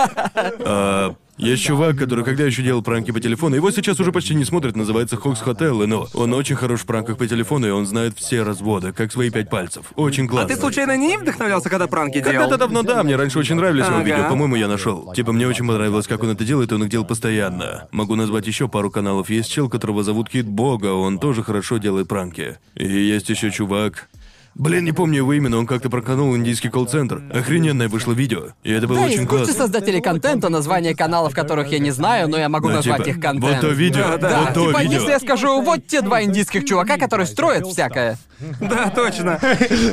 [0.66, 4.44] А, Есть чувак, который когда еще делал пранки по телефону, его сейчас уже почти не
[4.44, 8.16] смотрят, называется Хокс Хотел, но он очень хорош в пранках по телефону, и он знает
[8.16, 9.86] все разводы, как свои пять пальцев.
[9.96, 10.54] Очень А классно.
[10.54, 12.30] ты случайно не им вдохновлялся, когда пранки делал?
[12.30, 14.04] Когда-то давно, да, мне раньше очень нравились его Ага.
[14.04, 15.12] видео, по-моему, я нашел.
[15.12, 17.88] Типа, мне очень понравилось, как он это делает, и он их делал постоянно.
[17.90, 19.28] Могу назвать еще пару каналов.
[19.28, 22.58] Есть чел, которого зовут Кит Бога, он тоже хорошо делает пранки.
[22.76, 24.08] И есть еще чувак.
[24.54, 27.22] Блин, не помню его имя, но он как-то проканул индийский колл-центр.
[27.32, 28.48] Охрененное вышло видео.
[28.62, 29.52] И это было Да, очень классно.
[29.52, 33.20] создателей контента, названия каналов, которых я не знаю, но я могу Ну, назвать типа, их
[33.20, 33.44] контент.
[33.52, 34.94] Вот то видео, Да, вот то типа, видео.
[35.00, 38.16] если я скажу, вот те два индийских чувака, которые строят всякое.
[38.60, 39.40] Да, точно.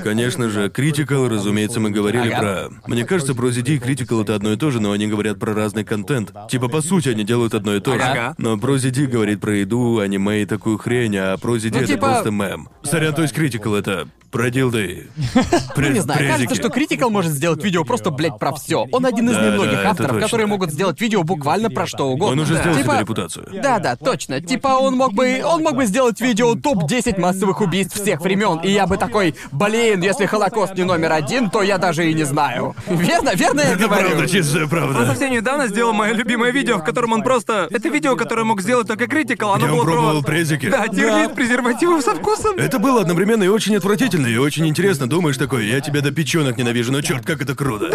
[0.03, 2.39] Конечно же, Critical, разумеется, мы говорили Ага.
[2.39, 2.89] про...
[2.91, 5.53] Мне кажется, про ZD и Critical это одно и то же, но они говорят про
[5.53, 6.33] разный контент.
[6.49, 8.01] Типа, по сути, они делают одно и то же.
[8.03, 8.35] Ага.
[8.37, 11.87] Но про ZD говорит про еду, аниме и такую хрень, а про ZD Ну, это
[11.87, 12.69] типа- просто мем.
[12.83, 15.07] Сорян, то есть Critical это про дилды.
[15.77, 18.85] Ну, не знаю, кажется, что Critical может сделать видео просто, блядь, про все.
[18.91, 20.25] Он один из Да, немногих да, это авторов, точно.
[20.27, 22.33] которые могут сделать видео буквально про что угодно.
[22.33, 23.47] Он уже сделал Типа- себе репутацию.
[23.63, 24.41] Да, да, точно.
[24.41, 28.69] Типа он мог бы, он мог бы сделать видео топ-10 массовых убийств всех времен, и
[28.71, 32.75] я бы такой, блин, если Холокост не номер один, то я даже и не знаю.
[32.87, 34.07] Верно, верно я Это говорю.
[34.09, 35.05] правда, чистая Он правда.
[35.07, 37.67] совсем недавно сделал мое любимое видео, в котором он просто...
[37.71, 40.31] Это видео, которое мог сделать только Critical, оно Где он было пробовал про...
[40.31, 40.67] презики.
[40.69, 42.57] Да, терлит презервативов со вкусом.
[42.57, 45.07] Это было одновременно и очень отвратительно, и очень интересно.
[45.09, 47.85] Думаешь такой, я тебя до печенок ненавижу, но черт, как это круто.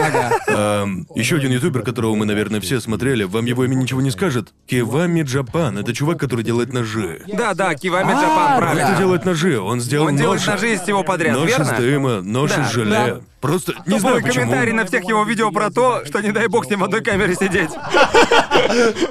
[1.14, 4.52] еще один ютубер, которого мы, наверное, все смотрели, вам его имя ничего не скажет.
[4.66, 5.78] Кивами Джапан.
[5.78, 7.22] Это чувак, который делает ножи.
[7.26, 8.88] Да, да, Кивами А, Джапан, правильно.
[8.88, 9.58] Это делает ножи.
[9.60, 10.46] Он сделал Он делает нож.
[10.54, 11.62] ножи из всего подряд, Нож верно?
[11.64, 13.22] из дыма, нож из желе.
[13.46, 14.44] Просто не знаю Мой почему.
[14.46, 17.00] комментарий на всех его видео про то, что не дай бог с ним в одной
[17.00, 17.70] камере сидеть.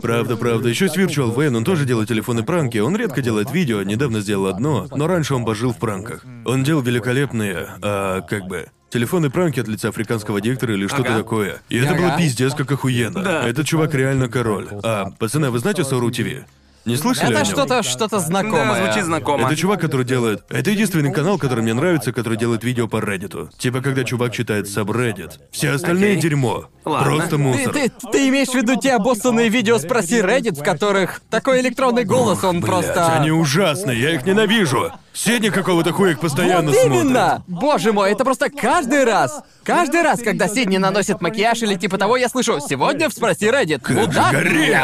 [0.01, 0.67] Правда, правда.
[0.69, 2.77] Еще с Virtual Вейн, он тоже делает телефоны пранки.
[2.79, 6.25] Он редко делает видео, недавно сделал одно, но раньше он пожил в пранках.
[6.45, 11.17] Он делал великолепные, а, как бы, телефонные пранки от лица африканского диктора или что-то Ага.
[11.19, 11.61] такое.
[11.69, 12.01] И это Ага.
[12.01, 13.21] было пиздец как охуенно.
[13.23, 13.47] Да.
[13.47, 14.67] Этот чувак реально король.
[14.83, 16.43] А, пацаны, вы знаете Сору ТВ?
[16.85, 17.45] Не слышали о Это нем?
[17.45, 18.75] что-то, что-то знакомое.
[18.79, 19.47] Да, звучит знакомо.
[19.47, 20.43] Это чувак, который делает...
[20.49, 23.49] Это единственный канал, который мне нравится, который делает видео по Reddit.
[23.57, 25.31] Типа, когда чувак читает subreddit.
[25.51, 26.21] Все остальные Окей.
[26.21, 26.65] дерьмо.
[26.85, 27.05] Ладно.
[27.11, 27.73] Просто Ты, мусор.
[27.73, 32.43] ты, ты имеешь в виду те обоссанные видео «Спроси Reddit», в которых такой электронный голос,
[32.43, 33.13] он Блядь, просто...
[33.15, 34.91] они ужасные, я их ненавижу.
[35.11, 37.01] Сидни какого-то хуя их постоянно вот смотрит.
[37.05, 37.43] именно!
[37.47, 39.41] Боже мой, это просто каждый раз.
[39.63, 43.79] Каждый раз, когда Сидни наносит макияж или типа того, я слышу «Сегодня в «Спроси Reddit».
[43.79, 44.77] Как же Удар горит!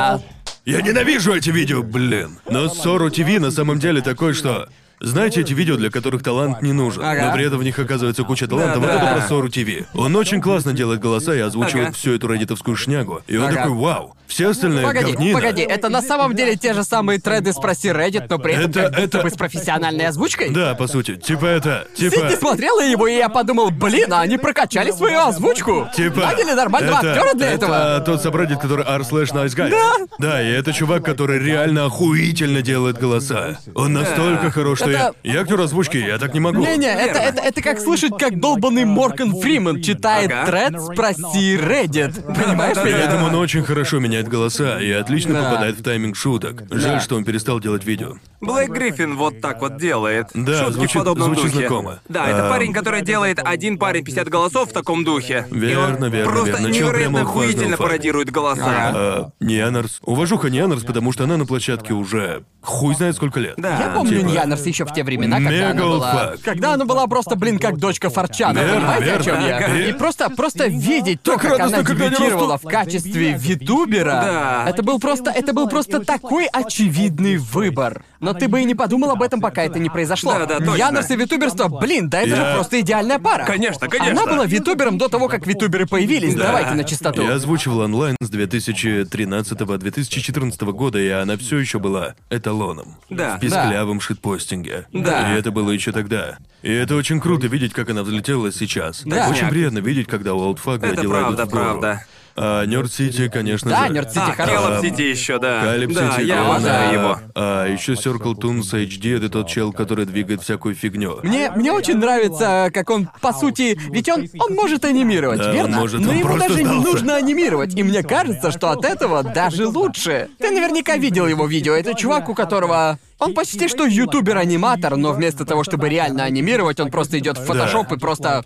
[0.65, 2.39] Я ненавижу эти видео, блин.
[2.49, 4.69] Но Сору ТВ на самом деле такой, что...
[5.01, 7.25] Знаете эти видео, для которых талант не нужен, Ага.
[7.27, 8.75] но при этом в них оказывается куча таланта?
[8.75, 8.95] Да, вот да.
[9.11, 9.87] это про Сору ТВ.
[9.95, 11.95] Он очень классно делает голоса и озвучивает Ага.
[11.97, 13.21] всю эту реддитовскую шнягу.
[13.27, 13.55] И он Ага.
[13.55, 14.15] такой, вау.
[14.27, 15.37] Все остальные Погоди, говнина.
[15.37, 18.81] погоди, это на самом деле те же самые треды «Спроси Reddit», но при этом Это-
[18.83, 20.51] как будто это- бы с профессиональной озвучкой?
[20.51, 21.15] Да, по сути.
[21.17, 21.85] Типа это...
[21.97, 22.15] Типа...
[22.15, 25.89] Сидни смотрела его, и я подумал, блин, а они прокачали свою озвучку.
[25.93, 26.21] Типа...
[26.21, 27.99] Наняли нормального это- актера для это этого.
[28.05, 29.69] тот собратьев, который r slash nice guy.
[29.69, 29.93] Да.
[30.17, 33.59] Да, и это чувак, который реально охуительно делает голоса.
[33.75, 35.11] Он настолько хорош, что Это- я...
[35.23, 36.59] Я актер озвучки, я так не могу.
[36.59, 40.45] Не-не, это, это, это как слышать, как долбанный Морган Фриман читает Ага.
[40.45, 42.21] тред «Спроси Reddit».
[42.33, 42.97] Понимаешь да, меня?
[42.97, 45.43] этом он очень хорошо меняет голоса и отлично Да.
[45.49, 46.63] попадает в тайминг шуток.
[46.71, 48.15] Жаль, что он перестал делать видео.
[48.41, 50.27] Блэк Гриффин вот так вот делает.
[50.33, 51.57] Да, Шутки звучит- в подобном звучит духе.
[51.67, 51.99] знакомо.
[52.09, 52.49] Да, это А.
[52.49, 55.45] парень, который делает один парень 50 голосов в таком духе.
[55.51, 56.67] И Верно, он верно, просто верно.
[56.73, 58.61] Невероятно охуительно пародирует голоса.
[58.65, 59.99] А, Нианарс.
[60.03, 63.53] Уважуха Нианарс, потому что она на площадке уже хуй знает сколько лет.
[63.57, 63.79] Да.
[63.79, 66.11] Я помню Типа- Ньянерс еще в те времена, когда она была...
[66.11, 66.41] олдфак.
[66.41, 69.23] Когда она была просто, блин, как дочка Форчана, Верно, понимаете, о верно.
[69.25, 69.57] чем я?
[69.57, 69.77] Ага.
[69.77, 72.71] И просто, просто видеть то, Так как радостно, она когда они дебютировала в растут.
[72.71, 74.65] качестве витубера, Да.
[74.69, 78.03] это был просто, это был просто такой очевидный выбор.
[78.19, 80.33] Но ты бы и не подумал об этом, пока это не произошло.
[80.33, 80.75] Да, да, точно.
[80.75, 83.45] Ньянерс и витуберство, блин, да это Я- же просто идеальная пара.
[83.45, 84.21] Конечно, конечно.
[84.21, 86.43] Она была витубером до того, как витуберы появились, Да.
[86.47, 87.23] давайте на чистоту.
[87.23, 92.95] Я озвучивал онлайн с 2013-2014 года, и она все еще была эталоном.
[93.09, 93.37] Да.
[93.37, 94.60] В писклявом шитпостинге.
[94.61, 94.85] Трекинге.
[94.93, 95.33] Да.
[95.33, 96.37] И это было еще тогда.
[96.61, 99.03] И это очень круто видеть, как она взлетела сейчас.
[99.05, 99.29] Да.
[99.29, 101.63] Очень приятно видеть, когда у Олдфага дела правда, идут в гору.
[101.63, 102.05] правда.
[102.35, 103.93] А Nerd City, конечно Да, же.
[103.93, 104.89] Nerd City А, хороший.
[104.89, 105.61] Сити еще, да.
[105.63, 107.19] Caleb да, Сити, я обожаю его.
[107.35, 111.19] А еще Circle Toons HD это тот чел, который двигает всякую фигню.
[111.23, 115.55] Мне, мне очень нравится, как он, по сути, ведь он, он может анимировать, Да, он
[115.55, 115.77] верно?
[115.77, 116.87] может, Но он ему просто даже не сдался.
[116.87, 120.29] нужно анимировать, и мне кажется, что от этого даже лучше.
[120.39, 122.97] Ты наверняка видел его видео, это чувак, у которого...
[123.19, 127.91] Он почти что ютубер-аниматор, но вместо того, чтобы реально анимировать, он просто идет в фотошоп
[127.91, 128.43] и просто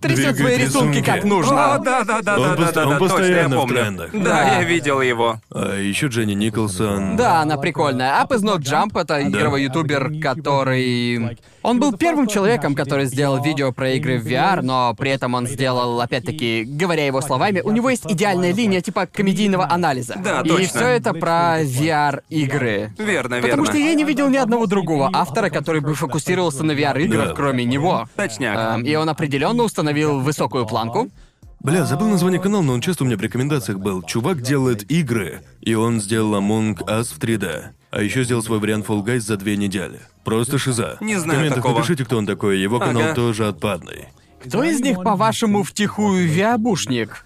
[0.00, 1.02] трясет Двигает свои рисунки рисунки.
[1.10, 1.78] как О, нужно.
[1.84, 3.74] да, да, да, Он да, да, пост- да, он да, точно, я постоянно в помню.
[3.74, 4.10] трендах.
[4.12, 4.44] Да, Да.
[4.58, 5.40] я видел его.
[5.52, 7.16] А еще Дженни Николсон.
[7.16, 8.12] Да, она прикольная.
[8.22, 11.36] Up is not jump— это игровой ютубер, который...
[11.68, 15.46] Он был первым человеком, который сделал видео про игры в VR, но при этом он
[15.46, 20.14] сделал, опять-таки, говоря его словами, у него есть идеальная линия типа комедийного анализа.
[20.24, 20.66] Да, И точно.
[20.66, 22.92] все это про VR-игры.
[22.96, 23.48] Верно, верно.
[23.48, 27.34] Потому что я не видел ни одного другого автора, который бы фокусировался на VR-играх, Да.
[27.34, 28.08] кроме него.
[28.16, 28.78] Точняк.
[28.78, 31.10] Эм, и он определенно установил высокую планку.
[31.60, 34.02] Бля, забыл название канала, но он часто у меня в рекомендациях был.
[34.02, 37.64] Чувак делает игры, и он сделал Among Us в 3D.
[37.90, 40.00] А еще сделал свой вариант Fall Guys за две недели.
[40.24, 40.98] Просто шиза.
[41.00, 41.78] Не В знаю комментах такого.
[41.78, 42.58] напишите, кто он такой.
[42.60, 43.14] Его канал Ага.
[43.14, 44.08] тоже отпадный.
[44.44, 47.24] Кто из них, по-вашему, втихую виабушник?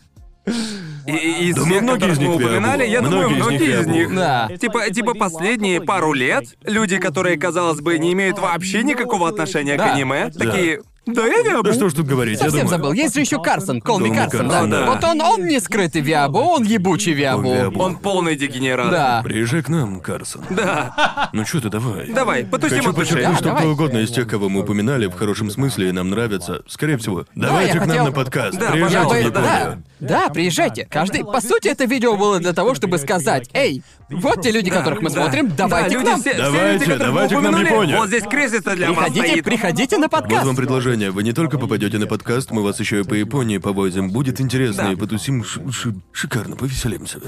[1.06, 3.38] И, и из Да всех, многие которых из них мы упоминали, я думаю, Многие из
[3.38, 3.90] них многие из виабу.
[3.90, 4.14] них.
[4.14, 4.48] Да.
[4.56, 9.88] Типа, типа последние пару лет люди, которые, казалось бы, не имеют вообще никакого отношения Да.
[9.88, 10.80] к аниме, такие.
[11.04, 11.62] Да я виабу.
[11.64, 12.68] Да что ж тут говорить, я Совсем думаю.
[12.68, 12.92] забыл.
[12.92, 14.54] Есть же еще Карсон, Колми Колми Карсон, да.
[14.54, 14.86] Карсон, да.
[14.86, 17.48] Вот он, он не скрытый виабу, он ебучий виабу.
[17.48, 17.80] Он виабу.
[17.82, 18.90] Он полный дегенерат.
[18.90, 19.20] Да.
[19.24, 20.42] Приезжай к нам, Карсон.
[20.50, 21.28] Да.
[21.32, 22.06] Ну что ты, давай.
[22.08, 23.10] Давай, потусим Хочу от души.
[23.14, 23.62] подчеркнуть, что давай.
[23.62, 27.26] кто угодно из тех, кого мы упоминали, в хорошем смысле и нам нравится, скорее всего.
[27.34, 28.58] Давайте я к нам хотел- на подкаст.
[28.58, 29.82] Да, Приезжайте в бы- пожалуйста, Японию.
[30.00, 30.86] да, да, приезжайте.
[30.88, 31.24] Каждый.
[31.24, 35.10] По сути, это видео было для того, чтобы сказать: Эй, вот те люди, которых мы
[35.10, 35.16] Да.
[35.22, 36.20] смотрим, давайте да, к люди нам.
[36.20, 37.96] Все, все Давайте, давайте к нам в упомянули, Японию.
[37.98, 39.44] Вот здесь креслица для вас Приходите, стоит.
[39.44, 40.46] приходите на Вот подкаст.
[40.46, 40.56] вам
[40.92, 41.10] предложение.
[41.10, 44.10] Вы не только попадете на подкаст, мы вас еще и по Японии повозим.
[44.10, 44.92] Будет интересно, Да.
[44.92, 47.18] и потусим ш- ш- шикарно, повеселимся.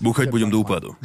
[0.00, 0.96] Бухать будем до упаду.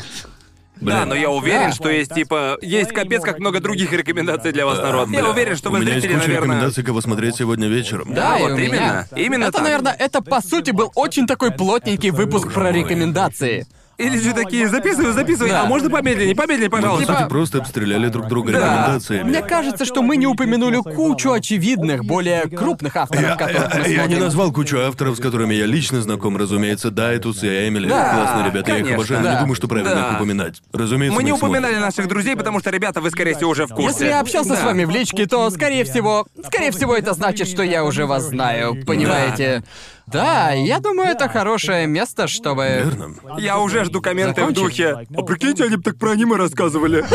[0.82, 1.72] Да, но я уверен, Да.
[1.74, 5.10] что есть типа есть капец как много других рекомендаций для вас, народ.
[5.10, 6.48] Я уверен, что у вы меня есть зрители, куча наверное.
[6.56, 8.14] рекомендаций, кого смотреть сегодня вечером.
[8.14, 8.66] Да, и вот меня.
[8.66, 9.08] именно.
[9.16, 9.62] Именно это, так.
[9.64, 13.68] наверное, это по сути был очень такой плотненький выпуск про рекомендации.
[14.00, 15.64] Или же такие, записывай, записывай, Да.
[15.64, 17.28] а можно помедленнее, помедленнее, Мы, по пожалуйста.
[17.30, 18.58] просто обстреляли друг друга Да.
[18.60, 19.30] рекомендациями.
[19.30, 23.86] Мне кажется, что мы не упомянули кучу очевидных, более крупных авторов, Я, которых мы я-
[23.88, 24.20] я не смотрим.
[24.20, 27.90] назвал кучу авторов, с которыми я лично знаком, разумеется, Дайтус и Эмили.
[27.90, 29.34] Да, Классные ребята, я их конечно, обожаю, но да.
[29.34, 30.08] не думаю, что правильно Да.
[30.10, 30.62] их упоминать.
[30.72, 31.60] Разумеется, Мы не их смотрим.
[31.60, 33.90] упоминали наших друзей, потому что, ребята, вы, скорее всего, уже в курсе.
[33.90, 34.66] Если я общался с Да.
[34.66, 38.78] вами в личке, то, скорее всего, скорее всего, это значит, что я уже вас знаю,
[38.86, 39.64] понимаете?
[40.12, 42.64] Да, я думаю, это хорошее место, чтобы...
[42.84, 43.16] Верно.
[43.38, 44.64] Я уже жду комменты в Закончим?
[44.64, 45.08] духе.
[45.16, 47.06] А прикиньте, они бы так про аниме рассказывали.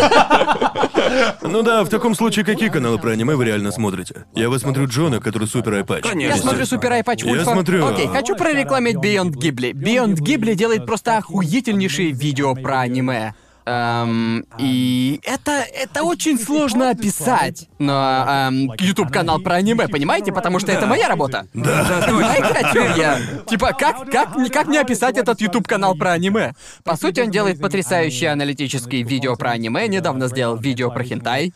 [1.43, 4.25] Ну да, в таком случае какие каналы про аниме вы реально смотрите?
[4.35, 6.03] Я вот смотрю Джона, который супер айпач.
[6.03, 6.35] Конечно.
[6.37, 9.73] Я смотрю Супер Айпач Я смотрю- Окей, хочу прорекламить Beyond Ghibli.
[9.73, 13.35] Beyond Ghibli делает просто охуительнейшие видео про аниме.
[13.67, 17.69] Эм, и это, это очень сложно описать.
[17.79, 20.33] Но эм, YouTube канал про аниме, понимаете?
[20.33, 21.47] Потому что это моя работа.
[21.55, 23.19] Да, Понимаете, о чем я?
[23.47, 26.53] Типа, как, как, никак не описать этот YouTube канал про аниме?
[26.85, 29.89] По сути, он делает потрясающие аналитические видео про аниме.
[29.89, 31.53] Недавно сделал видео про хентай.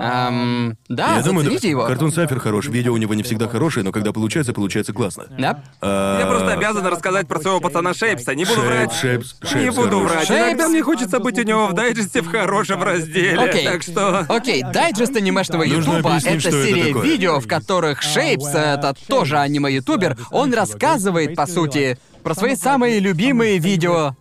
[0.00, 1.86] Эм, да, Я думаю, зацените да, его.
[1.86, 5.24] Картун Сайфер хорош, видео у него не всегда хорошие, но когда получается, получается классно.
[5.38, 5.62] Да?
[5.80, 8.34] А, Я просто обязан рассказать про своего пацана Шейпса.
[8.34, 8.92] Не буду врать.
[8.92, 10.10] Шейпс, Не Шейпс буду хорош.
[10.12, 10.26] врать.
[10.28, 10.68] Шейпс.
[10.68, 13.38] Мне хочется быть у него в дайджесте в хорошем разделе.
[13.40, 13.64] Окей.
[13.64, 14.20] Так что...
[14.28, 17.02] Окей, дайджест анимешного Нужно ютуба— объяснить, это что это серия такое.
[17.04, 23.58] видео, в которых Шейпс, это тоже аниме-ютубер, он рассказывает, по сути, про свои самые любимые
[23.58, 24.14] видео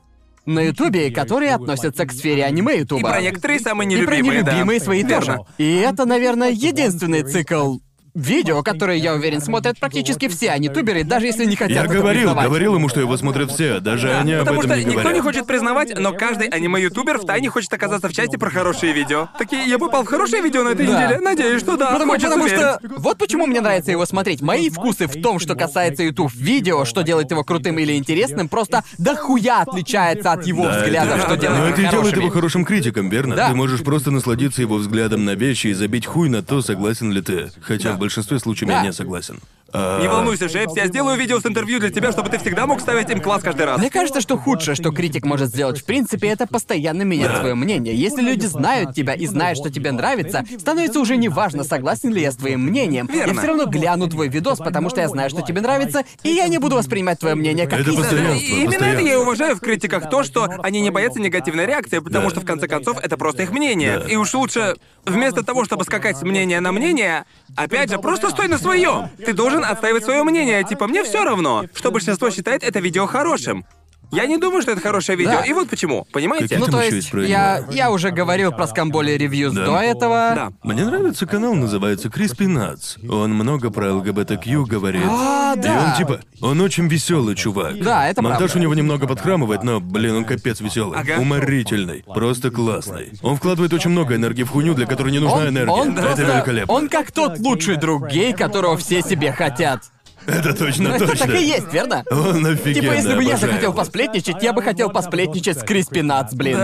[0.48, 3.10] на ютубе, которые относятся к сфере аниме И ютуба.
[3.10, 4.52] про некоторые самые И про нелюбимые, да.
[4.54, 5.40] нелюбимые свои тоже.
[5.58, 7.78] И это, наверное, единственный цикл
[8.18, 12.22] видео, которые, я уверен, смотрят практически все анитуберы, даже если не хотят Я это говорил,
[12.22, 12.46] признавать.
[12.48, 15.14] говорил ему, что его смотрят все, даже они об Потому этом что не никто говорят.
[15.16, 19.30] не хочет признавать, но каждый аниме-ютубер втайне хочет оказаться в части про хорошие видео.
[19.38, 20.94] Такие, я попал в хорошее видео на этой Да.
[21.06, 21.20] неделе?
[21.22, 21.92] Надеюсь, что да.
[21.92, 22.60] Потому, Хочется потому верить.
[22.60, 24.42] что вот почему мне нравится его смотреть.
[24.42, 28.84] Мои вкусы в том, что касается YouTube видео, что делает его крутым или интересным, просто
[28.98, 32.24] дохуя отличается от его Да, взглядов, это- что делает Но их это и делает хорошими.
[32.24, 33.36] его хорошим критиком, верно?
[33.36, 33.50] Да.
[33.50, 37.22] Ты можешь просто насладиться его взглядом на вещи и забить хуй на то, согласен ли
[37.22, 37.52] ты.
[37.62, 38.78] Хотя в большинстве случаев Да.
[38.78, 39.40] я не согласен.
[39.74, 42.80] А, Не волнуйся, Шейпс, я сделаю видео с интервью для тебя, чтобы ты всегда мог
[42.80, 43.80] ставить им класс каждый раз.
[43.80, 47.96] Мне кажется, что худшее, что критик может сделать в принципе, это постоянно менять свое мнение.
[47.96, 52.32] Если люди знают тебя и знают, что тебе нравится, становится уже неважно, согласен ли я
[52.32, 53.08] с твоим мнением.
[53.08, 53.32] Верно.
[53.34, 56.48] Я все равно гляну твой видос, потому что я знаю, что тебе нравится, и я
[56.48, 59.60] не буду воспринимать твое мнение как Это постоянство, И Именно это я и уважаю в
[59.60, 62.30] критиках то, что они не боятся негативной реакции, потому Да.
[62.32, 64.00] что в конце концов это просто их мнение.
[64.00, 64.06] Да.
[64.06, 64.76] И уж лучше,
[65.06, 67.26] вместо того, чтобы скакать с мнения на мнение,
[67.56, 69.10] опять же, просто стой на своем.
[69.26, 70.64] Ты должен отстаивать свое мнение.
[70.64, 73.66] Типа, мне все равно, что большинство считает это видео хорошим.
[74.12, 75.32] Я не думаю, что это хорошее видео.
[75.34, 75.42] Да.
[75.46, 76.06] И вот почему.
[76.14, 76.46] Понимаете?
[76.46, 79.66] Какие Ну, там то еще есть, я, я уже говорил про скамболи ревьюз Да.
[79.66, 80.32] до этого.
[80.36, 80.50] Да.
[80.64, 83.06] Мне нравится канал, называется Crispy Nuts.
[83.10, 85.04] Он много про ЛГБТК говорит.
[85.06, 85.86] А, И да.
[85.92, 87.80] он типа, он очень веселый чувак.
[87.82, 88.58] Да, это Монтаж правда.
[88.60, 91.00] у него немного подхрамывает, но, блин, он капец веселый.
[91.00, 91.18] Ага.
[91.20, 92.04] Уморительный.
[92.08, 93.12] Просто классный.
[93.22, 95.72] Он вкладывает очень много энергии в хуйню, для которой не нужна Он, энергия.
[95.74, 96.74] он это просто- великолепно.
[96.74, 99.84] Он как тот лучший друг гей, которого все себе хотят.
[100.26, 101.26] Это точно, Это точно.
[101.28, 102.04] так и есть, верно?
[102.12, 106.34] Он офигенный, Типа, если бы я захотел посплетничать, я бы хотел посплетничать с Криспи Натс,
[106.34, 106.58] блин.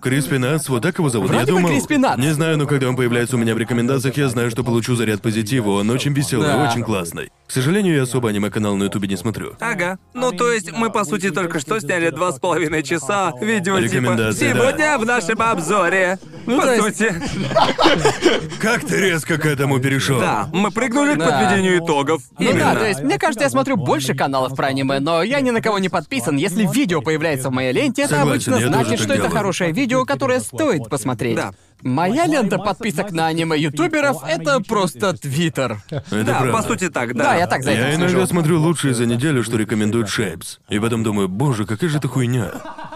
[0.00, 1.28] Криспи Натс, вот так его зовут.
[1.30, 2.20] Вроде я бы думал, Crispy Nuts.
[2.20, 5.20] не знаю, но когда он появляется у меня в рекомендациях, я знаю, что получу заряд
[5.22, 5.70] позитива.
[5.70, 6.68] Он очень веселый, Да.
[6.70, 7.30] очень классный.
[7.52, 9.56] К сожалению, я особо аниме-канал на Ютубе не смотрю.
[9.60, 9.98] Ага.
[10.14, 13.84] Ну, то есть, мы, по сути, только что сняли два с половиной часа видео типа
[13.92, 14.58] Рекомендации, да.
[14.58, 16.18] «Сегодня в нашем обзоре».
[16.46, 17.14] Ну, по то есть- сути.
[18.58, 20.18] Как ты резко к этому перешел?
[20.18, 21.26] Да, мы прыгнули к Да.
[21.26, 22.22] подведению итогов.
[22.38, 22.72] Ну Именно.
[22.72, 25.60] да, то есть, мне кажется, я смотрю больше каналов про аниме, но я ни на
[25.60, 26.36] кого не подписан.
[26.38, 29.22] Если видео появляется в моей ленте, это Согласен, обычно я тоже значит, так что это
[29.24, 29.30] делаю.
[29.36, 31.36] хорошее видео, которое стоит посмотреть.
[31.36, 31.50] Да.
[31.82, 35.82] Моя лента подписок на аниме-ютуберов— это просто твиттер.
[35.90, 36.52] Это Да, правда.
[36.52, 37.24] по сути так, да.
[37.24, 38.26] Да, я так за Я этим иногда слежу.
[38.26, 40.58] смотрю лучшие за неделю, что рекомендует Шейпс.
[40.68, 42.50] И потом думаю, боже, какая же это хуйня.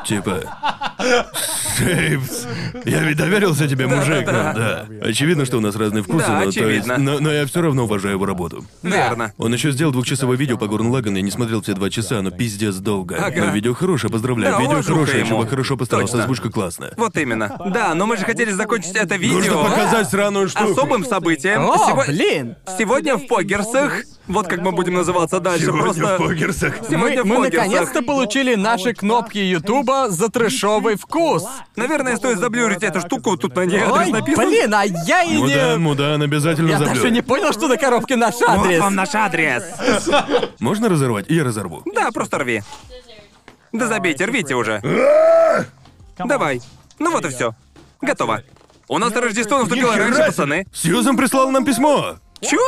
[0.06, 0.40] Типа...
[1.78, 2.46] Шейпс.
[2.84, 4.24] Я ведь доверился тебе, мужик.
[4.26, 4.86] ну Да.
[5.02, 6.96] Очевидно, что у нас разные вкусы, Да, но, то есть- очевидно.
[6.98, 8.64] но, но я все равно уважаю его работу.
[8.82, 9.32] Верно.
[9.38, 12.30] Он еще сделал двухчасовое видео по Гурн Лагану, я не смотрел все два часа, но
[12.30, 13.16] пиздец долго.
[13.16, 13.44] Ага.
[13.46, 14.54] Но видео хорошее, поздравляю.
[14.54, 15.28] Да, видео уважуха хорошее, ему.
[15.30, 16.24] чувак хорошо постарался, Точно.
[16.24, 16.92] озвучка классная.
[16.96, 17.56] Вот именно.
[17.72, 20.73] Да, но мы же хотели закончить это видео Нужно показать сраную штуку.
[20.73, 21.69] особым событием.
[21.69, 22.57] О, Сего- блин!
[22.78, 26.16] Сегодня в Погерсах, вот как мы будем называться дальше, Сегодня просто...
[26.16, 26.81] в Погерсах.
[26.82, 27.66] Мы, Сегодня в мы Погерсах.
[27.69, 31.47] наконец-то получили наши кнопки Ютуба за трэшовый вкус.
[31.77, 34.48] Наверное, стоит заблюрить эту штуку, тут на ней адрес Ой, написан.
[34.48, 35.77] блин, а я и Мудан, не...
[35.78, 36.94] мудан, обязательно Я заблюй.
[36.97, 38.81] даже не понял, что на коробке наш Вот адрес.
[38.81, 39.65] вам наш адрес.
[40.61, 41.27] Можно разорвать?
[41.29, 41.82] Я разорву.
[41.95, 42.63] Да, просто рви.
[43.72, 44.80] Да забейте, рвите уже.
[46.19, 46.61] Давай.
[46.98, 47.55] Ну вот и все.
[48.01, 48.43] Готово.
[48.89, 50.66] У нас Рождество наступило раньше, пацаны.
[50.73, 52.16] Сьюзан прислал нам письмо.
[52.40, 52.61] Чё?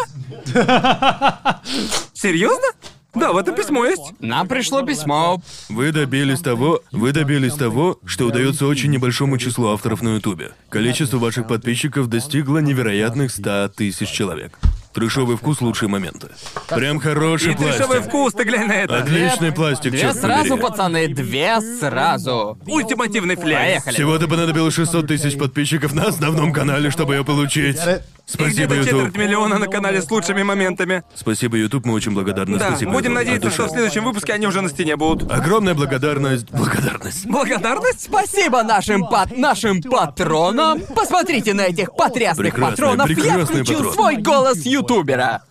[2.12, 2.66] Серьезно?
[3.14, 4.02] Да, в этом письмо есть.
[4.20, 5.40] Нам пришло письмо.
[5.68, 10.52] Вы добились того, вы добились того, что удается очень небольшому числу авторов на Ютубе.
[10.68, 14.58] Количество ваших подписчиков достигло невероятных 100 тысяч человек.
[14.98, 16.28] Трешовый вкус лучшие моменты.
[16.68, 18.08] Прям хороший И трешовый пластик.
[18.08, 18.98] вкус, ты глянь на это.
[18.98, 20.62] Отличный пластик, Две черт сразу, побери.
[20.68, 22.58] пацаны, две сразу.
[22.66, 23.58] Ультимативный фляж.
[23.60, 23.94] Поехали.
[23.94, 27.78] Всего-то понадобилось 600 тысяч подписчиков на основном канале, чтобы ее получить.
[28.28, 28.90] И Спасибо, где-то Ютуб.
[28.90, 31.02] четверть миллиона на канале с лучшими моментами.
[31.14, 32.58] Спасибо, Ютуб, мы очень благодарны.
[32.58, 33.24] Да, Спасибо, будем YouTube.
[33.24, 33.74] надеяться, От что в души.
[33.78, 35.30] следующем выпуске они уже на стене будут.
[35.32, 36.50] Огромная благодарность.
[36.50, 37.24] Благодарность.
[37.26, 38.02] Благодарность?
[38.02, 40.80] Спасибо нашим пат нашим патронам.
[40.94, 43.08] Посмотрите на этих потрясных Прекрасные, патронов.
[43.08, 43.94] Я прекрасные включил патроны.
[43.94, 45.42] свой голос ютубера.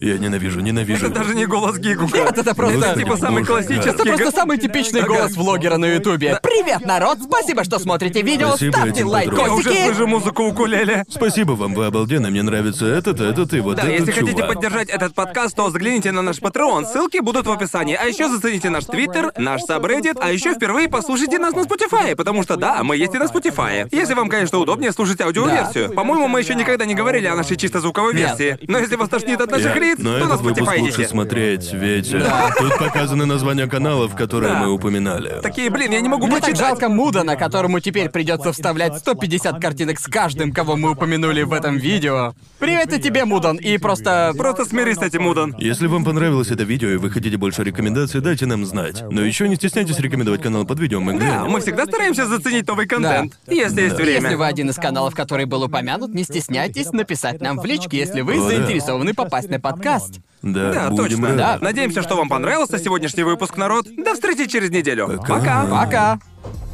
[0.00, 1.06] Я ненавижу, ненавижу.
[1.06, 2.18] Это даже не голос Гигука.
[2.18, 3.90] Нет, это просто- Это типа самый Боже, классический.
[3.90, 6.38] Это просто самый типичный голос влогера на ютубе.
[6.40, 7.18] Привет, народ!
[7.20, 8.50] Спасибо, что смотрите видео.
[8.50, 9.84] Спасибо Ставьте этим Я уже лайкосики.
[9.86, 11.04] слышу музыку укулеле.
[11.08, 12.30] Спасибо вам, вы обалденные.
[12.30, 14.54] Мне нравится этот, этот и вот Да, этот если хотите чувак.
[14.54, 17.96] поддержать этот подкаст, то загляните на наш Patreon, ссылки будут в описании.
[18.00, 22.44] А еще зацените наш Твиттер, наш Subreddit, а еще впервые послушайте нас на Spotify, потому
[22.44, 23.88] что да, мы есть и на Spotify.
[23.90, 25.90] Если вам, конечно, удобнее слушать аудиоверсию.
[25.92, 28.38] По-моему, мы еще никогда не говорили о нашей чисто звуковой Нет.
[28.38, 28.58] версии.
[28.68, 32.12] Но если вас тошнит от наших Я- лиц, Но на этот выпуск лучше смотреть, ведь
[32.12, 32.22] э,
[32.58, 34.60] тут показаны названия каналов, которые Да.
[34.60, 35.40] мы упоминали.
[35.42, 36.66] Такие, блин, я не могу Мне так прочитать.
[36.68, 41.76] жалко Мудана, которому теперь придется вставлять 150 картинок с каждым, кого мы упомянули в этом
[41.76, 42.34] видео.
[42.58, 44.32] Привет и тебе, Мудан, и просто...
[44.36, 45.54] Просто смирись с этим, Мудан.
[45.58, 49.02] Если вам понравилось это видео и вы хотите больше рекомендаций, дайте нам знать.
[49.10, 51.50] Но еще не стесняйтесь рекомендовать канал под видео, мы Да, глянем.
[51.50, 54.22] мы всегда стараемся заценить новый контент, если есть время.
[54.22, 58.20] Если вы один из каналов, который был упомянут, не стесняйтесь написать нам в личке, если
[58.22, 58.48] вы О, да.
[58.48, 60.20] заинтересованы попасть на подкаст.
[60.42, 61.26] Да, Да, будем точно.
[61.26, 61.38] рады.
[61.38, 61.58] Да.
[61.60, 63.86] Надеемся, что вам понравился сегодняшний выпуск, народ.
[63.96, 65.20] До встречи через неделю.
[65.26, 65.66] Пока.
[65.66, 66.18] Пока.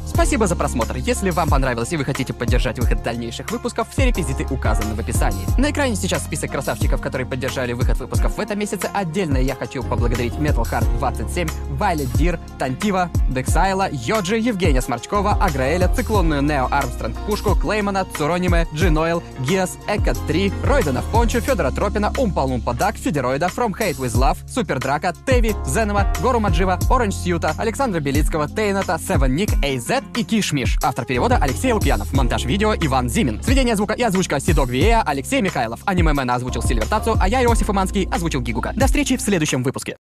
[0.05, 0.95] Спасибо за просмотр.
[0.95, 5.45] Если вам понравилось и вы хотите поддержать выход дальнейших выпусков, все реквизиты указаны в описании.
[5.59, 8.89] На экране сейчас список красавчиков, которые поддержали выход выпусков в этом месяце.
[8.93, 15.87] Отдельно я хочу поблагодарить Metal Heart 27, Violet Deer, Тантива, Дексайла, Йоджи, Евгения Сморчкова, Аграэля,
[15.93, 22.13] Циклонную Нео Армстронг Пушку, Клеймана, Цурониме, Джиноэл, Гиас, Эко 3, Ройдена в Пончу, Федора Тропина,
[22.17, 27.15] Oompa Loompa Duck, Федероида, From Hate With Love, Супер Драка, Теви, Зенова, Гору Маджива, Оранж
[27.15, 29.49] Сьюта, Александра Белицкого, Тейната, Севен Ник,
[29.95, 30.77] AZ и Кишмиш.
[30.81, 32.11] Автор перевода Алексей Лукьянов.
[32.11, 33.41] Монтаж видео Иван Зимин.
[33.41, 35.79] Сведение звука и озвучка Сидок Виея Алексей Михайлов.
[35.85, 38.73] Аниме Мэна озвучил Сильвер Тацу, а я, Иосиф Иманский, озвучил Гигука.
[38.75, 39.93] До встречи в следующем выпуске.